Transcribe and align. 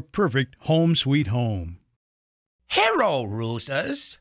perfect 0.00 0.56
home 0.60 0.94
sweet 0.96 1.28
home. 1.28 1.78
Hello, 2.66 3.24
Roosters. 3.24 4.18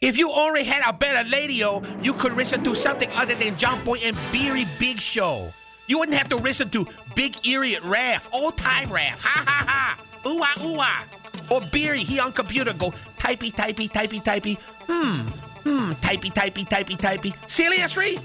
If 0.00 0.16
you 0.16 0.30
only 0.30 0.62
had 0.62 0.88
a 0.88 0.92
better 0.92 1.28
radio, 1.30 1.82
you 2.00 2.12
could 2.12 2.34
listen 2.34 2.62
to 2.64 2.74
something 2.74 3.10
other 3.12 3.34
than 3.34 3.56
John 3.56 3.84
Boy 3.84 3.98
and 4.04 4.16
Beery 4.30 4.64
Big 4.78 5.00
Show. 5.00 5.52
You 5.88 5.98
wouldn't 5.98 6.16
have 6.16 6.28
to 6.28 6.36
listen 6.36 6.70
to 6.70 6.86
Big 7.16 7.44
Erie 7.46 7.78
Raff, 7.82 8.28
old 8.32 8.56
time 8.56 8.92
Raff, 8.92 9.20
ha 9.20 9.42
ha 9.44 9.64
ha, 9.66 10.28
ooh 10.28 10.40
ah 10.42 10.64
ooh 10.64 10.76
ah. 10.78 11.04
Or 11.50 11.60
Beery, 11.72 12.04
he 12.04 12.20
on 12.20 12.32
computer 12.32 12.72
go 12.72 12.90
typey 13.18 13.52
typey 13.52 13.90
typey 13.90 14.22
typey, 14.22 14.58
hmm, 14.86 15.26
hmm, 15.68 15.92
typey 15.94 16.32
typey 16.32 16.68
typey 16.68 16.96
typey. 16.96 17.50
Seriously? 17.50 18.20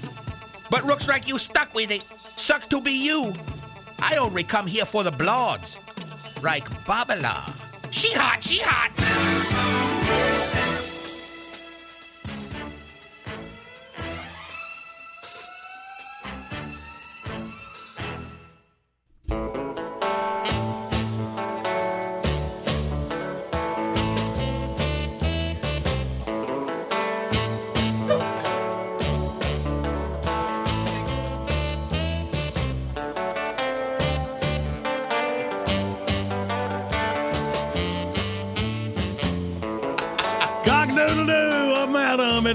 But 0.70 0.84
looks 0.86 1.08
like 1.08 1.26
you 1.26 1.38
stuck 1.38 1.74
with 1.74 1.90
it. 1.90 2.04
Sucks 2.36 2.66
to 2.68 2.80
be 2.80 2.92
you. 2.92 3.32
I 3.98 4.16
only 4.16 4.44
come 4.44 4.66
here 4.66 4.84
for 4.84 5.02
the 5.02 5.10
bloods. 5.10 5.76
Like 6.44 6.68
Babala. 6.84 7.54
She 7.90 8.12
hot, 8.12 8.44
she 8.44 8.58
hot. 8.62 8.92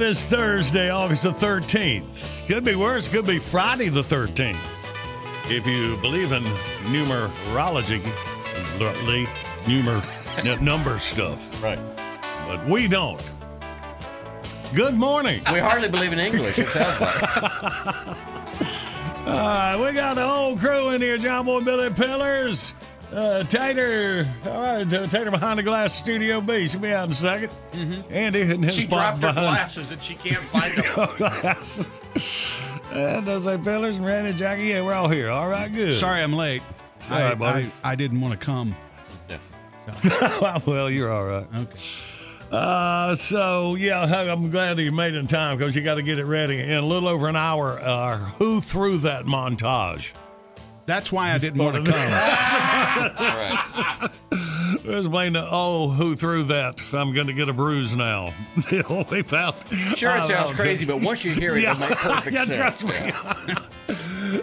It 0.09 0.13
is 0.13 0.25
Thursday, 0.25 0.89
August 0.89 1.21
the 1.21 1.29
13th. 1.29 2.47
Could 2.47 2.63
be 2.63 2.73
worse, 2.73 3.07
could 3.07 3.27
be 3.27 3.37
Friday 3.37 3.89
the 3.89 4.01
13th. 4.01 4.57
If 5.47 5.67
you 5.67 5.97
believe 5.97 6.31
in 6.31 6.41
numerology, 6.89 8.01
numer, 9.65 10.61
number 10.61 10.97
stuff. 10.97 11.61
Right. 11.61 11.77
But 12.47 12.67
we 12.67 12.87
don't. 12.87 13.21
Good 14.73 14.95
morning. 14.95 15.43
We 15.53 15.59
hardly 15.59 15.89
believe 15.89 16.11
in 16.11 16.17
English, 16.17 16.57
it 16.57 16.69
sounds 16.69 16.99
like. 16.99 17.21
All 19.27 19.35
right, 19.35 19.77
we 19.77 19.93
got 19.93 20.15
the 20.15 20.27
whole 20.27 20.57
crew 20.57 20.89
in 20.89 21.03
here. 21.03 21.19
John 21.19 21.45
Boy 21.45 21.61
Billy 21.61 21.91
Pillars. 21.91 22.73
Uh, 23.11 23.43
Tater, 23.43 24.27
all 24.45 24.61
right, 24.61 24.93
uh, 24.93 25.07
Tater 25.07 25.31
behind 25.31 25.57
the 25.57 25.63
glass, 25.63 25.97
Studio 25.97 26.39
B. 26.41 26.67
She'll 26.67 26.79
be 26.79 26.93
out 26.93 27.05
in 27.05 27.11
a 27.11 27.13
2nd 27.13 27.49
mm-hmm. 27.71 28.13
Andy 28.13 28.41
and 28.41 28.63
his 28.63 28.75
She 28.75 28.85
dropped 28.85 29.23
her 29.23 29.33
glasses 29.33 29.91
and 29.91 30.01
she 30.03 30.13
can't 30.13 30.37
find 30.37 30.77
them. 30.77 31.17
glasses. 31.17 31.87
and 32.91 33.25
those 33.25 33.47
are 33.47 33.57
Pillars 33.57 33.97
and 33.97 34.05
Randy, 34.05 34.33
Jackie. 34.33 34.65
Yeah, 34.65 34.83
we're 34.83 34.93
all 34.93 35.09
here. 35.09 35.29
All 35.29 35.49
right, 35.49 35.73
good. 35.73 35.99
Sorry 35.99 36.21
I'm 36.21 36.33
late. 36.33 36.61
Sorry, 36.99 37.23
I, 37.23 37.33
buddy. 37.33 37.71
I, 37.83 37.91
I 37.91 37.95
didn't 37.95 38.21
want 38.21 38.39
to 38.39 38.45
come. 38.45 38.75
Yeah. 39.27 40.59
well, 40.67 40.89
you're 40.89 41.11
all 41.11 41.25
right. 41.25 41.47
Okay. 41.55 41.79
Uh, 42.51 43.15
so 43.15 43.75
yeah, 43.75 44.01
I'm 44.01 44.51
glad 44.51 44.77
that 44.77 44.83
you 44.83 44.91
made 44.91 45.15
it 45.15 45.17
in 45.17 45.27
time 45.27 45.57
because 45.57 45.75
you 45.75 45.81
got 45.81 45.95
to 45.95 46.03
get 46.03 46.19
it 46.19 46.25
ready 46.25 46.59
in 46.59 46.71
a 46.71 46.81
little 46.81 47.09
over 47.09 47.27
an 47.27 47.35
hour. 47.35 47.79
Uh, 47.79 48.17
who 48.17 48.61
threw 48.61 48.97
that 48.99 49.25
montage? 49.25 50.13
That's 50.89 51.11
why 51.11 51.33
I 51.33 51.38
didn't 51.38 51.63
want 51.63 51.85
to 51.85 51.91
come. 51.91 52.09
There's 54.83 55.07
blame 55.07 55.33
the 55.33 55.47
oh 55.47 55.89
who 55.89 56.16
threw 56.16 56.45
that. 56.45 56.81
I'm 56.91 57.13
going 57.13 57.27
to 57.27 57.33
get 57.33 57.47
a 57.47 57.53
bruise 57.53 57.95
now. 57.95 58.33
the 58.55 58.83
only 58.88 59.22
found. 59.22 59.55
Sure, 59.95 60.17
it 60.17 60.25
sounds 60.25 60.51
crazy, 60.51 60.88
but 60.88 61.00
once 61.00 61.23
you 61.23 61.33
hear 61.33 61.55
it, 61.55 61.61
yeah, 61.61 61.75
it'll 61.75 61.89
make 61.89 61.97
perfect 62.00 62.35
yeah, 62.35 62.45
sense. 62.45 62.81
Trust 62.81 62.85
me. 62.85 63.11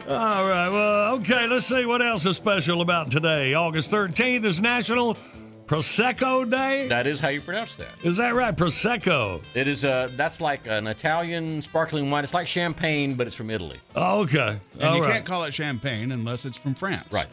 All 0.08 0.48
right. 0.48 0.68
Well, 0.68 1.14
okay. 1.14 1.48
Let's 1.48 1.66
see 1.66 1.84
what 1.84 2.00
else 2.00 2.24
is 2.24 2.36
special 2.36 2.80
about 2.80 3.10
today. 3.10 3.54
August 3.54 3.90
13th 3.90 4.44
is 4.44 4.60
National 4.60 5.16
Prosecco 5.66 6.48
Day. 6.48 6.86
That 6.88 7.06
is 7.06 7.18
how 7.18 7.28
you 7.28 7.40
pronounce 7.40 7.74
that. 7.76 7.88
Is 8.04 8.16
that 8.18 8.34
right? 8.34 8.54
Prosecco. 8.56 9.42
It 9.54 9.66
is. 9.66 9.84
Uh, 9.84 10.08
that's 10.16 10.40
like 10.40 10.66
an 10.68 10.86
Italian 10.86 11.60
sparkling 11.60 12.08
wine. 12.10 12.22
It's 12.24 12.34
like 12.34 12.46
champagne, 12.46 13.14
but 13.14 13.26
it's 13.26 13.34
from 13.36 13.50
Italy. 13.50 13.78
Oh, 13.96 14.20
okay. 14.20 14.60
And 14.74 14.82
All 14.84 14.96
you 14.96 15.02
right. 15.02 15.12
can't 15.12 15.26
call 15.26 15.44
it 15.44 15.52
champagne 15.52 16.12
unless 16.12 16.44
it's 16.44 16.56
from 16.56 16.74
France. 16.74 17.06
Right. 17.10 17.26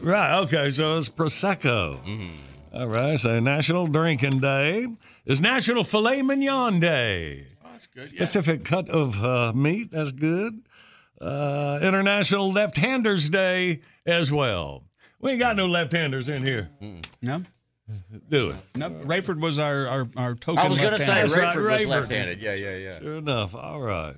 Right. 0.00 0.38
Okay. 0.42 0.70
So 0.70 0.96
it's 0.96 1.08
Prosecco. 1.08 2.00
Mm-hmm. 2.04 2.76
All 2.76 2.86
right. 2.86 3.18
So 3.18 3.40
National 3.40 3.88
Drinking 3.88 4.38
Day 4.40 4.86
is 5.26 5.40
National 5.40 5.82
Filet 5.82 6.22
Mignon 6.22 6.78
Day. 6.78 7.46
Oh, 7.64 7.68
that's 7.72 7.86
good. 7.88 8.06
Specific 8.06 8.64
cut 8.64 8.88
of 8.88 9.24
uh, 9.24 9.52
meat. 9.52 9.90
That's 9.90 10.12
good. 10.12 10.62
Uh, 11.20 11.80
International 11.82 12.52
Left 12.52 12.76
Handers 12.76 13.28
Day 13.30 13.80
as 14.06 14.30
well. 14.30 14.84
We 15.20 15.30
ain't 15.30 15.40
got 15.40 15.56
no 15.56 15.64
left 15.66 15.92
handers 15.92 16.28
in 16.28 16.44
here. 16.44 16.68
No. 17.22 17.42
Do 18.30 18.50
it. 18.50 18.56
No. 18.74 18.88
Raiford 18.90 19.40
was 19.40 19.58
our 19.58 19.86
our, 19.86 20.08
our 20.16 20.34
token. 20.34 20.58
I 20.58 20.68
was 20.68 20.78
going 20.78 20.92
to 20.92 20.98
say 20.98 21.22
left-hander. 21.22 21.34
Right, 21.34 21.54
Raiford 21.54 21.70
was 21.70 21.80
Raiford. 21.80 21.88
left-handed. 21.88 22.40
Yeah, 22.40 22.54
yeah, 22.54 22.76
yeah. 22.76 22.98
Sure 22.98 23.16
enough. 23.16 23.54
All 23.54 23.80
right. 23.80 24.16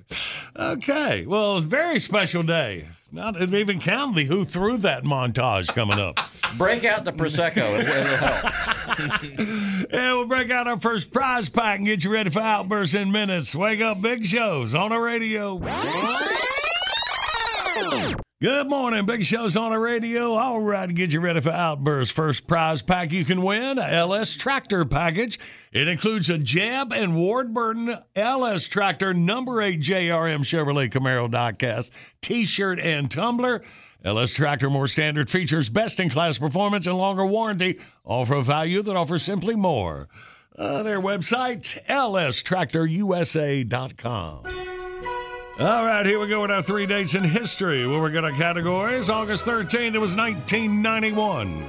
Okay. 0.55 1.25
Well, 1.25 1.57
it's 1.57 1.65
a 1.65 1.69
very 1.69 1.99
special 1.99 2.43
day. 2.43 2.87
Not 3.11 3.41
even 3.41 3.79
count 3.79 4.15
the 4.15 4.25
who 4.25 4.43
threw 4.43 4.77
that 4.77 5.03
montage 5.03 5.67
coming 5.67 5.99
up. 5.99 6.19
Break 6.57 6.85
out 6.85 7.05
the 7.05 7.13
prosecco. 7.13 7.79
It'll, 7.79 7.95
it'll 7.95 8.17
help. 8.17 9.87
yeah, 9.93 10.13
we'll 10.13 10.25
break 10.27 10.49
out 10.49 10.67
our 10.67 10.79
first 10.79 11.11
prize 11.11 11.49
pack 11.49 11.77
and 11.77 11.85
get 11.85 12.03
you 12.03 12.11
ready 12.11 12.29
for 12.29 12.41
outbursts 12.41 12.95
in 12.95 13.11
minutes. 13.11 13.53
Wake 13.55 13.81
up, 13.81 14.01
big 14.01 14.25
shows 14.25 14.75
on 14.75 14.89
the 14.89 14.99
radio. 14.99 15.57
Good 18.39 18.69
morning, 18.69 19.07
Big 19.07 19.25
Show's 19.25 19.57
on 19.57 19.71
the 19.71 19.79
radio. 19.79 20.35
All 20.35 20.59
right, 20.59 20.93
get 20.93 21.11
you 21.11 21.19
ready 21.19 21.41
for 21.41 21.49
Outburst. 21.49 22.11
First 22.11 22.45
prize 22.45 22.83
pack 22.83 23.11
you 23.11 23.25
can 23.25 23.41
win, 23.41 23.79
a 23.79 23.87
LS 23.87 24.35
Tractor 24.35 24.85
package. 24.85 25.39
It 25.71 25.87
includes 25.87 26.29
a 26.29 26.37
Jeb 26.37 26.93
and 26.93 27.15
Ward 27.15 27.51
Burton 27.51 27.97
LS 28.15 28.67
Tractor 28.67 29.15
number 29.15 29.59
8 29.59 29.79
JRM 29.79 30.41
Chevrolet 30.41 30.91
Camaro 30.91 31.27
diecast, 31.27 31.89
t-shirt, 32.21 32.79
and 32.79 33.09
tumbler. 33.09 33.63
LS 34.05 34.33
Tractor, 34.33 34.69
more 34.69 34.85
standard 34.85 35.31
features, 35.31 35.71
best 35.71 35.99
in 35.99 36.11
class 36.11 36.37
performance, 36.37 36.85
and 36.85 36.95
longer 36.95 37.25
warranty, 37.25 37.79
for 38.05 38.35
a 38.35 38.43
value 38.43 38.83
that 38.83 38.95
offers 38.95 39.23
simply 39.23 39.55
more. 39.55 40.09
Uh, 40.55 40.83
their 40.83 41.01
website, 41.01 41.83
lstractorusa.com. 41.87 44.86
All 45.59 45.83
right, 45.83 46.05
here 46.05 46.19
we 46.19 46.27
go 46.27 46.43
with 46.43 46.51
our 46.51 46.61
three 46.61 46.85
dates 46.85 47.15
in 47.15 47.23
history 47.23 47.87
where 47.87 47.99
we're 47.99 48.11
going 48.11 48.31
to 48.31 48.39
categories. 48.39 49.09
August 49.09 49.43
13th, 49.43 49.95
it 49.95 49.97
was 49.97 50.15
1991. 50.15 51.65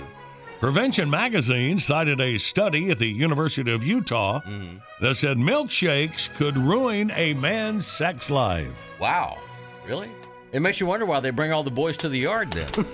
Prevention 0.60 1.08
Magazine 1.08 1.78
cited 1.78 2.20
a 2.20 2.36
study 2.36 2.90
at 2.90 2.98
the 2.98 3.06
University 3.06 3.72
of 3.72 3.82
Utah 3.82 4.42
mm-hmm. 4.42 4.76
that 5.00 5.14
said 5.14 5.38
milkshakes 5.38 6.28
could 6.34 6.58
ruin 6.58 7.10
a 7.12 7.32
man's 7.32 7.86
sex 7.86 8.28
life. 8.28 8.94
Wow. 9.00 9.38
Really? 9.86 10.10
It 10.52 10.60
makes 10.60 10.80
you 10.80 10.86
wonder 10.86 11.06
why 11.06 11.20
they 11.20 11.30
bring 11.30 11.54
all 11.54 11.62
the 11.62 11.70
boys 11.70 11.96
to 11.98 12.10
the 12.10 12.18
yard 12.18 12.50
then. 12.52 12.70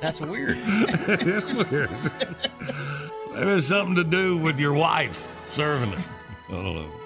That's 0.00 0.20
weird. 0.22 0.56
it's 0.58 1.44
weird. 1.52 1.90
Maybe 3.34 3.50
it's 3.50 3.66
something 3.66 3.96
to 3.96 4.04
do 4.04 4.38
with 4.38 4.58
your 4.58 4.72
wife 4.72 5.30
serving 5.48 5.92
it. 5.92 5.98
I 6.48 6.52
don't 6.52 6.76
know. 6.76 7.01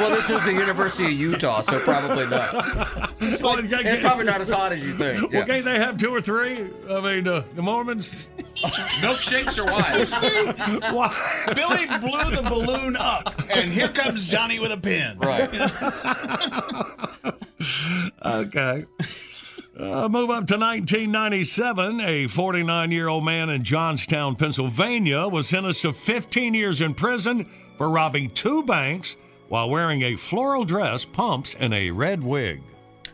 Well, 0.00 0.10
this 0.10 0.30
is 0.30 0.44
the 0.44 0.52
University 0.52 1.04
of 1.06 1.12
Utah, 1.12 1.60
so 1.62 1.78
probably 1.80 2.26
not. 2.26 2.52
Well, 2.54 3.56
can't- 3.56 3.86
It's 3.86 4.00
probably 4.02 4.24
not 4.24 4.40
as 4.40 4.48
hot 4.48 4.72
as 4.72 4.82
you 4.84 4.92
think. 4.94 5.22
Well, 5.22 5.30
Yeah. 5.32 5.44
can't 5.44 5.64
they 5.64 5.78
have 5.78 5.96
two 5.96 6.10
or 6.14 6.20
three? 6.20 6.66
I 6.90 7.00
mean, 7.00 7.28
uh, 7.28 7.42
the 7.54 7.62
Mormons. 7.62 8.30
Milkshakes 9.00 9.58
or 9.58 9.64
wives? 9.66 10.10
Why? 10.92 11.52
Billy 11.54 11.86
blew 12.00 12.30
the 12.34 12.42
balloon 12.48 12.96
up, 12.96 13.34
and 13.50 13.72
here 13.72 13.88
comes 13.88 14.24
Johnny 14.24 14.58
with 14.58 14.72
a 14.72 14.76
pin. 14.78 15.18
Right. 15.18 15.50
Okay. 18.24 18.84
Uh, 19.78 20.08
move 20.08 20.28
up 20.28 20.46
to 20.46 20.56
1997. 20.56 22.00
A 22.00 22.26
49 22.26 22.90
year 22.90 23.06
old 23.06 23.24
man 23.24 23.48
in 23.48 23.62
Johnstown, 23.62 24.34
Pennsylvania, 24.34 25.28
was 25.28 25.48
sentenced 25.48 25.82
to 25.82 25.92
15 25.92 26.52
years 26.52 26.80
in 26.80 26.94
prison 26.94 27.46
for 27.76 27.88
robbing 27.88 28.30
two 28.30 28.64
banks 28.64 29.16
while 29.48 29.70
wearing 29.70 30.02
a 30.02 30.16
floral 30.16 30.64
dress, 30.64 31.04
pumps, 31.04 31.54
and 31.60 31.72
a 31.72 31.90
red 31.90 32.22
wig. 32.22 32.60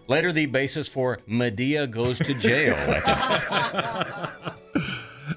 Later, 0.07 0.33
the 0.33 0.47
basis 0.47 0.89
for 0.89 1.19
Madea 1.29 1.91
goes 1.91 2.19
to 2.19 2.35
jail. 2.35 2.75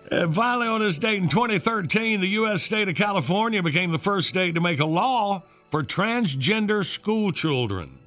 And 0.09 0.33
finally, 0.33 0.68
on 0.68 0.79
this 0.79 0.97
date 0.97 1.21
in 1.21 1.27
2013, 1.27 2.21
the 2.21 2.27
U.S. 2.29 2.63
state 2.63 2.88
of 2.88 2.95
California 2.95 3.62
became 3.62 3.91
the 3.91 3.97
first 3.97 4.29
state 4.29 4.56
to 4.56 4.62
make 4.62 4.79
a 4.79 4.85
law 4.85 5.44
for 5.69 5.83
transgender 5.83 6.83
school 6.83 7.31
children. 7.31 8.00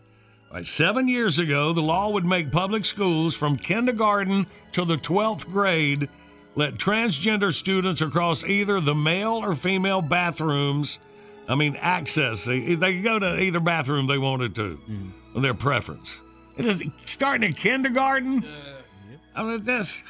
Right, 0.53 0.67
seven 0.67 1.07
years 1.07 1.39
ago, 1.39 1.73
the 1.73 1.83
law 1.83 2.11
would 2.11 2.25
make 2.25 2.51
public 2.51 2.85
schools 2.85 3.37
from 3.37 3.57
kindergarten 3.57 4.49
to 4.73 4.85
the 4.85 4.97
12th 4.97 5.47
grade 5.47 6.09
let 6.57 6.75
transgender 6.75 7.53
students 7.53 8.01
across 8.01 8.43
either 8.43 8.81
the 8.81 8.95
male 8.95 9.35
or 9.35 9.55
female 9.55 10.03
bathrooms, 10.03 10.99
I 11.49 11.55
mean, 11.55 11.77
access. 11.77 12.45
They, 12.45 12.75
they 12.75 12.95
could 12.95 13.05
go 13.05 13.19
to 13.21 13.41
either 13.41 13.61
bathroom 13.61 14.09
they 14.09 14.19
wanted 14.19 14.57
to, 14.57 14.77
mm-hmm. 14.77 15.37
on 15.37 15.43
their 15.43 15.55
preference. 15.55 16.21
It 16.57 16.67
is 16.67 16.83
starting 17.05 17.47
in 17.47 17.53
kindergarten. 17.53 18.45
Uh, 18.45 18.83
I 19.37 19.43
mean, 19.45 19.63
that's, 19.63 20.03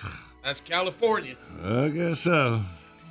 That's 0.42 0.60
California. 0.60 1.36
I 1.62 1.88
guess 1.88 2.20
so. 2.20 2.64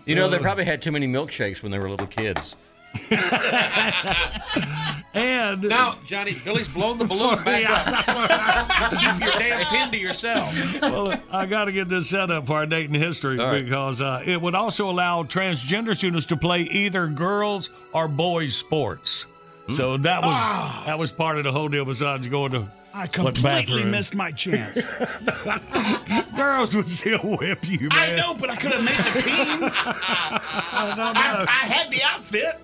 You 0.06 0.16
know, 0.16 0.28
they 0.28 0.40
probably 0.40 0.66
had 0.66 0.82
too 0.82 0.92
many 0.92 1.08
milkshakes 1.08 1.62
when 1.62 1.72
they 1.72 1.78
were 1.78 1.90
little 1.90 2.08
kids. 2.08 2.56
And 5.12 5.64
Now, 5.64 5.98
Johnny, 6.06 6.36
Billy's 6.46 6.68
blown 6.68 6.98
the 7.00 7.06
balloon 7.06 7.44
back 7.44 7.66
up. 7.68 8.92
Keep 8.92 9.28
your 9.28 9.40
damn 9.40 9.66
pin 9.66 9.92
to 9.92 9.98
yourself. 9.98 10.54
well, 10.82 11.20
I 11.32 11.46
got 11.48 11.66
to 11.66 11.72
get 11.72 11.90
this 11.90 12.08
set 12.10 12.30
up 12.30 12.46
for 12.46 12.58
our 12.58 12.66
date 12.68 12.90
in 12.90 12.94
history 12.94 13.40
All 13.40 13.48
right. 13.48 13.64
because 13.64 14.02
uh, 14.02 14.22
it 14.26 14.40
would 14.40 14.54
also 14.56 14.90
allow 14.90 15.24
transgender 15.24 15.96
students 15.96 16.28
to 16.28 16.38
play 16.38 16.62
either 16.62 17.08
girls 17.08 17.70
or 17.94 18.08
boys 18.08 18.56
sports. 18.56 19.26
So 19.74 19.98
that 19.98 20.24
was 20.24 20.86
that 20.88 20.98
was 20.98 21.12
part 21.12 21.38
of 21.38 21.44
the 21.44 21.52
whole 21.52 21.70
deal. 21.70 21.86
Besides 21.86 22.28
going 22.28 22.52
to 22.54 22.68
I 22.94 23.02
what 23.02 23.14
completely 23.14 23.84
missed 23.84 24.16
my 24.16 24.32
chance. 24.32 24.82
girls 26.36 26.76
would 26.76 26.90
still 26.90 27.20
whip 27.20 27.68
you, 27.68 27.90
man. 27.90 27.92
I 27.92 28.16
know, 28.16 28.34
but 28.34 28.50
I 28.50 28.56
could 28.56 28.72
have 28.72 28.84
made 28.84 28.96
the 28.96 29.22
team. 29.22 29.36
I, 30.72 31.46
I 31.48 31.68
had 31.68 31.92
the 31.92 32.04
outfit. 32.04 32.60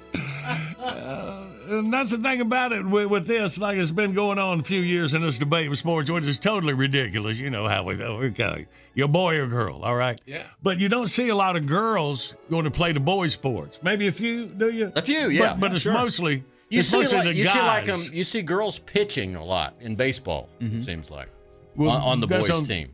Uh, 0.80 1.46
and 1.70 1.94
that's 1.94 2.12
the 2.12 2.18
thing 2.18 2.42
about 2.42 2.72
it 2.72 2.86
with, 2.86 3.08
with 3.08 3.28
this. 3.28 3.58
Like 3.58 3.78
it's 3.78 3.92
been 3.92 4.14
going 4.14 4.38
on 4.38 4.60
a 4.60 4.64
few 4.64 4.82
years 4.82 5.14
in 5.14 5.22
this 5.22 5.38
debate 5.38 5.70
with 5.70 5.80
sports, 5.80 6.10
which 6.10 6.28
is 6.28 6.40
totally 6.40 6.74
ridiculous. 6.74 7.40
You 7.40 7.50
know 7.50 7.68
how 7.68 7.84
we 7.84 7.96
go. 7.96 8.18
Okay, 8.18 8.68
you're 8.94 9.08
boy 9.08 9.40
or 9.40 9.48
girl, 9.48 9.82
all 9.84 9.96
right? 9.96 10.20
Yeah. 10.26 10.44
But 10.62 10.80
you 10.80 10.90
don't 10.90 11.08
see 11.08 11.30
a 11.30 11.36
lot 11.36 11.56
of 11.56 11.66
girls 11.66 12.36
going 12.50 12.66
to 12.66 12.72
play 12.72 12.92
the 12.92 13.00
boys 13.00 13.34
sports. 13.34 13.80
Maybe 13.82 14.08
a 14.08 14.12
few, 14.12 14.46
do 14.46 14.70
you? 14.70 14.92
A 14.96 15.02
few, 15.02 15.30
yeah. 15.30 15.54
But, 15.54 15.60
but 15.60 15.76
it's 15.76 15.86
mostly 15.86 16.44
You 16.70 16.80
it's 16.80 16.90
see, 16.90 16.98
like, 16.98 17.10
the 17.26 17.34
you 17.36 17.44
guys. 17.46 17.54
see 17.54 17.60
like 17.60 17.90
um, 17.90 18.02
you 18.12 18.24
see 18.24 18.42
girls 18.42 18.80
pitching 18.80 19.36
a 19.36 19.44
lot 19.44 19.78
in 19.82 19.96
baseball. 19.96 20.50
It 20.60 20.82
seems 20.84 21.10
like 21.12 21.30
Well, 21.76 21.92
on, 21.92 22.02
on 22.02 22.20
the 22.22 22.28
boys 22.28 22.50
on- 22.50 22.66
team. 22.66 22.92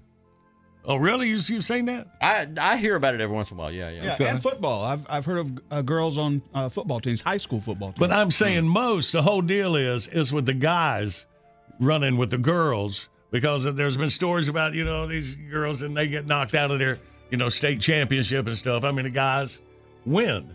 oh, 0.83 0.97
really? 0.97 1.29
You, 1.29 1.37
you've 1.47 1.63
seen 1.63 1.85
that? 1.85 2.07
I 2.21 2.47
I 2.59 2.77
hear 2.77 2.95
about 2.95 3.15
it 3.15 3.21
every 3.21 3.35
once 3.35 3.49
in 3.51 3.57
a 3.57 3.59
while. 3.61 3.71
Yeah, 3.71 3.89
yeah. 3.89 4.17
Yeah, 4.19 4.27
and 4.27 4.41
football. 4.41 4.83
I've, 4.83 5.05
I've 5.09 5.23
heard 5.25 5.37
of 5.39 5.59
uh, 5.71 5.81
girls 5.83 6.17
on 6.17 6.41
uh, 6.53 6.67
football 6.69 6.99
teams, 6.99 7.21
high 7.21 7.37
school 7.37 7.61
football 7.61 7.89
teams. 7.89 7.99
But 7.99 8.11
I'm 8.11 8.29
saying 8.31 8.67
most. 8.67 9.13
The 9.13 9.21
whole 9.21 9.41
deal 9.41 9.75
is 9.77 10.07
is 10.07 10.33
with 10.33 10.45
the 10.45 10.53
guys 10.53 11.25
running 11.79 12.17
with 12.17 12.29
the 12.31 12.37
girls 12.37 13.07
because 13.31 13.63
there's 13.63 13.95
been 13.95 14.09
stories 14.09 14.49
about 14.49 14.73
you 14.73 14.83
know 14.83 15.07
these 15.07 15.35
girls 15.35 15.81
and 15.81 15.95
they 15.95 16.07
get 16.09 16.25
knocked 16.27 16.55
out 16.55 16.71
of 16.71 16.79
their 16.79 16.99
you 17.29 17.37
know 17.37 17.47
state 17.47 17.79
championship 17.79 18.47
and 18.47 18.57
stuff. 18.57 18.83
I 18.83 18.91
mean 18.91 19.05
the 19.05 19.11
guys 19.11 19.61
win, 20.05 20.53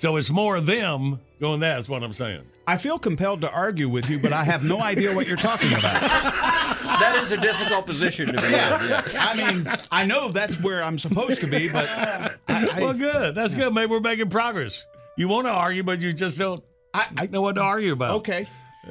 so 0.00 0.16
it's 0.16 0.30
more 0.30 0.56
of 0.56 0.66
them 0.66 1.20
going. 1.40 1.60
That's 1.60 1.88
what 1.88 2.02
I'm 2.02 2.12
saying. 2.12 2.42
I 2.66 2.76
feel 2.78 2.98
compelled 2.98 3.42
to 3.42 3.50
argue 3.50 3.88
with 3.88 4.08
you, 4.08 4.18
but 4.18 4.32
I 4.32 4.44
have 4.44 4.64
no 4.64 4.80
idea 4.80 5.14
what 5.14 5.26
you're 5.26 5.36
talking 5.36 5.72
about. 5.72 6.34
That 7.00 7.22
is 7.22 7.32
a 7.32 7.38
difficult 7.38 7.86
position 7.86 8.26
to 8.26 8.32
be 8.34 8.46
in. 8.46 8.52
Yeah. 8.52 9.02
I 9.18 9.34
mean, 9.34 9.66
I 9.90 10.04
know 10.04 10.30
that's 10.30 10.60
where 10.60 10.82
I'm 10.82 10.98
supposed 10.98 11.40
to 11.40 11.46
be, 11.46 11.66
but 11.68 11.88
I, 11.88 12.30
I, 12.48 12.80
well, 12.80 12.92
good. 12.92 13.34
That's 13.34 13.54
good. 13.54 13.72
Maybe 13.72 13.90
we're 13.90 14.00
making 14.00 14.28
progress. 14.28 14.84
You 15.16 15.26
want 15.28 15.46
to 15.46 15.50
argue, 15.50 15.82
but 15.82 16.02
you 16.02 16.12
just 16.12 16.38
don't 16.38 16.62
I, 16.92 17.06
I 17.16 17.26
know 17.26 17.40
what 17.40 17.54
to 17.54 17.62
argue 17.62 17.92
about. 17.92 18.16
okay. 18.16 18.46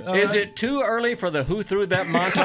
Uh, 0.08 0.14
is 0.14 0.34
it 0.34 0.56
too 0.56 0.82
early 0.82 1.14
for 1.16 1.30
the 1.30 1.44
who 1.44 1.62
threw 1.62 1.86
that 1.88 2.08
montage? 2.08 2.34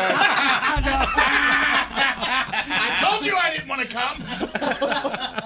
I 2.66 2.98
told 3.02 3.24
you 3.24 3.36
I 3.36 3.50
didn't 3.50 3.68
want 3.68 3.82
to 3.82 3.88
come. 3.88 5.40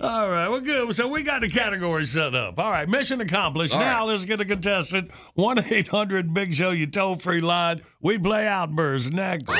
All 0.00 0.28
right, 0.28 0.48
well, 0.48 0.60
good. 0.60 0.94
So 0.94 1.08
we 1.08 1.22
got 1.22 1.40
the 1.40 1.48
category 1.48 2.04
set 2.04 2.34
up. 2.34 2.58
All 2.58 2.70
right, 2.70 2.88
mission 2.88 3.20
accomplished. 3.20 3.74
All 3.74 3.80
now 3.80 4.00
right. 4.00 4.10
let's 4.10 4.24
get 4.24 4.40
a 4.40 4.44
contestant. 4.44 5.10
1 5.34 5.64
800 5.70 6.34
Big 6.34 6.52
Show, 6.52 6.70
you 6.70 6.86
toll 6.86 7.16
free 7.16 7.40
line. 7.40 7.82
We 8.00 8.18
play 8.18 8.46
Outburst 8.46 9.12
next. 9.12 9.50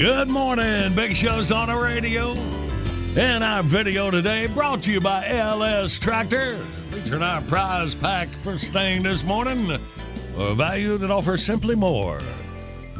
Good 0.00 0.30
morning. 0.30 0.94
Big 0.94 1.14
Show's 1.14 1.52
on 1.52 1.68
the 1.68 1.76
radio. 1.76 2.32
And 3.18 3.44
our 3.44 3.62
video 3.62 4.10
today 4.10 4.46
brought 4.46 4.82
to 4.84 4.92
you 4.92 4.98
by 4.98 5.28
LS 5.28 5.98
Tractor. 5.98 6.56
Featuring 6.90 7.22
our 7.22 7.42
prize 7.42 7.94
pack 7.94 8.30
for 8.36 8.56
staying 8.56 9.02
this 9.02 9.22
morning. 9.24 9.78
A 10.38 10.54
value 10.54 10.96
that 10.96 11.10
offers 11.10 11.44
simply 11.44 11.74
more. 11.74 12.18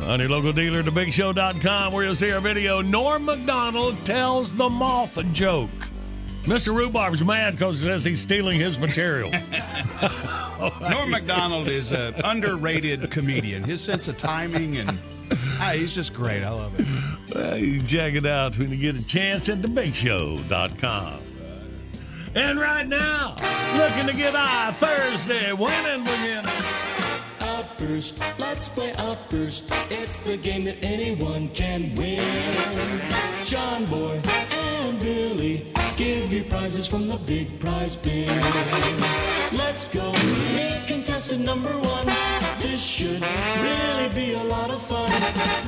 On 0.01 0.21
your 0.21 0.29
local 0.29 0.53
dealer, 0.53 0.83
thebigshow.com, 0.83 1.95
where 1.95 2.05
you'll 2.05 2.15
see 2.15 2.33
our 2.33 2.41
video. 2.43 2.83
Norm 2.83 3.25
Macdonald 3.25 4.05
tells 4.05 4.55
the 4.55 4.69
moth 4.69 5.19
joke. 5.33 5.71
Mr. 6.43 6.77
Rhubarb's 6.77 7.25
mad 7.25 7.53
because 7.53 7.79
he 7.79 7.87
says 7.87 8.05
he's 8.05 8.21
stealing 8.21 8.61
his 8.61 8.79
material. 8.79 9.31
Norm 10.91 11.11
Macdonald 11.11 11.69
is 11.69 11.93
an 11.93 12.13
underrated 12.25 13.11
comedian. 13.11 13.65
His 13.65 13.81
sense 13.81 14.07
of 14.07 14.19
timing 14.19 14.77
and 14.77 14.99
ah, 15.61 15.73
he's 15.75 15.95
just 15.95 16.13
great. 16.15 16.43
I 16.43 16.51
love 16.51 16.79
it. 16.79 16.87
Well, 17.35 17.57
you 17.57 17.83
check 17.83 18.15
it 18.15 18.27
out 18.27 18.59
when 18.59 18.71
you 18.71 18.77
get 18.77 18.97
a 18.97 19.07
chance 19.07 19.49
at 19.49 19.59
thebigshow.com. 19.59 21.21
And 22.35 22.61
right 22.61 22.87
now, 22.87 23.35
looking 23.77 24.07
to 24.07 24.13
get 24.13 24.35
our 24.37 24.73
Thursday 24.73 25.53
winning 25.53 26.03
again. 26.03 26.45
Outburst. 27.41 28.21
Let's 28.39 28.69
play 28.69 28.93
Outburst. 28.99 29.71
It's 29.91 30.21
the 30.21 30.37
game 30.37 30.65
that 30.65 30.77
anyone 30.83 31.49
can 31.49 31.95
win. 31.95 32.23
John 33.45 33.85
Boy 33.87 34.21
and 34.53 35.01
Billy 35.01 35.67
give 35.97 36.33
you 36.33 36.45
prizes 36.45 36.87
from 36.87 37.09
the 37.09 37.17
big 37.19 37.59
prize 37.59 37.97
bin. 37.97 38.29
Let's 39.53 39.93
go 39.93 40.13
meet 40.13 40.85
contestant 40.87 41.45
number 41.45 41.71
one. 41.71 42.30
This 42.63 42.85
should 42.85 43.23
really 43.63 44.09
be 44.15 44.35
a 44.35 44.45
lot 44.45 44.71
of 44.71 44.83
fun. 44.83 45.11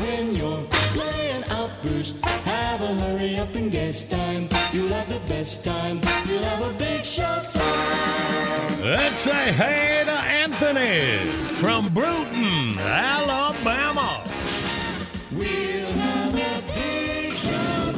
When 0.03 0.35
you're 0.35 0.65
playing 0.93 1.45
Outburst, 1.51 2.23
have 2.25 2.83
a 2.83 2.95
hurry 3.03 3.39
up 3.39 3.55
and 3.55 3.71
guess 3.71 4.05
time. 4.05 4.49
You'll 4.73 4.89
have 4.89 5.09
the 5.09 5.21
best 5.27 5.65
time. 5.65 6.01
You'll 6.27 6.45
have 6.45 6.75
a 6.75 6.79
big 6.79 7.05
show 7.05 7.43
time. 7.51 8.83
Let's 8.85 9.17
say 9.17 9.53
hey 9.53 10.03
to 10.05 10.13
Anthony 10.13 11.17
from 11.55 11.89
Brewton, 11.95 12.79
Alabama. 12.79 14.23
We'll 15.33 15.93
have 15.93 16.35
a 16.35 16.75
big 16.75 17.33
show 17.33 17.93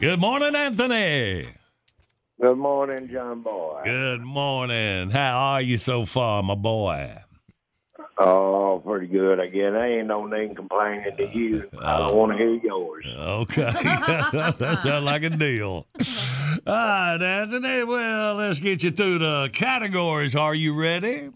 Good 0.00 0.20
morning, 0.20 0.54
Anthony. 0.54 1.63
Good 2.44 2.58
morning, 2.58 3.08
John 3.10 3.40
Boy. 3.40 3.80
Good 3.84 4.20
morning. 4.20 5.08
How 5.08 5.38
are 5.38 5.62
you 5.62 5.78
so 5.78 6.04
far, 6.04 6.42
my 6.42 6.54
boy? 6.54 7.16
Oh, 8.18 8.82
pretty 8.84 9.06
good. 9.06 9.40
Again, 9.40 9.74
I 9.74 9.92
ain't 9.92 10.08
no 10.08 10.26
name 10.26 10.54
complaining 10.54 11.16
to 11.16 11.26
you. 11.26 11.66
I 11.80 11.94
oh. 11.94 12.08
don't 12.08 12.16
want 12.18 12.32
to 12.32 12.36
hear 12.36 12.54
yours. 12.56 13.06
Okay. 13.08 13.62
that 13.72 14.80
sounds 14.82 15.04
like 15.06 15.22
a 15.22 15.30
deal. 15.30 15.86
All 16.66 16.74
right, 16.74 17.16
Anthony. 17.22 17.82
Well, 17.82 18.34
let's 18.34 18.60
get 18.60 18.82
you 18.82 18.90
through 18.90 19.20
the 19.20 19.48
categories. 19.50 20.36
Are 20.36 20.54
you 20.54 20.78
ready? 20.78 21.30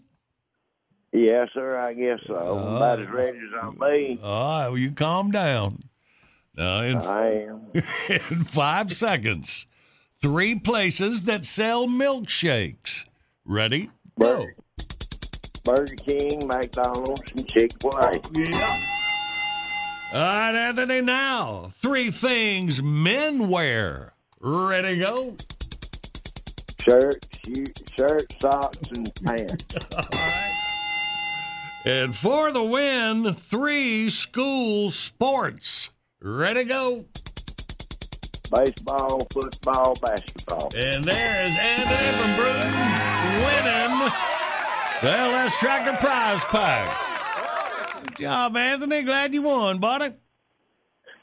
Yes, 1.11 1.49
sir. 1.55 1.75
I 1.75 1.95
guess 1.95 2.19
so. 2.27 2.35
About 2.35 2.99
as 2.99 3.09
ready 3.09 3.39
as 3.39 3.59
I'll 3.59 3.71
be. 3.71 4.19
All 4.21 4.59
right. 4.59 4.67
Well, 4.67 4.77
you 4.77 4.91
calm 4.91 5.31
down. 5.31 5.79
Now, 6.55 6.81
in, 6.81 6.97
I 6.97 7.45
am. 7.45 7.61
in 7.73 8.19
five 8.19 8.93
seconds, 8.93 9.65
three 10.21 10.55
places 10.55 11.23
that 11.23 11.45
sell 11.45 11.87
milkshakes. 11.87 13.05
Ready? 13.45 13.89
Go. 14.19 14.45
Burger, 14.45 14.55
Burger 15.63 15.95
King, 15.95 16.47
McDonald's, 16.47 17.31
and 17.35 17.47
Chick 17.47 17.71
Fil 17.81 17.91
A. 17.91 18.19
Yeah. 18.33 18.79
All 20.11 20.19
right, 20.19 20.55
Anthony. 20.55 21.01
Now, 21.01 21.69
three 21.73 22.11
things 22.11 22.81
men 22.81 23.47
wear. 23.49 24.13
Ready? 24.39 24.99
Go. 24.99 25.35
Shirt, 26.81 27.25
shirt, 27.97 28.33
socks, 28.41 28.79
and 28.95 29.13
pants. 29.23 29.65
All 29.95 30.01
right. 30.11 30.49
And 31.85 32.15
for 32.15 32.51
the 32.51 32.63
win, 32.63 33.33
three 33.33 34.09
school 34.09 34.89
sports. 34.89 35.91
Ready? 36.21 36.63
Go. 36.65 37.05
Baseball, 38.51 39.27
football, 39.31 39.95
basketball. 40.01 40.71
And 40.75 41.03
there 41.03 41.47
is 41.47 41.55
Anthony 41.55 42.11
from 42.17 42.35
Brewton 42.35 42.73
winning 43.45 44.11
the 45.01 45.11
LS 45.17 45.55
Tractor 45.57 45.97
Prize 45.97 46.43
Pack. 46.45 48.03
Good 48.03 48.15
job, 48.17 48.57
Anthony. 48.57 49.03
Glad 49.03 49.33
you 49.33 49.43
won, 49.43 49.77
buddy. 49.79 50.13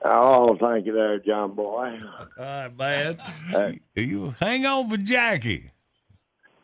Oh, 0.05 0.57
thank 0.61 0.87
you 0.87 0.93
there, 0.93 1.19
John 1.19 1.55
Boy. 1.55 1.99
All 2.39 2.45
right, 2.45 2.77
man. 2.77 3.19
Uh, 3.53 3.73
you 3.95 4.35
hang 4.41 4.65
on 4.67 4.89
for 4.89 4.97
Jackie. 4.97 5.73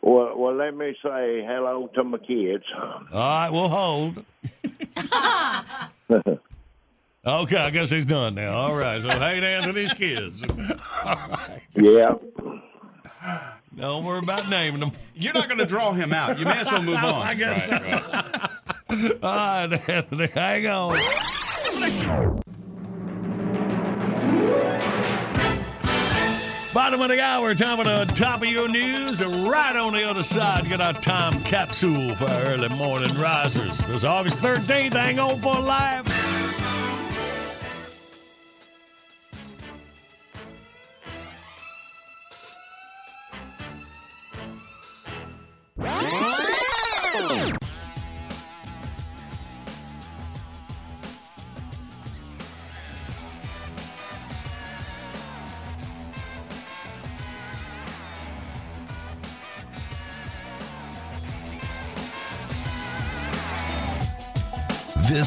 Well, 0.00 0.36
well, 0.36 0.54
let 0.54 0.76
me 0.76 0.94
say 1.02 1.44
hello 1.44 1.88
to 1.94 2.04
my 2.04 2.18
kids. 2.18 2.64
All 2.76 3.00
right, 3.12 3.50
we'll 3.50 3.68
hold. 3.68 4.24
Okay, 7.24 7.56
I 7.56 7.70
guess 7.70 7.88
he's 7.90 8.04
done 8.04 8.34
now. 8.34 8.50
All 8.52 8.74
right, 8.74 9.00
so 9.00 9.08
hey 9.08 9.38
to 9.38 9.46
Anthony's 9.46 9.94
kids. 9.94 10.42
All 11.04 11.14
right. 11.14 11.62
Yeah. 11.74 12.14
Don't 13.76 14.04
worry 14.04 14.18
about 14.18 14.50
naming 14.50 14.80
them. 14.80 14.90
You're 15.14 15.32
not 15.32 15.46
going 15.46 15.58
to 15.58 15.66
draw 15.66 15.92
him 15.92 16.12
out. 16.12 16.36
You 16.38 16.44
may 16.44 16.58
as 16.58 16.66
well 16.70 16.82
move 16.82 16.94
No, 17.02 17.08
on. 17.14 17.22
I 17.26 17.34
guess 17.34 17.68
Right, 17.70 18.02
so. 18.90 19.18
All 19.22 19.68
right, 19.68 19.88
Anthony, 19.88 20.26
hang 20.26 20.66
on. 20.66 20.98
Bottom 26.74 27.02
of 27.02 27.08
the 27.10 27.20
hour, 27.20 27.54
time 27.54 27.76
for 27.76 27.84
the 27.84 28.10
top 28.14 28.40
of 28.40 28.48
your 28.48 28.66
news. 28.66 29.22
Right 29.22 29.76
on 29.76 29.92
the 29.92 30.08
other 30.08 30.22
side, 30.22 30.66
get 30.68 30.80
our 30.80 30.94
time 30.94 31.42
capsule 31.42 32.14
for 32.14 32.24
early 32.30 32.70
morning 32.70 33.14
risers. 33.16 33.70
It's 33.90 34.04
August 34.04 34.38
13th. 34.38 34.94
Hang 34.94 35.18
on 35.20 35.38
for 35.38 35.54
live. 35.60 36.06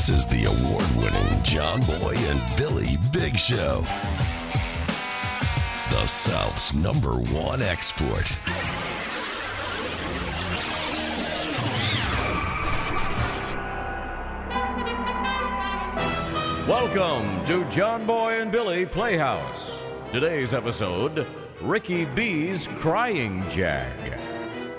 This 0.05 0.17
is 0.17 0.27
the 0.27 0.45
award 0.45 0.85
winning 0.97 1.41
John 1.41 1.81
Boy 1.81 2.13
and 2.15 2.55
Billy 2.55 2.95
Big 3.11 3.35
Show. 3.35 3.83
The 5.89 6.05
South's 6.05 6.75
number 6.75 7.13
one 7.13 7.63
export. 7.63 8.37
Welcome 16.67 17.43
to 17.47 17.67
John 17.71 18.05
Boy 18.05 18.41
and 18.41 18.51
Billy 18.51 18.85
Playhouse. 18.85 19.71
Today's 20.11 20.53
episode 20.53 21.25
Ricky 21.61 22.05
B's 22.05 22.67
Crying 22.77 23.43
Jag. 23.49 24.19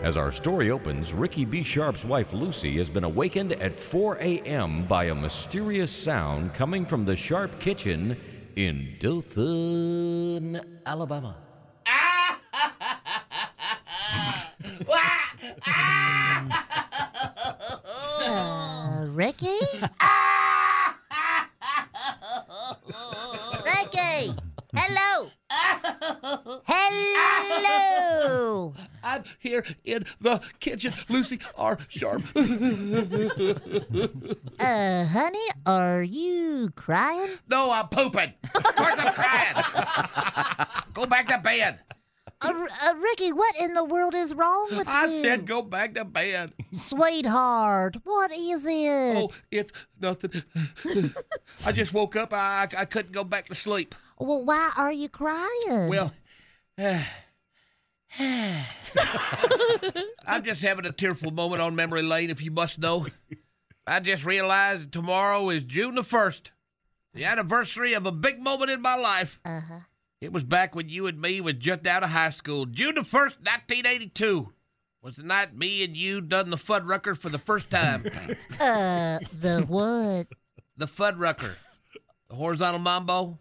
As 0.02 0.16
our 0.16 0.30
story 0.30 0.70
opens, 0.70 1.12
Ricky 1.12 1.44
B. 1.44 1.62
Sharp's 1.62 2.04
wife 2.04 2.32
Lucy 2.32 2.76
has 2.78 2.88
been 2.88 3.04
awakened 3.04 3.52
at 3.52 3.78
4 3.78 4.16
a.m. 4.16 4.86
by 4.86 5.04
a 5.04 5.14
mysterious 5.14 5.90
sound 5.90 6.52
coming 6.54 6.84
from 6.84 7.04
the 7.04 7.16
Sharp 7.16 7.58
kitchen 7.58 8.16
in 8.56 8.96
Dothan, 9.00 10.60
Alabama. 10.84 11.36
Uh, 18.28 19.06
Ricky? 19.10 19.46
Ricky! 23.64 24.34
Hello! 24.74 25.30
Hello! 26.66 28.74
I'm 29.02 29.24
here 29.38 29.64
in 29.84 30.04
the 30.20 30.40
kitchen. 30.60 30.92
Lucy 31.08 31.40
R. 31.56 31.78
Sharp. 31.88 32.22
Uh, 34.58 35.04
honey, 35.04 35.46
are 35.66 36.02
you 36.02 36.70
crying? 36.76 37.28
no, 37.48 37.70
I'm 37.70 37.88
pooping. 37.88 38.32
Of 38.54 38.64
course 38.64 38.94
I'm 38.96 39.12
crying. 39.12 40.66
go 40.94 41.06
back 41.06 41.28
to 41.28 41.38
bed. 41.38 41.80
Uh, 42.40 42.66
uh, 42.84 42.94
Ricky, 42.96 43.32
what 43.32 43.54
in 43.56 43.74
the 43.74 43.84
world 43.84 44.14
is 44.14 44.34
wrong 44.34 44.68
with 44.70 44.86
you? 44.86 44.92
I 44.92 45.06
you? 45.06 45.22
said 45.22 45.46
go 45.46 45.62
back 45.62 45.94
to 45.94 46.04
bed. 46.04 46.52
Sweetheart, 46.72 47.96
what 48.04 48.32
is 48.32 48.64
it? 48.66 49.16
Oh, 49.16 49.30
it's 49.50 49.72
nothing. 50.00 50.42
I 51.64 51.72
just 51.72 51.92
woke 51.92 52.16
up. 52.16 52.32
I, 52.32 52.68
I 52.76 52.84
couldn't 52.86 53.12
go 53.12 53.24
back 53.24 53.46
to 53.48 53.54
sleep. 53.54 53.94
Well, 54.18 54.42
why 54.44 54.72
are 54.76 54.92
you 54.92 55.08
crying? 55.08 55.88
Well, 55.88 56.12
I'm 60.26 60.44
just 60.44 60.62
having 60.62 60.86
a 60.86 60.92
tearful 60.92 61.30
moment 61.30 61.60
on 61.62 61.74
memory 61.74 62.02
lane, 62.02 62.30
if 62.30 62.42
you 62.42 62.50
must 62.50 62.78
know. 62.78 63.06
I 63.86 64.00
just 64.00 64.24
realized 64.24 64.82
that 64.82 64.92
tomorrow 64.92 65.48
is 65.50 65.64
June 65.64 65.94
the 65.94 66.02
1st, 66.02 66.50
the 67.14 67.24
anniversary 67.24 67.92
of 67.94 68.06
a 68.06 68.12
big 68.12 68.40
moment 68.40 68.70
in 68.70 68.80
my 68.82 68.94
life. 68.96 69.38
Uh-huh. 69.44 69.80
It 70.20 70.32
was 70.32 70.44
back 70.44 70.74
when 70.74 70.88
you 70.88 71.06
and 71.06 71.20
me 71.20 71.40
was 71.40 71.54
just 71.54 71.86
out 71.86 72.02
of 72.02 72.10
high 72.10 72.30
school. 72.30 72.66
June 72.66 72.94
the 72.94 73.02
1st, 73.02 73.38
1982 73.44 74.52
was 75.02 75.16
the 75.16 75.22
night 75.22 75.56
me 75.56 75.84
and 75.84 75.96
you 75.96 76.20
done 76.20 76.50
the 76.50 76.56
Fuddrucker 76.56 77.16
for 77.16 77.28
the 77.28 77.38
first 77.38 77.70
time. 77.70 78.04
Uh, 78.58 79.18
the 79.38 79.60
what? 79.68 80.26
the 80.76 80.86
Fuddrucker. 80.86 81.56
The 82.28 82.34
horizontal 82.34 82.80
mambo, 82.80 83.38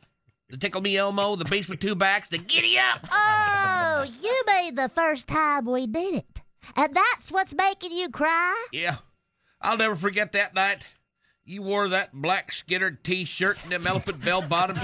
the 0.49 0.57
tickle 0.57 0.81
me 0.81 0.97
Elmo, 0.97 1.35
the 1.35 1.45
beast 1.45 1.69
with 1.69 1.79
two 1.79 1.95
backs, 1.95 2.27
the 2.27 2.37
giddy 2.37 2.77
up. 2.77 3.07
Oh, 3.11 4.05
you 4.21 4.43
made 4.47 4.75
the 4.75 4.89
first 4.89 5.27
time 5.27 5.65
we 5.65 5.87
did 5.87 6.15
it. 6.15 6.41
And 6.75 6.95
that's 6.95 7.31
what's 7.31 7.53
making 7.53 7.91
you 7.91 8.09
cry? 8.09 8.67
Yeah, 8.71 8.97
I'll 9.61 9.77
never 9.77 9.95
forget 9.95 10.31
that 10.33 10.53
night. 10.53 10.87
You 11.47 11.61
wore 11.61 11.87
that 11.89 12.11
black 12.11 12.51
Skynyrd 12.51 13.03
T-shirt 13.03 13.59
and 13.61 13.71
them 13.71 13.85
elephant 13.85 14.25
bell 14.25 14.41
bottoms. 14.41 14.81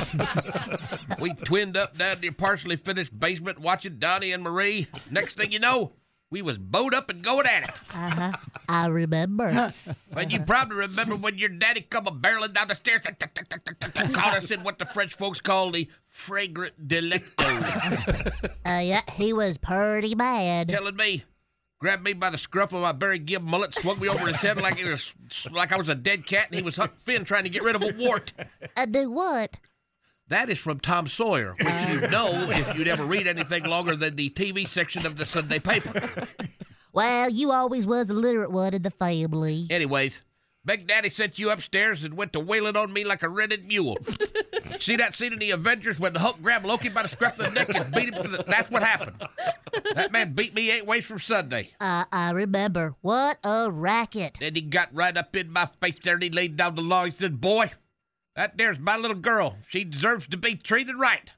we 1.20 1.34
twinned 1.34 1.76
up 1.76 1.98
down 1.98 2.18
in 2.18 2.24
your 2.24 2.34
partially 2.34 2.76
finished 2.76 3.20
basement 3.20 3.60
watching 3.60 3.98
Donnie 3.98 4.32
and 4.32 4.44
Marie. 4.44 4.88
Next 5.10 5.38
thing 5.38 5.52
you 5.52 5.58
know, 5.58 5.94
we 6.32 6.42
was 6.42 6.58
bowed 6.58 6.94
up 6.94 7.10
and 7.10 7.22
going 7.22 7.46
at 7.46 7.64
it. 7.64 7.76
Uh-huh. 7.94 8.32
I 8.68 8.88
remember. 8.88 9.74
And 10.14 10.30
you 10.30 10.42
probably 10.42 10.76
remember 10.76 11.16
when 11.16 11.38
your 11.38 11.48
daddy 11.48 11.82
come 11.82 12.06
a 12.06 12.12
barreling 12.12 12.54
down 12.54 12.68
the 12.68 12.76
stairs 12.76 13.02
and 13.06 14.14
caught 14.14 14.36
us 14.36 14.52
in 14.52 14.62
what 14.62 14.78
the 14.78 14.86
French 14.86 15.16
folks 15.16 15.40
call 15.40 15.72
the 15.72 15.88
fragrant 16.10 16.86
delecto. 16.86 18.28
uh, 18.66 18.80
yeah, 18.84 19.02
he 19.14 19.32
was 19.32 19.58
pretty 19.58 20.14
mad. 20.14 20.68
Telling 20.68 20.98
me, 20.98 21.24
grabbed 21.80 22.04
me 22.04 22.12
by 22.12 22.30
the 22.30 22.38
scruff 22.38 22.74
of 22.74 22.82
my 22.82 22.92
Barry 22.92 23.20
Gibb 23.20 23.42
mullet, 23.42 23.74
swung 23.74 24.02
me 24.02 24.10
over 24.10 24.28
his 24.28 24.36
head 24.38 24.58
like 24.58 24.80
it 24.80 24.86
was 24.86 25.14
like 25.50 25.72
I 25.72 25.78
was 25.78 25.88
a 25.88 25.96
dead 25.96 26.26
cat, 26.26 26.48
and 26.48 26.56
he 26.56 26.62
was 26.62 26.76
Huck 26.76 26.98
Finn 26.98 27.24
trying 27.24 27.46
to 27.46 27.50
get 27.50 27.64
rid 27.64 27.78
of 27.78 27.84
a 27.84 27.94
wart. 27.98 28.34
Uh, 28.76 28.86
do 28.86 29.10
what? 29.10 29.56
That 30.32 30.50
is 30.50 30.60
from 30.60 30.80
Tom 30.80 31.10
Sawyer, 31.10 31.56
which 31.60 31.68
you 31.90 32.08
know 32.08 32.32
if 32.50 32.78
you'd 32.78 32.88
ever 32.88 33.04
read 33.04 33.28
anything 33.28 33.66
longer 33.66 33.98
than 33.98 34.16
the 34.16 34.30
TV 34.30 34.66
section 34.66 35.06
of 35.06 35.18
the 35.18 35.26
Sunday 35.26 35.60
paper. 35.60 36.28
Well, 36.94 37.30
you 37.30 37.54
always 37.54 37.88
was 37.88 38.08
the 38.08 38.14
literate 38.14 38.52
one 38.52 38.74
in 38.74 38.82
the 38.82 38.92
family. 38.92 39.66
Anyways, 39.70 40.24
Big 40.66 40.86
Daddy 40.86 41.10
sent 41.10 41.40
you 41.40 41.50
upstairs 41.50 42.04
and 42.04 42.16
went 42.16 42.34
to 42.34 42.42
wailing 42.42 42.76
on 42.76 42.92
me 42.92 43.06
like 43.06 43.24
a 43.24 43.30
rented 43.30 43.66
mule. 43.66 43.98
See 44.82 44.98
that 44.98 45.16
scene 45.16 45.32
in 45.32 45.40
the 45.40 45.52
Avengers 45.52 46.02
when 46.02 46.12
the 46.12 46.20
Hulk 46.20 46.42
grabbed 46.42 46.66
Loki 46.66 46.90
by 46.90 47.04
the 47.04 47.08
scruff 47.08 47.40
of 47.40 47.46
the 47.46 47.52
neck 47.52 47.74
and 47.74 47.94
beat 47.94 48.14
him 48.14 48.22
to 48.22 48.28
the... 48.28 48.44
That's 48.46 48.70
what 48.70 48.84
happened. 48.84 49.24
That 49.96 50.12
man 50.12 50.34
beat 50.34 50.54
me 50.54 50.70
eight 50.70 50.86
ways 50.86 51.06
from 51.06 51.20
Sunday. 51.20 51.70
Uh, 51.80 52.04
I 52.12 52.32
remember. 52.32 52.96
What 53.00 53.38
a 53.42 53.72
racket. 53.72 54.38
Then 54.42 54.56
he 54.56 54.62
got 54.62 54.94
right 54.94 55.16
up 55.16 55.34
in 55.34 55.50
my 55.50 55.70
face 55.80 55.96
there 56.04 56.16
and 56.16 56.24
he 56.24 56.30
laid 56.30 56.58
down 56.58 56.76
the 56.76 56.82
law. 56.82 57.06
He 57.06 57.12
said, 57.12 57.40
Boy, 57.40 57.72
that 58.36 58.58
there's 58.58 58.80
my 58.80 58.98
little 58.98 59.18
girl. 59.18 59.58
She 59.68 59.84
deserves 59.84 60.28
to 60.28 60.38
be 60.38 60.56
treated 60.56 60.98
right. 60.98 61.32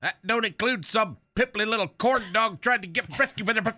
That 0.00 0.16
don't 0.26 0.44
include 0.46 0.86
some 0.86 1.18
pimply 1.34 1.64
little 1.64 1.88
corn 1.88 2.22
dog 2.32 2.60
trying 2.60 2.80
to 2.82 2.86
get 2.86 3.14
frisky 3.14 3.42
with 3.42 3.56
her. 3.58 3.74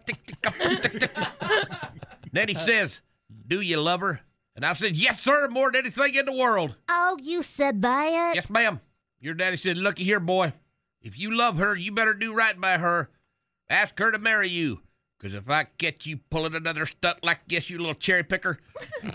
then 2.32 2.48
he 2.48 2.54
says, 2.54 3.00
Do 3.46 3.60
you 3.60 3.78
love 3.78 4.00
her? 4.00 4.20
And 4.54 4.64
I 4.64 4.72
said, 4.74 4.96
Yes, 4.96 5.20
sir, 5.20 5.48
more 5.48 5.70
than 5.72 5.80
anything 5.86 6.14
in 6.14 6.26
the 6.26 6.32
world. 6.32 6.76
Oh, 6.88 7.18
you 7.20 7.42
said 7.42 7.82
that? 7.82 8.34
Yes, 8.34 8.50
ma'am. 8.50 8.80
Your 9.20 9.34
daddy 9.34 9.56
said, 9.56 9.76
Looky 9.76 10.04
here, 10.04 10.20
boy. 10.20 10.52
If 11.00 11.18
you 11.18 11.34
love 11.34 11.58
her, 11.58 11.74
you 11.74 11.90
better 11.92 12.14
do 12.14 12.32
right 12.32 12.58
by 12.60 12.78
her. 12.78 13.10
Ask 13.68 13.98
her 13.98 14.12
to 14.12 14.18
marry 14.18 14.48
you. 14.48 14.80
Because 15.22 15.38
if 15.38 15.48
I 15.48 15.64
catch 15.78 16.04
you 16.04 16.16
pulling 16.30 16.56
another 16.56 16.84
stunt 16.84 17.22
like 17.22 17.46
this, 17.46 17.70
you 17.70 17.78
little 17.78 17.94
cherry 17.94 18.24
picker, 18.24 18.58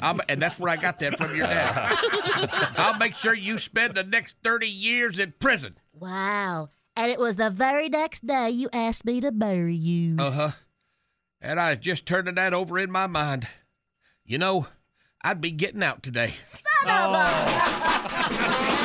I'm, 0.01 0.21
and 0.29 0.41
that's 0.41 0.57
where 0.57 0.71
I 0.71 0.77
got 0.77 0.99
that 0.99 1.17
from 1.17 1.35
your 1.35 1.47
dad. 1.47 1.97
I'll 2.77 2.97
make 2.97 3.13
sure 3.13 3.33
you 3.33 3.57
spend 3.57 3.95
the 3.95 4.03
next 4.03 4.35
30 4.41 4.69
years 4.69 5.19
in 5.19 5.33
prison. 5.37 5.77
Wow. 5.91 6.69
And 6.95 7.11
it 7.11 7.19
was 7.19 7.35
the 7.35 7.49
very 7.49 7.89
next 7.89 8.25
day 8.25 8.49
you 8.49 8.69
asked 8.71 9.03
me 9.03 9.19
to 9.19 9.31
marry 9.31 9.75
you. 9.75 10.15
Uh 10.17 10.31
huh. 10.31 10.51
And 11.41 11.59
I 11.59 11.71
was 11.71 11.83
just 11.83 12.05
turning 12.05 12.35
that 12.35 12.53
over 12.53 12.79
in 12.79 12.89
my 12.89 13.07
mind. 13.07 13.45
You 14.23 14.37
know, 14.37 14.67
I'd 15.21 15.41
be 15.41 15.51
getting 15.51 15.83
out 15.83 16.03
today. 16.03 16.35
Son 16.85 16.89
of 16.89 17.15
a... 17.15 18.73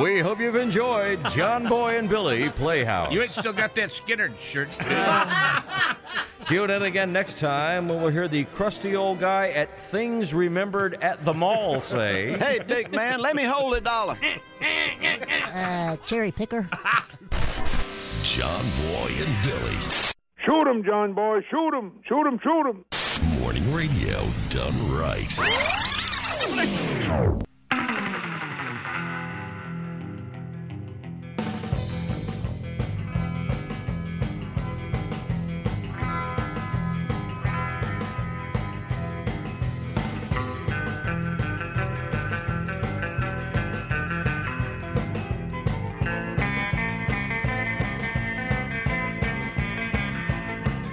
We 0.00 0.20
hope 0.20 0.40
you've 0.40 0.56
enjoyed 0.56 1.22
John 1.32 1.68
Boy 1.68 1.98
and 1.98 2.08
Billy 2.08 2.48
Playhouse. 2.48 3.12
You 3.12 3.20
ain't 3.20 3.30
still 3.30 3.52
got 3.52 3.74
that 3.74 3.90
Skynyrd 3.90 4.32
shirt. 4.38 4.70
Tune 6.46 6.70
in 6.70 6.82
again 6.82 7.12
next 7.12 7.38
time 7.38 7.88
when 7.88 8.00
we'll 8.00 8.10
hear 8.10 8.26
the 8.26 8.44
crusty 8.44 8.96
old 8.96 9.20
guy 9.20 9.50
at 9.50 9.80
Things 9.90 10.32
Remembered 10.32 10.94
at 11.02 11.24
the 11.26 11.34
Mall 11.34 11.80
say, 11.82 12.38
Hey, 12.38 12.58
big 12.58 12.90
man, 12.90 13.20
let 13.20 13.36
me 13.36 13.44
hold 13.44 13.74
a 13.74 13.80
dollar. 13.82 14.18
Uh, 15.52 15.96
cherry 15.98 16.32
picker. 16.32 16.68
John 18.22 18.64
Boy 18.76 19.10
and 19.18 19.44
Billy. 19.44 19.76
Shoot 20.46 20.66
him, 20.66 20.84
John 20.84 21.12
Boy. 21.12 21.40
Shoot 21.50 21.74
him. 21.74 22.00
Shoot 22.08 22.26
him. 22.26 22.40
Shoot 22.42 22.66
him. 22.66 22.84
Morning 23.40 23.72
radio 23.72 24.26
done 24.48 24.90
right. 24.90 25.32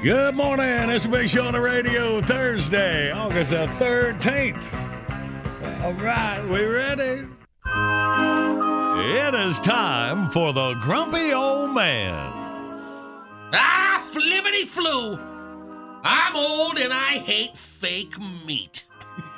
Good 0.10 0.36
morning. 0.36 0.90
It's 0.90 1.06
a 1.06 1.08
big 1.08 1.30
show 1.30 1.46
on 1.46 1.54
the 1.54 1.62
radio 1.62 2.20
Thursday, 2.20 3.12
August 3.12 3.52
the 3.52 3.68
13th. 3.78 4.60
All 5.84 5.94
right, 5.94 6.44
we 6.50 6.66
ready? 6.66 7.28
It 9.14 9.36
is 9.36 9.60
time 9.60 10.32
for 10.32 10.52
the 10.52 10.74
grumpy 10.82 11.32
old 11.32 11.76
man. 11.76 12.16
Ah, 13.54 14.04
flibbity 14.12 14.68
flu. 14.68 15.20
I'm 16.04 16.36
old 16.36 16.80
and 16.80 16.92
I 16.92 17.20
hate 17.20 17.56
fake 17.56 18.20
meat. 18.20 18.86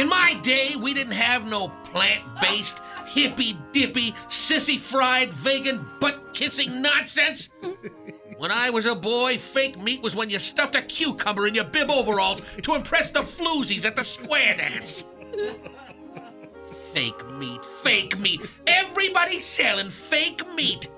In 0.00 0.08
my 0.08 0.40
day, 0.42 0.74
we 0.74 0.94
didn't 0.94 1.12
have 1.12 1.46
no 1.46 1.68
plant 1.84 2.22
based, 2.40 2.78
hippy 3.04 3.58
dippy, 3.72 4.12
sissy 4.30 4.80
fried, 4.80 5.34
vegan, 5.34 5.86
butt 6.00 6.19
kissing 6.32 6.82
nonsense. 6.82 7.48
When 8.38 8.50
I 8.50 8.70
was 8.70 8.86
a 8.86 8.94
boy, 8.94 9.38
fake 9.38 9.78
meat 9.78 10.02
was 10.02 10.16
when 10.16 10.30
you 10.30 10.38
stuffed 10.38 10.74
a 10.74 10.82
cucumber 10.82 11.46
in 11.46 11.54
your 11.54 11.64
bib 11.64 11.90
overalls 11.90 12.40
to 12.62 12.74
impress 12.74 13.10
the 13.10 13.20
floozies 13.20 13.84
at 13.84 13.96
the 13.96 14.04
square 14.04 14.56
dance. 14.56 15.04
Fake 16.92 17.28
meat, 17.32 17.64
fake 17.64 18.18
meat. 18.18 18.40
Everybody's 18.66 19.44
selling 19.44 19.90
fake 19.90 20.42
meat. 20.54 20.88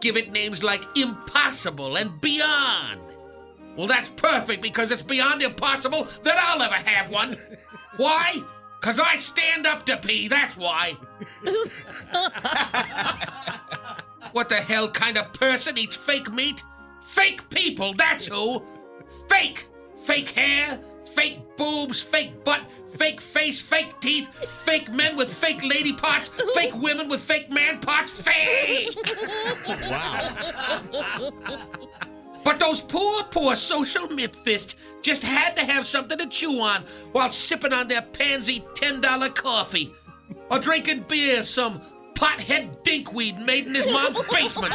Give 0.00 0.16
it 0.16 0.32
names 0.32 0.62
like 0.62 0.84
Impossible 0.96 1.96
and 1.96 2.20
Beyond. 2.20 3.00
Well, 3.76 3.86
that's 3.86 4.08
perfect 4.08 4.62
because 4.62 4.90
it's 4.90 5.02
beyond 5.02 5.42
impossible 5.42 6.08
that 6.22 6.38
I'll 6.38 6.62
ever 6.62 6.74
have 6.74 7.10
one. 7.10 7.38
Why? 7.96 8.42
Because 8.80 8.98
I 8.98 9.16
stand 9.18 9.66
up 9.66 9.84
to 9.86 9.96
pee, 9.96 10.28
that's 10.28 10.56
why. 10.56 10.96
what 14.36 14.50
the 14.50 14.56
hell 14.56 14.86
kind 14.90 15.16
of 15.16 15.32
person 15.32 15.78
eats 15.78 15.96
fake 15.96 16.30
meat? 16.30 16.62
Fake 17.00 17.48
people, 17.48 17.94
that's 17.94 18.26
who. 18.26 18.62
Fake. 19.30 19.66
Fake 19.96 20.28
hair, 20.28 20.78
fake 21.06 21.38
boobs, 21.56 22.02
fake 22.02 22.44
butt, 22.44 22.60
fake 22.98 23.22
face, 23.22 23.62
fake 23.62 23.98
teeth, 24.00 24.28
fake 24.62 24.92
men 24.92 25.16
with 25.16 25.32
fake 25.32 25.64
lady 25.64 25.94
parts, 25.94 26.28
fake 26.54 26.74
women 26.74 27.08
with 27.08 27.22
fake 27.22 27.50
man 27.50 27.80
parts. 27.80 28.22
Fake! 28.22 28.94
Wow. 29.66 31.32
But 32.44 32.60
those 32.60 32.82
poor, 32.82 33.24
poor 33.24 33.56
social 33.56 34.06
mythfists 34.06 34.74
just 35.00 35.22
had 35.22 35.56
to 35.56 35.64
have 35.64 35.86
something 35.86 36.18
to 36.18 36.26
chew 36.26 36.60
on 36.60 36.82
while 37.12 37.30
sipping 37.30 37.72
on 37.72 37.88
their 37.88 38.02
pansy 38.02 38.62
$10 38.74 39.34
coffee 39.34 39.94
or 40.50 40.58
drinking 40.58 41.06
beer 41.08 41.42
some 41.42 41.80
pothead 42.16 42.82
dinkweed 42.82 43.38
made 43.44 43.66
in 43.66 43.74
his 43.74 43.86
mom's 43.86 44.18
basement. 44.28 44.74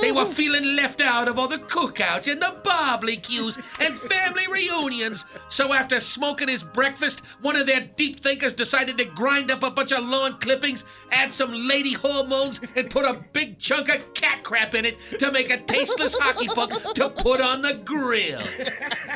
They 0.00 0.10
were 0.10 0.26
feeling 0.26 0.74
left 0.74 1.00
out 1.00 1.28
of 1.28 1.38
all 1.38 1.46
the 1.46 1.58
cookouts 1.58 2.30
and 2.30 2.42
the 2.42 2.56
barbecues 2.64 3.56
and 3.78 3.94
family 3.94 4.48
reunions. 4.48 5.24
So 5.48 5.72
after 5.72 6.00
smoking 6.00 6.48
his 6.48 6.64
breakfast, 6.64 7.20
one 7.40 7.54
of 7.54 7.68
their 7.68 7.88
deep 7.94 8.20
thinkers 8.20 8.52
decided 8.52 8.98
to 8.98 9.04
grind 9.04 9.52
up 9.52 9.62
a 9.62 9.70
bunch 9.70 9.92
of 9.92 10.04
lawn 10.04 10.38
clippings, 10.40 10.84
add 11.12 11.32
some 11.32 11.52
lady 11.52 11.92
hormones, 11.92 12.58
and 12.74 12.90
put 12.90 13.04
a 13.04 13.22
big 13.32 13.60
chunk 13.60 13.90
of 13.90 14.12
cat 14.14 14.42
crap 14.42 14.74
in 14.74 14.84
it 14.84 14.98
to 15.20 15.30
make 15.30 15.50
a 15.50 15.58
tasteless 15.58 16.16
hockey 16.18 16.48
puck 16.48 16.70
to 16.94 17.08
put 17.08 17.40
on 17.40 17.62
the 17.62 17.74
grill. 17.84 18.42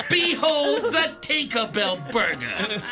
Behold 0.08 0.92
the 0.92 1.16
Tinkerbell 1.20 2.12
burger. 2.12 2.82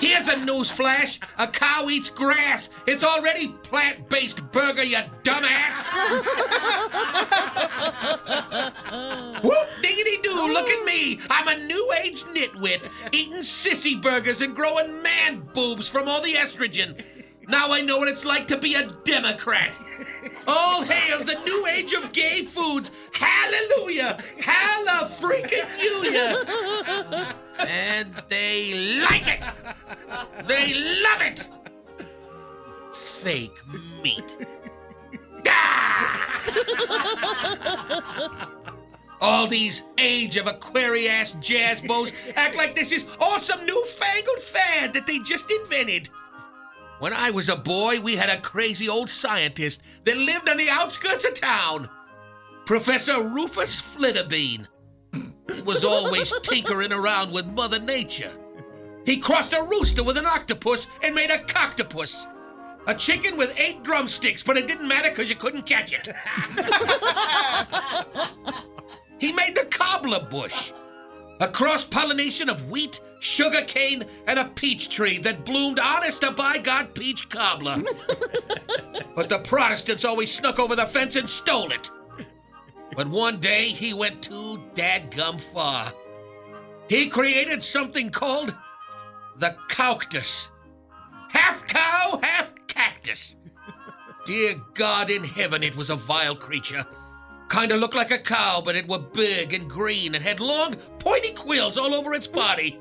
Here's 0.00 0.28
a 0.28 0.36
news 0.36 0.70
flash. 0.70 1.18
A 1.38 1.46
cow 1.46 1.88
eats 1.88 2.10
grass. 2.10 2.68
It's 2.86 3.02
already 3.02 3.48
plant-based 3.62 4.50
burger, 4.52 4.84
you 4.84 4.98
dumbass. 5.22 5.76
Whoop 9.42 9.68
diggity 9.82 10.18
doo, 10.22 10.52
look 10.52 10.68
at 10.68 10.84
me. 10.84 11.20
I'm 11.30 11.48
a 11.48 11.66
new 11.66 11.92
age 12.02 12.24
nitwit, 12.24 12.88
eating 13.12 13.38
sissy 13.38 14.00
burgers 14.00 14.42
and 14.42 14.54
growing 14.54 15.02
man 15.02 15.48
boobs 15.52 15.88
from 15.88 16.08
all 16.08 16.20
the 16.20 16.34
estrogen. 16.34 17.02
Now 17.48 17.70
I 17.70 17.80
know 17.80 17.98
what 17.98 18.08
it's 18.08 18.24
like 18.24 18.48
to 18.48 18.56
be 18.56 18.74
a 18.74 18.88
Democrat. 19.04 19.72
All 20.48 20.82
hail 20.82 21.22
the 21.22 21.38
new 21.44 21.66
age 21.66 21.92
of 21.92 22.12
gay 22.12 22.42
foods. 22.42 22.90
Hallelujah. 23.12 24.18
Halla 24.40 25.08
freaking 25.08 25.66
you. 25.80 27.26
And 27.58 28.12
they 28.28 29.00
like 29.00 29.28
it. 29.28 29.44
They 30.46 30.74
love 30.74 31.20
it. 31.22 31.46
Fake 32.92 33.60
meat. 34.02 34.36
All 39.20 39.46
these 39.46 39.82
age 39.98 40.36
of 40.36 40.46
Aquarius 40.46 41.34
ass 41.34 41.36
jazz 41.40 41.80
bows 41.80 42.12
act 42.34 42.56
like 42.56 42.74
this 42.74 42.92
is 42.92 43.06
awesome 43.20 43.64
newfangled 43.64 44.40
fad 44.40 44.92
that 44.92 45.06
they 45.06 45.18
just 45.20 45.50
invented. 45.50 46.10
When 46.98 47.12
I 47.12 47.30
was 47.30 47.50
a 47.50 47.56
boy, 47.56 48.00
we 48.00 48.16
had 48.16 48.30
a 48.30 48.40
crazy 48.40 48.88
old 48.88 49.10
scientist 49.10 49.82
that 50.04 50.16
lived 50.16 50.48
on 50.48 50.56
the 50.56 50.70
outskirts 50.70 51.26
of 51.26 51.34
town. 51.34 51.90
Professor 52.64 53.22
Rufus 53.22 53.80
Flitterbean. 53.80 54.66
He 55.12 55.62
was 55.62 55.84
always 55.84 56.32
tinkering 56.42 56.92
around 56.92 57.32
with 57.32 57.46
Mother 57.46 57.78
Nature. 57.78 58.32
He 59.04 59.18
crossed 59.18 59.52
a 59.52 59.62
rooster 59.62 60.02
with 60.02 60.16
an 60.16 60.26
octopus 60.26 60.88
and 61.02 61.14
made 61.14 61.30
a 61.30 61.38
coctopus. 61.38 62.26
A 62.86 62.94
chicken 62.94 63.36
with 63.36 63.58
eight 63.60 63.82
drumsticks, 63.82 64.42
but 64.42 64.56
it 64.56 64.66
didn't 64.66 64.88
matter 64.88 65.10
because 65.10 65.28
you 65.28 65.36
couldn't 65.36 65.66
catch 65.66 65.92
it. 65.92 66.06
he 69.18 69.32
made 69.32 69.54
the 69.54 69.66
cobbler 69.66 70.20
bush. 70.20 70.72
A 71.40 71.48
cross 71.48 71.84
pollination 71.84 72.48
of 72.48 72.70
wheat, 72.70 73.00
sugar 73.20 73.62
cane, 73.62 74.04
and 74.26 74.38
a 74.38 74.46
peach 74.46 74.88
tree 74.88 75.18
that 75.18 75.44
bloomed 75.44 75.78
honest 75.78 76.22
to 76.22 76.30
by 76.30 76.58
God 76.58 76.94
peach 76.94 77.28
cobbler. 77.28 77.82
but 79.14 79.28
the 79.28 79.40
Protestants 79.40 80.04
always 80.04 80.32
snuck 80.32 80.58
over 80.58 80.74
the 80.74 80.86
fence 80.86 81.16
and 81.16 81.28
stole 81.28 81.70
it. 81.72 81.90
But 82.96 83.08
one 83.08 83.40
day 83.40 83.68
he 83.68 83.92
went 83.92 84.22
too 84.22 84.62
dadgum 84.74 85.38
far. 85.38 85.92
He 86.88 87.08
created 87.08 87.62
something 87.62 88.10
called 88.10 88.54
the 89.36 89.56
cactus. 89.68 90.50
Half 91.28 91.66
cow, 91.66 92.18
half 92.22 92.54
cactus. 92.68 93.36
Dear 94.24 94.54
God 94.74 95.10
in 95.10 95.24
heaven, 95.24 95.62
it 95.62 95.76
was 95.76 95.90
a 95.90 95.96
vile 95.96 96.36
creature. 96.36 96.82
Kinda 97.48 97.76
looked 97.76 97.94
like 97.94 98.10
a 98.10 98.18
cow, 98.18 98.60
but 98.64 98.76
it 98.76 98.88
were 98.88 98.98
big 98.98 99.54
and 99.54 99.70
green 99.70 100.14
and 100.14 100.24
had 100.24 100.40
long, 100.40 100.74
pointy 100.98 101.30
quills 101.30 101.78
all 101.78 101.94
over 101.94 102.12
its 102.12 102.26
body. 102.26 102.80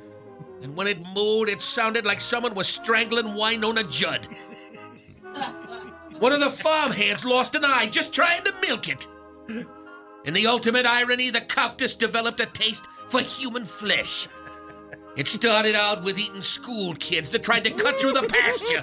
And 0.64 0.76
when 0.76 0.88
it 0.88 1.04
mooed, 1.04 1.50
it 1.50 1.62
sounded 1.62 2.06
like 2.06 2.20
someone 2.20 2.56
was 2.56 2.68
strangling 2.68 3.28
Wynonna 3.28 3.90
Judd. 3.92 4.28
One 6.20 6.32
of 6.32 6.40
the 6.40 6.50
farmhands 6.50 7.26
lost 7.26 7.56
an 7.56 7.66
eye 7.66 7.88
just 7.88 8.12
trying 8.14 8.44
to 8.46 8.54
milk 8.62 8.88
it. 8.90 9.08
In 10.26 10.34
the 10.34 10.48
ultimate 10.48 10.86
irony, 10.86 11.30
the 11.30 11.42
cactus 11.42 11.94
developed 11.96 12.40
a 12.40 12.48
taste 12.48 12.88
for 13.10 13.22
human 13.22 13.66
flesh. 13.66 14.28
It 15.16 15.28
started 15.28 15.76
out 15.76 16.04
with 16.04 16.18
eating 16.18 16.42
school 16.42 16.96
kids 16.96 17.30
that 17.32 17.44
tried 17.44 17.64
to 17.66 17.72
cut 17.72 18.00
through 18.00 18.14
the 18.14 18.24
pasture, 18.24 18.82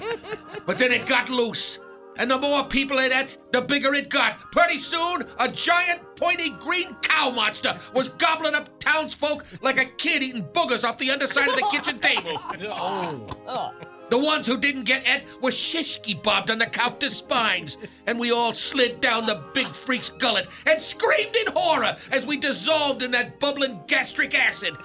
but 0.65 0.77
then 0.77 0.91
it 0.91 1.05
got 1.05 1.29
loose. 1.29 1.79
And 2.17 2.29
the 2.29 2.37
more 2.37 2.63
people 2.63 2.99
it 2.99 3.11
ate, 3.11 3.37
the 3.51 3.61
bigger 3.61 3.93
it 3.93 4.09
got. 4.09 4.39
Pretty 4.51 4.79
soon, 4.79 5.23
a 5.39 5.49
giant, 5.49 6.01
pointy 6.15 6.51
green 6.51 6.95
cow 7.01 7.29
monster 7.31 7.77
was 7.93 8.09
gobbling 8.09 8.55
up 8.55 8.69
townsfolk 8.79 9.45
like 9.61 9.77
a 9.77 9.85
kid 9.85 10.23
eating 10.23 10.43
boogers 10.53 10.87
off 10.87 10.97
the 10.97 11.11
underside 11.11 11.49
of 11.49 11.55
the 11.55 11.67
kitchen 11.71 11.99
table. 12.01 12.39
Oh. 12.69 13.73
The 14.09 14.17
ones 14.19 14.45
who 14.45 14.57
didn't 14.57 14.83
get 14.83 15.07
et 15.07 15.25
were 15.41 15.49
shishky 15.49 16.21
bobbed 16.21 16.51
on 16.51 16.59
the 16.59 16.67
cactus 16.67 17.17
spines, 17.17 17.77
and 18.05 18.19
we 18.19 18.31
all 18.31 18.53
slid 18.53 19.01
down 19.01 19.25
the 19.25 19.43
big 19.53 19.73
freak's 19.73 20.09
gullet 20.09 20.49
and 20.67 20.79
screamed 20.79 21.35
in 21.35 21.51
horror 21.53 21.97
as 22.11 22.25
we 22.25 22.37
dissolved 22.37 23.01
in 23.01 23.09
that 23.11 23.39
bubbling 23.39 23.79
gastric 23.87 24.37
acid. 24.37 24.75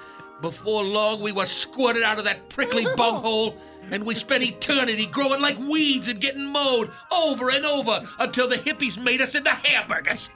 Before 0.41 0.85
long, 0.85 1.21
we 1.21 1.33
were 1.33 1.47
squirted 1.47 2.03
out 2.05 2.19
of 2.19 2.25
that 2.25 2.49
prickly 2.49 2.87
bunghole, 2.97 3.57
and 3.91 4.05
we 4.05 4.15
spent 4.15 4.45
eternity 4.45 5.07
growing 5.07 5.41
like 5.41 5.59
weeds 5.59 6.09
and 6.09 6.21
getting 6.21 6.47
mowed 6.47 6.91
over 7.11 7.51
and 7.51 7.65
over 7.65 8.03
until 8.21 8.47
the 8.47 8.57
hippies 8.57 9.03
made 9.03 9.21
us 9.21 9.35
into 9.35 9.51
hamburgers. 9.51 10.31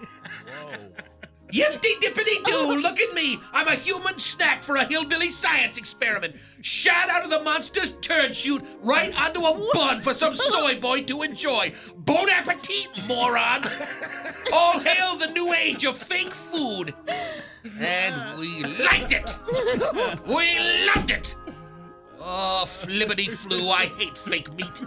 Yippity 1.53 2.01
dippity 2.01 2.43
doo, 2.45 2.77
look 2.77 2.99
at 2.99 3.13
me. 3.15 3.39
I'm 3.53 3.69
a 3.69 3.75
human 3.75 4.19
snack 4.19 4.63
for 4.63 4.77
a 4.77 4.85
hillbilly 4.87 5.31
science 5.31 5.77
experiment. 5.77 6.37
Shot 6.63 7.11
out 7.11 7.25
of 7.25 7.31
the 7.31 7.43
monster's 7.43 7.93
turd 8.01 8.35
chute 8.35 8.65
right 8.81 9.15
onto 9.21 9.45
a 9.45 9.71
bun 9.75 10.01
for 10.01 10.15
some 10.15 10.35
soy 10.35 10.81
boy 10.81 11.03
to 11.03 11.23
enjoy. 11.23 11.73
Bon 11.99 12.31
appetit, 12.31 12.89
moron. 13.07 13.69
All 14.53 14.79
hail 14.79 15.17
the 15.17 15.27
new 15.27 15.53
age 15.53 15.85
of 15.85 15.99
fake 15.99 16.33
food. 16.33 16.95
And 17.79 18.39
we 18.39 18.65
liked 18.65 19.13
it. 19.13 19.37
We 20.27 20.59
loved 20.87 21.11
it. 21.11 21.37
Oh, 22.19 22.65
flippity 22.67 23.29
flu, 23.29 23.69
I 23.69 23.87
hate 23.87 24.17
fake 24.17 24.51
meat. 24.55 24.83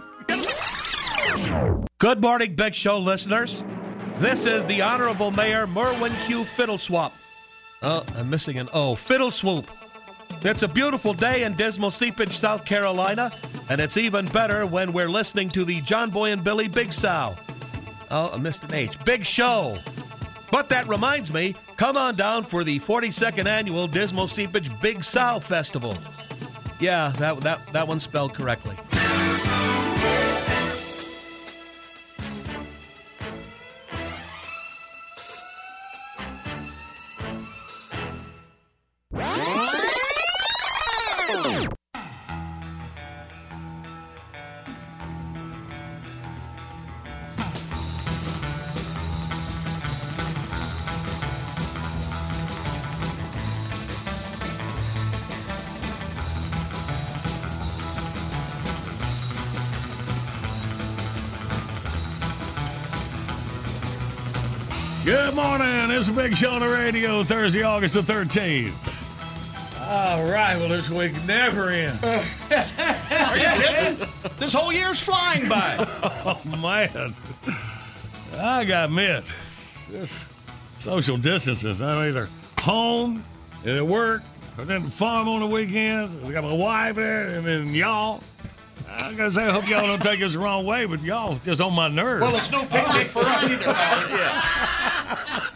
Good 1.98 2.20
morning, 2.20 2.56
Big 2.56 2.74
Show 2.74 2.98
listeners. 2.98 3.62
This 4.18 4.46
is 4.46 4.64
the 4.64 4.80
Honorable 4.80 5.30
Mayor 5.30 5.66
Merwin 5.66 6.12
Q 6.24 6.44
Fiddleswap. 6.44 7.12
Oh, 7.82 8.02
I'm 8.14 8.30
missing 8.30 8.58
an 8.58 8.70
O. 8.72 8.94
Fiddleswoop. 8.94 9.70
It's 10.40 10.62
a 10.62 10.68
beautiful 10.68 11.12
day 11.12 11.42
in 11.42 11.54
dismal 11.54 11.90
Seepage, 11.90 12.34
South 12.34 12.64
Carolina, 12.64 13.30
and 13.68 13.78
it's 13.78 13.98
even 13.98 14.24
better 14.26 14.64
when 14.64 14.94
we're 14.94 15.10
listening 15.10 15.50
to 15.50 15.66
the 15.66 15.82
John 15.82 16.08
Boy 16.08 16.32
and 16.32 16.42
Billy 16.42 16.66
Big 16.66 16.94
Sow. 16.94 17.36
Oh, 18.10 18.30
I 18.32 18.38
missed 18.38 18.64
an 18.64 18.72
H. 18.72 18.98
Big 19.04 19.22
Show. 19.22 19.76
But 20.50 20.70
that 20.70 20.88
reminds 20.88 21.30
me, 21.30 21.54
come 21.76 21.98
on 21.98 22.16
down 22.16 22.44
for 22.44 22.64
the 22.64 22.80
42nd 22.80 23.44
annual 23.44 23.86
Dismal 23.86 24.28
Seepage 24.28 24.70
Big 24.80 25.04
Sow 25.04 25.40
Festival. 25.40 25.94
Yeah, 26.80 27.12
that, 27.18 27.40
that, 27.40 27.60
that 27.74 27.86
one's 27.86 28.04
spelled 28.04 28.32
correctly. 28.32 28.76
Show 66.36 66.50
on 66.50 66.60
the 66.60 66.68
radio, 66.68 67.24
Thursday, 67.24 67.62
August 67.62 67.94
the 67.94 68.02
13th. 68.02 68.74
All 69.80 70.22
right, 70.24 70.54
well, 70.58 70.68
this 70.68 70.90
week 70.90 71.14
never 71.24 71.70
ends. 71.70 72.02
Are 72.04 73.38
you 73.38 73.48
kidding? 73.62 74.06
This 74.38 74.52
whole 74.52 74.70
year's 74.70 75.00
flying 75.00 75.48
by. 75.48 75.76
Oh, 76.28 76.40
man. 76.60 77.14
I 78.36 78.64
got 78.64 78.80
to 78.80 78.84
admit, 78.86 79.24
this 79.88 80.26
social 80.76 81.16
distances. 81.16 81.80
I'm 81.80 82.08
either 82.08 82.28
home 82.60 83.24
and 83.64 83.76
at 83.78 83.86
work, 83.86 84.22
or 84.58 84.66
then 84.66 84.82
the 84.82 84.90
farm 84.90 85.28
on 85.28 85.40
the 85.40 85.46
weekends. 85.46 86.16
I 86.16 86.32
got 86.32 86.44
my 86.44 86.52
wife 86.52 86.96
there, 86.96 87.28
and 87.28 87.46
then 87.46 87.74
y'all. 87.74 88.22
I 88.90 89.12
gotta 89.14 89.30
say, 89.30 89.44
I 89.46 89.50
hope 89.50 89.68
y'all 89.68 89.86
don't 89.86 90.02
take 90.02 90.20
us 90.20 90.34
the 90.34 90.38
wrong 90.38 90.66
way, 90.66 90.84
but 90.84 91.00
y'all 91.00 91.38
just 91.38 91.60
on 91.60 91.72
my 91.74 91.88
nerves. 91.88 92.22
Well, 92.22 92.36
it's 92.36 92.50
no 92.50 92.64
picnic 92.66 93.08
for 93.08 93.22
us 93.24 93.44
either, 93.44 93.72
Howard. 93.72 95.52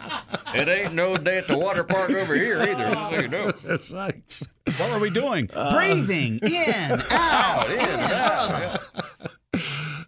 It 0.53 0.67
ain't 0.67 0.93
no 0.93 1.15
day 1.17 1.37
at 1.37 1.47
the 1.47 1.57
water 1.57 1.83
park 1.83 2.11
over 2.11 2.35
here 2.35 2.61
either, 2.61 2.93
just 2.93 3.09
so 3.09 3.19
you 3.19 3.27
know. 3.27 3.51
Sakes. 3.77 4.47
What 4.77 4.91
were 4.91 4.99
we 4.99 5.09
doing? 5.09 5.49
Uh, 5.53 5.75
Breathing 5.75 6.39
in, 6.43 7.01
out, 7.09 7.69
in, 7.69 7.79
out. 7.79 8.79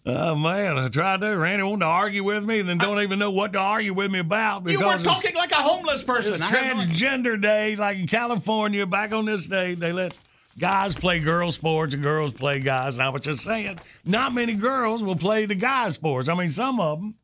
Oh 0.06 0.36
man, 0.36 0.78
I 0.78 0.90
tried 0.90 1.22
to. 1.22 1.30
Randy 1.38 1.64
wanted 1.64 1.80
to 1.80 1.86
argue 1.86 2.26
with 2.26 2.44
me, 2.44 2.60
and 2.60 2.68
then 2.68 2.78
don't 2.78 3.00
even 3.02 3.20
know 3.20 3.32
what 3.32 3.54
to 3.54 3.60
argue 3.60 3.94
with 3.94 4.12
me 4.12 4.20
about 4.20 4.70
You 4.70 4.78
were 4.80 4.98
talking 4.98 5.34
like 5.34 5.54
a 5.54 5.62
homeless 5.62 6.04
person. 6.04 6.34
It's 6.34 6.42
I 6.42 6.52
no- 6.52 6.58
transgender 6.76 7.42
day, 7.42 7.78
like 7.78 7.98
in 7.98 8.08
California, 8.08 8.86
back 8.86 9.14
on 9.14 9.24
this 9.24 9.48
day, 9.48 9.76
they 9.76 9.94
let 9.94 10.14
guys 10.60 10.94
play 10.94 11.22
girls 11.22 11.56
sports 11.56 11.94
and 11.94 12.04
girls 12.04 12.34
play 12.34 12.60
guys. 12.60 12.96
And 12.96 13.04
I 13.04 13.10
was 13.10 13.22
just 13.22 13.46
saying, 13.46 13.80
not 14.04 14.34
many 14.34 14.56
girls 14.56 15.02
will 15.02 15.16
play 15.16 15.46
the 15.46 15.56
guys 15.56 15.94
sports. 15.94 16.28
I 16.28 16.34
mean, 16.34 16.50
some 16.50 16.82
of 16.82 17.00
them 17.00 17.16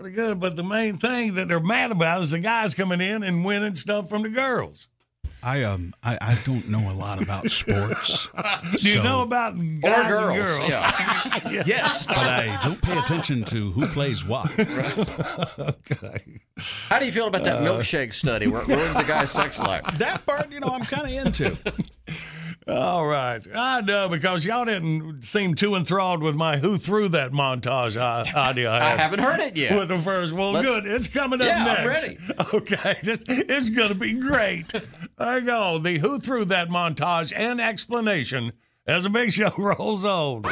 pretty 0.00 0.16
good, 0.16 0.40
but 0.40 0.56
the 0.56 0.62
main 0.62 0.96
thing 0.96 1.34
that 1.34 1.48
they're 1.48 1.60
mad 1.60 1.90
about 1.92 2.22
is 2.22 2.30
the 2.30 2.38
guys 2.38 2.74
coming 2.74 3.00
in 3.00 3.22
and 3.22 3.44
winning 3.44 3.74
stuff 3.74 4.08
from 4.08 4.22
the 4.22 4.28
girls. 4.28 4.88
I 5.42 5.62
um 5.62 5.94
I, 6.02 6.18
I 6.20 6.38
don't 6.44 6.68
know 6.68 6.90
a 6.90 6.92
lot 6.92 7.22
about 7.22 7.50
sports. 7.50 8.28
Do 8.76 8.88
you 8.90 8.96
so- 8.98 9.02
know 9.02 9.22
about 9.22 9.54
guys 9.80 10.18
and 10.18 10.34
girls, 10.36 10.58
girls? 10.58 10.70
yeah. 10.70 11.62
yes, 11.66 12.04
but 12.06 12.18
I 12.18 12.60
don't 12.62 12.80
pay 12.82 12.98
attention 12.98 13.44
to 13.44 13.70
who 13.72 13.86
plays 13.88 14.22
what. 14.22 14.50
okay. 15.58 16.40
How 16.90 16.98
do 16.98 17.06
you 17.06 17.12
feel 17.12 17.26
about 17.26 17.44
that 17.44 17.62
Uh, 17.62 17.62
milkshake 17.64 18.12
study 18.12 18.48
where 18.48 18.60
it 18.62 18.68
ruins 18.68 18.98
a 18.98 19.04
guy's 19.04 19.30
sex 19.30 19.58
life? 19.58 19.84
That 19.96 20.26
part, 20.26 20.52
you 20.52 20.60
know, 20.60 20.68
I'm 20.68 20.84
kind 20.84 21.04
of 21.04 21.26
into. 21.26 21.56
All 22.68 23.06
right. 23.06 23.40
I 23.54 23.80
know 23.80 24.08
because 24.08 24.44
y'all 24.44 24.64
didn't 24.64 25.22
seem 25.22 25.54
too 25.54 25.74
enthralled 25.74 26.22
with 26.22 26.34
my 26.36 26.58
who 26.58 26.76
threw 26.76 27.08
that 27.08 27.32
montage 27.32 28.00
i- 28.00 28.30
idea. 28.50 28.70
I 28.70 28.90
had 28.90 29.00
haven't 29.00 29.20
heard 29.20 29.40
it 29.40 29.56
yet. 29.56 29.76
With 29.76 29.88
the 29.88 29.98
first. 29.98 30.32
Well, 30.32 30.52
Let's- 30.52 30.66
good. 30.68 30.86
It's 30.86 31.08
coming 31.08 31.40
up 31.40 31.46
Yeah, 31.48 31.64
I'm 31.64 31.86
next. 31.86 32.02
ready. 32.08 32.18
Okay. 32.54 32.96
This, 33.02 33.20
it's 33.28 33.70
going 33.70 33.88
to 33.88 33.94
be 33.94 34.12
great. 34.14 34.72
there 35.18 35.38
you 35.38 35.46
go. 35.46 35.78
The 35.78 35.98
who 35.98 36.18
threw 36.20 36.44
that 36.46 36.68
montage 36.68 37.32
and 37.34 37.60
explanation 37.60 38.52
as 38.86 39.04
the 39.04 39.10
big 39.10 39.32
show 39.32 39.52
rolls 39.58 40.04
on. 40.04 40.42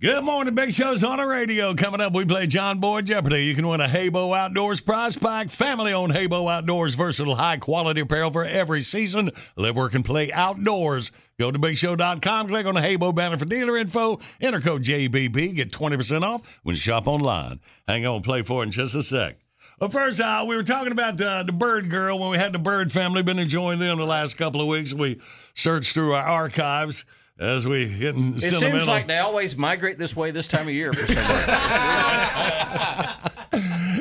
Good 0.00 0.24
morning, 0.24 0.54
Big 0.54 0.72
Show's 0.72 1.04
on 1.04 1.18
the 1.18 1.26
radio. 1.26 1.72
Coming 1.74 2.00
up, 2.00 2.12
we 2.12 2.24
play 2.24 2.48
John 2.48 2.80
Boy 2.80 3.02
Jeopardy. 3.02 3.44
You 3.44 3.54
can 3.54 3.68
win 3.68 3.80
a 3.80 3.86
Habo 3.86 4.36
Outdoors 4.36 4.80
prize 4.80 5.14
pack, 5.16 5.48
family 5.48 5.92
owned 5.92 6.12
Habo 6.12 6.52
Outdoors, 6.52 6.94
versatile, 6.94 7.36
high 7.36 7.58
quality 7.58 8.00
apparel 8.00 8.30
for 8.30 8.44
every 8.44 8.80
season. 8.80 9.30
Live, 9.54 9.76
work, 9.76 9.94
and 9.94 10.04
play 10.04 10.32
outdoors. 10.32 11.12
Go 11.38 11.52
to 11.52 11.58
BigShow.com, 11.58 12.48
click 12.48 12.66
on 12.66 12.74
the 12.74 12.80
Habo 12.80 13.14
banner 13.14 13.36
for 13.36 13.44
dealer 13.44 13.76
info, 13.76 14.18
enter 14.40 14.60
code 14.60 14.82
JBB, 14.82 15.54
get 15.54 15.70
20% 15.70 16.22
off 16.22 16.42
when 16.64 16.74
you 16.74 16.80
shop 16.80 17.06
online. 17.06 17.60
Hang 17.86 18.06
on, 18.06 18.22
play 18.22 18.42
for 18.42 18.62
it 18.62 18.66
in 18.66 18.72
just 18.72 18.96
a 18.96 19.02
sec. 19.02 19.36
Well, 19.80 19.90
first, 19.90 20.20
uh, 20.20 20.44
we 20.48 20.56
were 20.56 20.64
talking 20.64 20.90
about 20.90 21.16
the 21.16 21.52
Bird 21.52 21.90
Girl 21.90 22.18
when 22.18 22.30
we 22.30 22.38
had 22.38 22.52
the 22.52 22.58
Bird 22.58 22.90
family. 22.90 23.22
Been 23.22 23.38
enjoying 23.38 23.78
them 23.78 23.98
the 23.98 24.04
last 24.04 24.36
couple 24.36 24.60
of 24.60 24.66
weeks. 24.66 24.92
We 24.92 25.20
searched 25.54 25.94
through 25.94 26.14
our 26.14 26.24
archives 26.24 27.04
as 27.38 27.66
we 27.68 27.86
getting 27.86 28.34
It 28.36 28.40
seems 28.40 28.86
like 28.88 29.06
they 29.06 29.18
always 29.18 29.56
migrate 29.56 29.98
this 29.98 30.14
way 30.16 30.30
this 30.30 30.48
time 30.48 30.66
of 30.68 30.74
year 30.74 30.92
for 30.92 31.06
some 31.06 31.16
reason. 31.16 31.54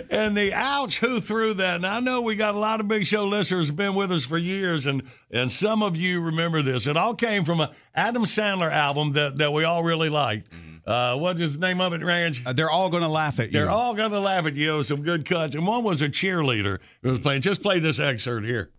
and 0.09 0.35
the 0.35 0.51
ouch 0.53 0.97
who 0.99 1.19
threw 1.21 1.53
that? 1.55 1.75
And 1.77 1.85
i 1.85 1.99
know 1.99 2.21
we 2.21 2.35
got 2.35 2.55
a 2.55 2.59
lot 2.59 2.79
of 2.79 2.87
big 2.87 3.05
show 3.05 3.25
listeners 3.25 3.69
been 3.71 3.93
with 3.95 4.11
us 4.11 4.25
for 4.25 4.37
years 4.37 4.85
and 4.85 5.03
and 5.31 5.51
some 5.51 5.83
of 5.83 5.95
you 5.97 6.19
remember 6.21 6.61
this. 6.61 6.87
It 6.87 6.97
all 6.97 7.13
came 7.15 7.43
from 7.45 7.61
a 7.61 7.71
adam 7.95 8.23
sandler 8.25 8.71
album 8.71 9.13
that 9.13 9.37
that 9.37 9.51
we 9.53 9.63
all 9.63 9.83
really 9.83 10.09
liked 10.09 10.47
uh 10.85 11.15
what's 11.17 11.39
his 11.39 11.57
name 11.59 11.81
of 11.81 11.93
it 11.93 12.03
ranch? 12.03 12.41
Uh, 12.45 12.53
they're 12.53 12.69
all 12.69 12.89
going 12.89 13.03
to 13.03 13.09
laugh 13.09 13.39
at 13.39 13.47
you. 13.47 13.53
they're 13.59 13.69
all 13.69 13.93
gonna 13.93 14.19
laugh 14.19 14.45
at 14.47 14.55
you. 14.55 14.81
Some 14.83 15.01
good 15.03 15.25
cuts. 15.25 15.53
And 15.55 15.67
one 15.67 15.83
was 15.83 16.01
a 16.01 16.07
cheerleader 16.09 16.79
who 17.03 17.09
was 17.09 17.19
playing. 17.19 17.41
Just 17.41 17.61
play 17.61 17.79
this 17.79 17.99
excerpt 17.99 18.45
here 18.45 18.69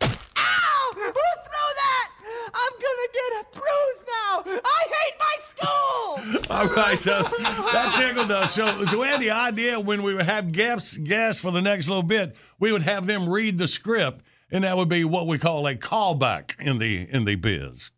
Who 0.00 0.06
threw 0.08 1.70
that? 1.76 2.10
I'm 2.54 2.72
gonna 2.72 3.08
get 3.12 3.30
a 3.40 3.44
bruise 3.52 4.00
now. 4.06 4.60
I 4.64 4.82
hate 4.96 5.16
my 5.20 5.36
school. 5.44 6.40
All 6.54 6.68
right, 6.68 6.98
so 6.98 7.22
that 7.22 7.94
tickled 7.96 8.30
us. 8.30 8.54
So, 8.54 8.84
so 8.84 9.00
we 9.00 9.06
had 9.06 9.20
the 9.20 9.30
idea 9.30 9.78
when 9.80 10.02
we 10.02 10.14
would 10.14 10.26
have 10.26 10.52
guests, 10.52 10.96
guests 10.96 11.40
for 11.40 11.50
the 11.50 11.60
next 11.60 11.88
little 11.88 12.02
bit, 12.02 12.36
we 12.60 12.70
would 12.72 12.82
have 12.82 13.06
them 13.06 13.28
read 13.28 13.58
the 13.58 13.66
script, 13.68 14.22
and 14.50 14.62
that 14.64 14.76
would 14.76 14.88
be 14.88 15.04
what 15.04 15.26
we 15.26 15.38
call 15.38 15.66
a 15.66 15.74
callback 15.74 16.58
in 16.60 16.78
the 16.78 17.08
in 17.10 17.24
the 17.24 17.34
biz. 17.34 17.90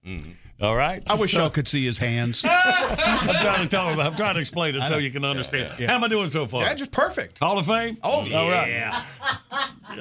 All 0.59 0.75
right. 0.75 1.03
I 1.07 1.15
wish 1.17 1.33
So- 1.33 1.39
y'all 1.41 1.51
could 1.51 1.69
see 1.69 1.85
his 1.85 1.99
hands. 1.99 2.43
I'm 2.49 3.43
trying 3.43 3.61
to 3.63 3.69
tell 3.69 3.91
him. 3.91 4.01
I'm 4.01 4.17
trying 4.17 4.35
to 4.37 4.41
explain 4.41 4.75
it 4.75 4.83
so 4.85 4.97
you 4.97 5.11
can 5.11 5.23
understand. 5.23 5.75
yeah. 5.79 5.89
How 5.89 5.97
am 5.97 6.05
I 6.05 6.09
doing 6.09 6.27
so 6.29 6.47
far? 6.47 6.63
Yeah, 6.63 6.73
just 6.73 6.93
perfect. 6.93 7.39
Hall 7.41 7.59
of 7.59 7.67
Fame. 7.67 7.99
Oh, 8.03 8.21
All 8.35 8.49
right. 8.49 8.69
yeah. 8.71 9.03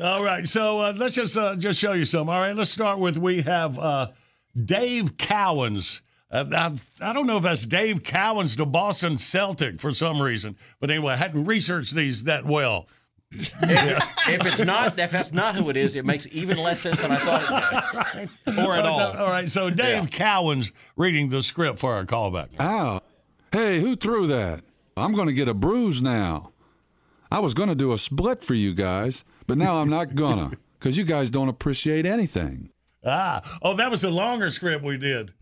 All 0.01 0.23
right. 0.23 0.47
So 0.47 0.79
uh, 0.79 0.93
let's 0.95 1.13
just 1.15 1.37
uh, 1.37 1.57
just 1.57 1.77
show 1.77 1.91
you 1.91 2.05
some. 2.05 2.29
All 2.29 2.39
right. 2.39 2.55
Let's 2.55 2.69
start 2.69 2.99
with 2.99 3.17
we 3.17 3.41
have 3.41 3.77
uh, 3.77 4.07
Dave 4.63 5.17
Cowens. 5.17 5.99
Uh, 6.35 6.45
I, 6.51 7.09
I 7.09 7.13
don't 7.13 7.27
know 7.27 7.37
if 7.37 7.43
that's 7.43 7.65
Dave 7.65 8.03
Cowens, 8.03 8.57
the 8.57 8.65
Boston 8.65 9.17
Celtic, 9.17 9.79
for 9.79 9.91
some 9.91 10.21
reason. 10.21 10.57
But 10.81 10.89
anyway, 10.89 11.13
I 11.13 11.15
hadn't 11.15 11.45
researched 11.45 11.95
these 11.95 12.25
that 12.25 12.45
well. 12.45 12.89
if 13.31 14.45
it's 14.45 14.59
not, 14.59 14.99
if 14.99 15.11
that's 15.11 15.31
not 15.31 15.55
who 15.55 15.69
it 15.69 15.77
is, 15.77 15.95
it 15.95 16.03
makes 16.03 16.27
even 16.31 16.57
less 16.57 16.81
sense 16.81 17.01
than 17.01 17.11
I 17.11 17.17
thought 17.17 18.15
it 18.15 18.29
would. 18.45 18.57
Or 18.65 18.75
at 18.75 18.85
all. 18.85 18.99
all 18.99 19.27
right. 19.27 19.49
So 19.49 19.69
Dave 19.69 20.09
Cowens 20.09 20.71
reading 20.97 21.29
the 21.29 21.41
script 21.41 21.79
for 21.79 21.93
our 21.93 22.05
callback. 22.05 22.49
Ow. 22.59 23.01
Hey, 23.53 23.79
who 23.79 23.95
threw 23.95 24.27
that? 24.27 24.61
I'm 24.97 25.13
going 25.13 25.27
to 25.27 25.33
get 25.33 25.47
a 25.47 25.53
bruise 25.53 26.01
now. 26.01 26.51
I 27.31 27.39
was 27.39 27.53
going 27.53 27.69
to 27.69 27.75
do 27.75 27.93
a 27.93 27.97
split 27.97 28.43
for 28.43 28.55
you 28.55 28.73
guys, 28.73 29.23
but 29.47 29.57
now 29.57 29.77
I'm 29.77 29.89
not 29.89 30.15
going 30.15 30.49
to 30.49 30.57
because 30.79 30.97
you 30.97 31.05
guys 31.05 31.29
don't 31.29 31.49
appreciate 31.49 32.05
anything. 32.05 32.71
Ah, 33.05 33.57
oh, 33.61 33.73
that 33.75 33.89
was 33.89 34.01
the 34.01 34.11
longer 34.11 34.49
script 34.49 34.83
we 34.83 34.97
did 34.97 35.33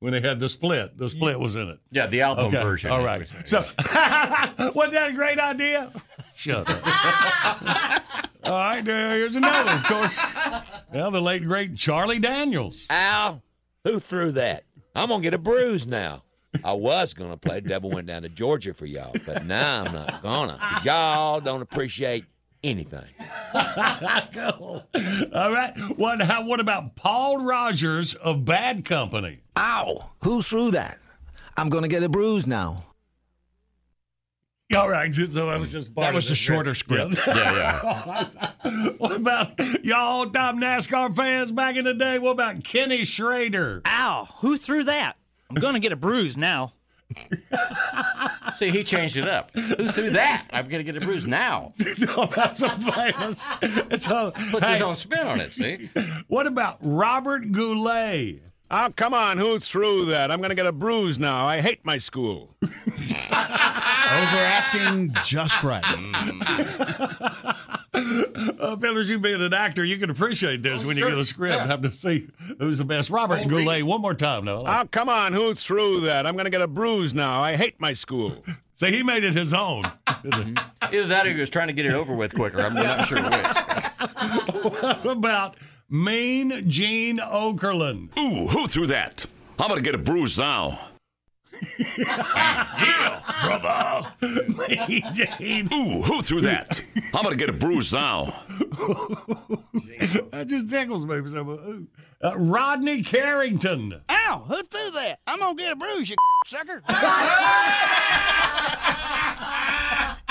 when 0.00 0.12
they 0.12 0.20
had 0.20 0.40
the 0.40 0.48
split. 0.48 0.98
The 0.98 1.08
split 1.08 1.38
was 1.38 1.56
in 1.56 1.68
it. 1.68 1.78
Yeah, 1.90 2.06
the 2.06 2.22
album 2.22 2.46
Okay, 2.46 2.62
version. 2.62 2.90
All 2.90 3.00
as 3.00 3.06
right. 3.06 3.20
we 3.20 3.26
say. 3.26 3.42
So, 3.44 3.58
wasn't 4.74 4.94
that 4.94 5.10
a 5.10 5.12
great 5.12 5.38
idea? 5.38 5.92
Shut 6.34 6.68
up. 6.68 6.82
all 8.44 8.52
right, 8.52 8.84
here's 8.84 9.36
another, 9.36 9.70
of 9.72 9.84
course. 9.84 10.18
Well, 10.92 11.10
the 11.10 11.20
late, 11.20 11.44
great 11.44 11.76
Charlie 11.76 12.18
Daniels. 12.18 12.86
Al, 12.90 13.42
who 13.84 14.00
threw 14.00 14.32
that? 14.32 14.64
I'm 14.94 15.08
going 15.08 15.20
to 15.20 15.24
get 15.24 15.34
a 15.34 15.38
bruise 15.38 15.86
now. 15.86 16.24
I 16.64 16.72
was 16.72 17.14
going 17.14 17.30
to 17.30 17.36
play 17.36 17.60
Devil 17.60 17.90
Went 17.90 18.08
Down 18.08 18.22
to 18.22 18.28
Georgia 18.28 18.74
for 18.74 18.86
y'all, 18.86 19.14
but 19.24 19.46
now 19.46 19.84
I'm 19.84 19.92
not 19.92 20.20
going 20.20 20.48
to. 20.48 20.58
Y'all 20.84 21.40
don't 21.40 21.62
appreciate 21.62 22.24
anything. 22.64 23.04
Cool. 24.32 24.84
All 25.32 25.52
right. 25.52 25.72
What, 25.96 26.20
how, 26.22 26.44
what 26.44 26.58
about 26.60 26.96
Paul 26.96 27.44
Rodgers 27.44 28.14
of 28.14 28.44
Bad 28.44 28.84
Company? 28.84 29.40
Ow! 29.60 30.10
Who 30.22 30.40
threw 30.40 30.70
that? 30.70 30.98
I'm 31.56 31.68
gonna 31.68 31.88
get 31.88 32.02
a 32.02 32.08
bruise 32.08 32.46
now. 32.46 32.84
All 34.74 34.88
right, 34.88 35.12
so 35.12 35.26
that 35.26 35.58
was 35.58 35.72
just 35.72 35.94
That 35.96 36.14
was 36.14 36.28
the 36.28 36.34
shorter 36.34 36.74
script. 36.74 37.18
Yeah, 37.26 38.28
what 38.98 39.16
about 39.16 39.84
y'all 39.84 40.30
time 40.30 40.58
NASCAR 40.60 41.14
fans 41.14 41.52
back 41.52 41.76
in 41.76 41.84
the 41.84 41.92
day? 41.92 42.18
What 42.18 42.30
about 42.30 42.64
Kenny 42.64 43.04
Schrader? 43.04 43.82
Ow! 43.84 44.28
Who 44.38 44.56
threw 44.56 44.84
that? 44.84 45.16
I'm 45.50 45.56
gonna 45.56 45.80
get 45.80 45.92
a 45.92 45.96
bruise 45.96 46.38
now. 46.38 46.72
See, 48.54 48.70
he 48.70 48.84
changed 48.84 49.16
it 49.16 49.28
up. 49.28 49.50
Who 49.54 49.88
threw 49.88 50.10
that? 50.10 50.46
I'm 50.52 50.68
going 50.68 50.84
to 50.84 50.92
get 50.92 51.00
a 51.00 51.04
bruise 51.04 51.26
now. 51.26 51.72
That's 51.78 52.60
so 52.60 52.68
famous. 52.68 53.48
It's 53.60 54.08
all, 54.08 54.30
Puts 54.30 54.68
his 54.68 54.80
own 54.80 54.94
spin 54.94 55.26
on 55.26 55.40
it, 55.40 55.50
see? 55.50 55.90
What 56.28 56.46
about 56.46 56.78
Robert 56.80 57.50
Goulet? 57.50 58.42
Oh, 58.72 58.92
come 58.94 59.12
on. 59.14 59.38
Who 59.38 59.58
threw 59.58 60.04
that? 60.06 60.30
I'm 60.30 60.38
going 60.38 60.50
to 60.50 60.54
get 60.54 60.66
a 60.66 60.72
bruise 60.72 61.18
now. 61.18 61.44
I 61.46 61.60
hate 61.60 61.84
my 61.84 61.98
school. 61.98 62.54
Overacting 64.12 65.12
just 65.26 65.60
right. 65.64 65.84
Uh, 67.92 68.76
fellas, 68.80 69.10
you 69.10 69.18
being 69.18 69.42
an 69.42 69.52
actor, 69.52 69.84
you 69.84 69.96
can 69.98 70.08
appreciate 70.10 70.62
this 70.62 70.84
Oh, 70.84 70.86
when 70.86 70.96
you 70.96 71.08
get 71.08 71.18
a 71.18 71.24
script. 71.24 71.56
Yeah. 71.56 71.66
Have 71.66 71.82
to 71.82 71.92
see 71.92 72.28
who's 72.60 72.78
the 72.78 72.84
best. 72.84 73.10
Robert 73.10 73.48
Goulet, 73.48 73.84
one 73.84 74.00
more 74.00 74.14
time 74.14 74.44
now. 74.44 74.64
Oh, 74.64 74.84
come 74.90 75.08
on. 75.08 75.32
Who 75.32 75.52
threw 75.54 76.00
that? 76.02 76.24
I'm 76.24 76.34
going 76.34 76.44
to 76.44 76.50
get 76.50 76.62
a 76.62 76.68
bruise 76.68 77.12
now. 77.12 77.40
I 77.42 77.56
hate 77.56 77.80
my 77.80 77.92
school. 77.92 78.44
See, 78.74 78.90
he 78.92 79.02
made 79.02 79.24
it 79.24 79.34
his 79.34 79.52
own. 79.52 79.84
Either 80.06 81.06
that 81.08 81.26
or 81.26 81.32
he 81.34 81.40
was 81.40 81.50
trying 81.50 81.66
to 81.66 81.74
get 81.74 81.84
it 81.86 81.92
over 81.92 82.14
with 82.14 82.34
quicker. 82.34 82.62
I'm 82.62 82.72
not 82.74 83.06
sure 83.06 83.22
which. 83.22 83.56
what 85.04 85.06
about 85.06 85.56
Mean 85.90 86.68
Gene 86.70 87.18
Okerlund? 87.18 88.16
Ooh, 88.18 88.46
who 88.46 88.66
threw 88.68 88.86
that? 88.86 89.26
I'm 89.58 89.68
gonna 89.68 89.80
get 89.80 89.94
a 89.94 89.98
bruise 89.98 90.38
now. 90.38 90.78
yeah, 91.98 93.20
brother. 93.44 94.12
Mean 94.68 95.02
Gene. 95.12 95.68
Ooh, 95.72 96.02
who 96.02 96.22
threw 96.22 96.40
that? 96.42 96.80
I'm 97.12 97.24
gonna 97.24 97.34
get 97.36 97.50
a 97.50 97.52
bruise 97.52 97.92
now. 97.92 98.32
that 100.30 100.44
just 100.46 100.70
tickles 100.70 101.04
me. 101.04 101.20
So, 101.28 101.82
Uh, 102.22 102.38
Rodney 102.38 103.02
Carrington. 103.02 104.00
Ow! 104.10 104.44
Who 104.46 104.54
threw 104.62 104.90
that? 104.92 105.16
I'm 105.26 105.40
gonna 105.40 105.54
get 105.56 105.72
a 105.72 105.76
bruise, 105.76 106.08
you 106.08 106.16
sucker. 106.46 106.82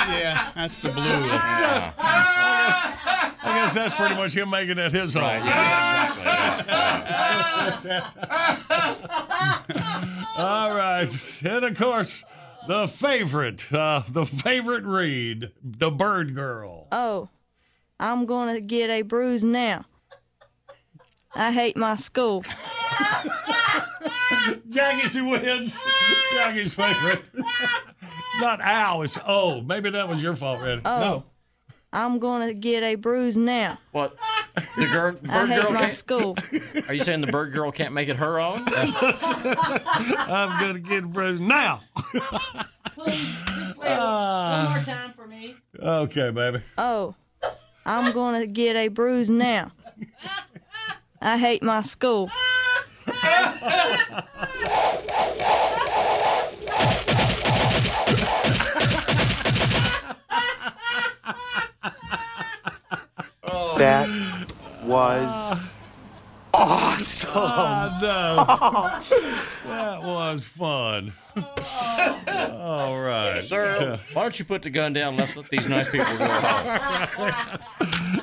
Yeah, 0.10 0.52
that's 0.56 0.80
the 0.80 0.90
blue. 0.90 1.04
So, 1.04 1.92
I, 3.42 3.60
guess, 3.60 3.74
that's 3.74 3.94
pretty 3.94 4.16
much 4.16 4.34
him 4.36 4.50
making 4.50 4.78
it 4.78 4.92
his 4.92 5.16
own. 5.16 5.24
Yeah, 5.24 6.12
exactly. 6.12 7.92
All 10.38 10.76
right, 10.76 11.42
and 11.44 11.66
of 11.66 11.78
course, 11.78 12.24
the 12.68 12.88
favorite, 12.88 13.72
uh, 13.72 14.04
the 14.08 14.26
favorite 14.26 14.84
read, 14.84 15.52
the 15.64 15.90
Bird 15.92 16.36
Girl. 16.36 16.88
Oh, 16.92 17.30
I'm 18.00 18.26
gonna 18.26 18.60
get 18.62 18.90
a 18.90 19.02
bruise 19.04 19.44
now. 19.44 19.86
I 21.36 21.52
hate 21.52 21.78
my 21.78 21.96
school. 21.96 22.44
Jackie's 24.70 25.14
who 25.14 25.26
wins. 25.26 25.78
Jackie's 26.34 26.74
favorite. 26.74 27.22
it's 27.34 28.42
not 28.42 28.62
Al, 28.62 29.02
it's 29.04 29.18
O. 29.26 29.62
Maybe 29.62 29.90
that 29.92 30.08
was 30.08 30.22
your 30.22 30.36
fault, 30.36 30.62
Randy. 30.62 30.84
Oh, 30.86 31.24
I'm 31.92 32.20
gonna 32.20 32.54
get 32.54 32.84
a 32.84 32.96
bruise 32.96 33.36
now. 33.36 33.80
What? 33.92 34.16
The 34.78 34.86
girl, 34.86 35.16
I 35.30 35.40
bird 35.40 35.50
hate 35.50 35.62
girl 35.62 35.72
my 35.72 35.80
can't. 35.80 35.94
school. 35.94 36.38
Are 36.88 36.94
you 36.94 37.04
saying 37.04 37.22
the 37.22 37.28
bird 37.28 37.52
girl 37.52 37.72
can't 37.72 37.94
make 37.94 38.10
it 38.10 38.18
her 38.18 38.40
own? 38.40 38.64
I'm 38.68 40.60
gonna 40.60 40.80
get 40.80 41.04
a 41.04 41.08
bruise 41.08 41.40
now. 41.40 41.82
Ah. 43.82 44.74
more 44.76 44.84
time 44.96 45.14
for 45.14 45.26
me. 45.26 45.56
Okay, 45.80 46.30
baby. 46.30 46.62
Oh, 46.78 47.16
I'm 47.86 48.14
gonna 48.14 48.46
get 48.46 48.76
a 48.76 48.90
bruise 48.90 49.30
now. 49.30 49.72
I 51.22 51.38
hate 51.38 51.64
my 51.64 51.82
school. 51.82 52.30
That 63.80 64.12
was 64.82 65.52
awesome. 66.54 67.30
Ah, 67.34 68.00
no. 68.02 69.20
that 69.70 70.04
was 70.04 70.44
fun. 70.44 71.14
All 72.38 73.00
right. 73.00 73.44
Sir, 73.44 74.00
why 74.14 74.24
don't 74.24 74.38
you 74.38 74.46
put 74.46 74.62
the 74.62 74.70
gun 74.70 74.94
down? 74.94 75.16
Let's 75.16 75.36
let 75.38 75.50
these 75.50 75.68
nice 75.68 75.90
people 75.90 76.18
go 76.18 76.26
home. 76.26 76.40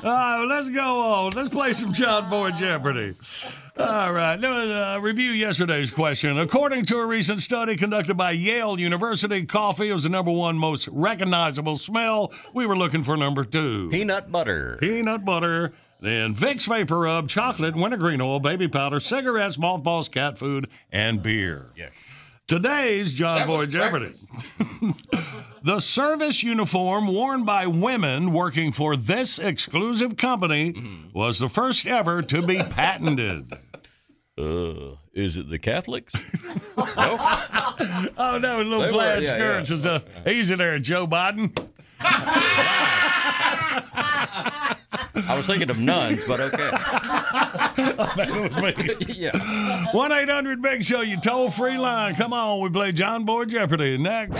All 0.03 0.13
right, 0.13 0.37
well, 0.39 0.47
let's 0.47 0.69
go 0.69 0.99
on. 0.99 1.31
Let's 1.31 1.49
play 1.49 1.73
some 1.73 1.93
John 1.93 2.29
Boy 2.29 2.51
Jeopardy. 2.51 3.15
All 3.77 4.13
right, 4.13 4.39
let's 4.39 4.69
uh, 4.69 4.99
review 5.01 5.31
yesterday's 5.31 5.91
question. 5.91 6.37
According 6.37 6.85
to 6.85 6.97
a 6.97 7.05
recent 7.05 7.41
study 7.41 7.75
conducted 7.75 8.15
by 8.15 8.31
Yale 8.31 8.79
University, 8.79 9.45
coffee 9.45 9.91
was 9.91 10.03
the 10.03 10.09
number 10.09 10.31
one 10.31 10.57
most 10.57 10.87
recognizable 10.89 11.77
smell. 11.77 12.31
We 12.53 12.65
were 12.65 12.77
looking 12.77 13.03
for 13.03 13.17
number 13.17 13.43
two. 13.43 13.89
Peanut 13.89 14.31
butter. 14.31 14.77
Peanut 14.79 15.25
butter. 15.25 15.73
Then 15.99 16.35
Vicks 16.35 16.67
VapoRub, 16.67 17.27
chocolate, 17.27 17.75
wintergreen 17.75 18.21
oil, 18.21 18.39
baby 18.39 18.67
powder, 18.67 18.99
cigarettes, 18.99 19.57
mothballs, 19.57 20.07
cat 20.07 20.37
food, 20.37 20.69
and 20.91 21.23
beer. 21.23 21.71
Yes. 21.75 21.91
Today's 22.47 23.13
John 23.13 23.39
That 23.39 23.47
Boy 23.47 23.65
was 23.65 23.73
Jeopardy. 23.73 24.13
the 25.63 25.79
service 25.81 26.43
uniform 26.43 27.07
worn 27.07 27.43
by 27.43 27.67
women 27.67 28.31
working 28.31 28.71
for 28.71 28.95
this 28.95 29.37
exclusive 29.39 30.15
company 30.17 30.73
Mm-hmm. 30.73 31.17
was 31.17 31.39
the 31.39 31.49
first 31.49 31.85
ever 31.87 32.21
to 32.21 32.41
be 32.41 32.57
patented. 32.63 33.51
Uh, 34.37 34.95
is 35.13 35.35
it 35.37 35.49
the 35.49 35.59
Catholics? 35.59 36.13
Oh 38.19 38.37
no, 38.41 38.57
little 38.61 38.79
They 38.79 38.85
were, 38.85 38.91
plaid 38.91 39.23
yeah, 39.23 39.29
skirts. 39.29 39.69
yeah. 39.71 39.75
It's 39.77 39.85
uh, 39.85 39.99
easy 40.29 40.55
there, 40.55 40.77
Joe 40.79 41.07
Biden. 41.07 41.51
I 45.27 45.35
was 45.35 45.47
thinking 45.47 45.69
of 45.69 45.79
nuns, 45.79 46.23
but 46.25 46.39
okay. 46.39 46.57
that 46.71 48.29
was 48.31 48.57
me. 48.57 48.73
yeah. 49.15 49.91
1 49.91 50.11
800 50.11 50.61
Big 50.61 50.83
Show, 50.83 51.01
you 51.01 51.19
toll 51.19 51.49
free 51.49 51.77
line. 51.77 52.15
Come 52.15 52.33
on, 52.33 52.61
we 52.61 52.69
play 52.69 52.91
John 52.91 53.25
Boy 53.25 53.45
Jeopardy 53.45 53.97
next. 53.97 54.37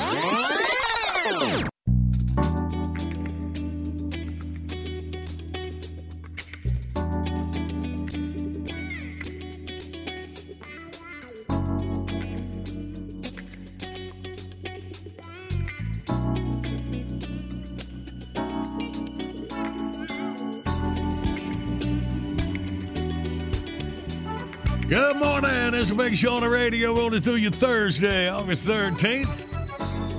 Good 24.87 25.17
morning. 25.17 25.73
It's 25.73 25.89
a 25.89 25.95
big 25.95 26.15
show 26.15 26.35
on 26.35 26.41
the 26.43 26.49
radio 26.49 26.95
rolling 26.95 27.19
through 27.19 27.35
you 27.35 27.49
Thursday, 27.49 28.29
August 28.29 28.63
13th. 28.63 29.27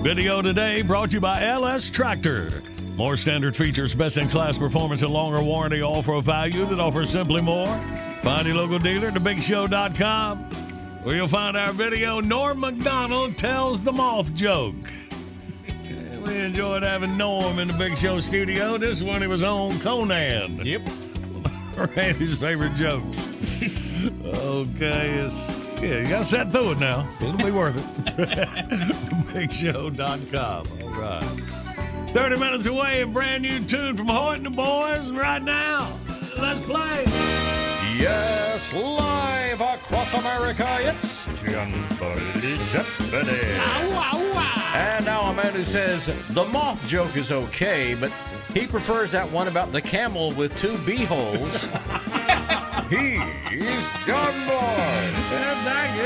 Video 0.03 0.43
today 0.43 0.83
brought 0.83 1.09
to 1.09 1.15
you 1.15 1.21
by 1.21 1.43
LS 1.43 1.89
Tractor. 1.89 2.63
More 2.95 3.17
standard 3.17 3.57
features, 3.57 3.95
best 3.95 4.19
in 4.19 4.29
class 4.29 4.59
performance, 4.59 5.01
and 5.01 5.11
longer 5.11 5.43
warranty, 5.43 5.81
all 5.81 6.03
for 6.03 6.17
a 6.17 6.21
value 6.21 6.67
that 6.67 6.79
offers 6.79 7.09
simply 7.09 7.41
more. 7.41 7.67
Find 8.23 8.47
your 8.47 8.57
local 8.57 8.79
dealer 8.79 9.09
at 9.09 9.15
thebigshow.com 9.15 10.39
where 11.03 11.17
you'll 11.17 11.29
find 11.29 11.57
our 11.57 11.73
video. 11.73 12.21
Norm 12.21 12.61
Macdonald 12.61 13.39
tells 13.39 13.83
the 13.83 13.93
moth 13.93 14.35
joke. 14.35 14.75
We 16.27 16.37
enjoyed 16.41 16.83
having 16.83 17.17
Norm 17.17 17.59
in 17.59 17.69
the 17.69 17.75
Big 17.75 17.97
Show 17.97 18.21
studio. 18.21 18.77
This 18.77 19.03
one 19.03 19.23
he 19.23 19.29
was 19.29 19.43
on 19.43 19.81
Conan. 19.81 20.59
Yep. 20.59 20.91
Randy's 21.97 22.37
favorite 22.37 22.75
jokes. 22.75 23.28
Okay, 24.25 25.11
it's 25.19 25.49
yeah, 25.83 26.01
you 26.01 26.07
gotta 26.07 26.25
set 26.25 26.51
through 26.51 26.73
it 26.73 26.79
now. 26.81 27.09
It'll 27.21 27.37
be 27.37 27.51
worth 27.51 27.77
it. 27.77 28.17
BigShow.com. 29.29 30.67
All 30.83 30.91
right. 30.91 31.49
30 32.11 32.37
minutes 32.37 32.67
away, 32.67 33.03
a 33.03 33.07
brand 33.07 33.43
new 33.43 33.65
tune 33.65 33.97
from 33.97 34.09
Hoyt 34.09 34.39
and 34.39 34.47
the 34.47 34.51
Boys, 34.51 35.09
and 35.09 35.19
right 35.19 35.43
now, 35.43 35.97
let's 36.39 36.61
play. 36.61 37.05
Yes, 37.97 38.73
live 38.73 39.61
across 39.61 40.15
America, 40.15 40.67
it's 40.81 41.27
John 41.43 41.71
Boy 41.99 42.33
Jeopardy. 42.73 43.47
And 44.75 45.05
now 45.05 45.31
a 45.31 45.35
man 45.35 45.53
who 45.53 45.65
says 45.65 46.11
the 46.31 46.45
moth 46.45 46.85
joke 46.87 47.17
is 47.17 47.31
okay, 47.31 47.95
but 47.95 48.13
he 48.55 48.67
prefers 48.67 49.13
that 49.13 49.31
one 49.31 49.49
about 49.49 49.73
the 49.73 49.83
camel 49.83 50.33
with 50.33 50.57
two 50.59 50.77
beeholes. 52.89 53.51
He's 53.51 53.87
John 54.07 54.35
Boy. 54.47 55.13
thank 55.65 55.97
you. 55.97 56.05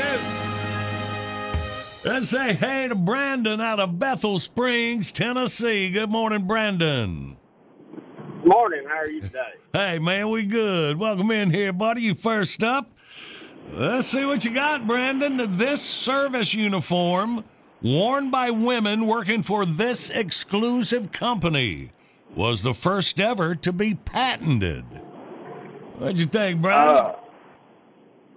Let's 2.05 2.31
say 2.31 2.53
hey 2.53 2.89
to 2.89 2.97
Brandon 2.97 3.61
out 3.61 3.79
of 3.79 3.97
Bethel 3.99 4.41
Springs, 4.41 5.13
Tennessee. 5.13 5.89
Good 5.91 6.11
morning, 6.11 6.47
Brandon. 6.47 7.37
Morning. 8.45 8.83
How 8.89 8.97
are 8.97 9.09
you 9.09 9.21
today? 9.21 9.53
Hey, 9.73 10.01
man, 10.01 10.29
we 10.31 10.45
good. 10.45 10.99
Welcome 10.99 11.31
in 11.31 11.51
here, 11.51 11.73
buddy. 11.73 12.03
You 12.03 12.17
first 12.17 12.65
up. 12.65 12.91
Let's 13.73 14.09
see 14.09 14.25
what 14.25 14.45
you 14.45 14.53
got, 14.53 14.85
Brandon. 14.87 15.57
This 15.57 15.81
service 15.81 16.53
uniform, 16.53 17.45
worn 17.81 18.31
by 18.31 18.51
women 18.51 19.07
working 19.07 19.45
for 19.45 19.65
this 19.65 20.11
exclusive 20.11 21.13
company, 21.13 21.93
was 22.35 22.63
the 22.63 22.75
first 22.75 23.21
ever 23.21 23.55
to 23.55 23.73
be 23.73 23.95
patented. 23.95 24.85
What'd 26.03 26.19
you 26.19 26.27
think, 26.27 26.61
bro? 26.61 26.73
Uh, 26.75 27.17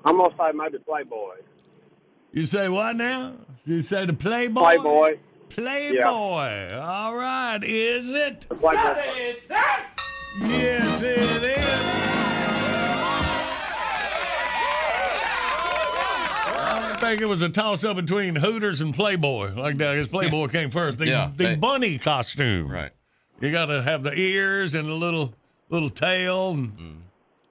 I'm 0.06 0.17
gonna 0.17 0.34
say 0.38 0.51
maybe 0.54 0.78
Playboy. 0.80 1.36
you 2.32 2.45
say 2.45 2.69
what 2.69 2.95
now? 2.95 3.34
You 3.65 3.82
say 3.82 4.06
the 4.06 4.13
Playboy? 4.13 4.62
Playboy. 4.62 5.17
Playboy. 5.49 6.78
All 6.78 7.15
right. 7.15 7.60
Is 7.63 8.13
it? 8.13 8.45
Playboy. 8.49 9.34
Yes, 10.41 11.01
it 11.01 11.43
is. 11.43 11.65
I 16.58 16.97
think 16.99 17.21
it 17.21 17.28
was 17.28 17.41
a 17.41 17.49
toss 17.49 17.84
up 17.84 17.95
between 17.97 18.36
Hooters 18.36 18.82
and 18.82 18.93
Playboy. 18.93 19.54
Like 19.56 19.78
that, 19.78 19.89
I 19.89 19.97
guess 19.97 20.08
Playboy 20.08 20.47
came 20.47 20.69
first. 20.69 20.97
The, 20.97 21.08
Yeah, 21.08 21.32
the 21.36 21.43
they- 21.45 21.56
bunny 21.56 21.97
costume. 21.97 22.69
Right. 22.71 22.91
You 23.41 23.51
got 23.51 23.65
to 23.67 23.82
have 23.84 24.04
the 24.04 24.13
ears 24.13 24.75
and 24.75 24.88
the 24.88 24.93
little 24.93 25.34
little 25.69 25.89
tail. 25.89 26.51
And, 26.51 27.04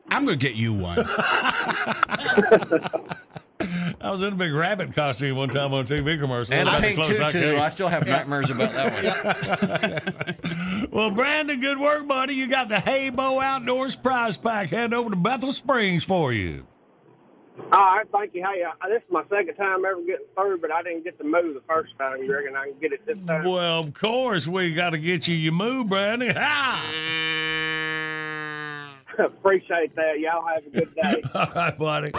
I'm 0.08 0.24
gonna 0.24 0.36
get 0.36 0.54
you 0.54 0.72
one. 0.74 1.04
I 4.00 4.10
was 4.10 4.22
in 4.22 4.32
a 4.34 4.36
big 4.36 4.52
rabbit 4.52 4.92
costume 4.92 5.36
one 5.36 5.48
time 5.48 5.72
on 5.72 5.80
a 5.80 5.84
TV 5.84 6.20
commercial. 6.20 6.52
And 6.54 6.68
a 6.68 6.72
About 6.72 6.82
the 6.82 6.94
pink 6.94 7.20
I 7.20 7.28
tutu. 7.30 7.56
I 7.58 7.68
still 7.70 7.88
have 7.88 8.06
nightmares 8.06 8.50
about 8.50 8.72
that 8.74 10.04
one. 10.04 10.88
Well, 10.94 11.10
Brandon, 11.10 11.58
good 11.58 11.80
work, 11.80 12.06
buddy. 12.06 12.34
You 12.34 12.46
got 12.46 12.68
the 12.68 12.76
Haybo 12.76 13.42
Outdoors 13.42 13.96
prize 13.96 14.36
pack. 14.36 14.68
Head 14.68 14.94
over 14.94 15.10
to 15.10 15.16
Bethel 15.16 15.50
Springs 15.52 16.04
for 16.04 16.32
you. 16.32 16.66
All 17.72 17.80
right, 17.80 18.06
thank 18.12 18.32
you. 18.34 18.44
Hey, 18.44 18.62
uh, 18.62 18.88
this 18.88 19.02
is 19.02 19.10
my 19.10 19.24
second 19.28 19.56
time 19.56 19.84
ever 19.84 20.00
getting 20.02 20.26
through, 20.36 20.58
but 20.60 20.70
I 20.70 20.82
didn't 20.84 21.02
get 21.02 21.18
to 21.18 21.24
move 21.24 21.54
the 21.54 21.62
first 21.68 21.98
time. 21.98 22.22
You 22.22 22.32
reckon 22.32 22.54
I 22.54 22.70
can 22.70 22.78
get 22.80 22.92
it 22.92 23.04
this 23.06 23.16
time? 23.26 23.44
Well, 23.44 23.80
of 23.80 23.92
course, 23.94 24.46
we 24.46 24.72
got 24.72 24.90
to 24.90 24.98
get 24.98 25.26
you 25.26 25.34
your 25.34 25.52
move, 25.52 25.88
Brandon. 25.88 26.36
Ha! 26.36 26.90
Appreciate 29.18 29.94
that. 29.96 30.18
Y'all 30.18 30.46
have 30.46 30.66
a 30.66 30.70
good 30.70 30.94
day. 30.94 31.22
All 31.34 31.46
right, 31.54 31.78
buddy. 31.78 32.10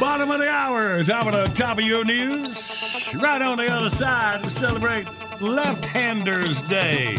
Bottom 0.00 0.30
of 0.30 0.38
the 0.38 0.48
hour, 0.48 1.02
top 1.04 1.26
of 1.26 1.32
the 1.32 1.50
top 1.54 1.78
of 1.78 1.84
your 1.84 2.04
news. 2.04 3.14
Right 3.14 3.40
on 3.40 3.58
the 3.58 3.68
other 3.68 3.90
side, 3.90 4.42
we 4.42 4.50
celebrate 4.50 5.06
Left 5.40 5.84
Handers 5.84 6.62
Day. 6.68 7.14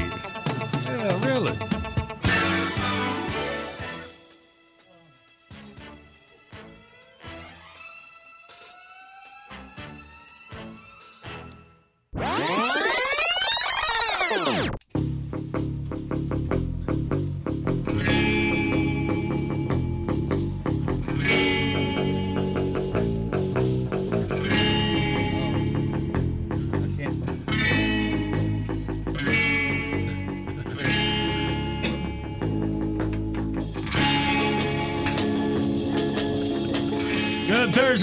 Yeah, 0.86 1.26
really. 1.26 1.75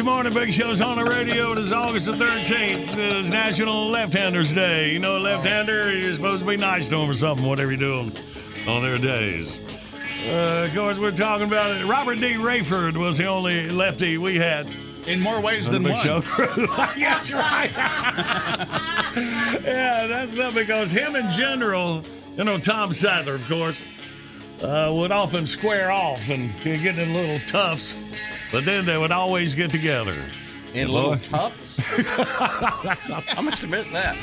Thursday 0.02 0.14
morning, 0.16 0.34
Big 0.34 0.52
Show's 0.52 0.80
on 0.80 0.96
the 0.96 1.04
radio. 1.04 1.52
It 1.52 1.58
is 1.58 1.72
August 1.72 2.06
the 2.06 2.12
13th. 2.12 2.92
It 2.92 2.98
is 2.98 3.28
National 3.28 3.86
Left-Handers 3.86 4.52
Day. 4.52 4.90
You 4.90 4.98
know, 4.98 5.16
a 5.16 5.20
left-hander, 5.20 5.96
you're 5.96 6.12
supposed 6.12 6.42
to 6.42 6.48
be 6.48 6.56
nice 6.56 6.88
to 6.88 6.96
them 6.98 7.08
or 7.08 7.14
something, 7.14 7.46
whatever 7.46 7.70
you're 7.70 7.78
doing 7.78 8.12
on 8.66 8.82
their 8.82 8.98
days. 8.98 9.60
Uh, 10.26 10.66
of 10.66 10.74
course, 10.74 10.98
we're 10.98 11.12
talking 11.12 11.46
about 11.46 11.76
it. 11.76 11.86
Robert 11.86 12.16
D. 12.16 12.32
Raiford 12.34 12.96
was 12.96 13.16
the 13.16 13.26
only 13.26 13.70
lefty 13.70 14.18
we 14.18 14.34
had. 14.34 14.66
In 15.06 15.20
more 15.20 15.40
ways 15.40 15.66
on 15.66 15.74
than 15.74 15.84
Big 15.84 15.92
one. 15.92 16.02
Show 16.02 16.20
crew. 16.20 16.48
yes, 16.96 17.30
right. 17.30 17.70
yeah, 19.64 20.08
that's 20.08 20.34
something 20.34 20.64
because 20.64 20.90
him 20.90 21.14
in 21.14 21.30
general, 21.30 22.02
you 22.36 22.42
know, 22.42 22.58
Tom 22.58 22.92
Sadler, 22.92 23.36
of 23.36 23.46
course, 23.46 23.80
uh, 24.62 24.92
would 24.92 25.12
often 25.12 25.46
square 25.46 25.92
off 25.92 26.28
and 26.28 26.52
get 26.64 26.98
in 26.98 27.14
little 27.14 27.38
toughs, 27.46 27.96
but 28.52 28.64
then 28.64 28.84
they 28.86 28.96
would 28.98 29.12
always 29.12 29.54
get 29.54 29.70
together. 29.70 30.14
In 30.74 30.88
little 30.88 31.18
tufts? 31.18 31.78
I 31.98 33.40
must 33.42 33.60
have 33.60 33.68
missed 33.70 33.92
that. 33.92 34.16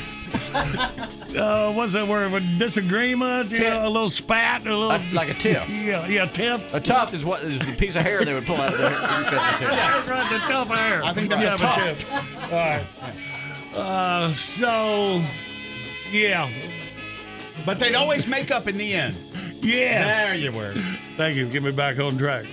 Uh, 1.36 1.72
what's 1.72 1.92
that 1.92 2.08
word? 2.08 2.32
With 2.32 2.58
disagreements, 2.58 3.52
you 3.52 3.60
know, 3.60 3.86
a 3.86 3.88
little 3.88 4.08
spat, 4.08 4.62
a 4.66 4.70
little 4.76 4.90
Uh, 4.90 5.00
like 5.12 5.28
a 5.28 5.34
tiff. 5.34 5.68
Yeah, 5.70 6.06
yeah, 6.08 6.26
tiff. 6.26 6.74
A 6.74 6.80
tuft 6.80 7.14
is 7.14 7.24
what 7.24 7.42
is 7.44 7.60
the 7.60 7.76
piece 7.76 7.94
of 7.94 8.02
hair 8.02 8.24
they 8.24 8.34
would 8.34 8.46
pull 8.46 8.56
out 8.56 8.72
of 8.72 8.78
their 8.78 8.90
hair. 8.90 8.98
Yeah, 9.60 9.90
that's 10.04 10.08
right, 10.08 10.28
the 10.28 10.38
tough 10.52 10.68
hair. 10.68 11.04
I 11.04 11.14
think 11.14 11.28
that's 11.30 11.44
yeah, 11.44 11.54
a 11.54 11.58
but 11.58 11.98
tuft. 12.00 12.12
All 12.44 12.58
right. 12.58 12.84
Uh, 13.76 14.32
so, 14.32 15.22
yeah, 16.10 16.50
But 17.64 17.78
they'd 17.78 17.94
always 17.94 18.26
make 18.26 18.50
up 18.50 18.66
in 18.66 18.76
the 18.76 18.92
end. 18.92 19.14
yes. 19.62 20.26
There 20.26 20.34
you 20.36 20.50
were. 20.50 20.74
Thank 21.16 21.36
you. 21.36 21.46
Get 21.46 21.62
me 21.62 21.70
back 21.70 22.00
on 22.00 22.18
track. 22.18 22.46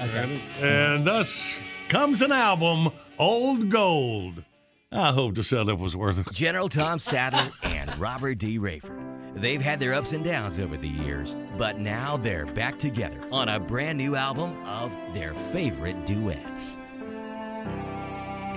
And 0.62 1.04
thus 1.04 1.52
comes 1.90 2.22
an 2.22 2.32
album, 2.32 2.90
Old 3.18 3.70
Gold. 3.70 4.44
I 4.92 5.12
hope 5.12 5.36
the 5.36 5.44
setup 5.44 5.80
was 5.80 5.96
worth 5.96 6.18
it. 6.20 6.32
General 6.34 6.70
Tom 6.70 7.00
Sadler 7.00 7.52
and 7.64 7.98
Robert 8.00 8.36
D. 8.36 8.60
Raiford. 8.60 9.04
They've 9.36 9.62
had 9.62 9.80
their 9.80 9.94
ups 9.94 10.14
and 10.14 10.24
downs 10.24 10.60
over 10.60 10.78
the 10.78 10.88
years, 10.88 11.36
but 11.58 11.78
now 11.78 12.18
they're 12.18 12.46
back 12.48 12.80
together 12.80 13.20
on 13.32 13.50
a 13.50 13.60
brand 13.60 13.98
new 13.98 14.16
album 14.16 14.56
of 14.66 14.92
their 15.14 15.34
favorite 15.52 16.06
duets. 16.06 16.78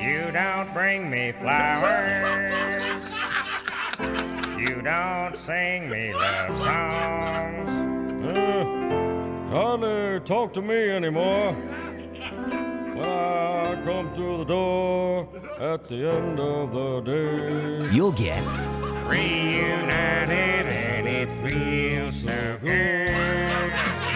You 0.01 0.31
don't 0.33 0.72
bring 0.72 1.11
me 1.11 1.33
flowers. 1.33 3.12
You 4.59 4.81
don't 4.81 5.37
sing 5.37 5.91
me 5.91 6.14
love 6.14 6.59
songs. 6.59 7.70
Uh, 8.24 9.51
hardly 9.51 10.20
talk 10.20 10.55
to 10.55 10.62
me 10.62 10.89
anymore. 10.91 11.55
When 13.01 13.09
I 13.09 13.81
come 13.83 14.15
to 14.15 14.37
the 14.39 14.45
door 14.45 15.29
at 15.59 15.89
the 15.89 16.07
end 16.07 16.39
of 16.39 16.73
the 16.73 17.01
day. 17.01 17.89
You'll 17.95 18.13
get 18.13 18.43
Reunited 19.09 20.71
and 20.71 21.09
it 21.09 21.31
feels 21.49 22.17
so 22.21 22.59
good. 22.61 23.09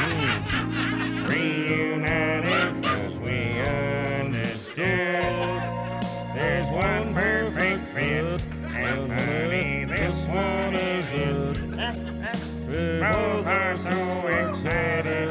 Mm. 0.05 1.29
Reunited 1.29 2.83
because 2.83 3.15
we 3.21 3.61
understood. 3.61 4.77
There's 6.35 6.71
one 6.71 7.15
perfect 7.15 7.83
fit, 7.95 8.47
and 8.67 9.13
honey, 9.19 9.87
this 9.87 10.15
one 10.27 10.75
is 10.75 11.11
it. 11.11 11.59
We 12.69 13.01
Both 13.01 13.47
are 13.47 13.79
so 13.79 14.27
excited 14.29 15.24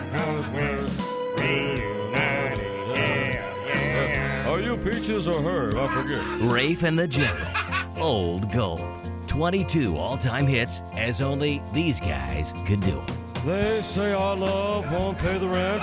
Peaches 4.84 5.27
or 5.27 5.41
her? 5.41 5.77
I 5.77 5.88
forget. 5.93 6.51
Rafe 6.51 6.84
and 6.84 6.97
the 6.99 7.07
General. 7.07 7.47
Old 7.97 8.51
Gold. 8.51 8.81
22 9.27 9.97
all 9.97 10.17
time 10.17 10.45
hits, 10.45 10.84
as 10.93 11.21
only 11.21 11.61
these 11.73 11.99
guys 11.99 12.53
could 12.67 12.81
do 12.81 12.99
'em. 12.99 13.07
They 13.45 13.81
say 13.81 14.13
our 14.13 14.36
love 14.36 14.91
won't 14.91 15.17
pay 15.17 15.38
the 15.38 15.47
rent. 15.47 15.81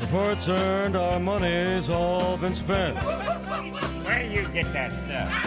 Before 0.00 0.30
it's 0.32 0.48
earned, 0.48 0.96
our 0.96 1.18
money's 1.18 1.88
all 1.88 2.36
been 2.36 2.54
spent. 2.54 2.96
Where 4.04 4.22
you 4.24 4.46
get 4.48 4.72
that 4.72 4.92
stuff? 4.92 5.46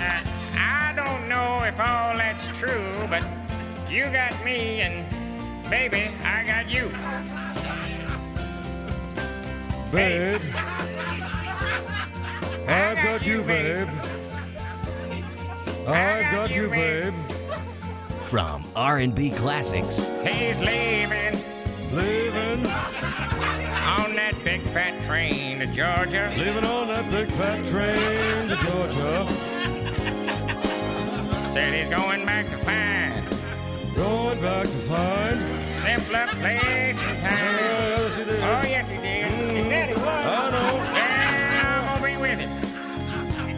Uh, 0.00 0.58
I 0.58 0.92
don't 0.94 1.28
know 1.28 1.64
if 1.64 1.78
all 1.80 2.14
that's 2.16 2.46
true, 2.58 2.92
but 3.08 3.24
you 3.90 4.02
got 4.04 4.32
me, 4.44 4.80
and 4.82 5.06
baby, 5.70 6.10
I 6.24 6.44
got 6.44 6.68
you. 6.70 6.88
Babe, 9.92 10.40
I've 12.72 12.96
got 13.02 13.26
you, 13.26 13.42
babe. 13.42 13.88
I've 15.86 16.32
got 16.32 16.50
you, 16.54 16.68
babe. 16.70 17.14
From 18.30 18.64
R&B 18.74 19.30
classics 19.32 19.98
He's 20.24 20.58
leaving 20.58 21.38
Leaving, 21.92 22.64
on 22.66 24.14
that 24.16 24.34
big 24.42 24.62
fat 24.68 25.04
train 25.04 25.58
to 25.58 25.66
Georgia. 25.66 26.32
leaving 26.38 26.64
on 26.64 26.88
that 26.88 27.10
big 27.10 27.28
fat 27.32 27.62
train 27.66 28.48
to 28.48 28.56
Georgia. 28.64 29.28
Said 31.52 31.74
he's 31.74 31.94
going 31.94 32.24
back 32.24 32.48
to 32.50 32.56
find 32.64 33.26
Going 33.94 34.40
back 34.40 34.64
to 34.64 34.70
find. 34.88 35.38
simpler 35.82 36.26
place 36.40 36.98
and 37.02 37.20
time. 37.20 37.30
Yes, 37.30 38.16
he 38.16 38.24
did. 38.24 38.40
Oh, 38.40 38.62
yes, 38.62 38.88
he 38.88 38.96
did. 38.96 39.41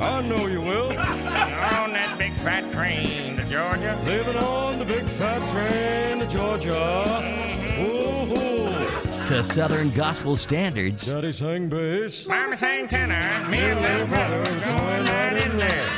I 0.05 0.21
know 0.21 0.47
you 0.47 0.61
will. 0.61 0.89
on 0.91 1.93
that 1.95 2.17
big 2.19 2.35
fat 2.37 2.71
train 2.73 3.37
to 3.37 3.45
Georgia. 3.45 3.99
Leaving 4.07 4.37
on 4.37 4.79
the 4.79 4.85
big 4.85 5.05
fat 5.19 5.41
train 5.53 6.19
to 6.21 6.27
Georgia. 6.27 7.05
Mm-hmm. 7.07 7.83
Ooh, 7.83 9.27
to 9.27 9.43
Southern 9.43 9.91
gospel 9.93 10.37
standards. 10.37 11.07
Daddy 11.07 11.33
sang 11.33 11.69
bass. 11.69 12.27
Mama 12.27 12.57
sang 12.57 12.87
tenor, 12.89 13.49
me 13.49 13.59
and 13.59 13.81
little 13.81 14.07
brother 14.07 14.39
was 14.41 14.49
going 14.49 15.05
right 15.07 15.47
in 15.47 15.57
there. 15.57 15.89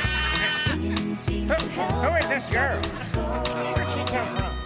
Who, 0.69 1.53
who 1.53 2.15
is 2.15 2.29
this 2.29 2.49
girl? 2.49 2.79
Where'd 2.81 3.89
she 3.91 4.13
come 4.13 4.37
from? 4.37 4.57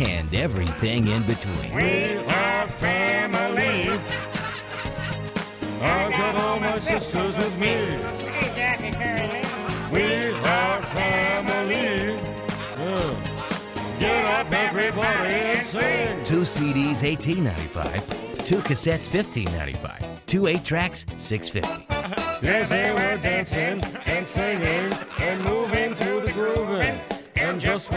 and 0.00 0.34
everything 0.34 1.08
in 1.08 1.22
between. 1.24 1.74
We 1.74 2.16
are 2.16 2.66
family. 2.78 3.90
I've 5.82 6.12
got 6.12 6.36
all 6.36 6.60
my 6.60 6.78
sisters 6.78 7.36
with 7.36 7.58
me. 7.58 8.29
Everybody, 14.90 15.34
and 15.34 15.66
sing. 15.66 16.24
Two 16.24 16.42
CDs, 16.42 17.02
18.95. 17.02 18.46
Two 18.46 18.56
cassettes, 18.56 19.08
15.95. 19.08 20.18
Two 20.26 20.46
eight 20.46 20.64
tracks, 20.64 21.04
6.50. 21.16 22.42
Yes, 22.42 22.68
they 22.68 22.92
were 22.92 23.22
dancing 23.22 23.82
and 24.06 24.26
singing 24.26 24.92
and 25.20 25.44
moving 25.44 25.94
to 25.96 26.20
the. 26.20 26.30
And 27.36 27.60
just 27.60 27.90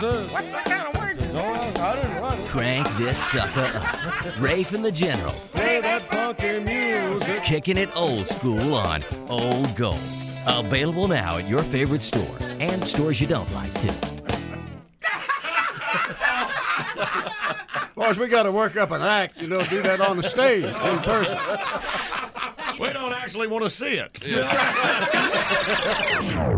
die? 0.00 0.06
What, 0.22 0.30
What's 0.32 0.32
this? 0.32 0.32
what, 0.32 0.44
what 0.44 0.64
kind 0.64 0.86
of 0.96 1.00
words 1.02 1.22
is 1.22 1.34
No, 1.34 1.42
that? 1.42 1.78
I 1.80 1.96
didn't 1.96 2.22
write. 2.22 2.48
Crank 2.48 2.88
this 2.96 3.18
sucker 3.18 3.78
up. 3.78 4.40
Rafe 4.40 4.72
and 4.72 4.84
the 4.84 4.92
General. 4.92 5.30
Play 5.32 5.80
that 5.80 6.02
funky 6.02 6.60
music. 6.60 7.42
Kicking 7.42 7.76
it 7.76 7.94
old 7.96 8.28
school 8.28 8.74
on 8.74 9.02
Old 9.28 9.74
Gold. 9.76 9.98
Available 10.46 11.08
now 11.08 11.38
at 11.38 11.48
your 11.48 11.62
favorite 11.62 12.02
store 12.02 12.36
and 12.58 12.82
stores 12.84 13.20
you 13.20 13.26
don't 13.26 13.52
like, 13.54 13.72
too. 13.80 13.92
Boys, 17.94 18.18
we 18.18 18.26
got 18.28 18.42
to 18.44 18.52
work 18.52 18.76
up 18.76 18.90
an 18.90 19.02
act, 19.02 19.40
you 19.40 19.46
know, 19.46 19.62
do 19.64 19.80
that 19.82 20.00
on 20.00 20.16
the 20.16 20.22
stage 20.24 20.64
in 20.64 20.98
person. 21.00 21.38
We 22.80 22.92
don't 22.92 23.12
actually 23.12 23.46
want 23.46 23.62
to 23.64 23.70
see 23.70 24.00
it. 24.00 24.18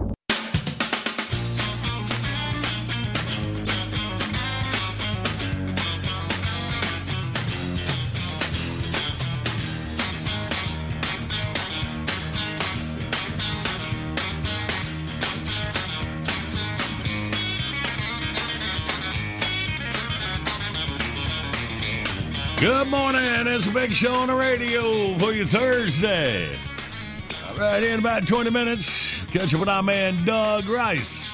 Good 22.58 22.88
morning. 22.88 23.46
It's 23.46 23.66
a 23.66 23.70
big 23.70 23.92
show 23.92 24.14
on 24.14 24.28
the 24.28 24.34
radio 24.34 25.18
for 25.18 25.32
you 25.32 25.44
Thursday. 25.44 26.56
All 27.48 27.56
right, 27.56 27.82
in 27.82 27.98
about 27.98 28.26
20 28.26 28.48
minutes, 28.50 29.22
catch 29.26 29.52
up 29.52 29.60
with 29.60 29.68
our 29.68 29.82
man 29.82 30.24
Doug 30.24 30.66
Rice. 30.68 31.28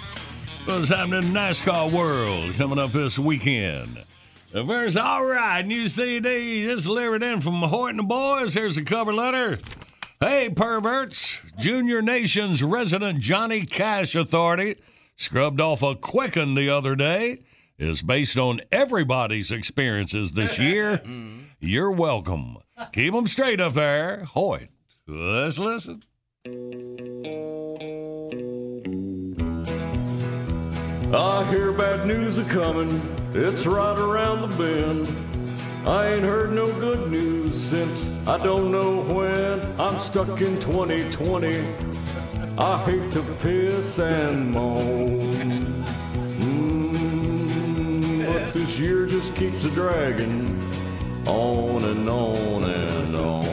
What's 0.65 0.89
happening 0.89 1.23
in 1.23 1.31
NASCAR 1.31 1.93
world 1.93 2.55
coming 2.55 2.79
up 2.79 2.93
this 2.93 3.19
weekend? 3.19 4.03
The 4.53 4.65
first, 4.65 4.97
all 4.97 5.25
right, 5.25 5.65
new 5.65 5.87
CD 5.87 6.65
just 6.65 6.87
delivered 6.87 7.23
in 7.23 7.41
from 7.41 7.63
Horton 7.63 8.07
Boys. 8.07 8.55
Here's 8.55 8.77
the 8.77 8.83
cover 8.83 9.13
letter. 9.13 9.59
Hey, 10.21 10.49
perverts. 10.49 11.39
Junior 11.59 12.03
Nation's 12.03 12.63
resident 12.63 13.21
Johnny 13.21 13.67
Cash 13.67 14.17
Authority 14.17 14.77
scrubbed 15.17 15.61
off 15.61 15.83
a 15.83 15.95
quicken 15.95 16.55
the 16.55 16.71
other 16.71 16.97
day 16.97 17.41
is 17.81 18.03
based 18.03 18.37
on 18.37 18.61
everybody's 18.71 19.51
experiences 19.51 20.33
this 20.33 20.59
year. 20.69 20.99
Mm-hmm. 20.99 21.39
You're 21.59 21.91
welcome. 21.91 22.59
Keep 22.93 23.15
them 23.15 23.27
straight 23.27 23.61
up 23.61 23.73
there. 23.73 24.25
Hoyt, 24.25 24.69
let's 25.07 25.59
listen. 25.59 26.05
I 31.13 31.45
hear 31.51 31.73
bad 31.73 32.07
news 32.07 32.39
a 32.39 32.45
coming, 32.45 33.01
it's 33.35 33.67
right 33.67 33.99
around 33.99 34.43
the 34.43 34.57
bend. 34.57 35.09
I 35.87 36.13
ain't 36.13 36.25
heard 36.25 36.53
no 36.53 36.71
good 36.79 37.11
news 37.11 37.61
since 37.61 38.07
I 38.27 38.43
don't 38.45 38.71
know 38.71 39.01
when. 39.03 39.81
I'm 39.81 39.99
stuck 39.99 40.41
in 40.41 40.61
2020. 40.61 41.65
I 42.59 42.85
hate 42.85 43.11
to 43.13 43.23
piss 43.41 43.99
and 43.99 44.51
moan. 44.53 45.80
But 48.31 48.55
this 48.55 48.79
year 48.79 49.07
just 49.07 49.35
keeps 49.35 49.65
a 49.65 49.71
dragging 49.71 50.57
on 51.27 51.85
and 51.85 52.09
on 52.09 52.63
and 52.63 53.17
on. 53.17 53.45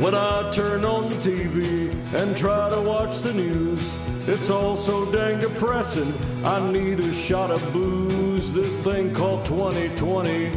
When 0.00 0.14
I 0.14 0.50
turn 0.50 0.86
on 0.86 1.10
the 1.10 1.16
TV 1.16 1.92
and 2.14 2.34
try 2.34 2.70
to 2.70 2.80
watch 2.80 3.18
the 3.18 3.34
news, 3.34 3.98
it's 4.26 4.48
all 4.48 4.78
so 4.78 5.04
dang 5.12 5.40
depressing. 5.40 6.10
I 6.42 6.58
need 6.72 7.00
a 7.00 7.12
shot 7.12 7.50
of 7.50 7.60
booze. 7.70 8.50
This 8.50 8.74
thing 8.76 9.12
called 9.12 9.44
2020 9.44 10.50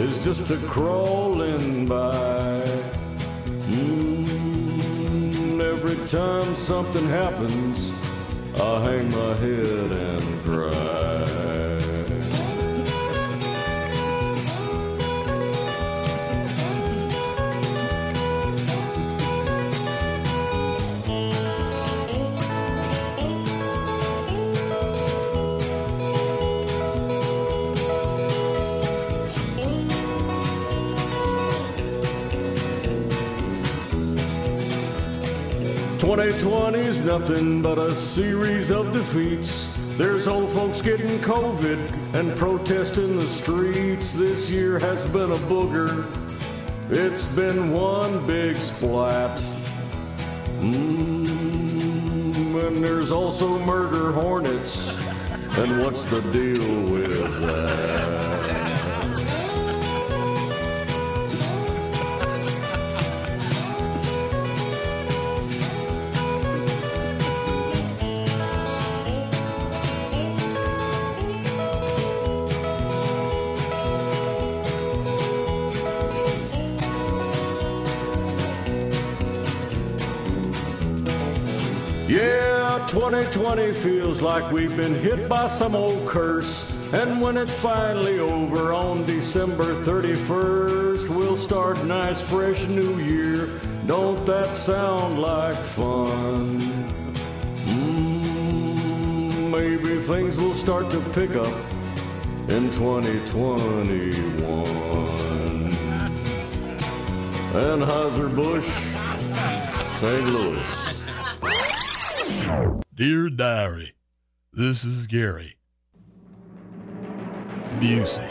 is 0.00 0.24
just 0.24 0.50
a 0.50 0.56
crawling 0.68 1.84
by. 1.86 2.58
Mm, 3.68 5.60
every 5.60 5.96
time 6.08 6.56
something 6.56 7.06
happens, 7.08 7.92
I 8.58 8.80
hang 8.80 9.10
my 9.10 9.34
head 9.34 9.92
and 9.92 10.42
cry. 10.44 11.41
2020's 36.12 37.00
nothing 37.00 37.62
but 37.62 37.78
a 37.78 37.94
series 37.94 38.70
of 38.70 38.92
defeats. 38.92 39.74
There's 39.96 40.28
old 40.28 40.50
folks 40.50 40.82
getting 40.82 41.18
COVID 41.20 41.78
and 42.12 42.36
protesting 42.36 43.16
the 43.16 43.26
streets. 43.26 44.12
This 44.12 44.50
year 44.50 44.78
has 44.78 45.06
been 45.06 45.32
a 45.32 45.38
booger. 45.48 46.04
It's 46.90 47.26
been 47.34 47.72
one 47.72 48.26
big 48.26 48.58
splat. 48.58 49.38
Mm, 50.58 51.26
and 52.62 52.84
there's 52.84 53.10
also 53.10 53.58
murder 53.60 54.12
hornets. 54.12 54.94
And 55.56 55.82
what's 55.82 56.04
the 56.04 56.20
deal 56.20 56.92
with 56.92 57.40
that? 57.40 58.11
2020 83.12 83.72
feels 83.74 84.22
like 84.22 84.50
we've 84.50 84.74
been 84.74 84.94
hit 84.94 85.28
by 85.28 85.46
some 85.46 85.74
old 85.74 86.08
curse. 86.08 86.74
And 86.94 87.20
when 87.20 87.36
it's 87.36 87.52
finally 87.52 88.18
over 88.18 88.72
on 88.72 89.04
December 89.04 89.74
31st, 89.84 91.10
we'll 91.10 91.36
start 91.36 91.84
nice 91.84 92.22
fresh 92.22 92.66
new 92.68 92.98
year. 93.00 93.50
Don't 93.84 94.24
that 94.24 94.54
sound 94.54 95.20
like 95.20 95.58
fun? 95.58 96.58
Mm, 97.66 99.50
maybe 99.50 100.00
things 100.00 100.38
will 100.38 100.54
start 100.54 100.90
to 100.90 101.02
pick 101.10 101.32
up 101.32 101.54
in 102.48 102.70
2021. 102.70 105.68
Anheuser-Busch, 107.52 108.70
St. 109.98 110.24
Louis. 110.24 110.81
Dear 112.94 113.30
Diary, 113.30 113.92
this 114.52 114.84
is 114.84 115.06
Gary 115.06 115.56
Busey. 117.80 118.30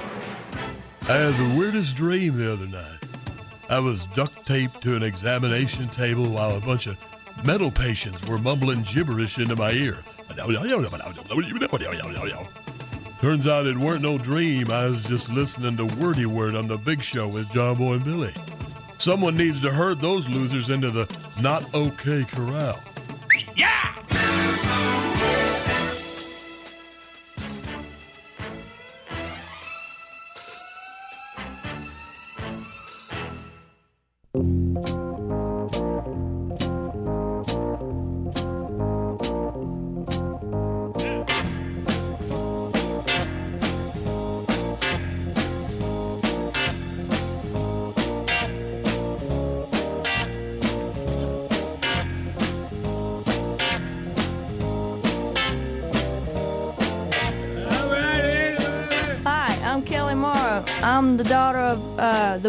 I 1.09 1.13
had 1.13 1.33
the 1.33 1.57
weirdest 1.57 1.95
dream 1.95 2.37
the 2.37 2.53
other 2.53 2.67
night. 2.67 2.99
I 3.69 3.79
was 3.79 4.05
duct 4.05 4.45
taped 4.45 4.83
to 4.83 4.95
an 4.95 5.01
examination 5.01 5.89
table 5.89 6.29
while 6.29 6.55
a 6.55 6.61
bunch 6.61 6.85
of 6.85 6.95
mental 7.43 7.71
patients 7.71 8.23
were 8.27 8.37
mumbling 8.37 8.83
gibberish 8.83 9.39
into 9.39 9.55
my 9.55 9.71
ear. 9.71 9.97
Turns 13.19 13.47
out 13.47 13.65
it 13.65 13.77
weren't 13.77 14.03
no 14.03 14.19
dream. 14.19 14.69
I 14.69 14.85
was 14.85 15.03
just 15.05 15.31
listening 15.31 15.75
to 15.77 15.85
Wordy 15.99 16.27
Word 16.27 16.53
on 16.53 16.67
the 16.67 16.77
Big 16.77 17.01
Show 17.01 17.27
with 17.27 17.49
John 17.49 17.77
Boy 17.77 17.93
and 17.93 18.05
Billy. 18.05 18.33
Someone 18.99 19.35
needs 19.35 19.59
to 19.61 19.71
herd 19.71 20.01
those 20.01 20.29
losers 20.29 20.69
into 20.69 20.91
the 20.91 21.11
not 21.41 21.73
okay 21.73 22.25
corral. 22.25 22.79
Yeah! 23.55 23.90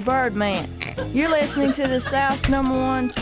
The 0.03 0.11
Birdman. 0.11 0.69
You're 1.13 1.31
listening 1.31 1.73
to 1.75 1.87
the 1.87 2.01
South's 2.01 2.49
number 2.49 2.75
one 2.75 3.13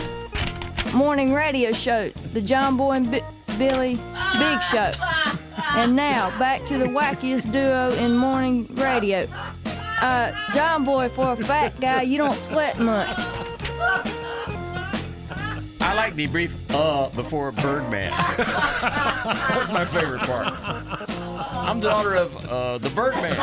morning 0.93 1.33
radio 1.33 1.71
show, 1.71 2.09
the 2.33 2.41
John 2.41 2.75
Boy 2.77 2.93
and 2.93 3.11
Bi- 3.11 3.23
Billy 3.57 3.95
Big 3.95 4.61
Show. 4.71 4.91
And 5.75 5.95
now, 5.95 6.37
back 6.39 6.65
to 6.65 6.77
the 6.77 6.85
wackiest 6.85 7.51
duo 7.51 7.93
in 7.93 8.15
morning 8.15 8.73
radio. 8.75 9.27
Uh, 10.01 10.31
John 10.53 10.83
Boy, 10.83 11.09
for 11.09 11.33
a 11.33 11.35
fat 11.35 11.79
guy, 11.79 12.01
you 12.01 12.17
don't 12.17 12.37
sweat 12.37 12.79
much. 12.79 13.15
I 15.81 15.93
like 15.93 16.15
the 16.15 16.27
brief 16.27 16.55
uh 16.71 17.09
before 17.09 17.51
Birdman. 17.51 18.11
That's 18.37 19.71
my 19.71 19.85
favorite 19.85 20.21
part. 20.21 20.53
I'm 21.55 21.79
the 21.79 21.89
daughter 21.89 22.15
of 22.15 22.35
uh, 22.45 22.77
the 22.77 22.89
Birdman. 22.89 23.35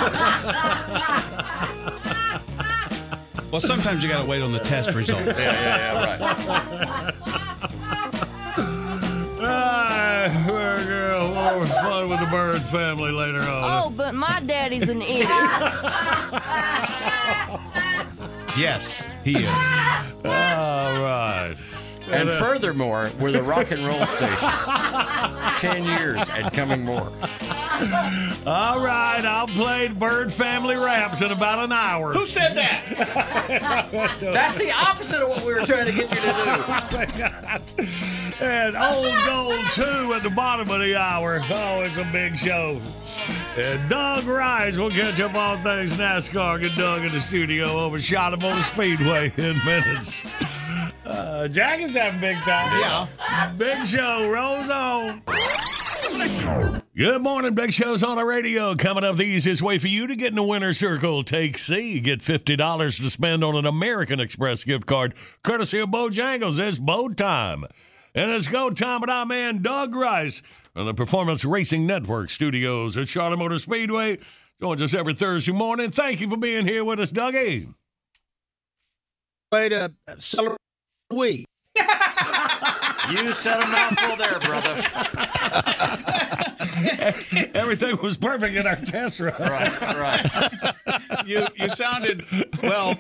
Well, 3.51 3.61
sometimes 3.62 4.03
you 4.03 4.09
got 4.11 4.22
to 4.22 4.28
wait 4.28 4.42
on 4.42 4.53
the 4.53 4.59
test 4.61 4.94
results. 4.94 5.40
Yeah, 5.40 5.53
yeah, 5.53 5.92
yeah, 5.92 6.05
right. 6.05 7.14
Ah, 9.40 10.46
we're 10.51 10.76
gonna 10.76 11.34
have 11.34 11.57
more 11.57 11.66
fun 11.66 12.09
with 12.09 12.20
the 12.20 12.26
Bird 12.26 12.61
family 12.64 13.11
later 13.12 13.40
on. 13.40 13.64
Oh, 13.64 13.90
but 13.96 14.14
my 14.14 14.40
daddy's 14.44 14.88
an 14.88 15.01
idiot. 15.01 15.28
Yes, 18.59 19.03
he 19.24 19.38
is. 19.38 19.49
All 20.24 21.01
right. 21.01 21.55
And 22.11 22.30
furthermore, 22.30 23.11
we're 23.20 23.32
the 23.32 23.42
rock 23.42 23.70
and 23.70 23.86
roll 23.86 24.05
station. 24.07 24.51
Ten 25.59 25.84
years 25.84 26.28
and 26.30 26.53
coming 26.53 26.84
more. 26.84 27.12
All 28.47 28.81
right, 28.81 29.24
I'll 29.24 29.47
play 29.47 29.89
Bird 29.89 30.33
Family 30.33 30.76
Raps 30.76 31.20
in 31.20 31.31
about 31.31 31.61
an 31.61 31.70
hour. 31.70 32.12
Who 32.12 32.26
said 32.26 32.57
that? 32.57 34.18
That's 34.20 34.59
the 34.59 34.72
opposite 34.72 35.22
of 35.22 35.29
what 35.29 35.45
we 35.45 35.55
were 35.55 35.64
trying 35.64 35.87
to 35.87 35.93
get 35.93 36.11
you 36.11 36.16
to 36.16 37.76
do. 37.76 37.85
and 38.45 38.76
Old 38.76 39.14
Gold 39.26 39.66
2 39.72 40.14
at 40.14 40.22
the 40.22 40.31
bottom 40.31 40.68
of 40.70 40.81
the 40.81 40.97
hour. 40.97 41.41
Oh, 41.51 41.83
it's 41.83 41.99
a 41.99 42.09
big 42.12 42.37
show. 42.37 42.81
And 43.57 43.89
Doug 43.89 44.24
Rice 44.24 44.76
will 44.76 44.91
catch 44.91 45.20
up 45.20 45.35
on 45.35 45.62
things 45.62 45.97
NASCAR. 45.97 46.61
Get 46.61 46.76
Doug 46.76 47.05
in 47.05 47.12
the 47.12 47.20
studio 47.20 47.79
over 47.79 47.99
the 47.99 48.62
Speedway 48.72 49.33
in 49.37 49.64
minutes. 49.64 50.22
Uh, 51.05 51.49
Jack 51.49 51.81
is 51.81 51.95
having 51.95 52.20
big 52.20 52.37
time. 52.39 52.81
Yeah. 52.81 53.53
Big 53.57 53.87
show 53.87 54.29
rolls 54.29 54.68
on. 54.68 55.22
Good 56.96 57.22
morning, 57.22 57.54
Big 57.54 57.72
Show's 57.72 58.02
on 58.02 58.16
the 58.16 58.24
radio. 58.24 58.74
Coming 58.74 59.04
up 59.04 59.16
the 59.16 59.24
easiest 59.24 59.62
way 59.62 59.78
for 59.78 59.88
you 59.88 60.06
to 60.06 60.16
get 60.16 60.28
in 60.28 60.34
the 60.34 60.42
winner's 60.42 60.78
circle. 60.78 61.22
Take 61.22 61.56
C. 61.59 62.00
Get 62.00 62.20
$50 62.20 62.96
to 62.96 63.11
spend 63.11 63.44
on 63.44 63.54
an 63.54 63.66
American 63.66 64.18
Express 64.18 64.64
gift 64.64 64.86
card, 64.86 65.14
courtesy 65.44 65.78
of 65.78 65.90
Bojangles. 65.90 66.59
It's 66.59 66.78
Bo 66.78 67.09
time. 67.09 67.64
And 68.14 68.30
it's 68.32 68.48
go 68.48 68.70
time 68.70 69.00
with 69.00 69.11
our 69.11 69.26
man 69.26 69.62
Doug 69.62 69.94
Rice 69.94 70.42
from 70.74 70.86
the 70.86 70.94
Performance 70.94 71.44
Racing 71.44 71.86
Network 71.86 72.30
studios 72.30 72.96
at 72.96 73.09
Charlotte 73.09 73.38
Motor 73.38 73.59
Speedway. 73.59 74.18
Joins 74.61 74.82
us 74.82 74.94
every 74.94 75.14
Thursday 75.14 75.52
morning. 75.52 75.90
Thank 75.90 76.20
you 76.20 76.28
for 76.28 76.36
being 76.36 76.66
here 76.66 76.84
with 76.84 76.98
us, 76.98 77.12
Dougie. 77.12 77.72
Way 79.52 79.68
to 79.68 79.92
celebrate 80.18 80.59
week. 81.11 81.47
You 83.11 83.32
said 83.32 83.61
a 83.62 83.66
mouthful 83.66 84.16
there, 84.16 84.38
brother. 84.40 84.82
Everything 87.54 87.96
was 88.02 88.16
perfect 88.16 88.54
in 88.56 88.66
our 88.66 88.76
test 88.76 89.20
run. 89.20 89.34
Right, 89.38 89.80
right. 89.80 90.74
You 91.26 91.46
you 91.56 91.68
sounded 91.70 92.24
well. 92.62 92.96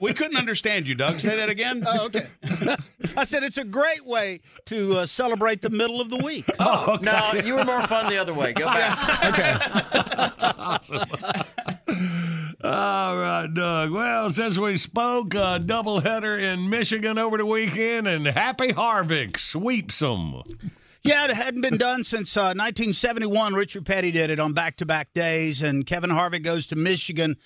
We 0.00 0.14
couldn't 0.14 0.36
understand 0.36 0.86
you, 0.86 0.94
Doug. 0.94 1.20
Say 1.20 1.36
that 1.36 1.48
again. 1.48 1.84
Oh, 1.86 2.06
okay. 2.06 2.26
I 3.16 3.24
said 3.24 3.42
it's 3.42 3.58
a 3.58 3.64
great 3.64 4.04
way 4.04 4.40
to 4.66 4.98
uh, 4.98 5.06
celebrate 5.06 5.60
the 5.60 5.70
middle 5.70 6.00
of 6.00 6.10
the 6.10 6.18
week. 6.18 6.44
Oh, 6.58 6.98
No, 7.02 7.32
you 7.34 7.54
were 7.54 7.64
more 7.64 7.86
fun 7.86 8.08
the 8.10 8.18
other 8.18 8.34
way. 8.34 8.52
Go 8.52 8.66
back. 8.66 9.24
Okay. 9.26 9.56
awesome. 10.58 11.00
All 12.64 13.18
right, 13.18 13.52
Doug. 13.52 13.90
Well, 13.90 14.30
since 14.30 14.56
we 14.56 14.78
spoke, 14.78 15.34
a 15.34 15.60
doubleheader 15.60 16.40
in 16.40 16.70
Michigan 16.70 17.18
over 17.18 17.36
the 17.36 17.44
weekend, 17.44 18.08
and 18.08 18.26
Happy 18.26 18.68
Harvick 18.72 19.38
sweeps 19.38 19.98
them. 19.98 20.42
Yeah, 21.02 21.26
it 21.26 21.34
hadn't 21.34 21.60
been 21.60 21.76
done 21.76 22.02
since 22.02 22.34
uh, 22.34 22.56
1971. 22.56 23.54
Richard 23.54 23.84
Petty 23.84 24.10
did 24.10 24.30
it 24.30 24.40
on 24.40 24.54
back 24.54 24.78
to 24.78 24.86
back 24.86 25.12
days, 25.12 25.60
and 25.60 25.84
Kevin 25.84 26.10
Harvick 26.10 26.42
goes 26.44 26.66
to 26.68 26.76
Michigan 26.76 27.36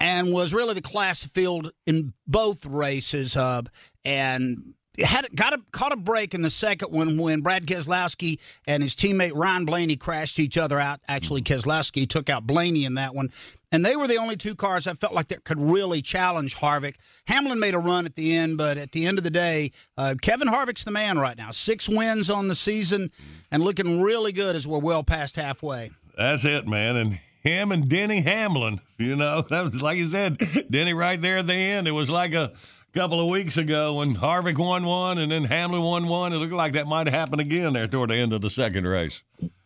and 0.00 0.32
was 0.32 0.52
really 0.52 0.74
the 0.74 0.82
class 0.82 1.24
field 1.24 1.70
in 1.86 2.12
both 2.26 2.66
races. 2.66 3.36
Uh, 3.36 3.62
and 4.04 4.74
had 5.04 5.28
got 5.34 5.54
a, 5.54 5.58
caught 5.70 5.92
a 5.92 5.96
break 5.96 6.34
in 6.34 6.42
the 6.42 6.50
second 6.50 6.92
one 6.92 7.18
when 7.18 7.40
Brad 7.40 7.66
Keselowski 7.66 8.38
and 8.66 8.82
his 8.82 8.94
teammate 8.94 9.32
Ryan 9.34 9.64
Blaney 9.64 9.96
crashed 9.96 10.38
each 10.38 10.58
other 10.58 10.80
out. 10.80 11.00
Actually, 11.08 11.42
Keselowski 11.42 12.08
took 12.08 12.28
out 12.28 12.46
Blaney 12.46 12.84
in 12.84 12.94
that 12.94 13.14
one. 13.14 13.30
And 13.70 13.84
they 13.84 13.96
were 13.96 14.06
the 14.06 14.16
only 14.16 14.36
two 14.36 14.54
cars 14.54 14.86
I 14.86 14.94
felt 14.94 15.12
like 15.12 15.28
that 15.28 15.44
could 15.44 15.60
really 15.60 16.00
challenge 16.00 16.56
Harvick. 16.56 16.94
Hamlin 17.26 17.58
made 17.58 17.74
a 17.74 17.78
run 17.78 18.06
at 18.06 18.14
the 18.14 18.34
end, 18.34 18.56
but 18.56 18.78
at 18.78 18.92
the 18.92 19.06
end 19.06 19.18
of 19.18 19.24
the 19.24 19.30
day, 19.30 19.72
uh, 19.96 20.14
Kevin 20.22 20.48
Harvick's 20.48 20.84
the 20.84 20.90
man 20.90 21.18
right 21.18 21.36
now. 21.36 21.50
Six 21.50 21.88
wins 21.88 22.30
on 22.30 22.48
the 22.48 22.54
season 22.54 23.10
and 23.50 23.62
looking 23.62 24.00
really 24.00 24.32
good 24.32 24.56
as 24.56 24.66
we're 24.66 24.78
well 24.78 25.04
past 25.04 25.36
halfway. 25.36 25.90
That's 26.16 26.44
it, 26.46 26.66
man. 26.66 26.96
And 26.96 27.18
him 27.42 27.70
and 27.70 27.88
Denny 27.88 28.22
Hamlin, 28.22 28.80
you 28.96 29.16
know, 29.16 29.42
that 29.50 29.64
was 29.64 29.80
like 29.80 29.98
you 29.98 30.04
said, 30.04 30.38
Denny 30.70 30.94
right 30.94 31.20
there 31.20 31.38
at 31.38 31.46
the 31.46 31.54
end. 31.54 31.86
It 31.86 31.92
was 31.92 32.08
like 32.10 32.32
a 32.32 32.52
couple 32.94 33.20
of 33.20 33.28
weeks 33.28 33.58
ago 33.58 33.94
when 33.94 34.16
Harvick 34.16 34.56
won 34.56 34.84
one 34.84 35.18
and 35.18 35.30
then 35.30 35.44
Hamlin 35.44 35.82
won 35.82 36.08
one. 36.08 36.32
It 36.32 36.36
looked 36.36 36.54
like 36.54 36.72
that 36.72 36.86
might 36.86 37.06
happen 37.06 37.38
again 37.38 37.74
there 37.74 37.86
toward 37.86 38.10
the 38.10 38.16
end 38.16 38.32
of 38.32 38.40
the 38.40 38.50
second 38.50 38.86
race. 38.86 39.22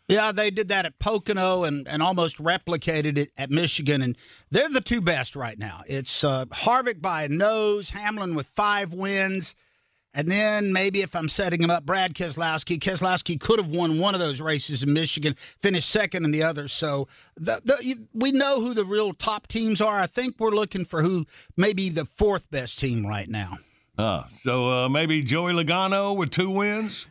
Yeah, 0.09 0.33
they 0.33 0.51
did 0.51 0.69
that 0.69 0.85
at 0.85 0.99
Pocono 0.99 1.65
and, 1.65 1.87
and 1.89 2.03
almost 2.03 2.39
replicated 2.39 3.17
it 3.17 3.31
at 3.39 3.51
Michigan, 3.51 4.03
and 4.03 4.19
they're 4.51 4.69
the 4.69 4.81
two 4.81 5.01
best 5.01 5.37
right 5.37 5.59
now. 5.59 5.83
It's 5.87 6.25
uh, 6.25 6.47
Harvick 6.47 7.01
by 7.01 7.25
a 7.25 7.29
nose, 7.29 7.91
Hamlin 7.91 8.35
with 8.35 8.47
five 8.47 8.93
wins, 8.93 9.55
and 10.15 10.31
then 10.31 10.73
maybe 10.73 11.01
if 11.01 11.17
I'm 11.17 11.29
setting 11.29 11.63
him 11.63 11.71
up, 11.71 11.87
Brad 11.87 12.15
Keselowski. 12.15 12.79
Keselowski 12.79 13.41
could 13.41 13.59
have 13.59 13.71
won 13.71 13.99
one 13.99 14.15
of 14.15 14.21
those 14.21 14.41
races 14.41 14.83
in 14.83 14.93
Michigan, 14.93 15.37
finished 15.63 15.89
second 15.89 16.25
in 16.25 16.33
the 16.33 16.43
other. 16.43 16.69
So 16.69 17.09
the, 17.37 17.63
the, 17.65 18.07
we 18.13 18.33
know 18.33 18.61
who 18.61 18.75
the 18.75 18.85
real 18.85 19.15
top 19.15 19.47
teams 19.47 19.81
are. 19.81 19.99
I 19.99 20.07
think 20.07 20.35
we're 20.39 20.51
looking 20.51 20.85
for 20.85 21.03
who 21.03 21.27
maybe 21.57 21.89
the 21.89 22.05
fourth 22.05 22.51
best 22.51 22.79
team 22.79 23.07
right 23.07 23.29
now. 23.29 23.59
Uh, 23.97 24.25
so 24.41 24.69
uh, 24.69 24.89
maybe 24.89 25.23
Joey 25.23 25.53
Logano 25.53 26.15
with 26.15 26.31
two 26.31 26.51
wins. 26.51 27.07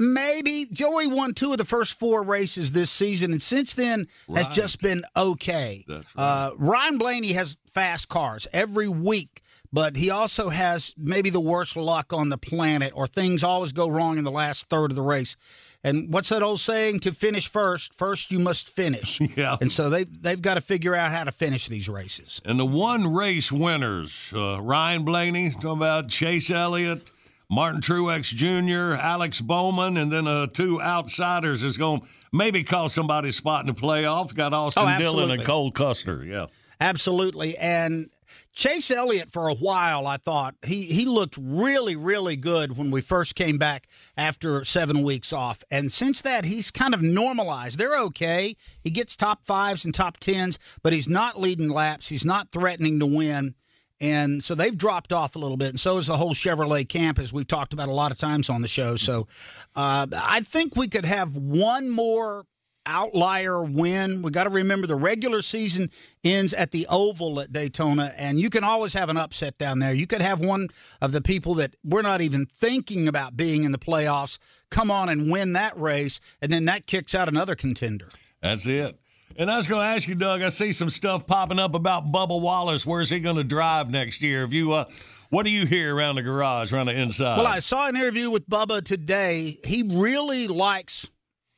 Maybe 0.00 0.66
Joey 0.72 1.06
won 1.06 1.34
two 1.34 1.52
of 1.52 1.58
the 1.58 1.64
first 1.66 1.98
four 1.98 2.22
races 2.22 2.72
this 2.72 2.90
season, 2.90 3.32
and 3.32 3.42
since 3.42 3.74
then 3.74 4.08
has 4.34 4.48
just 4.48 4.80
been 4.80 5.04
okay. 5.14 5.84
That's 5.86 6.06
uh, 6.16 6.52
Ryan 6.56 6.96
Blaney 6.96 7.34
has 7.34 7.58
fast 7.66 8.08
cars 8.08 8.46
every 8.50 8.88
week, 8.88 9.42
but 9.70 9.96
he 9.96 10.08
also 10.08 10.48
has 10.48 10.94
maybe 10.96 11.28
the 11.28 11.38
worst 11.38 11.76
luck 11.76 12.14
on 12.14 12.30
the 12.30 12.38
planet, 12.38 12.94
or 12.96 13.06
things 13.06 13.44
always 13.44 13.72
go 13.72 13.88
wrong 13.90 14.16
in 14.16 14.24
the 14.24 14.30
last 14.30 14.70
third 14.70 14.90
of 14.90 14.94
the 14.94 15.02
race. 15.02 15.36
And 15.84 16.10
what's 16.10 16.30
that 16.30 16.42
old 16.42 16.60
saying? 16.60 17.00
To 17.00 17.12
finish 17.12 17.46
first, 17.46 17.94
first 17.94 18.30
you 18.30 18.38
must 18.38 18.70
finish. 18.70 19.20
Yeah. 19.36 19.58
And 19.60 19.70
so 19.70 19.90
they 19.90 20.04
they've 20.04 20.40
got 20.40 20.54
to 20.54 20.62
figure 20.62 20.94
out 20.94 21.12
how 21.12 21.24
to 21.24 21.32
finish 21.32 21.68
these 21.68 21.90
races. 21.90 22.40
And 22.46 22.58
the 22.58 22.64
one 22.64 23.12
race 23.12 23.52
winners, 23.52 24.32
uh, 24.34 24.62
Ryan 24.62 25.04
Blaney, 25.04 25.50
talking 25.50 25.70
about 25.72 26.08
Chase 26.08 26.50
Elliott, 26.50 27.10
Martin 27.50 27.80
Truex 27.80 28.26
Jr., 28.34 28.94
Alex 29.00 29.40
Bowman, 29.40 29.96
and 29.96 30.12
then 30.12 30.28
uh, 30.28 30.46
two 30.46 30.80
outsiders 30.80 31.64
is 31.64 31.76
going 31.76 32.00
to 32.00 32.06
maybe 32.32 32.62
cost 32.62 32.94
somebody 32.94 33.30
a 33.30 33.32
spot 33.32 33.66
in 33.66 33.74
the 33.74 33.80
playoffs. 33.80 34.32
Got 34.32 34.52
Austin 34.54 34.84
Oh, 34.86 34.98
Dillon 34.98 35.32
and 35.32 35.44
Cole 35.44 35.72
Custer. 35.72 36.24
Yeah. 36.24 36.46
Absolutely. 36.80 37.58
And 37.58 38.08
Chase 38.52 38.90
Elliott, 38.90 39.30
for 39.30 39.48
a 39.48 39.54
while, 39.54 40.06
I 40.06 40.16
thought 40.16 40.54
he, 40.64 40.84
he 40.84 41.04
looked 41.04 41.36
really, 41.40 41.96
really 41.96 42.36
good 42.36 42.76
when 42.76 42.90
we 42.90 43.00
first 43.00 43.34
came 43.34 43.58
back 43.58 43.88
after 44.16 44.64
seven 44.64 45.02
weeks 45.02 45.32
off. 45.32 45.62
And 45.70 45.92
since 45.92 46.20
that, 46.22 46.44
he's 46.44 46.70
kind 46.70 46.94
of 46.94 47.02
normalized. 47.02 47.78
They're 47.78 47.98
okay. 47.98 48.56
He 48.82 48.90
gets 48.90 49.16
top 49.16 49.44
fives 49.44 49.84
and 49.84 49.92
top 49.94 50.18
tens, 50.18 50.58
but 50.82 50.92
he's 50.92 51.08
not 51.08 51.40
leading 51.40 51.68
laps. 51.68 52.08
He's 52.08 52.24
not 52.24 52.52
threatening 52.52 53.00
to 53.00 53.06
win. 53.06 53.54
And 54.00 54.42
so 54.42 54.54
they've 54.54 54.76
dropped 54.76 55.12
off 55.12 55.36
a 55.36 55.38
little 55.38 55.58
bit, 55.58 55.70
and 55.70 55.80
so 55.80 55.98
is 55.98 56.06
the 56.06 56.16
whole 56.16 56.34
Chevrolet 56.34 56.88
camp, 56.88 57.18
as 57.18 57.32
we've 57.32 57.46
talked 57.46 57.74
about 57.74 57.88
a 57.88 57.92
lot 57.92 58.10
of 58.12 58.18
times 58.18 58.48
on 58.48 58.62
the 58.62 58.68
show. 58.68 58.96
So 58.96 59.28
uh, 59.76 60.06
I 60.12 60.40
think 60.40 60.74
we 60.74 60.88
could 60.88 61.04
have 61.04 61.36
one 61.36 61.90
more 61.90 62.46
outlier 62.86 63.62
win. 63.62 64.22
We 64.22 64.30
got 64.30 64.44
to 64.44 64.50
remember 64.50 64.86
the 64.86 64.96
regular 64.96 65.42
season 65.42 65.90
ends 66.24 66.54
at 66.54 66.70
the 66.70 66.86
Oval 66.88 67.40
at 67.40 67.52
Daytona, 67.52 68.14
and 68.16 68.40
you 68.40 68.48
can 68.48 68.64
always 68.64 68.94
have 68.94 69.10
an 69.10 69.18
upset 69.18 69.58
down 69.58 69.80
there. 69.80 69.92
You 69.92 70.06
could 70.06 70.22
have 70.22 70.40
one 70.40 70.68
of 71.00 71.12
the 71.12 71.20
people 71.20 71.54
that 71.56 71.76
we're 71.84 72.02
not 72.02 72.20
even 72.20 72.46
thinking 72.46 73.06
about 73.06 73.36
being 73.36 73.64
in 73.64 73.72
the 73.72 73.78
playoffs 73.78 74.38
come 74.70 74.90
on 74.90 75.08
and 75.08 75.30
win 75.30 75.52
that 75.52 75.78
race, 75.78 76.20
and 76.40 76.50
then 76.50 76.64
that 76.64 76.86
kicks 76.86 77.14
out 77.14 77.28
another 77.28 77.54
contender. 77.54 78.08
That's 78.40 78.66
it. 78.66 78.98
And 79.36 79.50
I 79.50 79.56
was 79.56 79.66
going 79.66 79.80
to 79.80 79.86
ask 79.86 80.08
you, 80.08 80.14
Doug. 80.14 80.42
I 80.42 80.48
see 80.48 80.72
some 80.72 80.90
stuff 80.90 81.26
popping 81.26 81.58
up 81.58 81.74
about 81.74 82.10
Bubba 82.12 82.40
Wallace. 82.40 82.84
Where's 82.84 83.10
he 83.10 83.20
going 83.20 83.36
to 83.36 83.44
drive 83.44 83.90
next 83.90 84.22
year? 84.22 84.40
Have 84.42 84.52
you, 84.52 84.72
uh, 84.72 84.84
what 85.30 85.44
do 85.44 85.50
you 85.50 85.66
hear 85.66 85.94
around 85.94 86.16
the 86.16 86.22
garage, 86.22 86.72
around 86.72 86.86
the 86.86 86.98
inside? 86.98 87.36
Well, 87.36 87.46
I 87.46 87.60
saw 87.60 87.86
an 87.86 87.96
interview 87.96 88.28
with 88.30 88.48
Bubba 88.48 88.84
today. 88.84 89.58
He 89.64 89.82
really 89.82 90.48
likes 90.48 91.08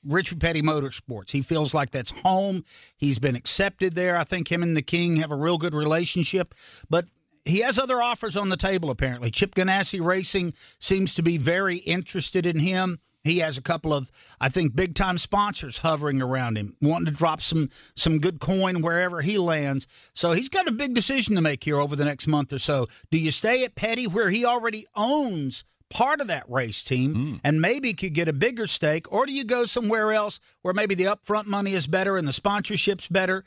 Richard 0.05 0.41
Petty 0.41 0.63
Motorsports. 0.63 1.31
He 1.31 1.43
feels 1.43 1.73
like 1.73 1.91
that's 1.91 2.11
home. 2.11 2.65
He's 2.97 3.19
been 3.19 3.35
accepted 3.35 3.95
there. 3.95 4.17
I 4.17 4.25
think 4.25 4.51
him 4.51 4.63
and 4.63 4.77
the 4.77 4.83
King 4.83 5.17
have 5.17 5.31
a 5.31 5.37
real 5.37 5.59
good 5.59 5.75
relationship. 5.75 6.55
But 6.91 7.07
he 7.45 7.61
has 7.61 7.79
other 7.79 8.03
offers 8.03 8.37
on 8.37 8.51
the 8.51 8.57
table, 8.57 8.91
apparently. 8.91 9.31
Chip 9.31 9.55
Ganassi 9.55 10.05
Racing 10.05 10.53
seems 10.79 11.15
to 11.15 11.23
be 11.23 11.39
very 11.39 11.79
interested 11.79 12.47
in 12.47 12.59
him. 12.59 13.01
He 13.25 13.39
has 13.39 13.57
a 13.57 13.63
couple 13.63 13.95
of, 13.95 14.11
I 14.41 14.49
think, 14.49 14.75
big 14.75 14.95
time 14.95 15.17
sponsors 15.17 15.79
hovering 15.79 16.21
around 16.21 16.57
him, 16.57 16.77
wanting 16.81 17.07
to 17.07 17.13
drop 17.13 17.41
some 17.41 17.71
some 17.95 18.19
good 18.19 18.41
coin 18.41 18.83
wherever 18.83 19.21
he 19.21 19.39
lands. 19.39 19.87
So 20.13 20.33
he's 20.33 20.49
got 20.49 20.67
a 20.67 20.73
big 20.73 20.95
decision 20.95 21.37
to 21.37 21.41
make 21.41 21.63
here 21.63 21.79
over 21.79 21.95
the 21.95 22.05
next 22.05 22.27
month 22.27 22.53
or 22.53 22.59
so. 22.59 22.89
Do 23.11 23.19
you 23.19 23.31
stay 23.31 23.65
at 23.65 23.75
Petty, 23.77 24.07
where 24.07 24.31
he 24.31 24.45
already 24.45 24.87
owns 24.97 25.65
part 25.89 26.21
of 26.23 26.27
that 26.27 26.49
race 26.51 26.83
team 26.83 27.39
and 27.45 27.61
maybe 27.61 27.93
could 27.93 28.15
get 28.15 28.27
a 28.27 28.33
bigger 28.33 28.67
stake? 28.67 29.13
Or 29.13 29.27
do 29.27 29.33
you 29.33 29.45
go 29.45 29.67
somewhere 29.67 30.11
else 30.13 30.41
where 30.63 30.75
maybe 30.75 30.95
the 30.95 31.05
upfront 31.05 31.47
money 31.47 31.75
is 31.75 31.87
better 31.87 32.17
and 32.17 32.27
the 32.27 32.33
sponsorship's 32.33 33.09
better? 33.09 33.45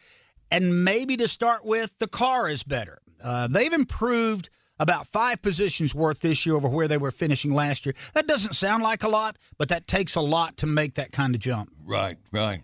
And 0.51 0.85
maybe 0.85 1.17
to 1.17 1.27
start 1.27 1.65
with, 1.65 1.95
the 1.97 2.07
car 2.07 2.47
is 2.47 2.63
better. 2.63 2.99
Uh, 3.21 3.47
they've 3.47 3.73
improved 3.73 4.49
about 4.79 5.07
five 5.07 5.41
positions 5.41 5.95
worth 5.95 6.19
this 6.19 6.45
year 6.45 6.55
over 6.55 6.67
where 6.67 6.87
they 6.87 6.97
were 6.97 7.11
finishing 7.11 7.53
last 7.53 7.85
year. 7.85 7.95
That 8.13 8.27
doesn't 8.27 8.53
sound 8.53 8.83
like 8.83 9.03
a 9.03 9.09
lot, 9.09 9.37
but 9.57 9.69
that 9.69 9.87
takes 9.87 10.15
a 10.15 10.21
lot 10.21 10.57
to 10.57 10.67
make 10.67 10.95
that 10.95 11.11
kind 11.11 11.35
of 11.35 11.41
jump. 11.41 11.71
Right, 11.85 12.17
right. 12.31 12.63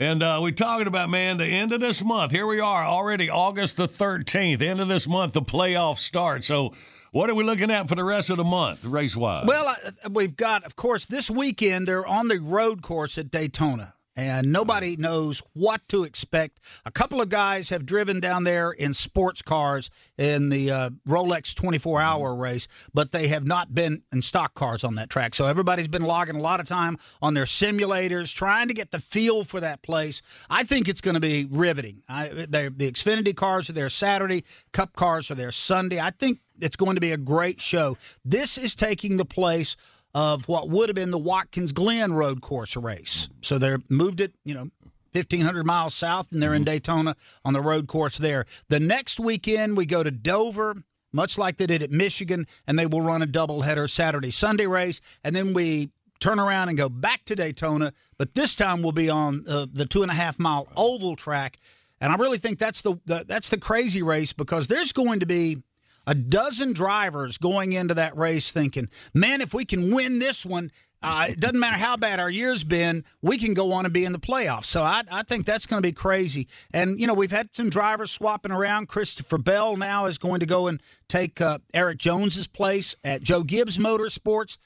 And 0.00 0.22
uh, 0.22 0.38
we're 0.40 0.52
talking 0.52 0.86
about, 0.86 1.10
man, 1.10 1.38
the 1.38 1.46
end 1.46 1.72
of 1.72 1.80
this 1.80 2.04
month. 2.04 2.30
Here 2.30 2.46
we 2.46 2.60
are, 2.60 2.84
already 2.84 3.28
August 3.28 3.76
the 3.76 3.88
13th. 3.88 4.62
End 4.62 4.80
of 4.80 4.86
this 4.86 5.08
month, 5.08 5.32
the 5.32 5.42
playoffs 5.42 5.98
start. 5.98 6.44
So, 6.44 6.72
what 7.10 7.30
are 7.30 7.34
we 7.34 7.42
looking 7.42 7.70
at 7.70 7.88
for 7.88 7.94
the 7.94 8.04
rest 8.04 8.30
of 8.30 8.36
the 8.36 8.44
month, 8.44 8.84
race 8.84 9.16
wise? 9.16 9.46
Well, 9.46 9.66
uh, 9.66 10.10
we've 10.10 10.36
got, 10.36 10.62
of 10.64 10.76
course, 10.76 11.06
this 11.06 11.28
weekend 11.30 11.88
they're 11.88 12.06
on 12.06 12.28
the 12.28 12.38
road 12.38 12.82
course 12.82 13.18
at 13.18 13.30
Daytona. 13.30 13.94
And 14.18 14.50
nobody 14.50 14.96
knows 14.96 15.44
what 15.52 15.86
to 15.90 16.02
expect. 16.02 16.58
A 16.84 16.90
couple 16.90 17.22
of 17.22 17.28
guys 17.28 17.68
have 17.68 17.86
driven 17.86 18.18
down 18.18 18.42
there 18.42 18.72
in 18.72 18.92
sports 18.92 19.42
cars 19.42 19.90
in 20.18 20.48
the 20.48 20.72
uh, 20.72 20.90
Rolex 21.08 21.54
24 21.54 22.00
hour 22.00 22.34
race, 22.34 22.66
but 22.92 23.12
they 23.12 23.28
have 23.28 23.46
not 23.46 23.72
been 23.72 24.02
in 24.10 24.22
stock 24.22 24.54
cars 24.54 24.82
on 24.82 24.96
that 24.96 25.08
track. 25.08 25.36
So 25.36 25.46
everybody's 25.46 25.86
been 25.86 26.02
logging 26.02 26.34
a 26.34 26.40
lot 26.40 26.58
of 26.58 26.66
time 26.66 26.98
on 27.22 27.34
their 27.34 27.44
simulators, 27.44 28.34
trying 28.34 28.66
to 28.66 28.74
get 28.74 28.90
the 28.90 28.98
feel 28.98 29.44
for 29.44 29.60
that 29.60 29.82
place. 29.82 30.20
I 30.50 30.64
think 30.64 30.88
it's 30.88 31.00
going 31.00 31.14
to 31.14 31.20
be 31.20 31.44
riveting. 31.48 32.02
I, 32.08 32.26
the 32.26 32.72
Xfinity 32.76 33.36
cars 33.36 33.70
are 33.70 33.74
there 33.74 33.88
Saturday, 33.88 34.42
Cup 34.72 34.96
cars 34.96 35.30
are 35.30 35.36
there 35.36 35.52
Sunday. 35.52 36.00
I 36.00 36.10
think 36.10 36.40
it's 36.60 36.74
going 36.74 36.96
to 36.96 37.00
be 37.00 37.12
a 37.12 37.16
great 37.16 37.60
show. 37.60 37.96
This 38.24 38.58
is 38.58 38.74
taking 38.74 39.16
the 39.16 39.24
place 39.24 39.76
of 40.14 40.48
what 40.48 40.68
would 40.68 40.88
have 40.88 40.96
been 40.96 41.10
the 41.10 41.18
Watkins 41.18 41.72
Glen 41.72 42.12
road 42.12 42.40
course 42.40 42.76
race. 42.76 43.28
So 43.42 43.58
they 43.58 43.76
moved 43.88 44.20
it, 44.20 44.32
you 44.44 44.54
know, 44.54 44.70
1,500 45.12 45.64
miles 45.64 45.94
south, 45.94 46.30
and 46.32 46.42
they're 46.42 46.54
in 46.54 46.64
Daytona 46.64 47.16
on 47.44 47.52
the 47.52 47.60
road 47.60 47.88
course 47.88 48.18
there. 48.18 48.46
The 48.68 48.80
next 48.80 49.18
weekend, 49.18 49.76
we 49.76 49.86
go 49.86 50.02
to 50.02 50.10
Dover, 50.10 50.82
much 51.12 51.38
like 51.38 51.56
they 51.56 51.66
did 51.66 51.82
at 51.82 51.90
Michigan, 51.90 52.46
and 52.66 52.78
they 52.78 52.86
will 52.86 53.00
run 53.00 53.22
a 53.22 53.26
doubleheader 53.26 53.88
Saturday 53.88 54.30
Sunday 54.30 54.66
race. 54.66 55.00
And 55.24 55.34
then 55.34 55.54
we 55.54 55.90
turn 56.20 56.38
around 56.38 56.68
and 56.68 56.76
go 56.76 56.88
back 56.88 57.24
to 57.26 57.36
Daytona, 57.36 57.92
but 58.18 58.34
this 58.34 58.54
time 58.54 58.82
we'll 58.82 58.92
be 58.92 59.08
on 59.08 59.44
uh, 59.48 59.66
the 59.72 59.86
two 59.86 60.02
and 60.02 60.10
a 60.10 60.14
half 60.14 60.38
mile 60.38 60.68
oval 60.76 61.16
track. 61.16 61.58
And 62.00 62.12
I 62.12 62.16
really 62.16 62.38
think 62.38 62.58
that's 62.58 62.82
the, 62.82 62.96
the 63.06 63.24
that's 63.26 63.50
the 63.50 63.58
crazy 63.58 64.02
race 64.02 64.32
because 64.32 64.66
there's 64.66 64.92
going 64.92 65.20
to 65.20 65.26
be 65.26 65.62
a 66.08 66.14
dozen 66.14 66.72
drivers 66.72 67.36
going 67.36 67.74
into 67.74 67.92
that 67.92 68.16
race 68.16 68.50
thinking, 68.50 68.88
man, 69.12 69.42
if 69.42 69.52
we 69.52 69.66
can 69.66 69.94
win 69.94 70.18
this 70.18 70.44
one, 70.44 70.72
uh, 71.02 71.26
it 71.28 71.38
doesn't 71.38 71.60
matter 71.60 71.76
how 71.76 71.98
bad 71.98 72.18
our 72.18 72.30
year's 72.30 72.64
been, 72.64 73.04
we 73.20 73.36
can 73.36 73.52
go 73.52 73.72
on 73.72 73.84
and 73.84 73.92
be 73.92 74.06
in 74.06 74.12
the 74.12 74.18
playoffs. 74.18 74.64
So 74.64 74.82
I, 74.82 75.02
I 75.10 75.22
think 75.22 75.44
that's 75.44 75.66
going 75.66 75.82
to 75.82 75.86
be 75.86 75.92
crazy. 75.92 76.48
And, 76.72 76.98
you 76.98 77.06
know, 77.06 77.12
we've 77.12 77.30
had 77.30 77.54
some 77.54 77.68
drivers 77.68 78.10
swapping 78.10 78.52
around. 78.52 78.88
Christopher 78.88 79.36
Bell 79.36 79.76
now 79.76 80.06
is 80.06 80.16
going 80.16 80.40
to 80.40 80.46
go 80.46 80.66
and 80.66 80.82
take 81.08 81.42
uh, 81.42 81.58
Erik 81.74 81.98
Jones's 81.98 82.48
place 82.48 82.96
at 83.04 83.22
Joe 83.22 83.42
Gibbs 83.42 83.76
Motorsports. 83.76 84.56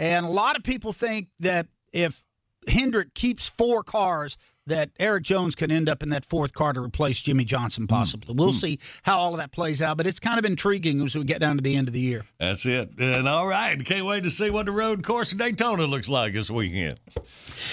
And 0.00 0.26
a 0.26 0.30
lot 0.30 0.56
of 0.56 0.64
people 0.64 0.92
think 0.92 1.28
that 1.38 1.68
if 1.92 2.24
Hendrick 2.68 3.14
keeps 3.14 3.48
four 3.48 3.82
cars, 3.82 4.36
that 4.68 4.90
Erik 4.98 5.24
Jones 5.24 5.54
could 5.54 5.72
end 5.72 5.88
up 5.88 6.02
in 6.02 6.10
that 6.10 6.24
fourth 6.24 6.52
car 6.52 6.72
to 6.72 6.80
replace 6.80 7.20
Jimmie 7.20 7.44
Johnson, 7.44 7.86
possibly. 7.86 8.34
We'll 8.34 8.52
see 8.52 8.78
how 9.02 9.18
all 9.18 9.32
of 9.32 9.38
that 9.38 9.50
plays 9.50 9.82
out, 9.82 9.96
but 9.96 10.06
it's 10.06 10.20
kind 10.20 10.38
of 10.38 10.44
intriguing 10.44 11.02
as 11.02 11.16
we 11.16 11.24
get 11.24 11.40
down 11.40 11.56
to 11.56 11.62
the 11.62 11.74
end 11.74 11.88
of 11.88 11.94
the 11.94 12.00
year. 12.00 12.24
That's 12.38 12.64
it. 12.66 12.90
And 12.98 13.28
all 13.28 13.46
right, 13.46 13.82
can't 13.84 14.06
wait 14.06 14.24
to 14.24 14.30
see 14.30 14.50
what 14.50 14.66
the 14.66 14.72
road 14.72 15.02
course 15.02 15.32
of 15.32 15.38
Daytona 15.38 15.86
looks 15.86 16.08
like 16.08 16.34
this 16.34 16.50
weekend. 16.50 17.00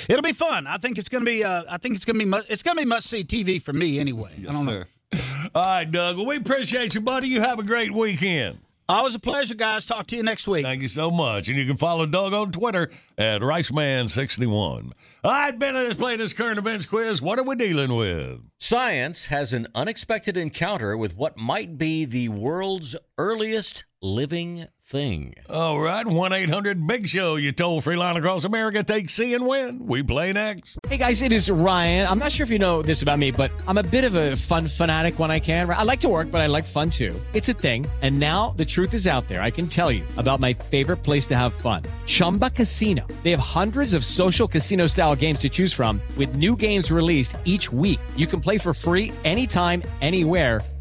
It'll 0.09 0.21
be 0.21 0.33
fun. 0.33 0.67
I 0.67 0.77
think 0.77 0.97
it's 0.97 1.09
going 1.09 1.23
to 1.23 1.29
be. 1.29 1.43
Uh, 1.43 1.63
I 1.69 1.77
think 1.77 1.95
it's 1.95 2.05
going 2.05 2.17
to 2.17 2.25
be. 2.25 2.29
Mu- 2.29 2.43
it's 2.49 2.63
going 2.63 2.77
to 2.77 2.83
be 2.83 2.87
must 2.87 3.07
see 3.07 3.23
TV 3.23 3.61
for 3.61 3.73
me 3.73 3.99
anyway. 3.99 4.31
I 4.47 4.51
don't 4.51 4.65
know. 4.65 4.83
All 5.55 5.63
right, 5.63 5.89
Doug. 5.89 6.17
Well, 6.17 6.25
we 6.25 6.37
appreciate 6.37 6.95
you, 6.95 7.01
buddy. 7.01 7.27
You 7.27 7.41
have 7.41 7.59
a 7.59 7.63
great 7.63 7.93
weekend. 7.93 8.59
Always 8.87 9.15
a 9.15 9.19
pleasure, 9.19 9.55
guys. 9.55 9.83
Talk 9.87 10.05
to 10.07 10.15
you 10.15 10.21
next 10.21 10.47
week. 10.47 10.63
Thank 10.63 10.83
you 10.83 10.87
so 10.87 11.09
much. 11.09 11.49
And 11.49 11.57
you 11.57 11.65
can 11.65 11.75
follow 11.75 12.05
Doug 12.05 12.33
on 12.33 12.51
Twitter 12.51 12.91
at 13.17 13.41
RiceMan61. 13.41 14.91
All 15.23 15.31
right, 15.31 15.57
Ben, 15.57 15.73
let's 15.73 15.95
play 15.95 16.17
this 16.17 16.33
current 16.33 16.59
events 16.59 16.85
quiz. 16.85 17.19
What 17.19 17.39
are 17.39 17.43
we 17.43 17.55
dealing 17.55 17.95
with? 17.95 18.41
Science 18.59 19.25
has 19.25 19.53
an 19.53 19.65
unexpected 19.73 20.37
encounter 20.37 20.95
with 20.95 21.15
what 21.15 21.35
might 21.35 21.79
be 21.79 22.05
the 22.05 22.29
world's 22.29 22.95
earliest 23.17 23.85
living 24.01 24.67
thing. 24.85 25.33
All 25.49 25.79
right, 25.79 26.05
1 26.05 26.33
800 26.33 26.85
Big 26.85 27.07
Show, 27.07 27.37
you 27.37 27.51
toll 27.51 27.81
free 27.81 27.95
line 27.95 28.17
across 28.17 28.45
America. 28.45 28.83
Take 28.83 29.09
C 29.09 29.33
and 29.33 29.47
win. 29.47 29.87
We 29.87 30.03
play 30.03 30.31
next. 30.31 30.77
Hey 30.87 30.97
guys, 30.97 31.23
it 31.23 31.31
is 31.31 31.49
Ryan. 31.49 32.07
I'm 32.07 32.19
not 32.19 32.31
sure 32.31 32.43
if 32.43 32.51
you 32.51 32.59
know 32.59 32.83
this 32.83 33.01
about 33.01 33.17
me, 33.17 33.31
but 33.31 33.51
I'm 33.67 33.79
a 33.79 33.83
bit 33.83 34.03
of 34.03 34.13
a 34.13 34.35
fun 34.35 34.67
fanatic 34.67 35.17
when 35.17 35.31
I 35.31 35.39
can. 35.39 35.67
I 35.69 35.81
like 35.83 36.01
to 36.01 36.09
work, 36.09 36.29
but 36.29 36.41
I 36.41 36.45
like 36.47 36.65
fun 36.65 36.91
too. 36.91 37.19
It's 37.33 37.49
a 37.49 37.53
thing. 37.53 37.87
And 38.03 38.19
now 38.19 38.53
the 38.57 38.65
truth 38.65 38.93
is 38.93 39.07
out 39.07 39.27
there. 39.27 39.41
I 39.41 39.49
can 39.49 39.67
tell 39.67 39.91
you 39.91 40.03
about 40.17 40.39
my 40.39 40.53
favorite 40.53 40.97
place 40.97 41.25
to 41.27 41.35
have 41.35 41.53
fun 41.53 41.83
Chumba 42.05 42.51
Casino. 42.51 43.07
They 43.23 43.31
have 43.31 43.39
hundreds 43.39 43.95
of 43.95 44.05
social 44.05 44.47
casino 44.47 44.85
style 44.87 45.15
games 45.15 45.39
to 45.39 45.49
choose 45.49 45.73
from, 45.73 45.99
with 46.17 46.35
new 46.35 46.55
games 46.55 46.91
released 46.91 47.37
each 47.45 47.71
week. 47.71 47.99
You 48.15 48.27
can 48.27 48.39
play 48.39 48.59
for 48.59 48.73
free 48.73 49.11
anytime, 49.23 49.81
anywhere. 50.01 50.61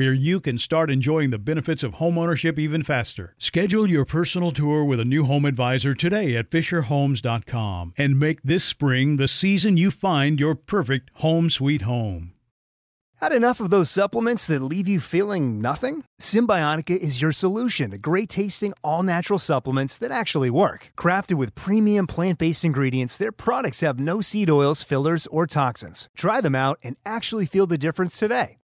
where 0.00 0.14
you 0.14 0.40
can 0.40 0.56
start 0.56 0.90
enjoying 0.90 1.28
the 1.28 1.38
benefits 1.38 1.82
of 1.82 1.96
homeownership 1.96 2.58
even 2.58 2.82
faster. 2.82 3.34
Schedule 3.38 3.86
your 3.86 4.06
personal 4.06 4.50
tour 4.50 4.82
with 4.82 4.98
a 4.98 5.04
new 5.04 5.24
home 5.24 5.44
advisor 5.44 5.92
today 5.92 6.34
at 6.36 6.48
FisherHomes.com 6.48 7.92
and 7.98 8.18
make 8.18 8.42
this 8.42 8.64
spring 8.64 9.18
the 9.18 9.28
season 9.28 9.76
you 9.76 9.90
find 9.90 10.40
your 10.40 10.54
perfect 10.54 11.10
home 11.16 11.50
sweet 11.50 11.82
home. 11.82 12.32
Had 13.20 13.32
enough 13.32 13.60
of 13.60 13.68
those 13.68 13.90
supplements 13.90 14.46
that 14.46 14.62
leave 14.62 14.88
you 14.88 15.00
feeling 15.00 15.60
nothing? 15.60 16.04
Cymbiotika 16.18 16.96
is 16.96 17.20
your 17.20 17.32
solution 17.32 17.90
to 17.90 17.98
great 17.98 18.30
tasting, 18.30 18.72
all 18.82 19.02
natural 19.02 19.38
supplements 19.38 19.98
that 19.98 20.10
actually 20.10 20.48
work. 20.48 20.92
Crafted 20.98 21.34
with 21.34 21.54
premium 21.54 22.06
plant 22.06 22.38
based 22.38 22.64
ingredients, 22.64 23.18
their 23.18 23.32
products 23.32 23.82
have 23.82 24.00
no 24.00 24.22
seed 24.22 24.48
oils, 24.48 24.82
fillers, 24.82 25.26
or 25.26 25.46
toxins. 25.46 26.08
Try 26.16 26.40
them 26.40 26.54
out 26.54 26.78
and 26.82 26.96
actually 27.04 27.44
feel 27.44 27.66
the 27.66 27.76
difference 27.76 28.18
today. 28.18 28.59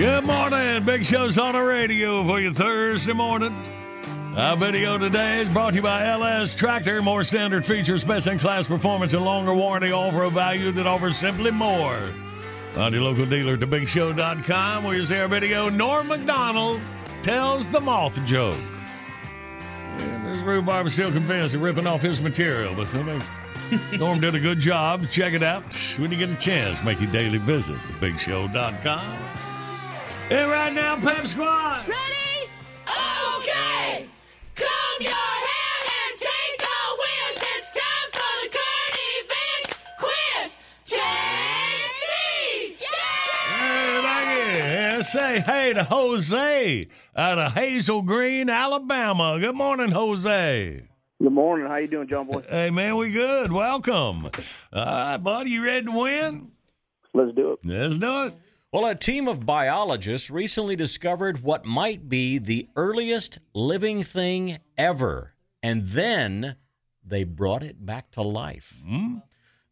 Good 0.00 0.24
morning. 0.24 0.82
Big 0.84 1.04
Show's 1.04 1.36
on 1.36 1.52
the 1.52 1.60
radio 1.60 2.24
for 2.24 2.40
you 2.40 2.54
Thursday 2.54 3.12
morning. 3.12 3.54
Our 4.34 4.56
video 4.56 4.96
today 4.96 5.40
is 5.40 5.48
brought 5.50 5.72
to 5.72 5.76
you 5.76 5.82
by 5.82 6.06
LS 6.06 6.54
Tractor. 6.54 7.02
More 7.02 7.22
standard 7.22 7.66
features, 7.66 8.02
best 8.02 8.26
in 8.26 8.38
class 8.38 8.66
performance, 8.66 9.12
and 9.12 9.22
longer 9.22 9.52
warranty 9.52 9.92
offer 9.92 10.22
a 10.22 10.30
value 10.30 10.72
that 10.72 10.86
offers 10.86 11.18
simply 11.18 11.50
more. 11.50 12.14
Find 12.72 12.94
your 12.94 13.02
local 13.02 13.26
dealer 13.26 13.52
at 13.52 13.60
thebigshow.com 13.60 14.84
where 14.84 14.96
you 14.96 15.04
see 15.04 15.18
our 15.18 15.28
video. 15.28 15.68
Norm 15.68 16.08
Macdonald 16.08 16.80
tells 17.20 17.68
the 17.68 17.80
moth 17.80 18.24
joke. 18.24 18.56
And 19.98 20.24
this 20.24 20.40
rhubarb 20.40 20.86
is 20.86 20.94
still 20.94 21.12
convinced 21.12 21.54
of 21.54 21.60
ripping 21.60 21.86
off 21.86 22.00
his 22.00 22.22
material, 22.22 22.74
but 22.74 22.94
I 22.94 23.02
mean, 23.02 23.22
Norm 23.98 24.18
did 24.18 24.34
a 24.34 24.40
good 24.40 24.60
job. 24.60 25.06
Check 25.10 25.34
it 25.34 25.42
out 25.42 25.74
when 25.98 26.10
you 26.10 26.16
get 26.16 26.30
a 26.30 26.36
chance. 26.36 26.82
Make 26.82 27.02
your 27.02 27.12
daily 27.12 27.36
visit 27.36 27.74
to 27.74 27.92
bigshow.com. 27.98 29.19
And 30.30 30.48
right 30.48 30.72
now, 30.72 30.94
Pep 30.94 31.26
Squad. 31.26 31.88
Ready? 31.88 32.48
Okay! 32.86 34.06
Comb 34.54 35.00
your 35.00 35.10
hair 35.10 35.76
and 35.90 36.16
take 36.20 36.62
a 36.62 36.66
whiz. 37.00 37.42
It's 37.56 37.70
time 37.72 38.10
for 38.12 38.32
the 38.44 38.48
current 38.56 38.96
events 39.18 39.74
quiz. 39.98 40.56
Tasty! 40.84 42.76
Hey, 43.58 44.02
back. 44.02 45.02
Say 45.02 45.40
hey 45.40 45.72
to 45.72 45.82
Jose 45.82 46.86
out 47.16 47.38
of 47.38 47.54
Hazel 47.54 48.02
Green, 48.02 48.48
Alabama. 48.48 49.36
Good 49.40 49.56
morning, 49.56 49.90
Jose. 49.90 50.86
Good 51.20 51.32
morning. 51.32 51.66
How 51.66 51.76
you 51.78 51.88
doing, 51.88 52.06
John 52.06 52.28
Boy? 52.28 52.42
Hey, 52.48 52.70
man, 52.70 52.96
we 52.96 53.10
good. 53.10 53.50
Welcome. 53.50 54.26
All 54.26 54.84
right, 54.84 55.16
buddy, 55.16 55.50
you 55.50 55.64
ready 55.64 55.86
to 55.86 55.92
win? 55.92 56.52
Let's 57.12 57.34
do 57.34 57.54
it. 57.54 57.66
Let's 57.66 57.96
do 57.96 58.26
it. 58.26 58.34
Well, 58.72 58.86
a 58.86 58.94
team 58.94 59.26
of 59.26 59.44
biologists 59.44 60.30
recently 60.30 60.76
discovered 60.76 61.42
what 61.42 61.64
might 61.64 62.08
be 62.08 62.38
the 62.38 62.68
earliest 62.76 63.40
living 63.52 64.04
thing 64.04 64.58
ever, 64.78 65.34
and 65.60 65.88
then 65.88 66.54
they 67.04 67.24
brought 67.24 67.64
it 67.64 67.84
back 67.84 68.12
to 68.12 68.22
life. 68.22 68.78
Hmm? 68.86 69.16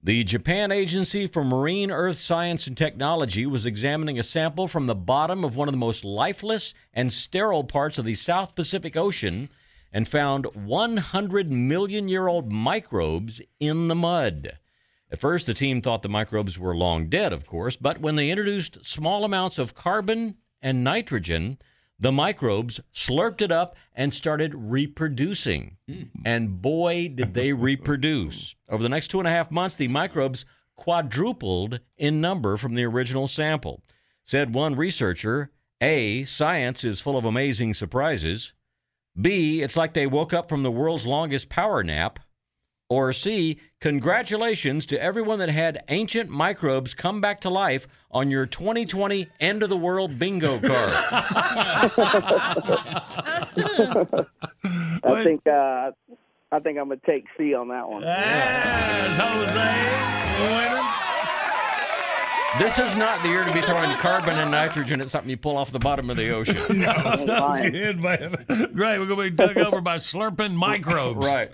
The 0.03 0.25
Japan 0.25 0.73
Agency 0.73 1.29
for 1.29 1.45
Marine 1.45 1.93
Earth 1.93 2.19
Science 2.19 2.67
and 2.67 2.77
Technology 2.77 3.47
was 3.47 3.67
examining 3.67 4.19
a 4.19 4.25
sample 4.25 4.67
from 4.67 4.89
the 4.89 4.97
bottom 4.97 5.45
of 5.45 5.55
one 5.55 5.69
of 5.69 5.73
the 5.73 5.79
most 5.79 6.05
lifeless 6.05 6.75
and 6.93 7.13
sterile 7.13 7.63
parts 7.63 7.99
of 7.99 8.05
the 8.05 8.17
South 8.17 8.57
Pacific 8.57 8.97
Ocean 8.97 9.49
and 9.93 10.09
found 10.09 10.47
100 10.55 11.53
million 11.53 12.09
year 12.09 12.27
old 12.27 12.51
microbes 12.51 13.41
in 13.61 13.87
the 13.87 13.95
mud. 13.95 14.59
At 15.11 15.21
first, 15.21 15.47
the 15.47 15.55
team 15.55 15.81
thought 15.81 16.03
the 16.03 16.09
microbes 16.09 16.59
were 16.59 16.77
long 16.77 17.09
dead, 17.09 17.33
of 17.33 17.47
course, 17.47 17.77
but 17.77 18.01
when 18.01 18.17
they 18.17 18.31
introduced 18.31 18.85
small 18.85 19.25
amounts 19.25 19.59
of 19.59 19.75
carbon 19.75 20.37
and 20.61 20.85
nitrogen, 20.85 21.59
the 21.99 22.13
microbes 22.13 22.81
slurped 22.93 23.41
it 23.41 23.51
up 23.51 23.75
and 23.95 24.13
started 24.13 24.55
reproducing. 24.55 25.77
Hmm. 25.89 26.03
And 26.25 26.63
boy, 26.63 27.09
did 27.09 27.35
they 27.35 27.53
reproduce. 27.55 28.55
Over 28.69 28.83
the 28.83 28.89
next 28.89 29.09
two 29.09 29.19
and 29.19 29.27
a 29.27 29.33
half 29.33 29.51
months, 29.51 29.77
the 29.77 29.89
microbes 29.89 30.45
quadrupled 30.77 31.81
in 31.97 32.21
number 32.21 32.57
from 32.57 32.75
the 32.75 32.85
original 32.85 33.27
sample. 33.27 33.83
Said 34.23 34.55
one 34.55 34.77
researcher 34.77 35.51
A, 35.81 36.25
science 36.25 36.85
is 36.85 37.01
full 37.01 37.17
of 37.17 37.25
amazing 37.25 37.75
surprises. 37.75 38.53
B, 39.21 39.63
it's 39.63 39.77
like 39.77 39.95
they 39.95 40.07
woke 40.07 40.33
up 40.33 40.49
from 40.49 40.63
the 40.63 40.71
world's 40.71 41.07
longest 41.07 41.49
power 41.49 41.83
nap. 41.83 42.21
Or 42.89 43.13
C, 43.13 43.59
congratulations 43.81 44.87
to 44.87 45.03
everyone 45.03 45.39
that 45.39 45.51
had 45.51 45.79
ancient 45.89 46.31
microbes 46.31 46.95
come 46.95 47.21
back 47.21 47.41
to 47.43 47.51
life 47.51 47.87
on 48.11 48.31
your 48.31 48.47
2020 48.47 49.29
end 49.41 49.63
of 49.63 49.69
the 49.69 49.77
world 49.77 50.19
bingo 50.19 50.59
card. 50.67 50.93
I 55.05 55.23
think 55.23 55.47
uh, 55.47 55.91
I 56.51 56.59
think 56.61 56.79
I'm 56.79 56.89
gonna 56.89 57.01
take 57.07 57.27
C 57.37 57.55
on 57.55 57.69
that 57.69 57.89
one. 57.89 58.03
Yes, 58.03 59.19
Jose, 59.19 59.59
winner. 60.55 61.28
This 62.59 62.79
is 62.79 62.95
not 62.97 63.23
the 63.23 63.29
year 63.29 63.45
to 63.45 63.53
be 63.53 63.61
throwing 63.61 63.91
carbon 63.99 64.39
and 64.39 64.51
nitrogen 64.51 65.01
at 65.01 65.09
something 65.09 65.31
you 65.31 65.37
pull 65.37 65.57
off 65.57 65.71
the 65.71 65.79
bottom 65.79 66.11
of 66.11 66.17
the 66.17 66.31
ocean. 66.31 66.57
No, 66.79 67.25
no 67.25 67.57
kid, 67.71 68.01
man. 68.01 68.45
Great, 68.75 68.99
we're 68.99 69.07
gonna 69.07 69.23
be 69.25 69.31
dug 69.31 69.59
over 69.59 69.81
by 69.81 69.97
slurping 69.97 70.55
microbes. 70.55 71.27
Right. 71.27 71.51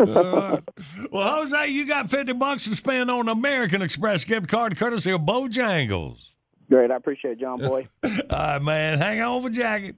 All 0.00 0.06
right. 0.06 0.62
Well, 1.10 1.36
Jose, 1.36 1.68
you 1.68 1.86
got 1.86 2.10
fifty 2.10 2.32
bucks 2.32 2.64
to 2.64 2.74
spend 2.74 3.10
on 3.10 3.28
American 3.28 3.82
Express 3.82 4.24
gift 4.24 4.48
card 4.48 4.76
courtesy 4.78 5.10
of 5.10 5.22
Bojangles. 5.22 6.32
Great, 6.68 6.90
I 6.90 6.96
appreciate 6.96 7.32
it, 7.32 7.40
John 7.40 7.58
Boy. 7.58 7.88
All 8.04 8.10
right, 8.30 8.62
man. 8.62 8.98
Hang 8.98 9.20
on 9.20 9.42
for 9.42 9.50
jacket. 9.50 9.96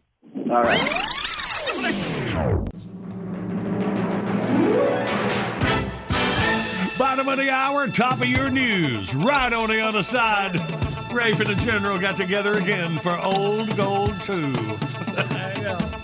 All 0.51 0.63
right. 0.63 2.71
Bottom 7.11 7.29
of 7.29 7.39
the 7.39 7.51
hour, 7.51 7.89
top 7.89 8.21
of 8.21 8.27
your 8.27 8.51
news. 8.51 9.13
Right 9.13 9.53
on 9.53 9.69
the 9.69 9.81
other 9.81 10.01
side. 10.01 10.55
Ray 11.13 11.33
for 11.33 11.43
the 11.43 11.57
General 11.57 11.99
got 11.99 12.15
together 12.15 12.53
again 12.53 12.99
for 12.99 13.19
Old 13.19 13.77
Gold 13.77 14.23
2. 14.23 14.53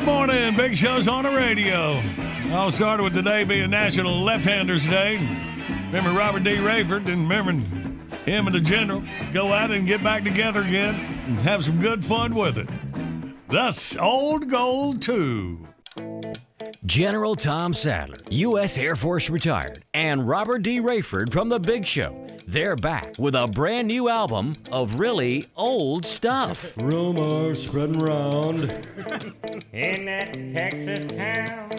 Good 0.00 0.06
morning. 0.06 0.56
Big 0.56 0.78
Show's 0.78 1.08
on 1.08 1.24
the 1.24 1.30
radio. 1.30 2.02
All 2.52 2.70
started 2.70 3.02
with 3.02 3.12
today 3.12 3.44
being 3.44 3.68
National 3.68 4.22
Left-Handers 4.22 4.86
Day. 4.86 5.16
Remember 5.92 6.12
Robert 6.12 6.42
D. 6.42 6.52
Raiford 6.56 7.06
and 7.06 7.28
remember 7.28 7.52
him 8.24 8.46
and 8.46 8.54
the 8.54 8.60
General 8.60 9.02
go 9.34 9.52
out 9.52 9.70
and 9.70 9.86
get 9.86 10.02
back 10.02 10.24
together 10.24 10.62
again 10.62 10.94
and 11.26 11.38
have 11.40 11.66
some 11.66 11.82
good 11.82 12.02
fun 12.02 12.34
with 12.34 12.56
it. 12.56 12.66
Thus, 13.48 13.94
Old 13.98 14.48
Gold 14.48 15.02
too. 15.02 15.68
General 16.86 17.36
Tom 17.36 17.74
Sadler, 17.74 18.16
U.S. 18.30 18.78
Air 18.78 18.96
Force 18.96 19.28
retired, 19.28 19.84
and 19.92 20.26
Robert 20.26 20.62
D. 20.62 20.80
Raiford 20.80 21.30
from 21.30 21.50
The 21.50 21.60
Big 21.60 21.86
Show. 21.86 22.19
They're 22.50 22.74
back 22.74 23.14
with 23.16 23.36
a 23.36 23.46
brand 23.46 23.86
new 23.86 24.08
album 24.08 24.54
of 24.72 24.98
really 24.98 25.46
old 25.56 26.04
stuff. 26.04 26.72
Rumors 26.78 27.64
spreading 27.64 28.02
around 28.02 28.72
In 29.72 30.04
that 30.06 30.34
Texas 30.52 31.04
town. 31.04 31.70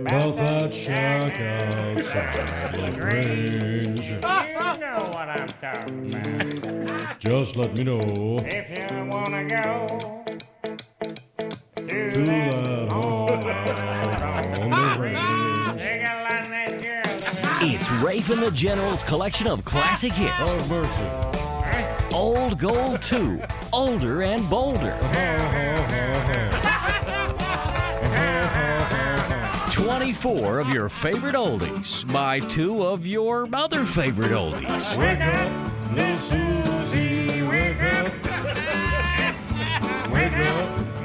about 0.00 0.36
that 0.38 0.74
shack 0.74 1.38
outside 1.38 2.74
the 2.74 2.92
range. 3.04 4.00
You 4.00 4.18
know 4.80 5.10
what 5.12 5.28
I'm 5.28 5.46
talking 5.60 6.12
about. 6.12 7.20
Just 7.20 7.54
let 7.54 7.78
me 7.78 7.84
know 7.84 8.00
If 8.46 8.68
you 8.90 9.10
wanna 9.12 9.46
go 9.46 9.86
to 11.76 12.10
to 12.10 12.24
that 12.24 12.64
that 12.64 12.92
home 12.92 13.97
Rafe 18.02 18.30
and 18.30 18.40
the 18.40 18.50
General's 18.52 19.02
collection 19.02 19.48
of 19.48 19.64
classic 19.64 20.12
hits. 20.12 20.34
Oh, 20.40 20.68
mercy. 20.68 22.14
Old 22.14 22.58
Gold 22.58 23.02
2, 23.02 23.42
Older 23.72 24.22
and 24.22 24.48
Bolder. 24.48 24.96
24 29.72 30.60
of 30.60 30.68
your 30.68 30.88
favorite 30.88 31.34
oldies 31.34 32.10
by 32.12 32.38
two 32.38 32.84
of 32.84 33.04
your 33.04 33.48
other 33.52 33.84
favorite 33.84 34.30
oldies. 34.30 34.96
Wake 34.96 35.20
up, 35.20 35.92
little 35.92 36.18
Susie, 36.18 37.42
wake 37.42 37.80
up. 37.80 38.12
Wake 40.12 40.32
up, 40.34 40.97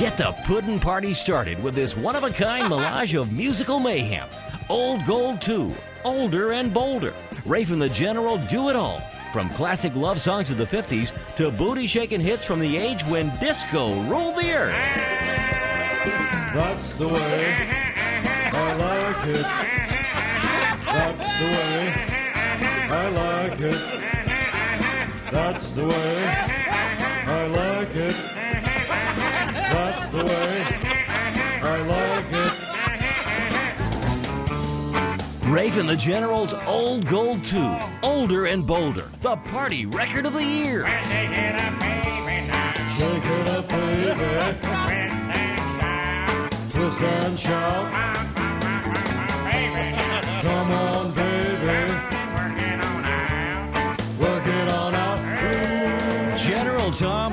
Get 0.00 0.16
the 0.16 0.32
puddin' 0.46 0.80
party 0.80 1.12
started 1.12 1.62
with 1.62 1.74
this 1.74 1.94
one 1.94 2.16
of 2.16 2.24
a 2.24 2.30
kind 2.30 2.68
melange 2.70 3.12
of 3.12 3.34
musical 3.34 3.78
mayhem. 3.78 4.30
Old 4.70 5.04
Gold 5.04 5.42
2, 5.42 5.74
Older 6.04 6.52
and 6.52 6.72
Bolder. 6.72 7.12
Rafe 7.44 7.70
and 7.70 7.82
the 7.82 7.90
General 7.90 8.38
do 8.48 8.70
it 8.70 8.76
all. 8.76 9.02
From 9.30 9.50
classic 9.50 9.94
love 9.94 10.18
songs 10.18 10.50
of 10.50 10.56
the 10.56 10.64
50s 10.64 11.12
to 11.36 11.50
booty 11.50 11.86
shaking 11.86 12.22
hits 12.22 12.46
from 12.46 12.60
the 12.60 12.78
age 12.78 13.04
when 13.04 13.28
disco 13.40 14.00
ruled 14.04 14.36
the 14.36 14.50
earth. 14.50 14.72
That's 16.54 16.94
the 16.94 17.08
way 17.08 17.68
I 18.54 18.74
like 18.76 19.26
it. 19.26 19.42
That's 20.86 21.28
the 21.40 21.44
way 21.44 21.92
I 22.88 23.08
like 23.10 23.60
it. 23.60 25.30
That's 25.30 25.70
the 25.72 25.86
way 25.86 26.59
Rafe 35.50 35.78
and 35.78 35.88
the 35.88 35.96
General's 35.96 36.54
Old 36.54 37.08
Gold 37.08 37.44
2, 37.44 37.76
Older 38.04 38.46
and 38.46 38.64
Bolder, 38.64 39.10
the 39.20 39.34
party 39.34 39.84
record 39.84 40.24
of 40.24 40.32
the 40.32 40.44
year. 40.44 40.86
Shake 42.96 43.24
it 43.24 43.48
up, 43.48 43.68
baby. 43.68 44.14
Twist 46.70 47.00
and 47.00 47.36
shout. 47.36 47.92
Come 50.42 50.70
on, 50.70 51.14
baby. 51.14 51.19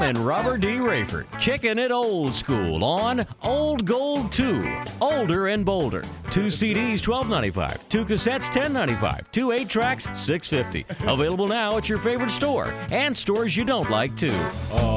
And 0.08 0.18
Robert 0.20 0.62
D. 0.62 0.68
Raiford 0.78 1.26
kicking 1.38 1.78
it 1.78 1.92
old 1.92 2.34
school 2.34 2.82
on 2.82 3.26
Old 3.44 3.86
Gold 3.86 4.32
2, 4.32 4.84
Older 5.02 5.48
and 5.48 5.66
Bolder. 5.66 6.02
Two 6.32 6.48
CDs, 6.48 7.02
twelve 7.02 7.28
ninety 7.28 7.52
five. 7.52 7.78
Two 7.90 8.06
cassettes, 8.06 8.50
ten 8.50 8.72
ninety 8.72 8.96
five. 8.96 9.30
Two 9.34 9.52
eight 9.52 9.68
tracks, 9.68 10.08
six 10.14 10.48
fifty. 10.48 10.86
Available 11.02 11.48
now 11.48 11.76
at 11.76 11.90
your 11.90 11.98
favorite 11.98 12.32
store 12.32 12.68
and 12.90 13.18
stores 13.18 13.58
you 13.58 13.66
don't 13.66 13.90
like 13.90 14.16
too. 14.16 14.28
You 14.28 14.97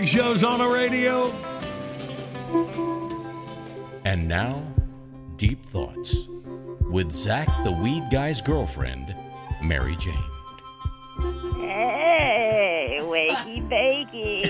morning, 0.00 0.18
Show's 0.18 0.42
on 0.44 0.60
the 0.60 0.66
radio. 0.66 1.30
And 4.06 4.26
now, 4.26 4.62
Deep 5.36 5.66
Thoughts 5.66 6.26
with 6.90 7.12
Zach 7.12 7.48
the 7.64 7.72
Weed 7.72 8.04
Guy's 8.10 8.40
girlfriend, 8.40 9.14
Mary 9.62 9.96
Jane. 9.96 10.14
Hey, 11.60 12.96
wakey 13.02 13.68
bakey. 13.68 14.46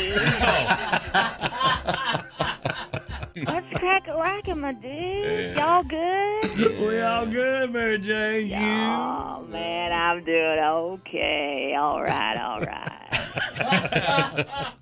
What's 3.47 3.67
crack 3.79 4.07
a 4.07 4.15
lacking, 4.15 4.61
my 4.61 4.73
dude? 4.73 5.57
Y'all 5.57 5.83
good? 5.83 6.79
we 6.81 7.01
all 7.01 7.27
good, 7.27 7.73
Mary 7.73 7.99
Jane. 7.99 8.53
Oh 8.55 9.45
man, 9.49 9.91
I'm 9.93 10.23
doing 10.25 10.61
okay. 10.61 11.75
All 11.77 12.01
right, 12.03 12.37
all 12.37 12.61
right. 12.61 12.77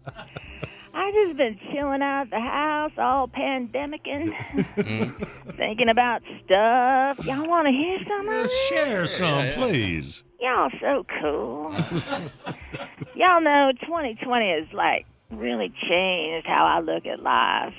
I 1.08 1.24
just 1.24 1.38
been 1.38 1.58
chilling 1.72 2.02
out 2.02 2.24
at 2.24 2.30
the 2.30 2.38
house, 2.38 2.92
all 2.98 3.28
pandemicing, 3.28 4.30
mm. 4.76 5.56
thinking 5.56 5.88
about 5.88 6.20
stuff. 6.44 7.24
Y'all 7.24 7.48
want 7.48 7.66
to 7.66 7.72
hear 7.72 7.98
some 8.02 8.28
of 8.28 8.44
it? 8.44 8.50
Share 8.68 9.06
some, 9.06 9.48
please. 9.52 10.22
Y'all 10.38 10.68
so 10.78 11.06
cool. 11.18 11.74
Y'all 13.14 13.40
know 13.40 13.72
2020 13.80 14.50
has 14.50 14.66
like 14.74 15.06
really 15.30 15.72
changed 15.88 16.46
how 16.46 16.66
I 16.66 16.80
look 16.80 17.06
at 17.06 17.22
life. 17.22 17.72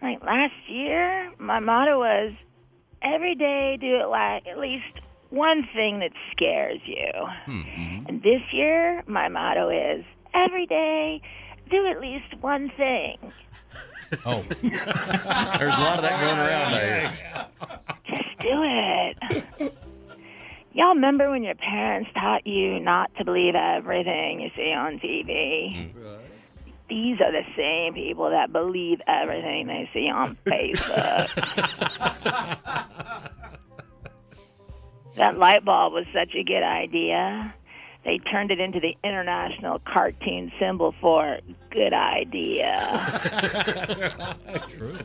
Like 0.00 0.22
last 0.22 0.54
year, 0.68 1.32
my 1.40 1.58
motto 1.58 1.98
was 1.98 2.32
every 3.02 3.34
day 3.34 3.76
do 3.80 3.96
it 3.96 4.08
like 4.08 4.46
at 4.46 4.60
least 4.60 5.00
one 5.30 5.68
thing 5.74 5.98
that 5.98 6.12
scares 6.30 6.78
you. 6.84 7.10
Hmm. 7.44 8.04
And 8.06 8.22
this 8.22 8.42
year, 8.52 9.02
my 9.08 9.26
motto 9.28 9.68
is 9.68 10.04
every 10.32 10.66
day 10.66 11.20
do 11.72 11.86
at 11.86 12.00
least 12.00 12.40
one 12.40 12.70
thing. 12.76 13.18
Oh. 14.26 14.44
There's 14.62 14.74
a 15.74 15.80
lot 15.80 15.96
of 15.96 16.02
that 16.02 16.20
going 16.20 16.38
around 16.38 16.72
there. 16.72 17.14
Just 18.06 18.38
do 18.40 18.60
it. 18.62 19.74
Y'all 20.74 20.94
remember 20.94 21.30
when 21.30 21.42
your 21.42 21.54
parents 21.54 22.10
taught 22.12 22.46
you 22.46 22.78
not 22.78 23.10
to 23.16 23.24
believe 23.24 23.54
everything 23.54 24.40
you 24.42 24.50
see 24.54 24.70
on 24.70 24.98
TV? 24.98 25.94
Mm. 25.96 26.18
These 26.90 27.22
are 27.22 27.32
the 27.32 27.44
same 27.56 27.94
people 27.94 28.28
that 28.28 28.52
believe 28.52 29.00
everything 29.06 29.66
they 29.66 29.88
see 29.94 30.10
on 30.10 30.36
Facebook. 30.44 31.30
that 35.16 35.38
light 35.38 35.64
bulb 35.64 35.94
was 35.94 36.04
such 36.12 36.34
a 36.34 36.44
good 36.44 36.62
idea. 36.62 37.54
They 38.04 38.18
turned 38.18 38.50
it 38.50 38.58
into 38.58 38.80
the 38.80 38.96
international 39.04 39.78
cartoon 39.80 40.50
symbol 40.58 40.94
for 41.00 41.38
good 41.70 41.92
idea. 41.92 42.76
True. 44.76 44.98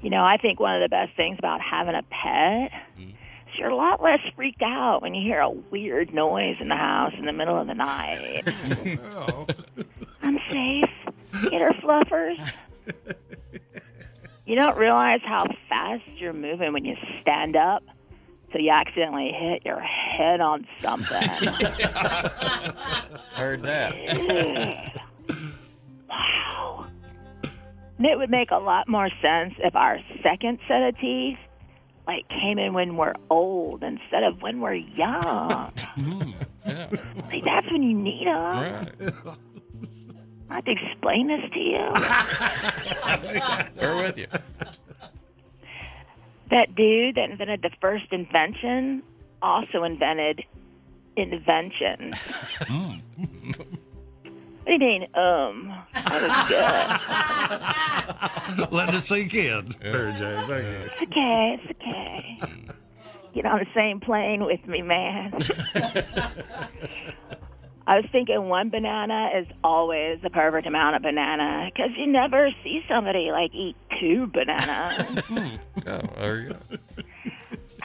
You 0.00 0.10
know, 0.10 0.24
I 0.24 0.36
think 0.36 0.60
one 0.60 0.74
of 0.74 0.82
the 0.82 0.88
best 0.88 1.16
things 1.16 1.38
about 1.38 1.60
having 1.60 1.94
a 1.94 2.02
pet 2.02 2.72
is 2.98 3.14
you're 3.58 3.70
a 3.70 3.76
lot 3.76 4.02
less 4.02 4.20
freaked 4.34 4.62
out 4.62 5.02
when 5.02 5.14
you 5.14 5.22
hear 5.22 5.40
a 5.40 5.50
weird 5.50 6.12
noise 6.14 6.56
in 6.60 6.68
the 6.68 6.76
house 6.76 7.12
in 7.18 7.24
the 7.26 7.32
middle 7.32 7.58
of 7.60 7.66
the 7.66 7.74
night. 7.74 8.42
I'm 10.22 10.38
safe. 10.50 10.90
Get 11.50 11.60
her 11.60 11.72
fluffers. 11.82 12.52
You 14.46 14.56
don't 14.56 14.76
realize 14.76 15.20
how 15.24 15.46
fast 15.68 16.02
you're 16.16 16.32
moving 16.32 16.72
when 16.72 16.84
you 16.84 16.96
stand 17.20 17.54
up, 17.56 17.84
so 18.52 18.58
you 18.58 18.70
accidentally 18.70 19.32
hit 19.32 19.64
your 19.64 19.80
head 19.80 20.40
on 20.40 20.66
something. 20.80 21.28
Heard 23.34 23.62
that. 23.62 23.94
wow. 26.08 26.86
And 27.98 28.06
it 28.06 28.18
would 28.18 28.30
make 28.30 28.50
a 28.50 28.58
lot 28.58 28.88
more 28.88 29.08
sense 29.22 29.54
if 29.58 29.74
our 29.76 29.98
second 30.22 30.58
set 30.68 30.82
of 30.82 30.98
teeth 30.98 31.38
like 32.06 32.28
came 32.28 32.58
in 32.58 32.72
when 32.74 32.96
we're 32.96 33.14
old 33.30 33.82
instead 33.82 34.24
of 34.24 34.42
when 34.42 34.60
we're 34.60 34.74
young. 34.74 35.72
Hmm, 35.92 36.32
See, 37.30 37.42
that's 37.44 37.70
when 37.70 37.82
you 37.82 37.92
need 37.92 38.26
them. 38.26 39.36
I 40.48 40.54
have 40.54 40.64
to 40.64 40.70
explain 40.70 41.26
this 41.26 41.42
to 41.52 41.58
you. 41.58 41.92
We're 43.78 43.96
with 44.02 44.16
you. 44.16 44.26
That 46.52 46.74
dude 46.74 47.16
that 47.16 47.30
invented 47.30 47.62
the 47.62 47.70
first 47.80 48.12
invention 48.12 49.02
also 49.40 49.82
invented 49.82 50.44
inventions. 51.16 52.14
What 54.64 54.66
do 54.66 54.72
you 54.72 54.78
mean, 54.78 55.02
um? 55.14 55.74
That 55.92 56.22
was 58.54 58.58
good. 58.58 58.72
Let 58.72 58.94
it 58.94 59.00
sink 59.00 59.34
in. 59.34 59.70
Mary 59.82 60.12
Jane, 60.12 60.46
thank 60.46 60.64
you. 60.64 60.70
It's 60.84 61.02
okay. 61.02 61.60
It's 61.60 61.80
okay. 61.80 62.38
Get 63.34 63.46
on 63.46 63.58
the 63.58 63.66
same 63.74 63.98
plane 63.98 64.44
with 64.44 64.64
me, 64.68 64.82
man. 64.82 65.32
I 67.86 67.96
was 67.96 68.04
thinking 68.12 68.48
one 68.48 68.70
banana 68.70 69.30
is 69.36 69.46
always 69.64 70.20
the 70.22 70.30
perfect 70.30 70.66
amount 70.66 70.96
of 70.96 71.02
banana 71.02 71.68
because 71.72 71.90
you 71.96 72.06
never 72.06 72.50
see 72.62 72.80
somebody 72.88 73.30
like 73.32 73.52
eat 73.54 73.76
two 74.00 74.26
bananas. 74.28 75.22
Oh, 75.86 76.00
there 76.16 76.38
you 76.40 76.48
go. 76.50 76.56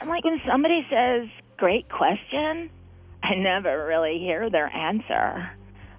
and 0.00 0.08
like 0.08 0.24
when 0.24 0.40
somebody 0.46 0.86
says, 0.88 1.26
great 1.56 1.88
question, 1.88 2.70
I 3.24 3.34
never 3.34 3.86
really 3.86 4.18
hear 4.18 4.48
their 4.50 4.68
answer. 4.74 5.50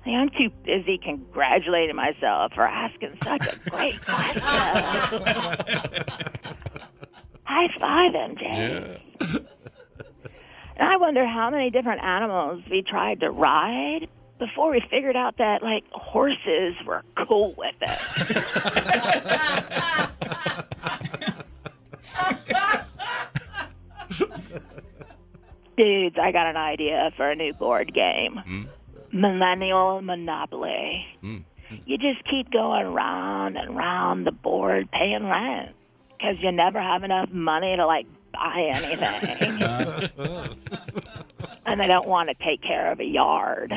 Like, 0.06 0.16
I'm 0.16 0.30
too 0.30 0.50
busy 0.64 0.98
congratulating 0.98 1.96
myself 1.98 2.54
for 2.54 2.64
asking 2.66 3.18
such 3.22 3.46
a 3.54 3.70
great 3.70 4.02
question. 4.06 4.42
High 7.44 7.68
five, 7.82 8.14
MJ. 8.14 9.00
And 10.80 10.88
I 10.88 10.98
wonder 10.98 11.28
how 11.28 11.50
many 11.50 11.70
different 11.70 12.02
animals 12.02 12.64
we 12.72 12.82
tried 12.82 13.20
to 13.20 13.30
ride 13.30 14.08
before 14.40 14.72
we 14.72 14.82
figured 14.90 15.18
out 15.18 15.38
that, 15.38 15.62
like, 15.62 15.84
horses 15.92 16.74
were 16.88 17.04
cool 17.28 17.54
with 17.58 17.76
it. 17.82 18.00
Dudes, 25.78 26.16
I 26.22 26.32
got 26.32 26.48
an 26.48 26.56
idea 26.56 27.12
for 27.18 27.30
a 27.30 27.36
new 27.36 27.54
board 27.54 27.94
game 27.94 28.38
hmm? 28.38 28.64
Millennial 29.12 30.02
Monopoly. 30.02 31.06
Hmm. 31.20 31.40
You 31.86 31.98
just 31.98 32.24
keep 32.30 32.52
going 32.52 32.88
round 32.88 33.58
and 33.58 33.76
round 33.76 34.26
the 34.26 34.32
board 34.32 34.90
paying 34.92 35.26
rent 35.26 35.76
because 36.18 36.38
you 36.40 36.52
never 36.54 36.82
have 36.82 37.04
enough 37.04 37.30
money 37.32 37.76
to, 37.76 37.86
like, 37.86 38.08
buy 38.32 38.72
anything. 38.74 39.60
Uh-huh. 40.20 40.48
and 41.66 41.80
they 41.80 41.88
don't 41.88 42.08
want 42.08 42.30
to 42.30 42.36
take 42.44 42.62
care 42.62 42.92
of 42.92 43.00
a 43.00 43.06
yard. 43.06 43.72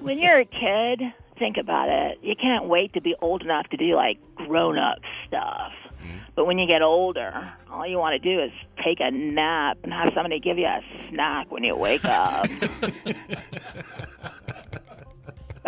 when 0.00 0.18
you're 0.18 0.38
a 0.38 0.44
kid, 0.44 1.02
think 1.38 1.56
about 1.56 1.88
it, 1.88 2.18
you 2.22 2.34
can't 2.40 2.66
wait 2.66 2.92
to 2.94 3.00
be 3.00 3.14
old 3.20 3.42
enough 3.42 3.68
to 3.70 3.76
do 3.76 3.94
like 3.94 4.18
grown 4.34 4.78
up 4.78 4.98
stuff. 5.26 5.72
Mm-hmm. 6.02 6.18
But 6.34 6.46
when 6.46 6.58
you 6.58 6.68
get 6.68 6.82
older, 6.82 7.52
all 7.70 7.86
you 7.86 7.98
want 7.98 8.20
to 8.20 8.36
do 8.36 8.42
is 8.42 8.50
take 8.84 8.98
a 9.00 9.10
nap 9.10 9.78
and 9.82 9.92
have 9.92 10.12
somebody 10.14 10.40
give 10.40 10.58
you 10.58 10.66
a 10.66 10.80
snack 11.10 11.50
when 11.50 11.64
you 11.64 11.76
wake 11.76 12.04
up. 12.04 12.46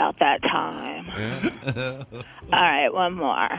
About 0.00 0.18
that 0.20 0.40
time. 0.42 1.06
All 2.54 2.58
right, 2.62 2.88
one 2.88 3.12
more. 3.16 3.50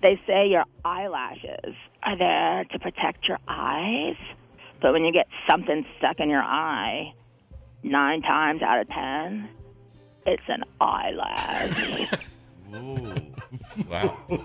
They 0.00 0.20
say 0.24 0.46
your 0.46 0.64
eyelashes 0.84 1.74
are 2.04 2.16
there 2.16 2.64
to 2.70 2.78
protect 2.78 3.26
your 3.26 3.38
eyes, 3.48 4.14
but 4.80 4.92
when 4.92 5.04
you 5.04 5.12
get 5.12 5.26
something 5.50 5.84
stuck 5.98 6.20
in 6.20 6.30
your 6.30 6.42
eye, 6.42 7.12
nine 7.82 8.22
times 8.22 8.62
out 8.62 8.78
of 8.80 8.88
ten, 8.90 9.48
it's 10.24 10.44
an 10.46 10.62
eyelash. 10.80 12.06
Ooh. 12.72 13.14
Wow. 13.90 14.16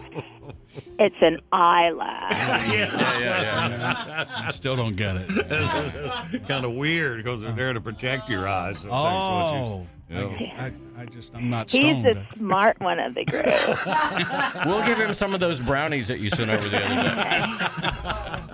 It's 0.99 1.15
an 1.22 1.41
eyelash. 1.51 2.32
yeah, 2.32 3.19
yeah, 3.19 3.19
yeah. 3.19 4.26
I 4.47 4.51
still 4.51 4.78
don't 4.78 4.95
get 4.95 5.17
it. 5.17 6.47
kind 6.47 6.63
of 6.63 6.72
weird 6.74 7.17
because 7.17 7.41
they're 7.41 7.51
there 7.51 7.74
to 7.74 7.82
protect 7.82 8.30
your 8.30 8.47
eyes. 8.47 8.80
So 8.80 8.89
Oh, 8.89 9.03
that's 9.03 9.51
what 9.51 9.69
you- 9.82 9.88
yeah. 10.12 10.70
I, 10.97 11.01
I 11.01 11.05
just 11.05 11.34
I'm 11.34 11.49
not 11.49 11.72
He's 11.72 11.82
stoned. 11.82 12.05
the 12.05 12.26
smart 12.38 12.80
one 12.80 12.99
of 12.99 13.16
the 13.16 13.26
group. 13.26 13.45
We'll 14.66 14.86
give 14.86 14.99
him 14.99 15.14
some 15.14 15.34
of 15.34 15.39
those 15.39 15.59
brownies 15.62 16.07
that 16.07 16.20
you 16.20 16.30
sent 16.30 16.49
over 16.51 16.68
the 16.70 16.84
other 16.84 16.95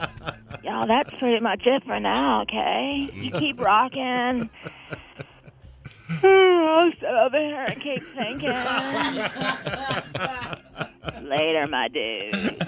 day. 0.01 0.09
Y'all, 0.63 0.87
that's 0.87 1.09
pretty 1.19 1.39
much 1.39 1.61
it 1.65 1.83
for 1.83 1.99
now, 1.99 2.41
okay? 2.43 3.09
You 3.13 3.31
keep 3.31 3.59
rocking. 3.59 4.49
Hmm, 6.09 6.25
I'll 6.25 6.91
sit 6.91 7.03
over 7.03 7.37
here 7.37 7.65
and 7.67 7.81
keep 7.81 8.01
thinking. 8.15 8.49
Later, 11.27 11.67
my 11.67 11.87
dude. 11.89 12.65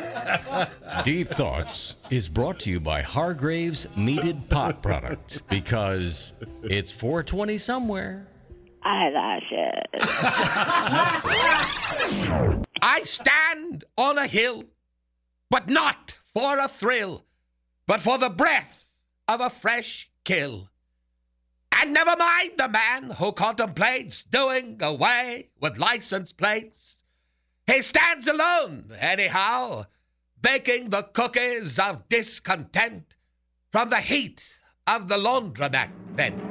Deep 1.06 1.30
Thoughts 1.30 1.96
is 2.10 2.28
brought 2.28 2.60
to 2.62 2.70
you 2.72 2.80
by 2.80 3.02
Hargrave's 3.02 3.88
Meated 3.96 4.50
Pot 4.50 4.82
Product 4.84 5.48
because 5.50 6.34
it's 6.64 6.92
420 6.92 7.58
somewhere. 7.58 8.28
Eyelashes. 8.90 9.86
I 12.82 13.04
stand 13.04 13.84
on 13.96 14.18
a 14.18 14.26
hill, 14.26 14.64
but 15.52 15.70
not 15.70 16.18
for 16.34 16.58
a 16.58 16.68
thrill, 16.68 17.24
but 17.86 18.02
for 18.02 18.18
the 18.18 18.32
breath 18.32 18.88
of 19.28 19.42
a 19.42 19.52
fresh 19.52 20.10
kill. 20.24 20.72
And 21.72 21.94
never 21.94 22.16
mind 22.18 22.54
the 22.58 22.68
man 22.68 23.12
who 23.12 23.32
contemplates 23.32 24.24
doing 24.24 24.80
away 24.82 25.50
with 25.62 25.78
license 25.78 26.34
plates. 26.34 27.04
He 27.68 27.84
stands 27.84 28.26
alone, 28.26 28.86
anyhow, 29.00 29.84
baking 30.42 30.90
the 30.90 31.04
cookies 31.04 31.78
of 31.78 32.10
discontent 32.10 33.16
from 33.72 33.90
the 33.90 34.02
heat 34.02 34.58
of 34.88 35.10
the 35.10 35.18
laundromat 35.18 35.92
vent, 36.16 36.42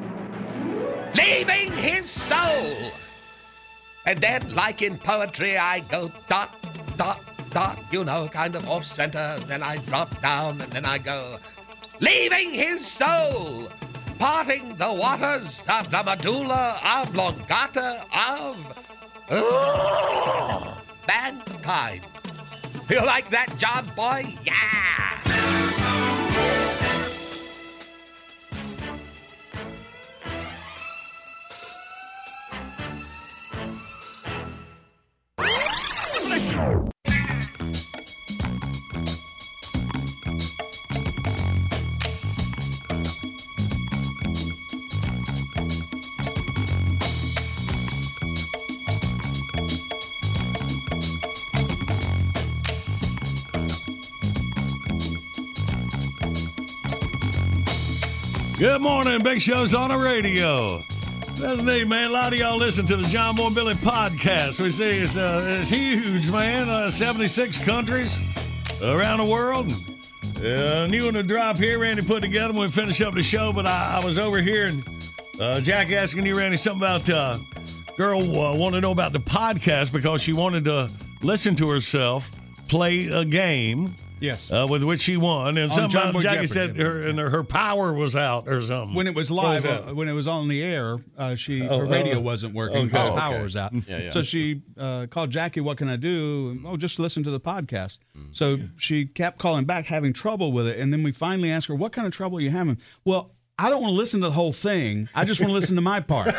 leaving 1.14 1.72
his 1.72 2.10
soul. 2.10 2.92
And 4.06 4.20
then, 4.20 4.54
like 4.54 4.82
in 4.82 4.96
poetry, 4.98 5.58
I 5.58 5.80
go 5.80 6.10
dot, 6.28 6.54
dot, 6.96 7.20
dot, 7.50 7.78
you 7.90 8.04
know, 8.04 8.28
kind 8.28 8.54
of 8.54 8.68
off 8.68 8.84
center. 8.84 9.38
Then 9.46 9.62
I 9.62 9.78
drop 9.78 10.20
down, 10.22 10.60
and 10.60 10.72
then 10.72 10.84
I 10.84 10.98
go, 10.98 11.38
leaving 12.00 12.50
his 12.52 12.86
soul, 12.86 13.68
parting 14.18 14.76
the 14.76 14.92
waters 14.92 15.64
of 15.68 15.90
the 15.90 16.02
medulla 16.02 16.78
oblongata 16.82 18.04
of 18.14 18.56
Ugh, 19.30 20.74
mankind. 21.08 22.00
You 22.88 23.04
like 23.04 23.28
that, 23.30 23.54
John 23.58 23.90
Boy? 23.94 24.24
Yeah! 24.42 25.57
Good 58.78 58.84
morning, 58.84 59.22
Big 59.24 59.42
Show's 59.42 59.74
on 59.74 59.88
the 59.88 59.98
radio. 59.98 60.78
That's 61.34 61.62
neat, 61.62 61.88
man. 61.88 62.10
A 62.10 62.12
lot 62.12 62.32
of 62.32 62.38
y'all 62.38 62.56
listen 62.56 62.86
to 62.86 62.96
the 62.96 63.08
John 63.08 63.34
Boy 63.34 63.50
Billy 63.50 63.74
podcast. 63.74 64.60
We 64.60 64.70
see 64.70 64.84
it's, 64.84 65.16
uh, 65.16 65.58
it's 65.60 65.68
huge, 65.68 66.30
man. 66.30 66.68
Uh, 66.68 66.88
76 66.88 67.58
countries 67.64 68.20
around 68.80 69.18
the 69.18 69.24
world. 69.24 69.72
Uh, 70.36 70.86
new 70.86 71.06
one 71.06 71.14
to 71.14 71.24
drop 71.24 71.56
here, 71.56 71.80
Randy 71.80 72.02
put 72.02 72.22
together 72.22 72.52
when 72.52 72.62
we 72.62 72.68
finish 72.68 73.00
up 73.00 73.14
the 73.14 73.22
show. 73.22 73.52
But 73.52 73.66
I, 73.66 73.98
I 74.00 74.04
was 74.04 74.16
over 74.16 74.40
here 74.40 74.66
and 74.66 74.88
uh, 75.40 75.60
Jack 75.60 75.90
asking 75.90 76.24
you, 76.24 76.38
Randy, 76.38 76.56
something 76.56 76.80
about 76.80 77.10
uh, 77.10 77.38
girl 77.96 78.20
uh, 78.20 78.54
wanted 78.54 78.76
to 78.76 78.80
know 78.82 78.92
about 78.92 79.12
the 79.12 79.18
podcast 79.18 79.92
because 79.92 80.22
she 80.22 80.32
wanted 80.32 80.64
to 80.66 80.88
listen 81.20 81.56
to 81.56 81.68
herself 81.68 82.30
play 82.68 83.08
a 83.08 83.24
game. 83.24 83.92
Yes. 84.20 84.50
Uh, 84.50 84.66
with 84.68 84.82
which 84.82 85.00
she 85.02 85.16
won. 85.16 85.56
And 85.58 85.70
On 85.70 85.76
something 85.76 85.90
John 85.90 86.08
about 86.10 86.22
Jackie 86.22 86.46
Jeopardy. 86.46 86.74
said 86.74 86.76
her, 86.76 87.06
and 87.08 87.18
her, 87.18 87.30
her 87.30 87.44
power 87.44 87.92
was 87.92 88.16
out 88.16 88.48
or 88.48 88.60
something. 88.60 88.94
When 88.94 89.06
it 89.06 89.14
was 89.14 89.30
live, 89.30 89.62
that? 89.62 89.88
uh, 89.88 89.94
when 89.94 90.08
it 90.08 90.12
was 90.12 90.26
on 90.28 90.48
the 90.48 90.62
air, 90.62 90.98
uh, 91.16 91.34
she 91.34 91.66
Oh, 91.68 91.78
her 91.80 91.86
radio 91.86 92.16
oh, 92.16 92.20
wasn't 92.20 92.54
working 92.54 92.86
okay. 92.86 92.98
Oh, 92.98 93.14
power 93.14 93.34
okay. 93.34 93.42
was 93.42 93.56
out. 93.56 93.72
Yeah, 93.86 93.98
yeah. 93.98 94.10
So 94.10 94.22
she 94.22 94.62
uh, 94.76 95.06
called 95.10 95.30
Jackie. 95.30 95.60
What 95.60 95.78
can 95.78 95.88
I 95.88 95.96
do? 95.96 96.60
Oh, 96.66 96.76
just 96.76 96.98
listen 96.98 97.22
to 97.24 97.30
the 97.30 97.40
podcast. 97.40 97.98
So 98.32 98.58
she 98.76 99.06
kept 99.06 99.38
calling 99.38 99.64
back, 99.64 99.86
having 99.86 100.12
trouble 100.12 100.52
with 100.52 100.66
it, 100.66 100.78
and 100.78 100.92
then 100.92 101.02
we 101.02 101.12
finally 101.12 101.50
asked 101.50 101.66
her, 101.68 101.74
"What 101.74 101.92
kind 101.92 102.06
of 102.06 102.12
trouble 102.12 102.38
are 102.38 102.42
you 102.42 102.50
having?" 102.50 102.78
Well. 103.04 103.32
I 103.60 103.70
don't 103.70 103.82
want 103.82 103.90
to 103.90 103.96
listen 103.96 104.20
to 104.20 104.26
the 104.26 104.32
whole 104.32 104.52
thing. 104.52 105.08
I 105.16 105.24
just 105.24 105.40
want 105.40 105.50
to 105.50 105.54
listen 105.54 105.74
to 105.74 105.82
my 105.82 105.98
part. 105.98 106.32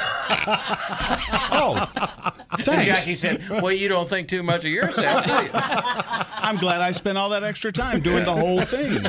oh, 1.52 1.86
thanks. 2.62 2.86
Jackie 2.86 3.16
said, 3.16 3.48
Well, 3.50 3.74
you 3.74 3.90
don't 3.90 4.08
think 4.08 4.30
too 4.30 4.42
much 4.42 4.64
of 4.64 4.72
yourself, 4.72 5.26
do 5.26 5.32
you? 5.32 5.50
I'm 5.54 6.56
glad 6.56 6.80
I 6.80 6.94
spent 6.94 7.18
all 7.18 7.30
that 7.30 7.44
extra 7.44 7.74
time 7.74 8.00
doing 8.00 8.24
the 8.24 8.34
whole 8.34 8.62
thing 8.62 9.04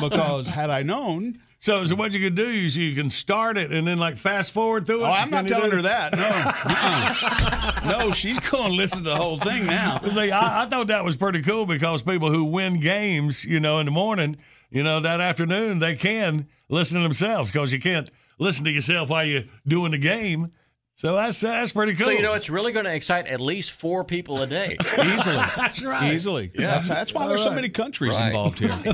because 0.00 0.48
had 0.48 0.70
I 0.70 0.82
known. 0.82 1.38
So, 1.58 1.84
so 1.84 1.94
what 1.96 2.14
you 2.14 2.20
could 2.20 2.34
do 2.34 2.48
is 2.48 2.74
you 2.74 2.94
can 2.94 3.10
start 3.10 3.58
it 3.58 3.70
and 3.70 3.86
then 3.86 3.98
like 3.98 4.16
fast 4.16 4.52
forward 4.52 4.86
through 4.86 5.04
it. 5.04 5.08
Oh, 5.08 5.12
I'm 5.12 5.28
not 5.28 5.46
telling 5.46 5.70
her 5.70 5.82
that. 5.82 6.16
No, 6.16 6.24
Uh-uh. 6.24 7.80
no, 7.98 8.10
she's 8.12 8.38
going 8.38 8.70
to 8.70 8.74
listen 8.74 8.98
to 8.98 9.10
the 9.10 9.16
whole 9.16 9.38
thing 9.38 9.66
now. 9.66 10.00
It's 10.02 10.16
like, 10.16 10.30
I, 10.30 10.62
I 10.62 10.66
thought 10.70 10.86
that 10.86 11.04
was 11.04 11.16
pretty 11.18 11.42
cool 11.42 11.66
because 11.66 12.00
people 12.00 12.32
who 12.32 12.44
win 12.44 12.80
games, 12.80 13.44
you 13.44 13.60
know, 13.60 13.78
in 13.78 13.84
the 13.84 13.92
morning, 13.92 14.38
you 14.70 14.82
know, 14.82 15.00
that 15.00 15.20
afternoon, 15.20 15.80
they 15.80 15.96
can 15.96 16.46
listen 16.70 16.96
to 16.98 17.02
themselves 17.02 17.50
because 17.50 17.72
you 17.72 17.80
can't 17.80 18.10
listen 18.38 18.64
to 18.64 18.70
yourself 18.70 19.10
while 19.10 19.26
you're 19.26 19.44
doing 19.66 19.90
the 19.92 19.98
game. 19.98 20.52
So 20.96 21.14
that's 21.14 21.40
that's 21.40 21.72
pretty 21.72 21.94
cool. 21.94 22.04
So, 22.06 22.10
you 22.10 22.20
know, 22.20 22.34
it's 22.34 22.50
really 22.50 22.72
going 22.72 22.84
to 22.84 22.94
excite 22.94 23.26
at 23.26 23.40
least 23.40 23.70
four 23.72 24.04
people 24.04 24.42
a 24.42 24.46
day. 24.46 24.76
Easily. 25.02 25.36
That's 25.56 25.82
right. 25.82 26.12
Easily. 26.12 26.50
Yeah. 26.54 26.66
That's, 26.72 26.88
that's 26.88 27.14
why 27.14 27.26
there's 27.26 27.42
so 27.42 27.52
many 27.54 27.70
countries 27.70 28.12
Right. 28.12 28.26
involved 28.26 28.58
here. 28.58 28.68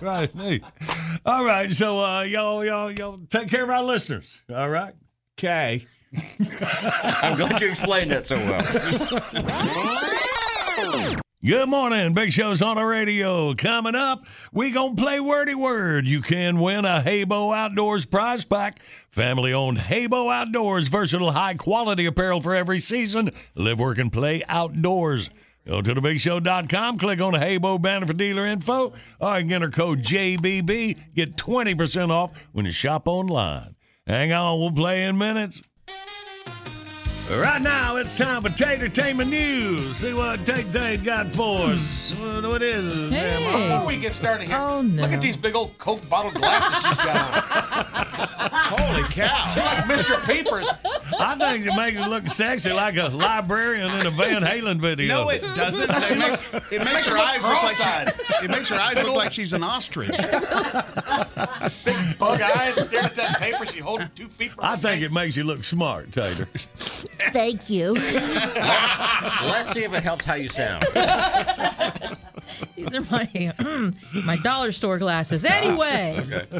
right. 0.00 0.34
neat. 0.34 0.64
All 1.26 1.44
right. 1.44 1.70
So, 1.70 1.98
uh, 2.02 2.22
y'all, 2.22 2.64
y'all, 2.64 2.90
y'all 2.90 3.20
take 3.28 3.48
care 3.48 3.62
of 3.62 3.68
our 3.68 3.82
listeners. 3.82 4.40
All 4.48 4.70
right. 4.70 4.94
Okay. 5.38 5.86
I'm 7.02 7.36
glad 7.36 7.60
you 7.60 7.68
explained 7.68 8.10
that 8.12 8.26
so 8.26 8.36
well. 11.12 11.20
Good 11.44 11.68
morning. 11.68 12.14
Big 12.14 12.32
Show's 12.32 12.62
on 12.62 12.76
the 12.76 12.84
radio. 12.84 13.52
Coming 13.52 13.94
up, 13.94 14.24
we 14.50 14.70
going 14.70 14.96
to 14.96 15.02
play 15.02 15.20
Wordy 15.20 15.54
Word. 15.54 16.06
You 16.06 16.22
can 16.22 16.58
win 16.58 16.86
a 16.86 17.02
Heybo 17.04 17.54
Outdoors 17.54 18.06
prize 18.06 18.46
pack. 18.46 18.80
Family 19.10 19.52
owned 19.52 19.76
Heybo 19.76 20.32
Outdoors. 20.32 20.88
Versatile, 20.88 21.32
high 21.32 21.52
quality 21.52 22.06
apparel 22.06 22.40
for 22.40 22.54
every 22.54 22.78
season. 22.78 23.30
Live, 23.54 23.78
work, 23.78 23.98
and 23.98 24.10
play 24.10 24.42
outdoors. 24.48 25.28
Go 25.66 25.82
to 25.82 25.94
thebigshow.com, 25.94 26.96
click 26.96 27.20
on 27.20 27.34
the 27.34 27.38
Heybo 27.38 27.80
banner 27.80 28.06
for 28.06 28.14
dealer 28.14 28.46
info, 28.46 28.94
or 29.20 29.38
you 29.38 29.44
can 29.44 29.52
enter 29.52 29.68
code 29.68 30.00
JBB. 30.00 31.14
Get 31.14 31.36
20% 31.36 32.10
off 32.10 32.48
when 32.52 32.64
you 32.64 32.72
shop 32.72 33.06
online. 33.06 33.76
Hang 34.06 34.32
on, 34.32 34.60
we'll 34.60 34.72
play 34.72 35.04
in 35.04 35.18
minutes. 35.18 35.60
Right 37.30 37.60
now, 37.62 37.96
it's 37.96 38.16
time 38.18 38.42
for 38.42 38.50
Tatertainment 38.50 39.28
News. 39.30 39.96
See 39.96 40.12
what 40.12 40.44
Tate 40.44 40.70
Tate 40.70 41.02
got 41.02 41.34
for 41.34 41.70
us. 41.70 42.14
What, 42.20 42.44
what 42.44 42.62
is 42.62 42.86
it? 42.96 43.12
Hey. 43.12 43.66
Before 43.66 43.86
we 43.86 43.96
get 43.96 44.12
started 44.12 44.46
here, 44.46 44.56
Oh, 44.58 44.80
look 44.82 45.10
at 45.10 45.22
these 45.22 45.36
big 45.36 45.54
old 45.56 45.76
Coke 45.78 46.06
bottle 46.10 46.30
glasses 46.32 46.84
she's 46.86 46.96
got 46.98 47.16
on. 47.16 47.44
Holy 48.78 49.02
cow. 49.04 49.48
She's 49.48 49.62
like 49.64 49.84
Mr. 49.84 50.24
Peepers. 50.26 50.68
I 51.18 51.34
think 51.36 51.64
it 51.66 51.74
makes 51.74 51.98
it 51.98 52.08
look 52.08 52.28
sexy 52.28 52.72
like 52.72 52.96
a 52.98 53.08
librarian 53.08 53.90
in 54.00 54.06
a 54.06 54.10
Van 54.10 54.42
Halen 54.42 54.78
video. 54.80 55.22
No, 55.24 55.28
it 55.30 55.40
doesn't. 55.40 55.90
It 55.90 56.18
makes, 56.18 56.42
it 56.70 56.84
makes 56.84 57.08
her 57.08 57.16
eyes 57.18 57.42
look 57.42 57.78
like 57.78 58.14
it 58.44 58.50
makes 58.50 58.68
her 58.68 58.76
eyes 58.76 58.96
look 58.96 59.14
like 59.16 59.32
she's 59.32 59.52
an 59.54 59.62
ostrich. 59.64 60.08
Bug 62.18 62.40
eyes, 62.40 62.76
staring 62.84 63.06
at 63.06 63.14
that 63.16 63.38
paper. 63.38 63.64
She 63.66 63.78
holding 63.80 64.10
two 64.14 64.28
feet 64.28 64.52
from 64.52 64.64
I 64.64 64.72
her 64.72 64.76
think 64.76 65.00
face. 65.00 65.04
it 65.06 65.12
makes 65.12 65.36
you 65.36 65.44
look 65.44 65.64
smart, 65.64 66.12
Tater. 66.12 66.46
Thank 67.32 67.70
you. 67.70 67.92
Let's 67.94 69.72
see 69.72 69.84
if 69.84 69.92
it 69.94 70.02
helps 70.02 70.24
how 70.24 70.34
you 70.34 70.48
sound. 70.48 70.84
These 72.76 72.94
are 72.94 73.00
my 73.10 73.24
hmm, 73.58 73.90
my 74.24 74.36
dollar 74.36 74.72
store 74.72 74.98
glasses. 74.98 75.44
Ah, 75.44 75.50
anyway. 75.52 76.44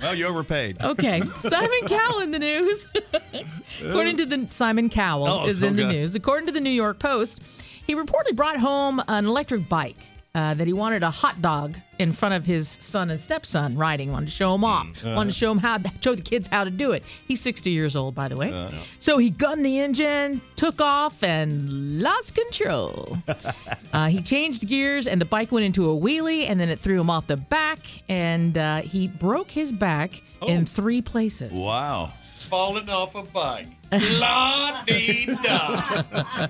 Well, 0.00 0.14
you 0.14 0.26
overpaid. 0.26 0.80
Okay, 0.82 1.20
Simon 1.38 1.86
Cowell 1.86 2.20
in 2.20 2.30
the 2.30 2.38
news. 2.38 2.86
According 3.84 4.16
to 4.16 4.26
the 4.26 4.46
Simon 4.50 4.88
Cowell 4.88 5.26
Oh, 5.28 5.46
is 5.46 5.62
in 5.62 5.76
the 5.76 5.84
news. 5.84 6.14
According 6.14 6.46
to 6.46 6.52
the 6.52 6.60
New 6.60 6.70
York 6.70 6.98
Post, 6.98 7.62
he 7.86 7.94
reportedly 7.94 8.34
brought 8.34 8.58
home 8.58 9.02
an 9.08 9.26
electric 9.26 9.68
bike 9.68 9.98
uh, 10.34 10.54
that 10.54 10.66
he 10.66 10.72
wanted 10.72 11.02
a 11.02 11.10
hot 11.10 11.40
dog 11.42 11.76
in 11.98 12.10
front 12.10 12.34
of 12.34 12.44
his 12.46 12.78
son 12.80 13.10
and 13.10 13.20
stepson 13.20 13.76
riding. 13.76 14.10
Wanted 14.12 14.26
to 14.26 14.32
show 14.32 14.54
him 14.54 14.64
off. 14.64 15.04
uh-huh. 15.04 15.14
Wanted 15.14 15.32
to 15.32 15.38
show 15.38 15.50
him 15.50 15.58
how 15.58 15.78
show 16.00 16.14
the 16.14 16.22
kids 16.22 16.48
how 16.48 16.64
to 16.64 16.70
do 16.70 16.92
it. 16.92 17.02
He's 17.28 17.40
60 17.42 17.70
years 17.70 17.96
old, 17.96 18.14
by 18.14 18.28
the 18.28 18.36
way. 18.36 18.70
So 18.98 19.18
he 19.18 19.28
gunned 19.30 19.64
the 19.64 19.78
engine, 19.78 20.40
took 20.56 20.80
off, 20.80 21.22
and 21.22 22.00
lost 22.02 22.34
control. 22.34 23.18
Uh, 23.92 24.08
he 24.08 24.22
changed 24.22 24.66
gears, 24.68 25.06
and 25.06 25.20
the 25.20 25.24
bike 25.26 25.52
went 25.52 25.66
into 25.66 25.90
a 25.90 25.94
wheelie, 25.94 26.48
and 26.48 26.58
then 26.58 26.70
it 26.70 26.80
threw 26.80 26.98
him 26.98 27.10
off 27.10 27.26
the 27.26 27.36
back, 27.36 27.78
and 28.08 28.56
uh, 28.56 28.80
he 28.80 29.06
broke 29.06 29.50
his 29.50 29.70
back 29.70 30.22
in 30.46 30.64
three 30.64 31.02
places. 31.02 31.52
Wow. 31.52 32.10
Falling 32.24 32.88
off 32.88 33.14
a 33.14 33.22
bike. 33.22 33.66
La 33.92 34.82
dee 34.84 35.26
da. 35.42 36.02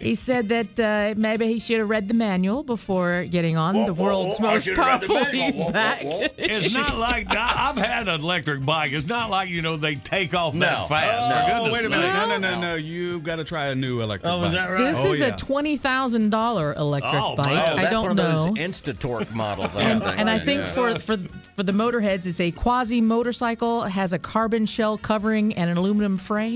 He 0.00 0.14
said 0.14 0.48
that 0.48 0.78
uh, 0.80 1.14
maybe 1.20 1.46
he 1.48 1.58
should 1.58 1.78
have 1.78 1.88
read 1.90 2.08
the 2.08 2.14
manual 2.14 2.62
before 2.62 3.24
getting 3.24 3.56
on 3.56 3.84
the 3.84 3.92
world's 3.94 4.38
whoa, 4.38 4.52
most 4.52 4.64
should've 4.64 4.76
the 4.76 4.82
powerful 4.82 5.14
manual. 5.16 5.52
Whoa, 5.58 5.64
whoa, 5.66 5.72
back. 5.72 6.02
whoa. 6.02 6.26
It's 6.38 6.72
not 6.72 6.96
like 6.96 7.30
I- 7.30 7.68
I've 7.70 7.76
had 7.76 8.08
an 8.08 8.20
electric 8.20 8.64
bike. 8.64 8.92
It's 8.92 9.06
not 9.06 9.28
like 9.30 9.48
you 9.48 9.60
know 9.62 9.76
they 9.76 9.96
take 9.96 10.34
off 10.34 10.54
that 10.58 10.88
fast. 10.88 11.28
For 11.28 11.34
Oh, 11.34 11.64
goodness 11.64 11.72
wait 11.78 11.86
a 11.86 11.88
minute. 11.90 12.12
No, 12.28 12.28
no, 12.28 12.38
no, 12.38 12.60
no. 12.60 12.74
You've 12.76 13.22
got 13.24 13.36
to 13.36 13.44
try 13.44 13.66
a 13.68 13.74
new 13.74 14.00
electric 14.00 14.32
Oh, 14.32 14.38
bike. 14.40 14.48
is 14.48 14.52
that 14.54 14.70
right? 14.70 14.78
This 14.78 15.04
Oh, 15.04 15.12
is 15.12 15.20
yeah. 15.20 15.34
a 15.34 15.36
twenty 15.36 15.76
thousand 15.76 16.30
dollar 16.30 16.74
electric 16.74 17.12
Oh, 17.14 17.34
bike. 17.36 17.46
wow, 17.46 17.74
I 17.76 17.82
that's 17.82 17.90
don't 17.92 18.02
one 18.02 18.10
of 18.12 18.16
know. 18.16 18.44
those 18.46 18.54
Instatorque 18.58 19.34
models. 19.34 19.76
I 19.76 19.80
and, 19.82 20.02
think. 20.02 20.18
and 20.18 20.30
I 20.30 20.38
think 20.38 20.62
for, 20.62 20.98
for 20.98 21.16
for 21.56 21.62
the 21.64 21.72
motorheads, 21.72 22.26
it's 22.26 22.40
a 22.40 22.50
quasi 22.52 23.00
motorcycle. 23.00 23.84
It 23.84 23.90
Has 23.90 24.12
a 24.12 24.18
carbon 24.18 24.64
shell 24.66 24.96
covering 24.98 25.54
and 25.54 25.68
an 25.70 25.76
aluminum 25.76 26.18
frame. 26.18 26.47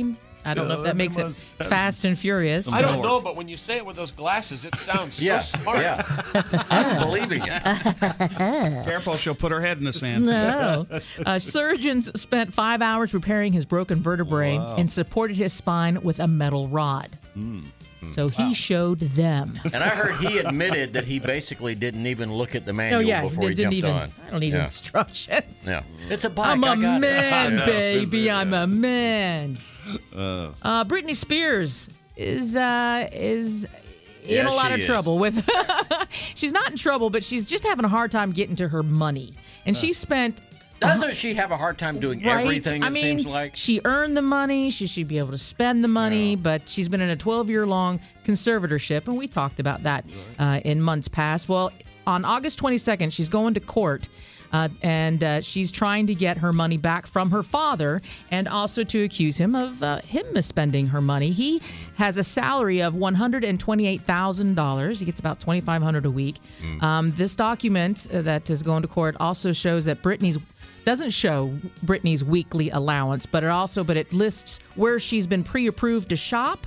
I 0.45 0.55
don't 0.55 0.67
know 0.67 0.79
if 0.79 0.83
that 0.83 0.97
makes 0.97 1.19
it 1.19 1.25
must 1.27 1.41
fast 1.41 2.05
and 2.05 2.19
furious. 2.19 2.73
I 2.73 2.83
don't 2.83 3.01
know, 3.01 3.21
but 3.21 3.37
when 3.37 3.47
you 3.47 3.57
say 3.57 3.77
it 3.77 3.87
with 3.87 3.95
those 3.95 4.11
glasses, 4.11 4.65
it 4.65 4.75
sounds 4.75 5.23
Yeah, 5.23 5.39
so 5.39 5.59
smart. 5.61 5.79
yeah. 5.79 6.03
I'm 6.69 6.99
believing 7.07 7.43
it. 7.45 7.63
Careful, 8.85 9.15
she'll 9.15 9.37
put 9.37 9.53
her 9.53 9.61
head 9.61 9.79
in 9.79 9.85
the 9.85 9.93
sand. 9.93 10.27
No. 10.27 10.87
Uh, 11.25 11.39
surgeons 11.39 12.11
spent 12.21 12.53
five 12.53 12.83
hours 12.83 13.15
repairing 13.15 13.53
his 13.53 13.65
broken 13.65 14.03
vertebrae 14.03 14.59
Wow. 14.59 14.75
and 14.77 14.91
supported 14.91 15.37
his 15.37 15.53
spine 15.53 16.03
with 16.03 16.19
a 16.19 16.27
metal 16.27 16.67
rod. 16.67 17.17
So 18.09 18.29
he 18.29 18.53
showed 18.53 18.99
them. 18.99 19.53
And 19.73 19.77
I 19.77 19.91
heard 19.91 20.17
he 20.17 20.39
admitted 20.39 20.93
that 20.95 21.05
he 21.05 21.21
basically 21.21 21.77
didn't 21.77 22.07
even 22.09 22.35
look 22.35 22.57
at 22.57 22.67
the 22.67 22.73
manual 22.73 22.99
oh 22.99 23.05
yeah, 23.05 23.23
before 23.23 23.45
they 23.45 23.49
he 23.51 23.55
didn't 23.55 23.73
jumped 23.75 23.77
even. 23.77 23.91
on. 23.93 24.13
I 24.27 24.31
don't 24.33 24.41
need 24.41 24.55
yeah. 24.55 24.63
instructions. 24.63 25.45
Yeah, 25.65 25.85
it's 26.11 26.25
a 26.25 26.31
bike. 26.31 26.49
I'm 26.49 26.65
I 26.65 26.73
a 26.73 26.77
got 26.79 26.97
it. 26.97 27.01
man, 27.01 27.59
Yeah. 27.59 27.65
baby. 27.65 28.29
I'm 28.29 28.53
a 28.55 28.67
man. 28.67 29.57
Uh, 30.15 30.51
Uh, 30.63 30.85
Britney 30.85 31.15
Spears 31.17 31.89
is 32.17 32.57
uh, 32.57 33.09
is 33.13 33.65
in 34.25 34.31
Yeah, 34.37 34.49
a 34.49 34.51
lot 34.51 34.73
of 34.73 34.81
is. 34.81 34.87
trouble 34.87 35.19
with. 35.19 35.49
she's 36.35 36.53
not 36.53 36.71
in 36.71 36.77
trouble, 36.77 37.11
but 37.11 37.25
she's 37.25 37.49
just 37.49 37.65
having 37.65 37.85
a 37.85 37.89
hard 37.89 38.11
time 38.11 38.31
getting 38.33 38.57
to 38.57 38.69
her 38.69 38.83
money, 38.83 39.35
and 39.67 39.77
she 39.77 39.93
spent. 39.93 40.41
Doesn't 40.81 41.15
she 41.15 41.33
have 41.35 41.53
a 41.53 41.57
hard 41.57 41.79
time 41.79 42.01
doing 42.01 42.25
Right. 42.25 42.43
everything? 42.43 42.83
It 42.83 42.87
I 42.87 42.89
mean, 42.89 43.03
seems 43.21 43.25
like. 43.27 43.55
she 43.55 43.81
earned 43.85 44.17
the 44.17 44.23
money. 44.23 44.69
She 44.71 44.89
should 44.89 45.07
be 45.07 45.19
able 45.19 45.31
to 45.31 45.39
spend 45.39 45.85
the 45.85 45.89
money, 45.89 46.35
but 46.35 46.69
she's 46.69 46.89
been 46.89 47.01
in 47.01 47.11
a 47.11 47.15
12 47.17 47.49
year 47.49 47.67
long 47.69 48.01
conservatorship, 48.25 49.07
and 49.07 49.17
we 49.17 49.29
talked 49.29 49.61
about 49.61 49.85
that 49.85 50.05
uh, 50.41 50.59
in 50.65 50.83
months 50.83 51.07
past. 51.07 51.49
Well, 51.49 51.71
on 52.05 52.25
August 52.25 52.59
22nd, 52.59 53.13
she's 53.13 53.29
going 53.29 53.55
to 53.55 53.61
court. 53.61 54.09
Uh, 54.53 54.69
and 54.83 55.25
uh, 55.25 55.41
she's 55.41 55.73
trying 55.73 56.07
to 56.07 56.15
get 56.15 56.37
her 56.39 56.53
money 56.53 56.77
back 56.77 57.07
from 57.07 57.31
her 57.31 57.43
father, 57.43 58.01
and 58.31 58.49
also 58.49 58.85
to 58.85 59.03
accuse 59.05 59.37
him 59.37 59.55
of 59.55 59.83
uh, 59.83 60.01
him 60.03 60.25
misspending 60.35 60.89
her 60.89 61.01
money. 61.01 61.31
He 61.31 61.61
has 61.95 62.19
a 62.19 62.25
salary 62.25 62.83
of 62.83 62.95
one 62.95 63.15
hundred 63.15 63.45
and 63.45 63.59
twenty-eight 63.59 64.03
thousand 64.03 64.55
dollars. 64.55 65.01
He 65.01 65.07
gets 65.07 65.21
about 65.21 65.41
twenty-five 65.41 65.83
hundred 65.83 66.05
a 66.07 66.11
week. 66.11 66.37
Um, 66.81 67.11
this 67.13 67.35
document 67.37 68.07
uh, 68.13 68.23
that 68.23 68.51
is 68.51 68.63
going 68.63 68.83
to 68.83 68.89
court 68.89 69.17
also 69.21 69.53
shows 69.53 69.85
that 69.87 70.03
Britney's 70.03 70.39
doesn't 70.85 71.11
show 71.11 71.53
Brittany's 71.83 72.25
weekly 72.25 72.71
allowance, 72.71 73.27
but 73.27 73.45
it 73.45 73.49
also 73.51 73.85
but 73.85 73.97
it 73.97 74.13
lists 74.13 74.61
where 74.75 74.99
she's 74.99 75.27
been 75.27 75.45
pre-approved 75.45 76.09
to 76.11 76.17
shop. 76.17 76.67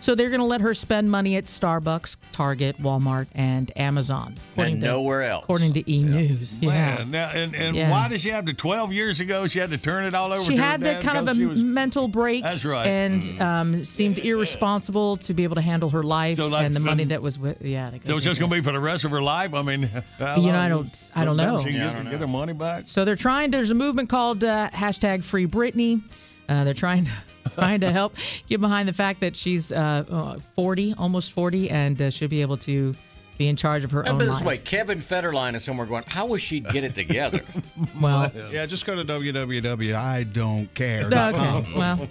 So 0.00 0.14
they're 0.14 0.28
going 0.30 0.40
to 0.40 0.46
let 0.46 0.60
her 0.60 0.74
spend 0.74 1.10
money 1.10 1.36
at 1.36 1.44
Starbucks, 1.44 2.16
Target, 2.32 2.80
Walmart, 2.82 3.26
and 3.34 3.72
Amazon. 3.76 4.34
And 4.56 4.80
to- 4.80 4.86
nowhere 4.86 5.22
else. 5.22 5.44
According 5.44 5.72
to 5.74 5.90
E 5.90 6.02
News, 6.02 6.58
yeah. 6.58 6.68
Man, 6.68 7.10
now, 7.10 7.30
and, 7.30 7.54
and 7.54 7.76
Yeah. 7.76 7.90
why 7.90 8.08
did 8.08 8.20
she 8.20 8.30
have 8.30 8.44
to 8.46 8.54
12 8.54 8.92
years 8.92 9.20
ago? 9.20 9.46
She 9.46 9.58
had 9.58 9.70
to 9.70 9.78
turn 9.78 10.04
it 10.04 10.14
all 10.14 10.32
over 10.32 10.42
She 10.42 10.56
to 10.56 10.62
had 10.62 10.80
her 10.82 10.86
dad 10.92 10.96
that 10.96 11.02
kind 11.02 11.28
of 11.28 11.38
a 11.38 11.44
was- 11.46 11.62
mental 11.62 12.08
break. 12.08 12.42
That's 12.44 12.64
right. 12.64 12.86
And 12.86 13.40
um, 13.40 13.84
seemed 13.84 14.18
irresponsible 14.18 15.16
to 15.18 15.34
be 15.34 15.44
able 15.44 15.54
to 15.56 15.60
handle 15.62 15.90
her 15.90 16.02
life 16.02 16.36
So, 16.36 16.48
like, 16.48 16.66
and 16.66 16.74
the 16.74 16.80
money 16.80 17.04
from- 17.04 17.08
that 17.10 17.22
was 17.22 17.38
with. 17.38 17.62
Yeah. 17.62 17.90
that 17.90 18.06
So 18.06 18.16
it's 18.16 18.24
just 18.24 18.40
going 18.40 18.50
to 18.50 18.56
be 18.56 18.62
for 18.62 18.72
the 18.72 18.80
rest 18.80 19.04
of 19.04 19.10
her 19.10 19.22
life? 19.22 19.54
I 19.54 19.62
mean, 19.62 19.82
You 20.18 20.52
know, 20.52 20.58
I 20.58 20.68
don't- 20.68 21.10
I 21.14 21.24
don't 21.24 21.36
know. 21.36 21.58
She 21.58 21.64
can 21.66 21.74
Yeah, 21.74 21.86
I 21.86 21.92
get, 21.94 21.96
don't 22.02 22.10
get 22.10 22.20
her 22.20 22.26
money 22.26 22.52
back? 22.52 22.84
So 22.86 23.04
they're 23.04 23.16
trying. 23.16 23.50
There's 23.54 23.70
a 23.70 23.74
movement 23.74 24.08
called 24.08 24.42
uh, 24.42 24.68
hashtag 24.70 25.22
Free 25.22 25.46
Britney. 25.46 26.02
Uh, 26.48 26.64
they're 26.64 26.74
trying 26.74 27.04
to 27.04 27.12
trying 27.54 27.78
to 27.82 27.92
help 27.92 28.16
get 28.48 28.60
behind 28.60 28.88
the 28.88 28.92
fact 28.92 29.20
that 29.20 29.36
she's 29.36 29.70
uh, 29.70 30.04
uh, 30.10 30.40
40, 30.56 30.96
almost 30.98 31.30
40, 31.30 31.70
and 31.70 32.02
uh, 32.02 32.10
should 32.10 32.30
be 32.30 32.42
able 32.42 32.56
to 32.56 32.92
be 33.38 33.46
in 33.46 33.54
charge 33.54 33.84
of 33.84 33.92
her 33.92 34.02
Put 34.02 34.10
own 34.10 34.20
it 34.22 34.24
this 34.24 34.34
life. 34.38 34.44
way, 34.44 34.58
Kevin 34.58 34.98
Federline 34.98 35.54
is 35.54 35.62
somewhere 35.62 35.86
going, 35.86 36.02
how 36.08 36.26
will 36.26 36.36
she 36.36 36.58
get 36.58 36.82
it 36.82 36.96
together? 36.96 37.42
Well, 38.00 38.32
yeah, 38.52 38.66
just 38.66 38.86
go 38.86 38.96
to 38.96 39.04
www.idon'tcare.com. 39.04 41.56
Okay, 41.56 41.72
well. 41.76 42.08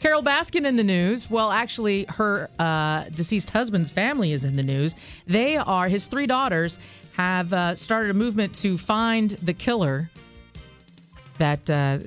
Carole 0.00 0.22
Baskin 0.22 0.64
in 0.64 0.76
the 0.76 0.84
news. 0.84 1.28
Well, 1.30 1.50
actually, 1.50 2.06
her 2.08 2.48
uh, 2.58 3.04
deceased 3.10 3.50
husband's 3.50 3.90
family 3.90 4.32
is 4.32 4.44
in 4.44 4.56
the 4.56 4.62
news. 4.62 4.94
They 5.26 5.56
are 5.56 5.88
his 5.88 6.06
three 6.06 6.26
daughters 6.26 6.78
have 7.16 7.52
uh, 7.52 7.74
started 7.74 8.10
a 8.10 8.14
movement 8.14 8.54
to 8.56 8.76
find 8.76 9.30
the 9.30 9.54
killer 9.54 10.10
that 11.38 11.68
uh, 11.70 11.98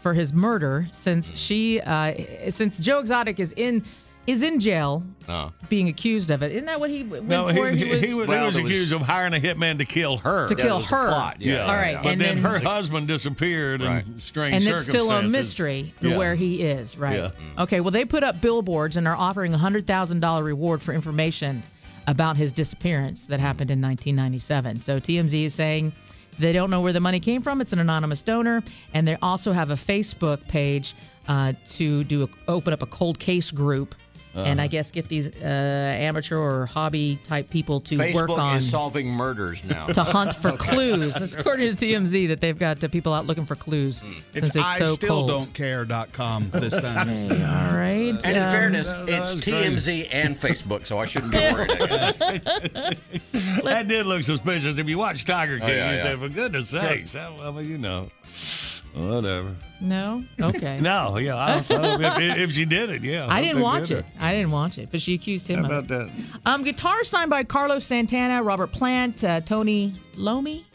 for 0.00 0.14
his 0.14 0.32
murder 0.32 0.86
since 0.92 1.36
she 1.38 1.80
uh, 1.80 2.14
since 2.50 2.78
Joe 2.78 3.00
Exotic 3.00 3.38
is 3.38 3.52
in 3.56 3.84
is 4.26 4.42
in 4.42 4.58
jail 4.60 5.02
Oh. 5.28 5.52
being 5.68 5.88
accused 5.88 6.30
of 6.30 6.42
it. 6.42 6.52
Isn't 6.52 6.66
that 6.66 6.78
what 6.80 6.90
he 6.90 7.04
went 7.04 7.24
No, 7.26 7.46
for? 7.54 7.70
he, 7.70 7.78
he, 7.78 7.84
he 7.84 7.90
was, 7.92 8.08
he 8.08 8.14
Well, 8.14 8.20
was 8.26 8.28
there 8.28 8.44
was- 8.44 8.56
accused 8.70 8.92
of 8.92 9.00
hiring 9.02 9.32
a 9.34 9.38
hitman 9.40 9.78
to 9.78 9.84
kill 9.84 10.16
her. 10.18 10.46
To 10.48 10.54
Yeah, 10.56 10.62
kill 10.64 10.78
it 10.78 10.84
a 10.90 10.94
her. 10.94 11.08
plot, 11.08 11.36
Yeah. 11.40 11.64
All 11.66 11.72
right, 11.74 11.96
But 12.02 12.12
and 12.12 12.20
then, 12.20 12.42
then- 12.42 12.50
her 12.52 12.58
husband 12.58 13.06
disappeared 13.08 13.82
in 13.82 14.18
strange 14.18 14.54
and 14.66 14.74
it's 14.74 14.84
still 14.86 15.10
a 15.10 15.22
mystery 15.22 15.94
Yeah. 16.00 16.16
where 16.18 16.34
he 16.34 16.62
is, 16.62 16.98
right? 16.98 17.16
Yeah. 17.16 17.30
Okay, 17.62 17.80
well, 17.80 17.90
they 17.92 18.04
put 18.04 18.22
up 18.24 18.40
billboards 18.40 18.96
and 18.96 19.06
are 19.06 19.16
offering 19.16 19.54
a 19.54 19.58
$100,000 19.58 20.42
reward 20.44 20.82
for 20.82 20.92
information 20.92 21.62
about 22.10 22.36
his 22.36 22.52
disappearance 22.52 23.26
that 23.26 23.38
happened 23.38 23.70
in 23.70 23.80
1997. 23.80 24.82
So 24.82 24.98
TMZ 24.98 25.44
is 25.44 25.54
saying 25.54 25.92
they 26.40 26.52
don't 26.52 26.68
know 26.68 26.80
where 26.80 26.92
the 26.92 26.98
money 26.98 27.20
came 27.20 27.40
from. 27.40 27.60
It's 27.60 27.72
an 27.72 27.78
anonymous 27.78 28.20
donor. 28.22 28.64
And 28.94 29.06
they 29.06 29.16
also 29.22 29.52
have 29.52 29.70
a 29.70 29.74
Facebook 29.74 30.46
page 30.48 30.96
uh, 31.28 31.52
to 31.68 32.02
do 32.04 32.24
a, 32.24 32.28
open 32.50 32.72
up 32.72 32.82
a 32.82 32.86
cold 32.86 33.20
case 33.20 33.52
group. 33.52 33.94
And 34.32 34.46
Uh-huh. 34.60 34.62
I 34.62 34.66
guess 34.68 34.90
get 34.92 35.08
these 35.08 35.26
uh, 35.28 35.44
amateur 35.44 36.36
or 36.38 36.66
hobby 36.66 37.18
type 37.24 37.50
people 37.50 37.80
to 37.80 38.12
work 38.14 38.30
on 38.30 38.58
is 38.58 38.70
solving 38.70 39.08
murders 39.08 39.64
now. 39.68 39.86
to 39.88 40.04
hunt 40.04 40.34
for 40.34 40.48
Okay. 40.52 40.70
clues. 40.70 41.14
That's 41.14 41.34
according 41.34 41.74
to 41.74 41.86
TMZ 41.86 42.28
that 42.28 42.40
they've 42.40 42.56
got 42.58 42.82
uh, 42.84 42.88
people 42.88 43.12
out 43.12 43.26
looking 43.26 43.44
for 43.44 43.56
clues 43.56 43.96
since 43.98 44.22
It's, 44.34 44.46
it's 44.54 44.56
I 44.56 44.78
so 44.78 44.94
still 44.94 45.08
cold. 45.26 45.28
don't 45.28 45.52
care.com 45.54 46.50
this 46.52 46.72
time. 46.80 47.08
All 47.08 47.76
right. 47.76 48.14
And 48.24 48.36
in 48.36 48.42
um, 48.42 48.50
fairness, 48.52 48.92
that 48.92 49.08
it's 49.08 49.34
was 49.34 49.44
crazy. 49.44 50.04
TMZ 50.04 50.08
and 50.12 50.36
Facebook, 50.36 50.86
so 50.86 50.98
I 51.00 51.06
shouldn't 51.06 51.32
be 51.32 51.38
worried. 51.38 51.70
That 53.64 53.86
did 53.88 54.06
look 54.06 54.22
suspicious. 54.22 54.78
If 54.78 54.88
you 54.88 54.98
watch 54.98 55.24
Tiger 55.24 55.58
King, 55.58 55.68
Oh, 55.70 55.72
yeah, 55.72 55.90
you 55.90 55.96
yeah. 55.96 56.02
say, 56.02 56.16
for 56.16 56.28
goodness 56.28 56.68
sakes, 56.68 57.12
that, 57.12 57.30
I 57.32 57.50
mean, 57.50 57.68
you 57.68 57.78
know, 57.78 58.08
whatever. 58.94 59.54
No? 59.80 60.24
Okay. 60.40 60.78
No, 60.82 61.16
yeah, 61.18 61.36
I 61.36 61.60
don't 61.60 62.00
know. 62.00 62.16
if, 62.18 62.38
if 62.38 62.52
she 62.52 62.64
did 62.64 62.90
it, 62.90 63.02
yeah. 63.02 63.26
I 63.28 63.36
hope 63.36 63.44
didn't 63.44 63.62
watch 63.62 63.90
it. 63.90 64.04
I 64.18 64.32
didn't 64.32 64.50
watch 64.50 64.78
it, 64.78 64.88
but 64.90 65.00
she 65.00 65.14
accused 65.14 65.46
him 65.48 65.64
How 65.64 65.70
of 65.70 65.84
about 65.90 66.02
it. 66.08 66.10
that? 66.32 66.40
Um, 66.46 66.62
guitar 66.62 67.04
signed 67.04 67.30
by 67.30 67.44
Carlos 67.44 67.84
Santana, 67.84 68.42
Robert 68.42 68.72
Plant, 68.72 69.24
uh, 69.24 69.40
Tony 69.40 69.94
Lomi. 70.16 70.66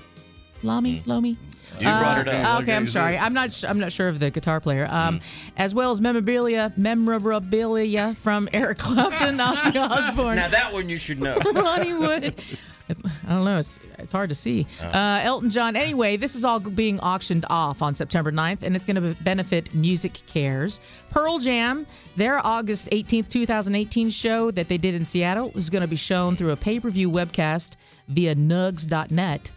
Lomi, 0.64 1.04
Lomi. 1.06 1.38
You 1.78 1.88
brought 1.88 2.20
it 2.20 2.28
up. 2.30 2.62
Okay, 2.62 2.74
I'm 2.74 2.88
sorry. 2.88 3.18
I'm 3.18 3.34
not. 3.34 3.64
I'm 3.68 3.80
not 3.80 3.92
sure 3.92 4.08
of 4.08 4.20
the 4.20 4.32
guitar 4.32 4.62
player. 4.62 4.88
Um, 4.90 5.20
as 5.58 5.76
well 5.76 5.92
as 5.92 6.00
memorabilia, 6.00 6.72
memorabilia 6.78 8.14
from 8.16 8.48
Eric 8.54 8.78
Clapton, 8.78 9.38
Ozzy 9.38 9.76
Osbourne. 9.90 10.38
Now 10.38 10.48
that 10.48 10.72
one 10.72 10.88
you 10.88 10.98
should 10.98 11.20
know. 11.20 11.38
Ronnie 11.54 11.94
Wood. 11.94 12.36
I 12.90 13.30
don't 13.30 13.46
know. 13.46 13.58
It's 13.58 13.80
it's 13.98 14.14
hard 14.14 14.30
to 14.30 14.36
see. 14.36 14.68
Uh, 14.82 15.22
Elton 15.24 15.50
John. 15.50 15.76
Anyway, 15.76 16.18
this 16.18 16.36
is 16.36 16.46
all 16.46 16.60
being 16.60 17.00
auctioned 17.00 17.46
off 17.50 17.82
on 17.82 17.96
September 17.96 18.32
9th, 18.32 18.64
and 18.64 18.76
it's 18.76 18.86
going 18.86 19.02
to 19.02 19.24
benefit 19.24 19.74
Music 19.74 20.14
Cares. 20.28 20.80
Pearl 21.10 21.40
Jam, 21.40 21.88
their 22.16 22.46
August 22.46 22.90
18th, 22.92 23.30
2018 23.30 24.10
show 24.10 24.52
that 24.52 24.68
they 24.68 24.78
did 24.78 24.94
in 24.94 25.06
Seattle 25.06 25.52
is 25.56 25.70
going 25.70 25.82
to 25.82 25.88
be 25.88 25.96
shown 25.96 26.36
through 26.36 26.52
a 26.52 26.56
pay-per-view 26.58 27.10
webcast 27.10 27.78
via 28.10 28.36
nugs.net. 28.36 29.52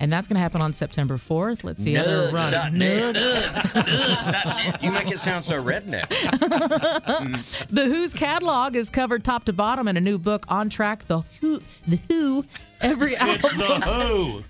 And 0.00 0.12
that's 0.12 0.26
going 0.26 0.34
to 0.34 0.40
happen 0.40 0.60
on 0.60 0.72
September 0.72 1.16
4th. 1.16 1.64
Let's 1.64 1.82
see 1.82 1.96
other 1.96 2.30
Nugs 2.30 2.50
dot 2.50 2.72
net. 2.72 3.14
Nugs. 3.14 4.82
you 4.82 4.90
make 4.90 5.10
it 5.10 5.20
sound 5.20 5.44
so 5.44 5.62
redneck. 5.62 6.08
the 7.70 7.84
Who's 7.84 8.12
catalog 8.12 8.76
is 8.76 8.90
covered 8.90 9.24
top 9.24 9.44
to 9.44 9.52
bottom 9.52 9.88
in 9.88 9.96
a 9.96 10.00
new 10.00 10.18
book 10.18 10.44
on 10.48 10.68
track. 10.68 11.06
The 11.06 11.20
Who, 11.40 11.60
the 11.86 11.98
Who, 12.08 12.44
every 12.80 13.16
album. 13.16 13.34
It's 13.36 13.52
the 13.52 13.80
Who. 13.80 14.42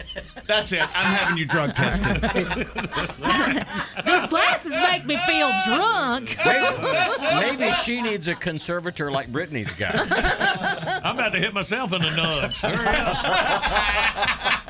That's 0.46 0.72
it. 0.72 0.80
I'm 0.80 1.14
having 1.14 1.36
you 1.38 1.46
drug 1.46 1.74
tested. 1.74 2.22
Those 4.06 4.28
glasses 4.28 4.72
make 4.72 5.06
me 5.06 5.16
feel 5.26 5.50
drunk. 5.66 6.36
Maybe, 6.44 7.56
maybe 7.58 7.72
she 7.84 8.00
needs 8.02 8.28
a 8.28 8.34
conservator 8.34 9.10
like 9.10 9.28
Brittany's 9.32 9.72
got. 9.72 9.94
I'm 11.04 11.16
about 11.16 11.32
to 11.32 11.38
hit 11.38 11.54
myself 11.54 11.92
in 11.92 12.02
the 12.02 12.10
nuts. 12.16 12.60
Hurry 12.60 12.96
up. 12.96 14.60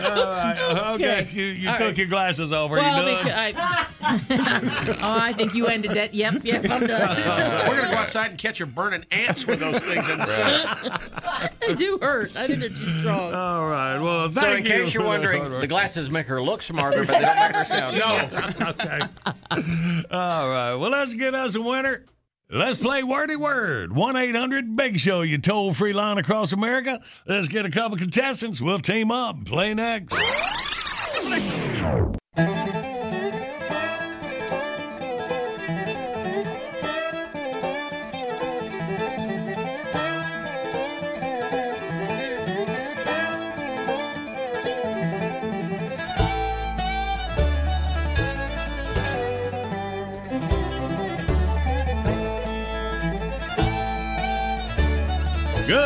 All 0.00 0.14
right. 0.14 0.58
Okay. 0.94 1.20
Okay. 1.20 1.28
You, 1.32 1.44
you 1.44 1.68
All 1.68 1.76
took 1.76 1.86
right. 1.88 1.98
your 1.98 2.06
glasses 2.06 2.52
off. 2.52 2.70
Are 2.70 2.74
Well, 2.74 3.04
you 3.06 3.14
done? 3.14 3.24
because 3.24 3.38
I, 3.38 4.96
oh, 5.02 5.18
I 5.20 5.32
think 5.32 5.54
you 5.54 5.66
ended 5.66 5.94
that. 5.94 6.14
Yep, 6.14 6.44
yep, 6.44 6.64
I'm 6.70 6.86
done. 6.86 7.68
We're 7.68 7.76
gonna 7.80 7.90
go 7.92 7.98
outside 7.98 8.30
and 8.30 8.38
catch 8.38 8.58
your 8.58 8.66
burning 8.66 9.04
ants 9.10 9.46
with 9.46 9.60
those 9.60 9.80
things 9.88 10.08
in 10.08 10.18
the 10.18 10.26
sun. 10.26 11.50
they 11.66 11.74
do 11.74 11.98
hurt. 12.00 12.36
I 12.36 12.46
think 12.46 12.60
they're 12.60 12.68
too 12.68 12.88
strong. 13.00 13.34
All 13.34 13.68
right. 13.68 13.98
Well, 13.98 14.32
So, 14.32 14.52
in 14.52 14.64
you. 14.64 14.70
case 14.70 14.94
you're 14.94 15.04
wondering, 15.04 15.50
the 15.60 15.66
glasses 15.66 16.10
make 16.10 16.26
her 16.26 16.40
look 16.42 16.62
smarter, 16.62 17.04
but 17.04 17.14
they 17.18 17.20
don't 17.24 17.36
make 17.36 17.54
her 17.56 17.64
sound 17.64 17.98
No. 17.98 18.66
okay. 18.68 19.00
All 20.10 20.48
right. 20.50 20.74
Well, 20.74 20.90
let's 20.90 21.14
get 21.14 21.34
us 21.34 21.54
a 21.56 21.62
winner. 21.62 22.04
Let's 22.50 22.78
play 22.78 23.02
Wordy 23.02 23.36
Word. 23.36 23.92
1 23.94 24.16
800 24.16 24.74
Big 24.74 24.98
Show, 24.98 25.20
you 25.20 25.36
toll 25.36 25.74
free 25.74 25.92
line 25.92 26.16
across 26.16 26.52
America. 26.52 27.00
Let's 27.26 27.46
get 27.48 27.66
a 27.66 27.70
couple 27.70 27.98
contestants. 27.98 28.62
We'll 28.62 28.78
team 28.78 29.10
up. 29.10 29.36
and 29.36 29.46
Play 29.46 29.74
next. 29.74 30.18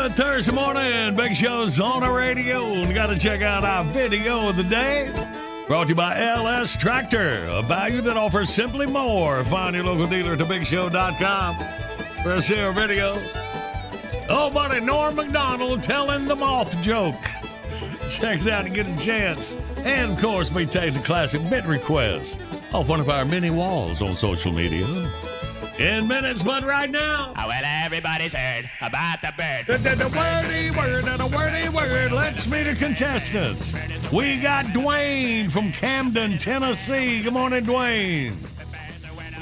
Good 0.02 0.16
Thursday 0.16 0.50
morning. 0.50 1.14
Big 1.14 1.36
Show's 1.36 1.78
on 1.78 2.00
the 2.00 2.10
radio. 2.10 2.84
We 2.84 2.92
got 2.92 3.06
to 3.06 3.16
check 3.16 3.40
out 3.40 3.62
our 3.62 3.84
video 3.84 4.48
of 4.48 4.56
the 4.56 4.64
day. 4.64 5.08
Brought 5.68 5.84
to 5.84 5.88
you 5.90 5.94
by 5.94 6.20
LS 6.20 6.74
Tractor, 6.76 7.46
a 7.48 7.62
value 7.62 8.00
that 8.00 8.16
offers 8.16 8.52
simply 8.52 8.84
more. 8.84 9.44
Find 9.44 9.76
your 9.76 9.84
local 9.84 10.08
dealer 10.08 10.32
at 10.32 10.40
thebigshow.com 10.40 11.54
for 12.24 12.34
a 12.34 12.42
share 12.42 12.72
video. 12.72 13.22
Oh, 14.28 14.50
buddy, 14.52 14.80
Norm 14.80 15.14
Macdonald 15.14 15.84
telling 15.84 16.24
the 16.26 16.34
moth 16.34 16.82
joke. 16.82 17.14
Check 18.08 18.40
it 18.40 18.48
out 18.48 18.64
and 18.64 18.74
get 18.74 18.88
a 18.88 18.96
chance. 18.96 19.54
And, 19.84 20.14
of 20.14 20.20
course, 20.20 20.50
we 20.50 20.66
take 20.66 20.94
the 20.94 21.00
classic 21.00 21.48
bit 21.48 21.64
request 21.64 22.40
off 22.72 22.88
one 22.88 22.98
of 22.98 23.08
our 23.08 23.24
many 23.24 23.50
walls 23.50 24.02
on 24.02 24.16
social 24.16 24.50
media. 24.50 24.84
In 25.78 26.06
minutes, 26.06 26.42
but 26.42 26.64
right 26.64 26.90
now. 26.90 27.32
Oh, 27.36 27.48
well, 27.48 27.62
everybody's 27.64 28.34
heard 28.34 28.70
about 28.82 29.20
the 29.22 29.32
bird. 29.36 29.66
The, 29.66 29.78
the, 29.78 29.96
the 29.96 30.16
wordy 30.16 30.70
word 30.76 31.06
and 31.08 31.20
a 31.20 31.26
wordy 31.34 31.68
word. 31.70 32.12
Let's 32.12 32.46
meet 32.46 32.64
the 32.64 32.74
contestants. 32.74 33.72
We 34.12 34.40
got 34.40 34.66
Dwayne 34.66 35.50
from 35.50 35.72
Camden, 35.72 36.36
Tennessee. 36.38 37.22
Good 37.22 37.32
morning, 37.32 37.64
Dwayne. 37.64 38.34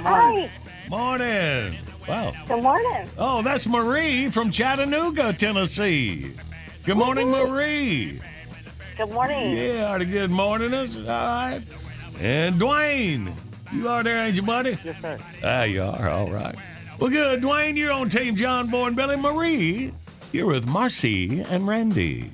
Hi. 0.02 0.50
Morning. 0.88 1.76
Wow. 2.08 2.32
Good 2.48 2.62
morning. 2.62 3.08
Oh, 3.18 3.42
that's 3.42 3.66
Marie 3.66 4.30
from 4.30 4.50
Chattanooga, 4.50 5.32
Tennessee. 5.32 6.32
Good 6.84 6.96
morning, 6.96 7.30
Marie. 7.30 8.20
Good 8.96 9.10
morning. 9.10 9.56
Yeah, 9.56 9.92
are 9.92 10.04
good 10.04 10.30
morning. 10.30 10.72
All 10.74 11.04
right. 11.04 11.62
And 12.20 12.60
Dwayne, 12.60 13.34
you 13.72 13.88
are 13.88 14.02
there, 14.02 14.26
ain't 14.26 14.36
you, 14.36 14.42
buddy? 14.42 14.78
Yes, 14.84 15.00
sir. 15.00 15.18
Ah, 15.44 15.62
you 15.64 15.82
are. 15.82 16.08
All 16.08 16.30
right. 16.30 16.54
Well, 16.98 17.10
good. 17.10 17.42
Dwayne, 17.42 17.76
you're 17.76 17.92
on 17.92 18.08
Team 18.08 18.36
John 18.36 18.68
Boy 18.68 18.88
and 18.88 18.96
Billy 18.96 19.16
Marie. 19.16 19.92
You're 20.32 20.46
with 20.46 20.66
Marcy 20.66 21.40
and 21.40 21.66
Randy. 21.66 22.30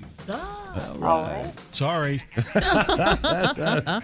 All 0.76 0.96
right. 0.98 1.52
Sorry. 1.72 2.22
uh, 2.54 4.00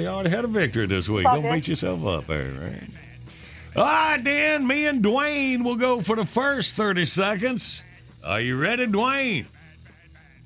you 0.00 0.06
already 0.06 0.30
had 0.30 0.44
a 0.44 0.48
victory 0.48 0.86
this 0.86 1.08
week. 1.08 1.24
Don't 1.24 1.42
beat 1.42 1.68
yourself 1.68 2.06
up 2.06 2.26
there, 2.26 2.50
right? 2.52 2.84
All 3.76 3.84
right, 3.84 4.22
then. 4.22 4.66
Me 4.66 4.86
and 4.86 5.02
Dwayne 5.02 5.64
will 5.64 5.76
go 5.76 6.00
for 6.00 6.16
the 6.16 6.26
first 6.26 6.74
30 6.74 7.04
seconds. 7.04 7.84
Are 8.24 8.40
you 8.40 8.56
ready, 8.58 8.86
Dwayne? 8.86 9.46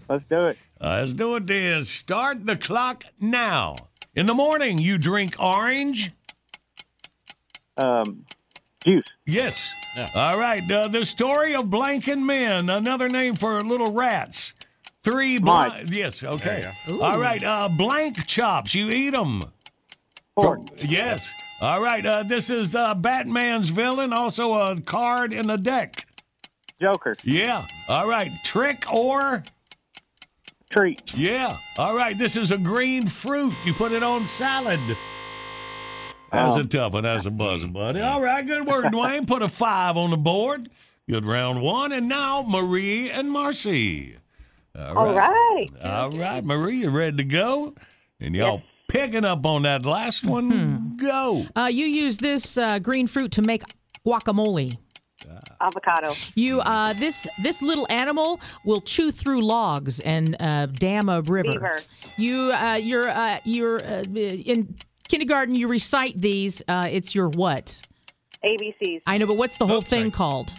Let's 0.09 0.25
do 0.29 0.47
it. 0.47 0.59
Uh, 0.81 0.99
let's 1.01 1.13
do 1.13 1.37
it 1.37 1.47
then. 1.47 1.85
Start 1.85 2.47
the 2.47 2.57
clock 2.57 3.05
now. 3.21 3.77
In 4.17 4.25
the 4.25 4.35
morning, 4.35 4.79
you 4.79 4.97
drink 4.97 5.37
orange. 5.39 6.11
Um, 7.77 8.25
juice. 8.83 9.05
Yes. 9.27 9.75
All 10.15 10.39
right. 10.39 10.69
Uh, 10.71 10.89
the 10.89 11.05
story 11.05 11.55
of 11.55 11.67
blanking 11.67 12.25
men, 12.25 12.71
another 12.71 13.11
name 13.11 13.35
for 13.37 13.61
little 13.63 13.93
rats. 13.93 14.55
Three 15.03 15.39
Mike. 15.39 15.71
blind. 15.71 15.95
Yes. 15.95 16.25
Okay. 16.25 16.63
There 16.87 16.95
you 16.97 17.03
All 17.03 17.15
go. 17.17 17.21
right. 17.21 17.43
Uh, 17.45 17.69
blank 17.69 18.27
chops. 18.27 18.75
You 18.75 18.89
eat 18.91 19.11
them. 19.11 19.45
Yes. 20.79 21.31
All 21.61 21.83
right. 21.83 22.05
Uh, 22.05 22.23
this 22.23 22.49
is 22.49 22.75
uh, 22.75 22.95
Batman's 22.95 23.69
villain. 23.69 24.15
Also 24.15 24.55
a 24.55 24.81
card 24.81 25.35
in 25.35 25.47
the 25.47 25.59
deck. 25.59 26.07
Joker. 26.81 27.17
Yeah. 27.23 27.67
All 27.89 28.09
right. 28.09 28.33
Trick 28.45 28.91
or 28.91 29.43
treat. 30.77 31.15
Yeah. 31.17 31.57
All 31.79 31.97
right. 31.97 32.17
This 32.17 32.37
is 32.37 32.51
a 32.53 32.59
green 32.59 33.07
fruit. 33.07 33.55
You 33.65 33.73
put 33.73 33.93
it 33.93 34.03
on 34.03 34.27
salad. 34.27 34.81
That's 36.33 36.55
Oh. 36.55 36.61
a 36.61 36.65
tough 36.65 36.93
one. 36.93 37.05
That's 37.05 37.25
a 37.27 37.31
buzzing, 37.31 37.73
buddy. 37.73 38.01
All 38.01 38.21
right. 38.21 38.47
Good 38.47 38.67
work, 38.67 38.85
Dwayne. 38.93 39.27
Put 39.27 39.43
a 39.43 39.49
five 39.49 39.97
on 39.97 40.11
the 40.11 40.17
board. 40.17 40.69
Good 41.09 41.25
round 41.25 41.63
one. 41.63 41.93
And 41.93 42.09
now 42.09 42.43
Marie 42.47 43.11
and 43.11 43.31
Marcy. 43.31 44.17
All 44.79 45.15
right. 45.15 45.67
All 45.83 46.11
right, 46.11 46.45
Marie, 46.45 46.81
you 46.81 46.91
ready 46.91 47.17
to 47.17 47.25
go? 47.25 47.75
And 48.21 48.35
y'all 48.35 48.61
picking 48.89 49.25
up 49.25 49.47
on 49.47 49.63
that 49.63 49.87
last 49.87 50.25
one. 50.27 50.97
Go. 50.99 51.47
Uh, 51.57 51.71
you 51.73 51.87
use 51.87 52.19
this 52.19 52.59
uh, 52.59 52.79
green 52.79 53.07
fruit 53.07 53.33
to 53.33 53.43
make 53.43 53.63
guacamole. 54.07 54.77
Avocado. 55.61 56.15
You 56.35 56.61
uh, 56.61 56.93
this 56.95 57.27
this 57.43 57.63
little 57.63 57.87
animal 57.91 58.41
will 58.65 58.81
chew 58.81 59.11
through 59.11 59.43
logs 59.43 60.01
and 60.01 60.37
uh, 60.41 60.67
dam 60.67 61.09
a 61.09 61.23
river. 61.23 61.53
Beaver. 61.53 61.81
You 62.17 62.53
uh, 62.53 62.75
you're 62.75 63.09
uh, 63.09 63.41
you're 63.45 63.83
uh, 63.85 64.03
in 64.15 64.75
kindergarten. 65.09 65.55
You 65.55 65.69
recite 65.69 66.21
these. 66.21 66.63
Uh, 66.69 66.89
it's 66.91 67.15
your 67.15 67.29
what? 67.29 67.81
ABCs. 68.45 69.03
I 69.07 69.19
know, 69.19 69.27
but 69.27 69.37
what's 69.37 69.57
the 69.57 69.67
whole 69.67 69.81
thing 69.81 70.11
called? 70.11 70.53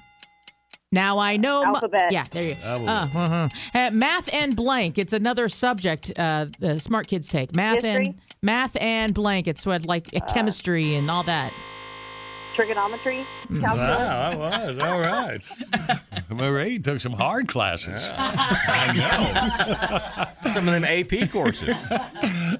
Now 0.92 1.20
I 1.20 1.36
know. 1.38 1.66
mu- 1.66 1.76
Alphabet. 1.76 2.12
yeah, 2.12 2.26
there 2.32 2.44
you 2.50 2.56
go. 2.56 2.86
Uh, 2.88 3.08
uh-huh. 3.14 3.50
Uh, 3.74 3.92
math 3.92 4.34
and 4.34 4.56
blank. 4.56 4.98
It's 4.98 5.14
another 5.14 5.50
subject. 5.50 6.12
Uh, 6.18 6.48
the 6.60 6.80
smart 6.80 7.08
kids 7.08 7.28
take 7.28 7.54
math 7.56 7.84
and 7.84 8.16
math 8.42 8.76
and 8.78 9.14
blank. 9.14 9.48
It's 9.48 9.66
what 9.66 9.86
like 9.86 10.10
uh, 10.16 10.22
chemistry 10.34 10.96
and 10.96 11.12
all 11.12 11.24
that. 11.24 11.52
Trigonometry. 12.58 13.24
Calculus. 13.62 13.78
Wow, 13.78 14.50
that 14.50 14.68
was 14.68 14.80
all 14.80 15.00
right. 15.00 15.48
Marie 16.30 16.80
took 16.80 17.00
some 17.00 17.14
hard 17.14 17.48
classes. 17.48 18.04
I 18.12 20.28
know 20.44 20.52
Some 20.52 20.68
of 20.68 20.74
them 20.74 20.84
AP 20.84 21.30
courses. 21.32 21.76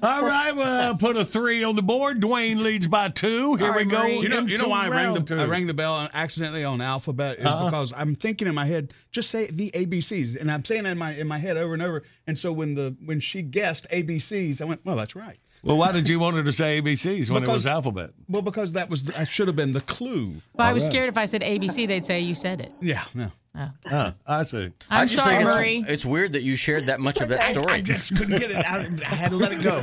All 0.02 0.24
right, 0.24 0.54
well, 0.54 0.94
put 0.94 1.16
a 1.16 1.24
three 1.24 1.64
on 1.64 1.74
the 1.74 1.82
board. 1.82 2.20
Dwayne 2.20 2.62
leads 2.62 2.86
by 2.86 3.08
two. 3.08 3.56
Here 3.56 3.74
we 3.74 3.84
go. 3.84 4.04
You 4.06 4.28
know, 4.28 4.40
you 4.42 4.56
know 4.56 4.68
why 4.68 4.86
I 4.86 4.88
rang 4.88 5.14
the. 5.24 5.36
I 5.36 5.44
rang 5.46 5.66
the 5.66 5.74
bell 5.74 6.08
accidentally 6.14 6.64
on 6.64 6.80
alphabet 6.80 7.40
is 7.40 7.46
Uh-huh. 7.46 7.64
because 7.66 7.92
I'm 7.96 8.14
thinking 8.14 8.46
in 8.46 8.54
my 8.54 8.66
head, 8.66 8.94
just 9.10 9.30
say 9.30 9.46
the 9.50 9.70
ABCs, 9.72 10.40
and 10.40 10.50
I'm 10.50 10.64
saying 10.64 10.86
it 10.86 10.90
in 10.90 10.98
my 10.98 11.14
in 11.14 11.26
my 11.26 11.38
head 11.38 11.56
over 11.56 11.74
and 11.74 11.82
over. 11.82 12.04
And 12.26 12.38
so 12.38 12.52
when 12.52 12.74
the 12.74 12.96
when 13.04 13.20
she 13.20 13.42
guessed 13.42 13.86
ABCs, 13.90 14.60
I 14.60 14.64
went, 14.64 14.84
well, 14.84 14.96
that's 14.96 15.16
right. 15.16 15.38
Well, 15.62 15.76
why 15.76 15.92
did 15.92 16.08
you 16.08 16.18
want 16.18 16.36
her 16.36 16.42
to 16.44 16.52
say 16.52 16.80
ABCs 16.80 17.30
when 17.30 17.42
it 17.42 17.48
was 17.48 17.64
Because- 17.64 17.66
alphabet? 17.66 18.10
Well, 18.28 18.42
because 18.42 18.72
that 18.74 18.88
was 18.88 19.02
the, 19.04 19.12
that 19.12 19.28
should 19.28 19.46
have 19.48 19.56
been 19.56 19.72
the 19.72 19.80
clue. 19.82 20.34
But 20.54 20.64
I 20.64 20.72
was 20.72 20.84
scared 20.86 21.08
if 21.08 21.18
I 21.18 21.26
said 21.26 21.42
ABC, 21.42 21.86
they'd 21.88 22.04
say 22.04 22.20
you 22.20 22.34
said 22.34 22.60
it. 22.60 22.72
Yeah, 22.80 23.04
no. 23.14 23.30
Oh. 23.60 23.70
Huh, 23.86 24.12
I 24.24 24.42
see. 24.44 24.58
I'm 24.58 24.72
I 24.90 25.04
just 25.06 25.16
sorry, 25.16 25.36
think 25.38 25.48
it's, 25.48 25.56
Marie. 25.56 25.84
it's 25.88 26.04
weird 26.04 26.32
that 26.34 26.42
you 26.42 26.54
shared 26.54 26.86
that 26.86 27.00
much 27.00 27.20
of 27.20 27.28
that 27.30 27.44
story. 27.46 27.72
I 27.72 27.80
just 27.80 28.14
couldn't 28.16 28.38
get 28.38 28.52
it 28.52 28.64
out. 28.64 28.80
I 29.02 29.14
had 29.14 29.30
to 29.32 29.36
let 29.36 29.52
it 29.52 29.62
go. 29.62 29.78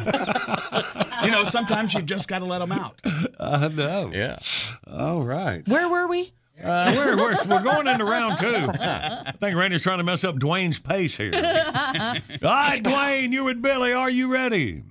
you 1.26 1.31
know, 1.31 1.43
sometimes 1.49 1.93
you 1.93 2.02
just 2.02 2.30
got 2.30 2.39
to 2.39 2.45
let 2.45 2.60
them 2.60 2.72
out. 2.72 3.02
I 3.38 3.68
know. 3.68 4.11
Yeah. 4.14 4.38
All 4.89 5.23
right. 5.23 5.68
Where 5.68 5.89
were 5.89 6.07
we? 6.07 6.31
Uh, 6.64 6.93
we're, 6.95 7.18
we're, 7.18 7.38
we're 7.49 7.64
going 7.64 7.85
into 7.88 8.06
round 8.06 8.38
two. 8.38 8.69
I 8.80 9.34
think 9.41 9.57
Randy's 9.57 9.84
trying 9.84 9.97
to 9.97 10.06
mess 10.06 10.23
up 10.23 10.35
Dwayne's 10.35 10.80
pace 10.80 11.18
here. 11.18 11.31
All 11.35 11.41
right, 11.41 12.81
Dwayne, 12.81 13.34
you 13.34 13.49
and 13.49 13.61
Billy, 13.61 13.91
are 13.91 14.10
you 14.10 14.31
ready? 14.31 14.84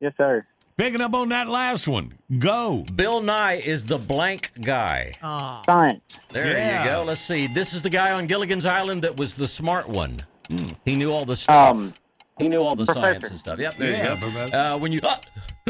Yes, 0.00 0.12
sir. 0.16 0.46
Picking 0.76 1.00
up 1.00 1.14
on 1.14 1.30
that 1.30 1.48
last 1.48 1.88
one. 1.88 2.18
Go. 2.38 2.84
Bill 2.94 3.22
Nye 3.22 3.54
is 3.54 3.86
the 3.86 3.96
blank 3.98 4.50
guy. 4.60 5.12
Oh. 5.22 5.62
Science. 5.64 6.02
There 6.30 6.46
Yeah. 6.58 6.84
you 6.84 6.90
go. 6.90 7.02
Let's 7.04 7.20
see. 7.22 7.46
This 7.46 7.72
is 7.72 7.80
the 7.80 7.88
guy 7.88 8.10
on 8.12 8.26
Gilligan's 8.26 8.66
Island 8.66 9.02
that 9.02 9.16
was 9.16 9.34
the 9.34 9.48
smart 9.48 9.88
one. 9.88 10.20
He 10.84 10.94
knew 10.94 11.12
all 11.12 11.24
the 11.24 11.34
stuff. 11.36 11.76
Um, 11.76 11.94
he 12.38 12.48
knew 12.48 12.62
all 12.62 12.76
the 12.76 12.84
Professor. 12.84 13.00
science 13.00 13.30
and 13.30 13.38
stuff. 13.38 13.58
Yep, 13.58 13.76
there 13.78 13.90
Yeah, 13.92 14.14
you 14.14 14.20
go. 14.20 14.26
Professor. 14.30 14.56
Uh, 14.56 14.76
when 14.76 14.92
you 14.92 15.00
uh, 15.02 15.16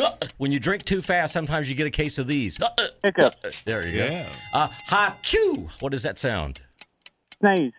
uh, 0.03 0.11
when 0.39 0.51
you 0.51 0.59
drink 0.59 0.85
too 0.85 1.01
fast, 1.01 1.33
sometimes 1.33 1.71
you 1.71 1.77
get 1.77 1.87
a 1.87 1.91
case 1.91 2.19
of 2.19 2.27
these. 2.27 2.61
Uh, 2.61 2.69
uh, 2.77 2.89
Hiccup. 3.05 3.35
uh, 3.45 3.51
there 3.65 3.87
you 3.87 3.99
go. 3.99 4.05
Yeah. 4.07 4.29
Uh, 4.53 4.69
ha 4.89 5.17
chew. 5.23 5.69
What 5.79 5.93
does 5.93 6.03
that 6.03 6.19
sound? 6.19 6.61
Sneeze. 7.41 7.73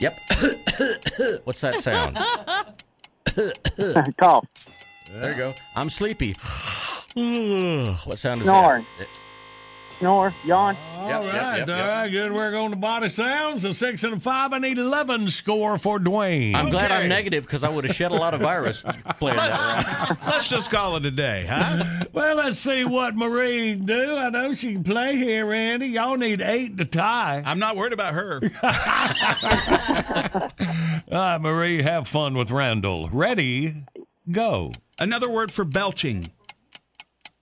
Yep. 0.00 0.18
What's 1.44 1.60
that 1.60 1.80
sound? 1.80 2.18
Cough. 4.18 4.44
There 5.12 5.30
you 5.32 5.36
go. 5.36 5.54
I'm 5.74 5.90
sleepy. 5.90 6.32
what 7.14 8.18
sound 8.18 8.40
is 8.40 8.46
Snoring. 8.46 8.84
that? 8.98 9.08
Snore. 9.98 10.32
Yawn. 10.46 10.76
All 10.96 11.08
Yep, 11.08 11.20
right, 11.20 11.58
yep, 11.58 11.58
yep, 11.58 11.68
all 11.68 11.76
yep. 11.76 11.88
right, 11.88 12.08
good 12.10 12.32
work 12.32 12.54
on 12.54 12.70
the 12.70 12.76
body 12.76 13.10
sounds. 13.10 13.66
A 13.66 13.74
six 13.74 14.02
and 14.02 14.14
a 14.14 14.20
five 14.20 14.52
and 14.54 14.64
eleven 14.64 15.28
score 15.28 15.76
for 15.76 15.98
Dwayne. 15.98 16.54
I'm 16.54 16.70
glad 16.70 16.90
Okay. 16.90 17.02
I'm 17.02 17.08
negative 17.10 17.44
because 17.44 17.64
I 17.64 17.68
would 17.68 17.84
have 17.84 17.94
shed 17.94 18.10
a 18.10 18.14
lot 18.14 18.32
of 18.32 18.40
virus 18.40 18.82
playing 19.18 19.36
that 19.36 20.08
round. 20.08 20.18
Let's 20.26 20.48
just 20.48 20.70
call 20.70 20.96
it 20.96 21.04
a 21.04 21.10
day, 21.10 21.44
huh? 21.46 22.04
Well, 22.14 22.36
let's 22.36 22.58
see 22.58 22.84
what 22.84 23.14
Marie 23.14 23.76
can 23.76 23.84
do. 23.84 24.16
I 24.16 24.30
know 24.30 24.52
she 24.54 24.72
can 24.72 24.84
play 24.84 25.16
here, 25.16 25.44
Randy. 25.44 25.88
Y'all 25.88 26.16
need 26.16 26.40
eight 26.40 26.78
to 26.78 26.84
tie. 26.86 27.42
I'm 27.44 27.58
not 27.58 27.76
worried 27.76 27.92
about 27.92 28.14
her. 28.14 28.40
All 31.12 31.18
right, 31.18 31.38
Marie, 31.38 31.82
have 31.82 32.08
fun 32.08 32.34
with 32.34 32.50
Randall. 32.50 33.08
Ready? 33.10 33.74
Go. 34.30 34.72
Another 34.98 35.30
word 35.30 35.50
for 35.50 35.64
belching. 35.64 36.30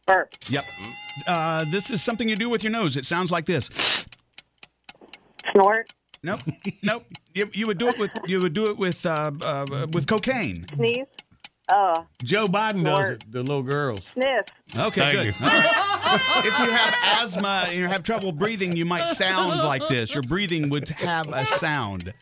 Burp. 0.07 0.35
Yep. 0.49 0.65
Uh, 1.27 1.65
this 1.71 1.91
is 1.91 2.03
something 2.03 2.29
you 2.29 2.37
do 2.37 2.49
with 2.49 2.63
your 2.63 2.73
nose. 2.73 2.97
It 2.97 3.05
sounds 3.05 3.31
like 3.31 3.47
this. 3.47 3.69
Snort. 5.53 5.93
Nope. 6.23 6.41
nope. 6.83 7.05
You, 7.35 7.51
you 7.53 7.67
would 7.67 7.79
do 7.79 7.89
it 7.89 7.99
with 7.99 8.11
you 8.27 8.41
would 8.41 8.55
do 8.55 8.65
it 8.67 8.77
with 8.77 9.05
uh, 9.07 9.33
uh, 9.41 9.87
with 9.93 10.07
cocaine. 10.07 10.67
Sneeze. 10.75 11.07
Uh, 11.69 12.03
Joe 12.23 12.47
Biden 12.47 12.83
does 12.85 13.11
it. 13.11 13.25
The 13.31 13.43
little 13.43 13.63
girls. 13.63 14.09
sniff. 14.15 14.47
Okay, 14.77 15.01
Thank 15.01 15.13
good. 15.17 15.27
you. 15.27 15.33
All 15.47 15.49
right. 15.51 16.45
if 16.47 16.59
you 16.59 16.71
have 16.71 16.95
asthma 17.03 17.67
and 17.69 17.77
you 17.79 17.87
have 17.87 18.03
trouble 18.03 18.33
breathing, 18.33 18.75
you 18.77 18.85
might 18.87 19.07
sound 19.09 19.59
like 19.59 19.87
this. 19.89 20.13
Your 20.15 20.23
breathing 20.23 20.71
would 20.71 20.89
have 20.89 21.29
a 21.29 21.45
sound. 21.45 22.13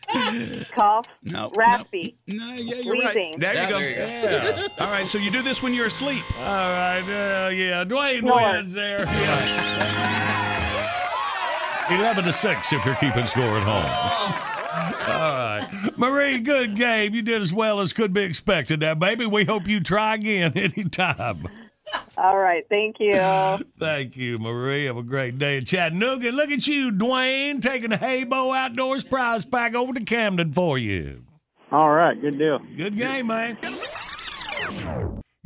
Cough. 0.75 1.07
No. 1.23 1.51
Raspy. 1.57 2.17
No, 2.27 2.47
no 2.47 2.55
yeah, 2.55 2.75
you're 2.77 2.95
Wheezing. 2.97 3.33
right. 3.33 3.41
There 3.41 3.55
you 3.65 3.71
go. 3.71 3.79
there 3.79 3.91
you 3.91 3.97
go. 4.57 4.63
Yeah. 4.63 4.69
All 4.85 4.91
right, 4.91 5.07
so 5.07 5.19
you 5.19 5.31
do 5.31 5.43
this 5.43 5.63
when 5.63 5.73
you're 5.75 5.87
asleep. 5.87 6.25
All 6.41 6.45
right. 6.47 7.03
Uh, 7.03 7.49
yeah, 7.51 7.85
Dwayne 7.85 8.21
Snort. 8.21 8.43
wins 8.43 8.73
there. 8.73 9.01
Yeah. 9.01 10.23
11 11.89 12.25
to 12.25 12.33
6 12.33 12.73
if 12.73 12.85
you're 12.85 12.97
keeping 12.97 13.27
score 13.27 13.59
at 13.59 13.63
home. 13.63 14.46
All 15.73 15.81
right. 15.83 15.99
Marie, 15.99 16.39
good 16.41 16.77
game. 16.77 17.15
You 17.15 17.23
did 17.23 17.41
as 17.43 17.53
well 17.53 17.81
as 17.81 17.93
could 17.93 18.13
be 18.13 18.23
expected 18.23 18.81
now, 18.81 18.95
baby. 18.95 19.27
We 19.27 19.45
hope 19.45 19.67
you 19.69 19.81
try 19.81 20.15
again 20.15 20.53
anytime. 20.57 21.49
All 22.17 22.39
right. 22.39 22.67
Thank 22.69 22.97
you. 22.99 23.15
Thank 23.79 24.17
you, 24.17 24.39
Marie. 24.39 24.87
Have 24.87 24.97
a 24.97 25.03
great 25.03 25.39
day 25.39 25.59
in 25.59 25.65
Chattanooga. 25.65 26.31
Look 26.31 26.51
at 26.51 26.67
you, 26.67 26.91
Dwayne, 26.91 27.63
taking 27.63 27.91
the 27.91 27.97
Heybo 27.97 28.57
Outdoors 28.57 29.05
prize 29.05 29.45
pack 29.45 29.75
over 29.75 29.93
to 29.93 30.05
Camden 30.05 30.53
for 30.53 30.79
you. 30.79 31.25
All 31.71 31.91
right. 31.91 32.21
Good 32.21 32.39
deal. 32.39 32.59
Good 32.77 32.97
game, 32.97 33.29
man. 33.29 33.59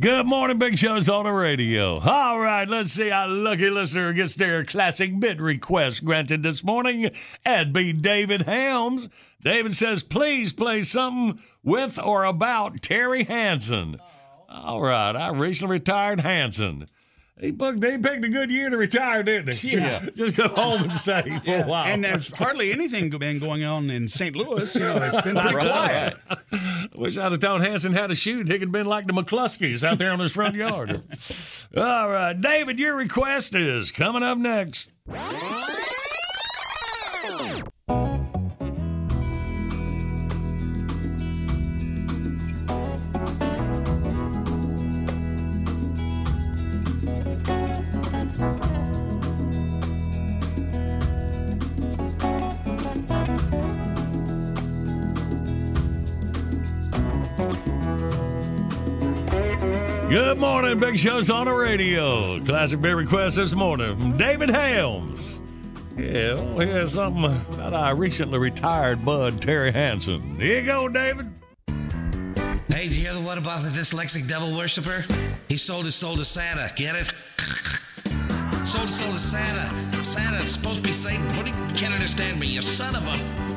Good 0.00 0.24
morning, 0.26 0.56
Big 0.58 0.78
Show's 0.78 1.10
on 1.10 1.26
the 1.26 1.32
radio. 1.32 1.98
All 1.98 2.40
right, 2.40 2.66
let's 2.66 2.92
see 2.92 3.10
how 3.10 3.28
lucky 3.28 3.68
listener 3.68 4.14
gets 4.14 4.34
their 4.34 4.64
classic 4.64 5.20
bid 5.20 5.42
request 5.42 6.06
granted 6.06 6.42
this 6.42 6.64
morning. 6.64 7.10
That'd 7.44 7.74
be 7.74 7.92
David 7.92 8.42
Helms. 8.42 9.10
David 9.42 9.72
says, 9.72 10.02
please 10.02 10.52
play 10.52 10.82
something 10.82 11.42
with 11.62 11.98
or 11.98 12.24
about 12.24 12.82
Terry 12.82 13.24
Hansen. 13.24 13.98
All 14.48 14.82
right, 14.82 15.14
I 15.14 15.30
recently 15.30 15.74
retired 15.74 16.20
Hansen. 16.20 16.86
He, 17.40 17.52
booked, 17.52 17.82
he 17.82 17.96
picked 17.96 18.24
a 18.24 18.28
good 18.28 18.50
year 18.50 18.68
to 18.68 18.76
retire, 18.76 19.22
didn't 19.22 19.56
he? 19.56 19.72
Yeah. 19.72 20.06
Just 20.14 20.36
go 20.36 20.48
home 20.48 20.82
and 20.82 20.92
stay 20.92 21.40
for 21.42 21.56
a 21.56 21.62
while. 21.62 21.86
And 21.86 22.04
there's 22.04 22.28
hardly 22.28 22.70
anything 22.70 23.08
been 23.08 23.38
going 23.38 23.64
on 23.64 23.88
in 23.88 24.08
St. 24.08 24.36
Louis. 24.36 24.74
You 24.74 24.80
know, 24.82 24.96
it's 24.96 25.22
been 25.22 25.36
pretty 25.36 25.56
quiet. 25.56 26.16
Wish 26.94 27.16
I'd 27.16 27.32
have 27.32 27.40
told 27.40 27.62
Hanson 27.62 27.94
how 27.94 28.08
to 28.08 28.14
shoot. 28.14 28.48
He 28.48 28.54
could 28.54 28.68
have 28.68 28.72
been 28.72 28.86
like 28.86 29.06
the 29.06 29.14
McCloskeys 29.14 29.82
out 29.82 29.98
there 29.98 30.12
on 30.12 30.20
his 30.20 30.32
front 30.32 30.54
yard. 30.54 31.02
All 31.76 32.10
right, 32.10 32.38
David, 32.38 32.78
your 32.78 32.94
request 32.94 33.54
is 33.54 33.90
coming 33.90 34.22
up 34.22 34.36
next. 34.36 34.90
Good 60.10 60.38
morning, 60.38 60.80
Big 60.80 60.98
Show's 60.98 61.30
on 61.30 61.46
the 61.46 61.52
radio. 61.52 62.40
Classic 62.40 62.80
bid 62.80 62.96
request 62.96 63.36
this 63.36 63.54
morning 63.54 63.96
from 63.96 64.16
David 64.16 64.50
Helms. 64.50 65.34
Yeah, 65.96 66.34
well, 66.34 66.66
here's 66.66 66.94
something 66.94 67.26
about 67.54 67.74
our 67.74 67.94
recently 67.94 68.40
retired 68.40 69.04
bud, 69.04 69.40
Terry 69.40 69.70
Hansen. 69.70 70.34
Here 70.34 70.62
you 70.62 70.66
go, 70.66 70.88
David. 70.88 71.32
Hey, 71.68 72.88
did 72.88 72.96
you 72.96 73.02
hear 73.02 73.14
the 73.14 73.20
one 73.20 73.38
about 73.38 73.62
the 73.62 73.70
dyslexic 73.70 74.26
devil 74.28 74.52
worshiper? 74.56 75.04
He 75.48 75.56
sold 75.56 75.84
his 75.84 75.94
soul 75.94 76.16
to 76.16 76.24
Santa. 76.24 76.72
Get 76.74 76.96
it? 76.96 77.14
sold 78.66 78.86
his 78.86 78.98
soul 78.98 79.12
to 79.12 79.18
Santa. 79.18 80.04
Santa, 80.04 80.42
it's 80.42 80.50
supposed 80.50 80.78
to 80.78 80.82
be 80.82 80.92
Satan. 80.92 81.24
What 81.36 81.46
do 81.46 81.52
you 81.52 81.74
can't 81.76 81.94
understand 81.94 82.40
me, 82.40 82.48
you 82.48 82.62
son 82.62 82.96
of 82.96 83.06
a. 83.06 83.49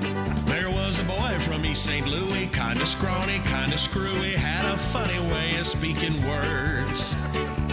A 1.04 1.06
boy 1.06 1.40
from 1.40 1.66
East 1.66 1.84
St. 1.84 2.08
Louis, 2.08 2.48
kinda 2.48 2.86
scrawny, 2.86 3.40
kinda 3.46 3.78
screwy, 3.78 4.32
had 4.32 4.64
a 4.66 4.78
funny 4.78 5.20
way 5.34 5.56
of 5.58 5.68
speaking 5.68 6.26
words. 6.26 7.16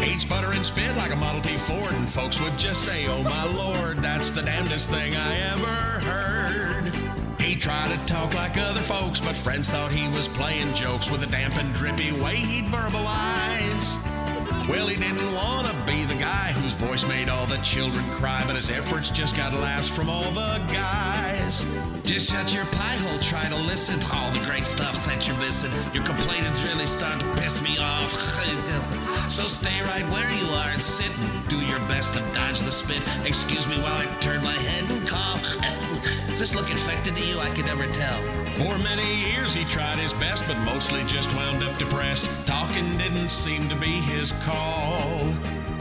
He'd 0.02 0.20
sputter 0.20 0.50
and 0.50 0.66
spit 0.66 0.96
like 0.96 1.12
a 1.12 1.16
Model 1.16 1.40
T 1.40 1.56
Ford, 1.56 1.92
and 1.92 2.08
folks 2.08 2.40
would 2.40 2.58
just 2.58 2.82
say, 2.82 3.06
Oh 3.06 3.22
my 3.22 3.44
lord, 3.44 3.98
that's 3.98 4.32
the 4.32 4.42
damnedest 4.42 4.90
thing 4.90 5.14
I 5.14 5.36
ever 5.52 6.00
heard. 6.10 7.40
He 7.40 7.54
tried 7.54 7.92
to 7.92 8.12
talk 8.12 8.34
like 8.34 8.58
other 8.58 8.80
folks, 8.80 9.20
but 9.20 9.36
friends 9.36 9.70
thought 9.70 9.92
he 9.92 10.08
was 10.08 10.26
playing 10.26 10.74
jokes 10.74 11.08
with 11.08 11.22
a 11.22 11.26
damp 11.26 11.56
and 11.56 11.72
drippy 11.72 12.10
way 12.10 12.34
he'd 12.34 12.64
verbalize. 12.64 14.19
Well, 14.70 14.86
he 14.86 14.94
didn't 14.94 15.34
want 15.34 15.66
to 15.66 15.74
be 15.84 16.04
the 16.04 16.14
guy 16.14 16.52
whose 16.52 16.74
voice 16.74 17.04
made 17.04 17.28
all 17.28 17.44
the 17.44 17.58
children 17.58 18.04
cry, 18.10 18.40
but 18.46 18.54
his 18.54 18.70
efforts 18.70 19.10
just 19.10 19.36
got 19.36 19.52
laughs 19.52 19.88
from 19.88 20.08
all 20.08 20.30
the 20.30 20.62
guys. 20.72 21.66
Just 22.04 22.30
shut 22.30 22.54
your 22.54 22.64
pie 22.66 22.96
hole, 23.02 23.18
try 23.18 23.44
to 23.48 23.56
listen 23.66 23.98
to 23.98 24.16
all 24.16 24.30
the 24.30 24.38
great 24.46 24.68
stuff 24.68 24.94
that 25.06 25.26
been 25.26 25.40
listen. 25.40 25.72
Your 25.92 26.04
complaining's 26.04 26.62
really 26.62 26.86
starting 26.86 27.18
to 27.18 27.42
piss 27.42 27.60
me 27.60 27.78
off. 27.78 28.14
So 29.30 29.46
stay 29.46 29.80
right 29.82 30.04
where 30.10 30.28
you 30.30 30.46
are 30.58 30.70
and 30.70 30.82
sit 30.82 31.10
and 31.18 31.48
do 31.48 31.60
your 31.60 31.78
best 31.86 32.14
to 32.14 32.20
dodge 32.34 32.60
the 32.60 32.72
spit. 32.72 33.00
Excuse 33.24 33.66
me 33.68 33.76
while 33.76 33.96
I 33.96 34.06
turn 34.18 34.42
my 34.42 34.52
head 34.52 34.99
this 36.40 36.54
look 36.54 36.70
infected 36.70 37.14
to 37.14 37.26
you? 37.26 37.38
I 37.38 37.50
can 37.50 37.66
never 37.66 37.86
tell. 37.92 38.18
For 38.54 38.78
many 38.78 39.30
years 39.30 39.52
he 39.52 39.64
tried 39.64 39.98
his 39.98 40.14
best, 40.14 40.46
but 40.48 40.58
mostly 40.60 41.04
just 41.04 41.30
wound 41.34 41.62
up 41.62 41.78
depressed. 41.78 42.30
Talking 42.46 42.96
didn't 42.96 43.28
seem 43.28 43.68
to 43.68 43.76
be 43.76 44.00
his 44.00 44.32
call. 44.42 45.34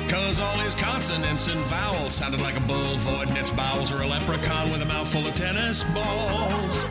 Cause 0.09 0.37
all 0.41 0.57
his 0.57 0.75
consonants 0.75 1.47
and 1.47 1.61
vowels 1.61 2.13
sounded 2.13 2.41
like 2.41 2.57
a 2.57 2.61
bull 2.61 2.97
voiding 2.97 3.37
its 3.37 3.51
bowels 3.51 3.93
or 3.93 4.01
a 4.01 4.07
leprechaun 4.07 4.69
with 4.69 4.81
a 4.81 4.85
mouthful 4.85 5.25
of 5.25 5.33
tennis 5.33 5.85
balls. 5.85 6.83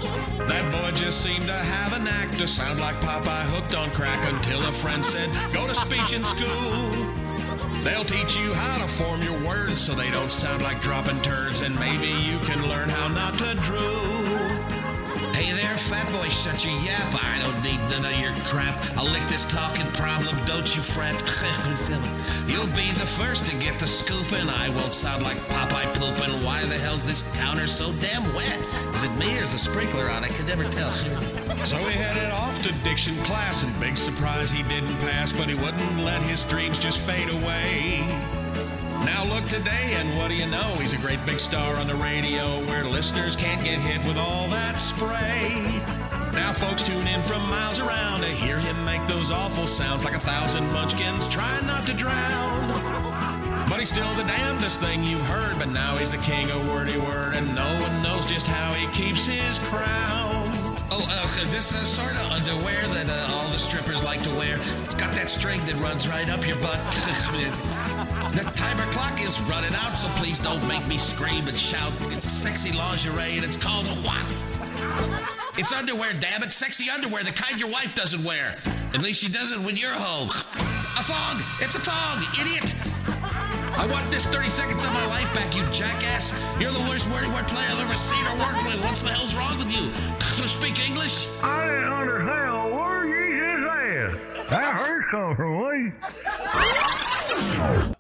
That 0.49 0.73
boy 0.73 0.93
just 0.97 1.21
seemed 1.21 1.47
to 1.49 1.53
have 1.53 1.93
a 1.93 1.99
knack 1.99 2.31
to 2.39 2.47
sound 2.47 2.81
like 2.81 2.97
Popeye 3.03 3.45
hooked 3.51 3.77
on 3.77 3.91
crack 3.91 4.33
until 4.33 4.65
a 4.67 4.73
friend 4.73 5.05
said, 5.05 5.29
Go 5.53 5.67
to 5.67 5.75
speech 5.75 6.15
in 6.15 6.25
school. 6.25 7.08
They'll 7.89 8.05
teach 8.05 8.37
you 8.37 8.53
how 8.53 8.77
to 8.77 8.87
form 8.87 9.23
your 9.23 9.41
words 9.41 9.81
so 9.81 9.95
they 9.95 10.11
don't 10.11 10.31
sound 10.31 10.63
like 10.63 10.83
dropping 10.83 11.23
turds, 11.23 11.63
and 11.63 11.75
maybe 11.81 12.09
you 12.09 12.39
can 12.41 12.69
learn 12.69 12.91
how 12.91 13.09
not 13.09 13.39
to 13.39 13.55
drool. 13.63 14.38
Hey 15.49 15.55
there, 15.55 15.79
fat 15.79 16.07
boy, 16.13 16.29
shut 16.29 16.63
your 16.63 16.75
yap. 16.83 17.25
I 17.25 17.39
don't 17.39 17.63
need 17.63 17.81
none 17.89 18.05
of 18.05 18.21
your 18.21 18.35
crap. 18.53 18.77
I'll 18.99 19.11
lick 19.11 19.27
this 19.29 19.47
talking 19.47 19.91
problem, 19.93 20.37
don't 20.45 20.77
you 20.77 20.83
fret. 20.83 21.15
You'll 22.47 22.67
be 22.77 22.91
the 23.01 23.09
first 23.09 23.47
to 23.47 23.57
get 23.57 23.81
the 23.81 23.87
scoop, 23.87 24.31
and 24.39 24.51
I 24.51 24.69
won't 24.69 24.93
sound 24.93 25.23
like 25.23 25.39
Popeye 25.49 25.95
pooping. 25.95 26.45
Why 26.45 26.67
the 26.67 26.77
hell's 26.77 27.07
this 27.07 27.23
counter 27.33 27.67
so 27.67 27.95
damn 27.95 28.31
wet? 28.35 28.59
Is 28.93 29.05
it 29.05 29.17
me 29.17 29.39
or 29.39 29.45
is 29.45 29.55
a 29.55 29.59
sprinkler 29.59 30.11
on? 30.11 30.23
I 30.23 30.29
could 30.29 30.49
never 30.49 30.65
tell. 30.65 30.93
So 31.65 31.79
he 31.79 31.97
headed 31.97 32.31
off 32.31 32.63
to 32.65 32.73
diction 32.85 33.17
class, 33.25 33.63
and 33.63 33.81
big 33.81 33.97
surprise 33.97 34.51
he 34.51 34.63
didn't 34.65 34.99
pass, 34.99 35.33
but 35.33 35.49
he 35.49 35.55
wouldn't 35.55 35.99
let 36.01 36.21
his 36.25 36.45
dreams 36.45 36.79
just 36.79 37.01
fade 37.07 37.31
away. 37.31 38.38
Now 39.05 39.25
look 39.25 39.45
today, 39.47 39.95
and 39.95 40.17
what 40.17 40.29
do 40.29 40.35
you 40.35 40.47
know? 40.47 40.75
He's 40.81 40.93
a 40.93 40.99
great 40.99 41.25
big 41.25 41.41
star 41.41 41.77
on 41.77 41.87
the 41.87 41.95
radio 41.95 42.65
where 42.67 42.85
listeners 42.85 43.37
can't 43.37 43.65
get 43.65 43.79
hit 43.79 44.05
with 44.07 44.17
all 44.17 44.49
that 44.49 44.81
spray. 44.81 45.83
Now 46.33 46.53
folks 46.53 46.83
tune 46.83 47.07
in 47.07 47.23
from 47.23 47.43
miles 47.49 47.81
around 47.81 48.21
to 48.21 48.27
hear 48.27 48.59
him 48.59 48.85
make 48.85 49.05
those 49.07 49.31
awful 49.31 49.67
sounds 49.67 50.05
like 50.05 50.15
a 50.15 50.21
thousand 50.21 50.71
munchkins 50.73 51.27
trying 51.29 51.67
not 51.67 51.87
to 51.87 51.95
drown. 51.95 52.69
But 53.69 53.81
he's 53.81 53.91
still 53.91 54.13
the 54.15 54.25
damnedest 54.25 54.81
thing 54.81 55.05
you've 55.05 55.21
heard, 55.23 55.59
but 55.59 55.69
now 55.69 55.97
he's 55.97 56.11
the 56.11 56.19
king 56.19 56.51
of 56.51 56.67
wordy 56.69 56.97
word, 56.97 57.37
and 57.37 57.55
no 57.55 57.67
one 57.81 58.03
knows 58.03 58.27
just 58.27 58.47
how 58.47 58.73
he 58.73 58.87
keeps 58.93 59.27
his 59.27 59.59
crown. 59.59 60.48
Oh, 60.91 61.05
uh, 61.09 61.29
this 61.51 61.69
sort 61.89 62.13
of 62.13 62.31
underwear 62.31 62.81
that 62.95 63.09
uh, 63.09 63.35
all 63.35 63.49
the 63.51 63.59
strippers 63.59 64.05
like 64.05 64.23
to 64.23 64.35
wear. 64.35 64.57
It's 64.85 64.95
got 64.95 65.13
that 65.15 65.29
string 65.31 65.61
that 65.67 65.75
runs 65.81 66.09
right 66.09 66.29
up 66.31 66.47
your 66.47 66.57
butt. 66.59 66.79
the 68.33 68.51
timer 68.55 68.87
clock 68.93 69.21
is 69.21 69.41
running 69.43 69.75
out, 69.75 69.99
so 69.99 70.09
please 70.17 70.39
don't 70.41 70.67
make 70.69 70.87
me 70.87 70.97
scream 70.97 71.47
and 71.49 71.57
shout. 71.57 71.93
It's 72.13 72.31
sexy 72.31 72.73
lingerie, 72.73 73.37
and 73.37 73.45
it's 73.45 73.57
called 73.57 73.87
a 73.87 73.95
what? 74.07 75.59
It's 75.59 75.73
underwear, 75.73 76.13
damn 76.21 76.43
it. 76.43 76.53
Sexy 76.53 76.89
underwear, 76.91 77.25
the 77.25 77.33
kind 77.33 77.61
your 77.61 77.71
wife 77.71 77.95
doesn't 77.95 78.23
wear. 78.23 78.55
At 78.95 79.03
least 79.03 79.23
she 79.23 79.29
doesn't 79.29 79.65
when 79.65 79.77
you're 79.77 79.93
home. 79.93 80.29
A 80.29 81.03
thong! 81.03 81.37
It's 81.61 81.75
a 81.75 81.81
thong, 81.81 82.23
idiot! 82.41 82.75
I 83.79 83.87
want 83.87 84.11
this 84.11 84.27
30 84.27 84.49
seconds 84.49 84.85
of 84.85 84.93
my 84.93 85.07
life 85.07 85.33
back, 85.33 85.55
you 85.55 85.63
jackass. 85.71 86.33
You're 86.59 86.73
the 86.73 86.81
worst 86.91 87.09
word 87.11 87.27
player 87.47 87.69
I've 87.71 87.79
ever 87.79 87.95
seen 87.95 88.27
or 88.27 88.37
worked 88.39 88.65
with. 88.65 88.83
What's 88.83 89.03
the 89.03 89.11
hell's 89.11 89.37
wrong 89.37 89.57
with 89.57 89.71
you? 89.71 89.89
You 90.39 90.47
speak 90.47 90.79
English? 90.79 91.27
I 91.43 91.67
didn't 91.67 91.93
understand 91.93 92.51
a 92.55 92.69
word 92.75 93.07
you 93.09 93.39
just 93.41 93.63
said. 93.67 94.51
That 94.51 94.75
hurts 94.75 95.07
come 95.11 95.35
from 95.35 95.53
me. 97.87 97.95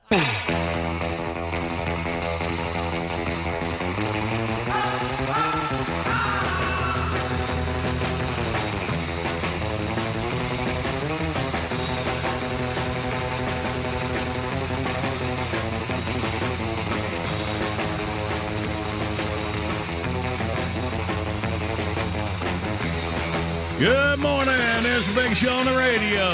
Good 23.78 24.18
morning. 24.18 24.54
It's 24.58 25.06
the 25.06 25.14
Big 25.14 25.36
Show 25.36 25.52
on 25.52 25.64
the 25.66 25.76
radio. 25.76 26.24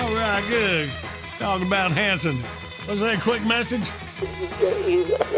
All 0.00 0.14
right, 0.14 0.44
good. 0.46 0.90
Talking 1.38 1.66
about 1.66 1.92
Hanson. 1.92 2.38
Was 2.86 3.00
that 3.00 3.14
a 3.16 3.20
quick 3.20 3.42
message? 3.46 3.88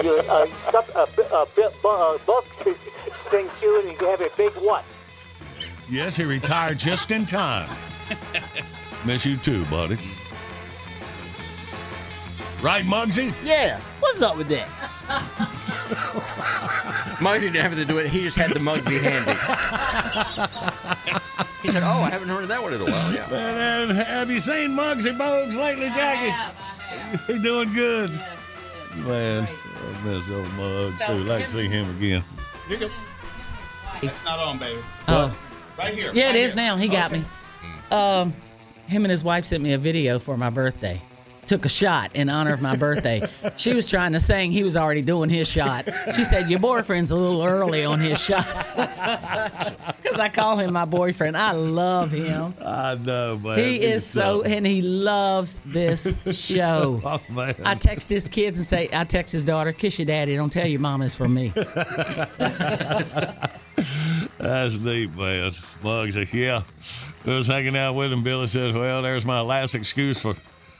Your 0.02 0.19
uh, 0.28 0.47
sub, 0.70 0.85
uh, 0.97 1.06
uh, 1.32 1.47
uh, 1.89 2.19
book 2.27 2.44
s- 2.66 2.77
sings 3.15 3.52
you 3.62 3.81
and 3.81 3.89
you 4.01 4.06
have 4.09 4.20
a 4.20 4.31
big 4.36 4.52
what? 4.55 4.85
Yes, 5.89 6.16
he 6.16 6.24
retired 6.24 6.78
just 6.78 7.12
in 7.12 7.24
time. 7.24 7.70
Miss 9.05 9.24
you 9.24 9.36
too, 9.36 9.65
buddy. 9.66 9.97
Right, 12.60 12.85
Muggsy? 12.85 13.32
Yeah. 13.44 13.78
What's 14.01 14.20
up 14.23 14.36
with 14.36 14.48
that? 14.48 14.69
Muggsy 17.19 17.53
didn't 17.53 17.57
have 17.57 17.74
to 17.74 17.85
do 17.85 17.99
it. 17.99 18.11
He 18.11 18.23
just 18.23 18.36
had 18.36 18.53
the 18.53 18.61
Muggsy 18.61 19.01
handy. 19.01 19.32
he 21.62 21.69
said, 21.69 21.82
"Oh, 21.82 22.03
I 22.03 22.11
haven't 22.11 22.28
heard 22.28 22.43
of 22.43 22.49
that 22.49 22.62
one 22.62 22.73
in 22.73 22.81
a 22.81 22.85
while." 22.85 23.12
Yeah. 23.12 23.35
And, 23.35 23.90
uh, 23.90 23.95
have 24.05 24.31
you 24.31 24.39
seen 24.39 24.70
Muggsy 24.70 25.16
Bogues 25.16 25.57
lately, 25.57 25.89
Jackie? 25.90 26.35
He's 27.27 27.43
doing 27.43 27.73
good. 27.73 28.11
Man, 28.97 29.49
I 29.49 30.05
miss 30.05 30.31
old 30.31 30.53
Muggs 30.55 31.01
too. 31.07 31.24
Like 31.24 31.47
to 31.47 31.53
see 31.53 31.69
him 31.69 31.89
again. 31.97 32.23
Here 32.69 32.78
you 32.78 32.89
go. 32.89 32.95
It's 34.03 34.24
not 34.24 34.39
on, 34.39 34.59
baby. 34.59 34.81
Oh. 35.09 35.36
Right 35.77 35.95
here. 35.95 36.12
Yeah, 36.12 36.27
right 36.27 36.36
it 36.36 36.40
is 36.40 36.53
here. 36.53 36.57
now. 36.57 36.77
He 36.77 36.89
got 36.89 37.12
me. 37.12 37.24
Um, 37.90 38.32
him 38.86 39.05
and 39.05 39.11
his 39.11 39.24
wife 39.24 39.45
sent 39.45 39.62
me 39.62 39.73
a 39.73 39.78
video 39.78 40.19
for 40.19 40.36
my 40.36 40.51
birthday. 40.51 41.01
Took 41.49 41.65
a 41.65 41.69
shot 41.69 42.15
in 42.15 42.29
honor 42.29 42.53
of 42.53 42.61
my 42.61 42.77
birthday. 42.77 43.27
she 43.57 43.75
was 43.75 43.87
trying 43.87 44.12
to 44.12 44.20
sing. 44.20 44.53
He 44.53 44.62
was 44.62 44.77
already 44.77 45.03
doing 45.03 45.31
his 45.31 45.49
shot. 45.49 45.89
She 46.15 46.25
said, 46.25 46.49
"Your 46.51 46.61
boyfriend's 46.61 47.11
a 47.11 47.16
little 47.16 47.43
early 47.43 47.85
on 47.85 48.01
his 48.01 48.20
shot." 48.20 48.47
Because 50.09 50.20
I 50.20 50.29
call 50.31 50.59
him 50.59 50.73
my 50.73 50.87
boyfriend. 50.87 51.37
I 51.37 51.53
love 51.53 52.11
him. 52.11 52.55
I 52.65 52.95
know, 52.95 53.37
man. 53.39 53.59
He 53.59 53.83
is 53.83 54.07
so, 54.07 54.43
and 54.43 54.66
he 54.66 54.81
loves 54.81 55.61
this 55.66 56.12
oh, 56.27 56.33
show. 56.33 57.01
Oh, 57.05 57.20
man. 57.29 57.55
I 57.65 57.75
text 57.75 58.09
his 58.09 58.27
kids 58.27 58.57
and 58.57 58.66
say, 58.66 58.89
I 58.93 59.05
text 59.05 59.33
his 59.33 59.45
daughter, 59.45 59.70
kiss 59.73 59.99
your 59.99 60.07
daddy. 60.07 60.35
Don't 60.35 60.51
tell 60.51 60.66
your 60.66 60.81
mom 60.81 61.03
it's 61.03 61.15
from 61.15 61.35
me. 61.35 61.53
That's 64.39 64.79
neat, 64.79 65.15
man. 65.15 65.53
Said, 66.11 66.33
yeah. 66.33 66.62
I 67.27 67.31
was 67.31 67.47
hanging 67.47 67.77
out 67.77 67.93
with 67.95 68.11
him. 68.12 68.23
Billy 68.23 68.47
said, 68.47 68.75
well, 68.75 69.03
there's 69.03 69.27
my 69.27 69.41
last 69.41 69.75
excuse 69.75 70.19
for 70.19 70.35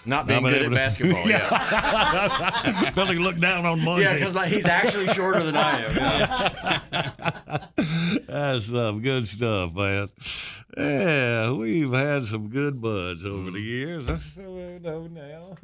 Not 0.09 0.27
being 0.27 0.43
good 0.43 0.63
at 0.63 0.71
basketball. 0.71 1.23
Yeah. 1.29 2.93
Billy 2.95 3.19
looked 3.19 3.43
down 3.43 3.67
on 3.67 3.81
Muggsy. 3.81 4.05
Yeah, 4.05 4.15
because 4.15 4.35
like, 4.35 4.51
he's 4.51 4.65
actually 4.65 5.09
shorter 5.09 5.43
than 5.43 5.55
I 5.55 5.85
am. 5.85 5.97
yeah. 5.97 7.67
That's 8.27 8.65
some 8.67 9.03
good 9.03 9.29
stuff, 9.29 9.75
man. 9.75 10.09
Yeah, 10.79 11.51
we've 11.51 11.93
had 11.93 12.25
some 12.25 12.49
good 12.49 12.81
buds 12.81 13.27
over 13.27 13.51
the 13.51 13.61
years. 13.61 14.09
I 14.09 14.19
know 14.39 15.09
now. 15.09 15.59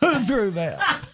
Who 0.00 0.22
threw 0.24 0.50
that? 0.52 1.04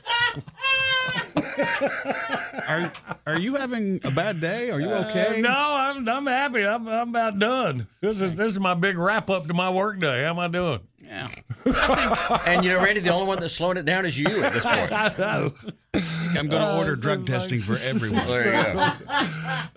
Are 2.66 2.92
are 3.26 3.38
you 3.38 3.56
having 3.56 4.00
a 4.04 4.10
bad 4.10 4.40
day? 4.40 4.70
Are 4.70 4.80
you 4.80 4.90
okay? 4.90 5.38
Uh, 5.38 5.42
no, 5.42 5.50
I'm 5.50 6.08
I'm 6.08 6.26
happy. 6.26 6.66
I'm 6.66 6.88
I'm 6.88 7.10
about 7.10 7.38
done. 7.38 7.88
This 8.00 8.22
is 8.22 8.34
this 8.34 8.52
is 8.52 8.60
my 8.60 8.72
big 8.74 8.96
wrap 8.96 9.28
up 9.28 9.46
to 9.48 9.54
my 9.54 9.68
work 9.68 10.00
day. 10.00 10.22
How 10.24 10.30
am 10.30 10.38
I 10.38 10.48
doing? 10.48 10.80
Yeah. 11.12 12.38
and 12.46 12.64
you 12.64 12.70
know, 12.72 12.82
Randy, 12.82 13.00
the 13.02 13.10
only 13.12 13.26
one 13.26 13.38
that's 13.38 13.52
slowing 13.52 13.76
it 13.76 13.84
down 13.84 14.06
is 14.06 14.18
you 14.18 14.42
at 14.42 14.52
this 14.54 14.64
point. 14.64 14.90
I 14.92 15.14
know. 15.18 15.52
I'm 15.94 16.48
going 16.48 16.62
to 16.62 16.66
Uh, 16.66 16.78
order 16.78 16.96
so 16.96 17.02
drug 17.02 17.26
testing 17.26 17.60
for 17.60 17.76
everyone. 17.84 18.24
There 18.26 18.46
you 18.68 18.74
go. 18.74 18.80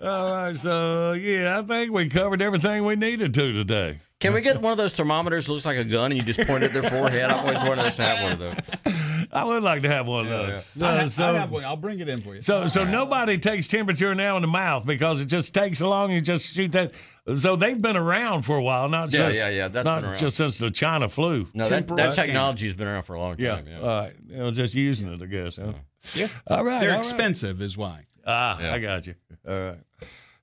All 0.10 0.32
right, 0.32 0.56
so 0.56 1.12
yeah, 1.12 1.58
I 1.58 1.62
think 1.62 1.92
we 1.92 2.08
covered 2.08 2.40
everything 2.40 2.84
we 2.86 2.96
needed 2.96 3.34
to 3.34 3.52
today. 3.52 3.98
Can 4.18 4.32
we 4.32 4.40
get 4.40 4.62
one 4.62 4.72
of 4.72 4.78
those 4.78 4.94
thermometers 4.94 5.44
that 5.44 5.52
looks 5.52 5.66
like 5.66 5.76
a 5.76 5.84
gun 5.84 6.10
and 6.10 6.16
you 6.18 6.22
just 6.22 6.40
point 6.48 6.64
it 6.64 6.74
at 6.74 6.80
their 6.80 6.90
forehead? 6.90 7.30
I've 7.30 7.40
always 7.40 7.58
wanted 7.58 7.84
us 7.84 7.96
to 7.96 8.02
have 8.04 8.22
one 8.22 8.32
of 8.32 8.38
those. 8.38 8.95
I 9.32 9.44
would 9.44 9.62
like 9.62 9.82
to 9.82 9.88
have 9.88 10.06
one 10.06 10.26
of 10.26 10.30
those. 10.30 10.64
I, 10.82 11.00
ha- 11.00 11.06
So- 11.08 11.24
I 11.24 11.38
have 11.38 11.50
one. 11.50 11.64
I'll 11.64 11.76
bring 11.76 12.00
it 12.00 12.08
in 12.08 12.20
for 12.20 12.34
you. 12.34 12.40
So, 12.40 12.66
so 12.66 12.84
nobody 12.84 13.38
takes 13.38 13.68
temperature 13.68 14.14
now 14.14 14.36
in 14.36 14.42
the 14.42 14.48
mouth 14.48 14.86
because 14.86 15.20
it 15.20 15.26
just 15.26 15.52
takes 15.54 15.78
so 15.78 15.88
long. 15.88 16.10
You 16.10 16.20
just 16.20 16.46
shoot 16.54 16.72
that. 16.72 16.92
So 17.34 17.56
they've 17.56 17.80
been 17.80 17.96
around 17.96 18.42
for 18.42 18.56
a 18.56 18.62
while, 18.62 18.88
not 18.88 19.12
Yeah, 19.12 19.26
just 19.30 19.38
yeah, 19.38 19.48
yeah, 19.48 19.68
that's 19.68 19.84
not 19.84 20.02
been 20.02 20.14
just 20.16 20.36
since 20.36 20.58
the 20.58 20.70
China 20.70 21.08
flu. 21.08 21.48
No, 21.54 21.68
that, 21.68 21.88
that 21.88 22.14
technology's 22.14 22.74
been 22.74 22.86
around 22.86 23.02
for 23.02 23.14
a 23.14 23.20
long 23.20 23.36
time. 23.36 23.66
Yeah. 23.66 23.80
all 23.80 23.86
right. 23.86 24.14
You 24.28 24.36
know, 24.36 24.50
just 24.52 24.74
using 24.74 25.12
it, 25.12 25.20
I 25.22 25.26
guess. 25.26 25.56
Huh? 25.56 25.72
Yeah. 26.14 26.28
All 26.46 26.64
right, 26.64 26.80
They're 26.80 26.90
all 26.90 26.96
right. 26.98 27.04
expensive, 27.06 27.60
is 27.60 27.76
why. 27.76 28.06
Ah, 28.24 28.60
Yeah. 28.60 28.74
I 28.74 28.78
got 28.78 29.06
you. 29.08 29.14
All 29.48 29.54
right. 29.58 29.78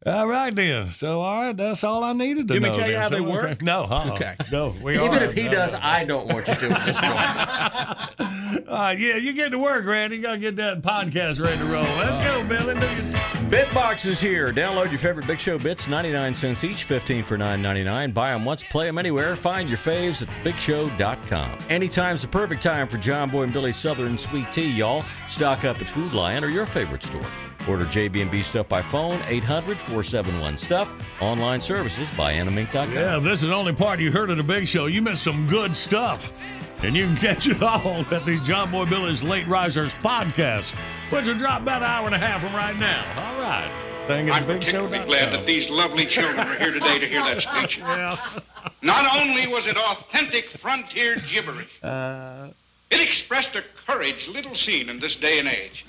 All 0.06 0.28
right 0.28 0.54
then. 0.54 0.90
So 0.92 1.22
all 1.22 1.42
right, 1.42 1.56
that's 1.56 1.84
all 1.84 2.04
I 2.04 2.12
needed 2.14 2.48
to 2.50 2.54
You 2.56 2.60
know. 2.60 2.68
want 2.70 2.78
me 2.78 2.84
tell 2.84 2.90
you 2.92 2.94
then. 2.96 3.02
how 3.04 3.10
they 3.10 3.18
So, 3.18 3.30
work? 3.32 3.44
okay. 3.46 3.58
No, 3.66 3.84
uh-uh. 3.84 4.12
Okay. 4.14 4.36
No, 4.52 4.74
we 4.82 4.94
Even 4.96 5.14
are. 5.14 5.24
if 5.24 5.34
he 5.34 5.44
No. 5.46 5.52
does, 5.52 5.74
I 5.76 6.04
don't 6.04 6.28
want 6.28 6.48
you 6.48 6.56
to 6.56 6.70
at 6.72 6.86
this 6.86 7.00
point. 7.00 8.68
All 8.70 8.78
right, 8.80 9.00
yeah, 9.00 9.16
you 9.18 9.34
get 9.34 9.52
to 9.52 9.58
work, 9.60 9.86
Randy. 9.86 10.18
You 10.18 10.22
gotta 10.24 10.40
get 10.40 10.56
that 10.58 10.82
podcast 10.82 11.40
ready 11.40 11.58
to 11.58 11.66
roll. 11.66 11.84
Let's 11.84 12.20
go, 12.20 12.44
Billy. 12.44 13.43
Bitbox 13.54 14.08
is 14.08 14.20
here. 14.20 14.52
Download 14.52 14.90
your 14.90 14.98
favorite 14.98 15.28
Big 15.28 15.40
Show 15.40 15.60
bits, 15.60 15.88
99 15.88 16.34
cents 16.34 16.64
each, 16.64 16.86
15 16.86 17.24
for 17.24 17.38
9.99. 17.38 18.12
Buy 18.12 18.32
them 18.32 18.46
once, 18.46 18.64
play 18.64 18.88
them 18.88 18.98
anywhere. 18.98 19.36
Find 19.36 19.70
your 19.70 19.78
faves 19.78 20.24
at 20.24 20.28
bigshow.com. 20.44 21.60
Anytime's 21.70 22.24
the 22.24 22.28
perfect 22.30 22.64
time 22.64 22.88
for 22.88 22.98
John 22.98 23.30
Boy 23.30 23.44
and 23.44 23.54
Billy 23.54 23.72
Southern 23.72 24.18
Sweet 24.18 24.52
Tea, 24.52 24.72
y'all. 24.72 25.06
Stock 25.28 25.66
up 25.66 25.80
at 25.80 25.88
Food 25.88 26.14
Lion 26.14 26.44
or 26.44 26.48
your 26.48 26.66
favorite 26.66 27.04
store. 27.04 27.28
Order 27.70 27.86
JB&B 27.86 28.42
stuff 28.42 28.68
by 28.68 28.82
phone, 28.82 29.20
800-471-STUFF. 29.20 30.90
Online 31.22 31.62
services 31.62 32.10
by 32.18 32.34
animink.com. 32.34 32.92
Yeah, 32.92 33.20
this 33.20 33.44
is 33.44 33.50
the 33.50 33.54
only 33.54 33.74
part 33.74 34.00
you 34.00 34.12
heard 34.12 34.32
of 34.32 34.38
the 34.38 34.44
Big 34.44 34.68
Show, 34.68 34.88
you 34.88 35.04
missed 35.04 35.22
some 35.22 35.46
good 35.46 35.78
stuff. 35.78 36.34
And 36.84 36.98
you 36.98 37.06
can 37.06 37.16
catch 37.16 37.48
it 37.48 37.62
all 37.62 38.06
at 38.14 38.26
the 38.26 38.40
John 38.40 38.70
Boy 38.70 38.86
Billy's 38.86 39.24
Late 39.24 39.48
Risers 39.48 39.94
podcast, 39.96 40.72
which 41.12 41.28
will 41.28 41.38
drop 41.38 41.62
about 41.62 41.82
an 41.82 41.88
hour 41.90 42.06
and 42.08 42.14
a 42.16 42.18
half 42.18 42.42
from 42.42 42.54
right 42.54 42.76
now. 42.78 43.04
All 43.16 43.42
right. 43.42 43.72
Thing 44.08 44.28
at 44.28 44.36
I'm 44.36 44.48
the 44.48 44.56
Big 44.56 44.64
Show. 44.64 44.86
particularly 44.88 45.06
glad 45.08 45.32
that 45.34 45.46
these 45.46 45.70
lovely 45.70 46.06
children 46.06 46.46
are 46.46 46.56
here 46.60 46.74
today 46.74 47.00
to 47.00 47.08
hear 47.08 47.22
that 47.24 47.42
speech. 47.42 47.80
Not 48.82 49.18
only 49.22 49.48
was 49.48 49.66
it 49.66 49.78
authentic 49.78 50.50
frontier 50.52 51.16
gibberish, 51.26 51.82
Uh, 51.82 52.48
it 52.92 53.00
expressed 53.02 53.56
a 53.56 53.64
courage 53.88 54.28
little 54.28 54.54
seen 54.54 54.90
in 54.90 55.00
this 55.00 55.16
day 55.16 55.40
and 55.40 55.48
age. 55.48 55.86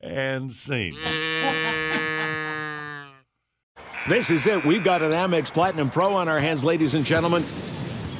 and 0.00 0.52
scene. 0.52 0.96
This 4.08 4.30
is 4.30 4.46
it. 4.48 4.64
We've 4.64 4.82
got 4.84 5.00
an 5.02 5.12
Amex 5.12 5.52
Platinum 5.52 5.90
Pro 5.90 6.14
on 6.14 6.28
our 6.28 6.40
hands, 6.40 6.64
ladies 6.64 6.94
and 6.94 7.04
gentlemen. 7.04 7.44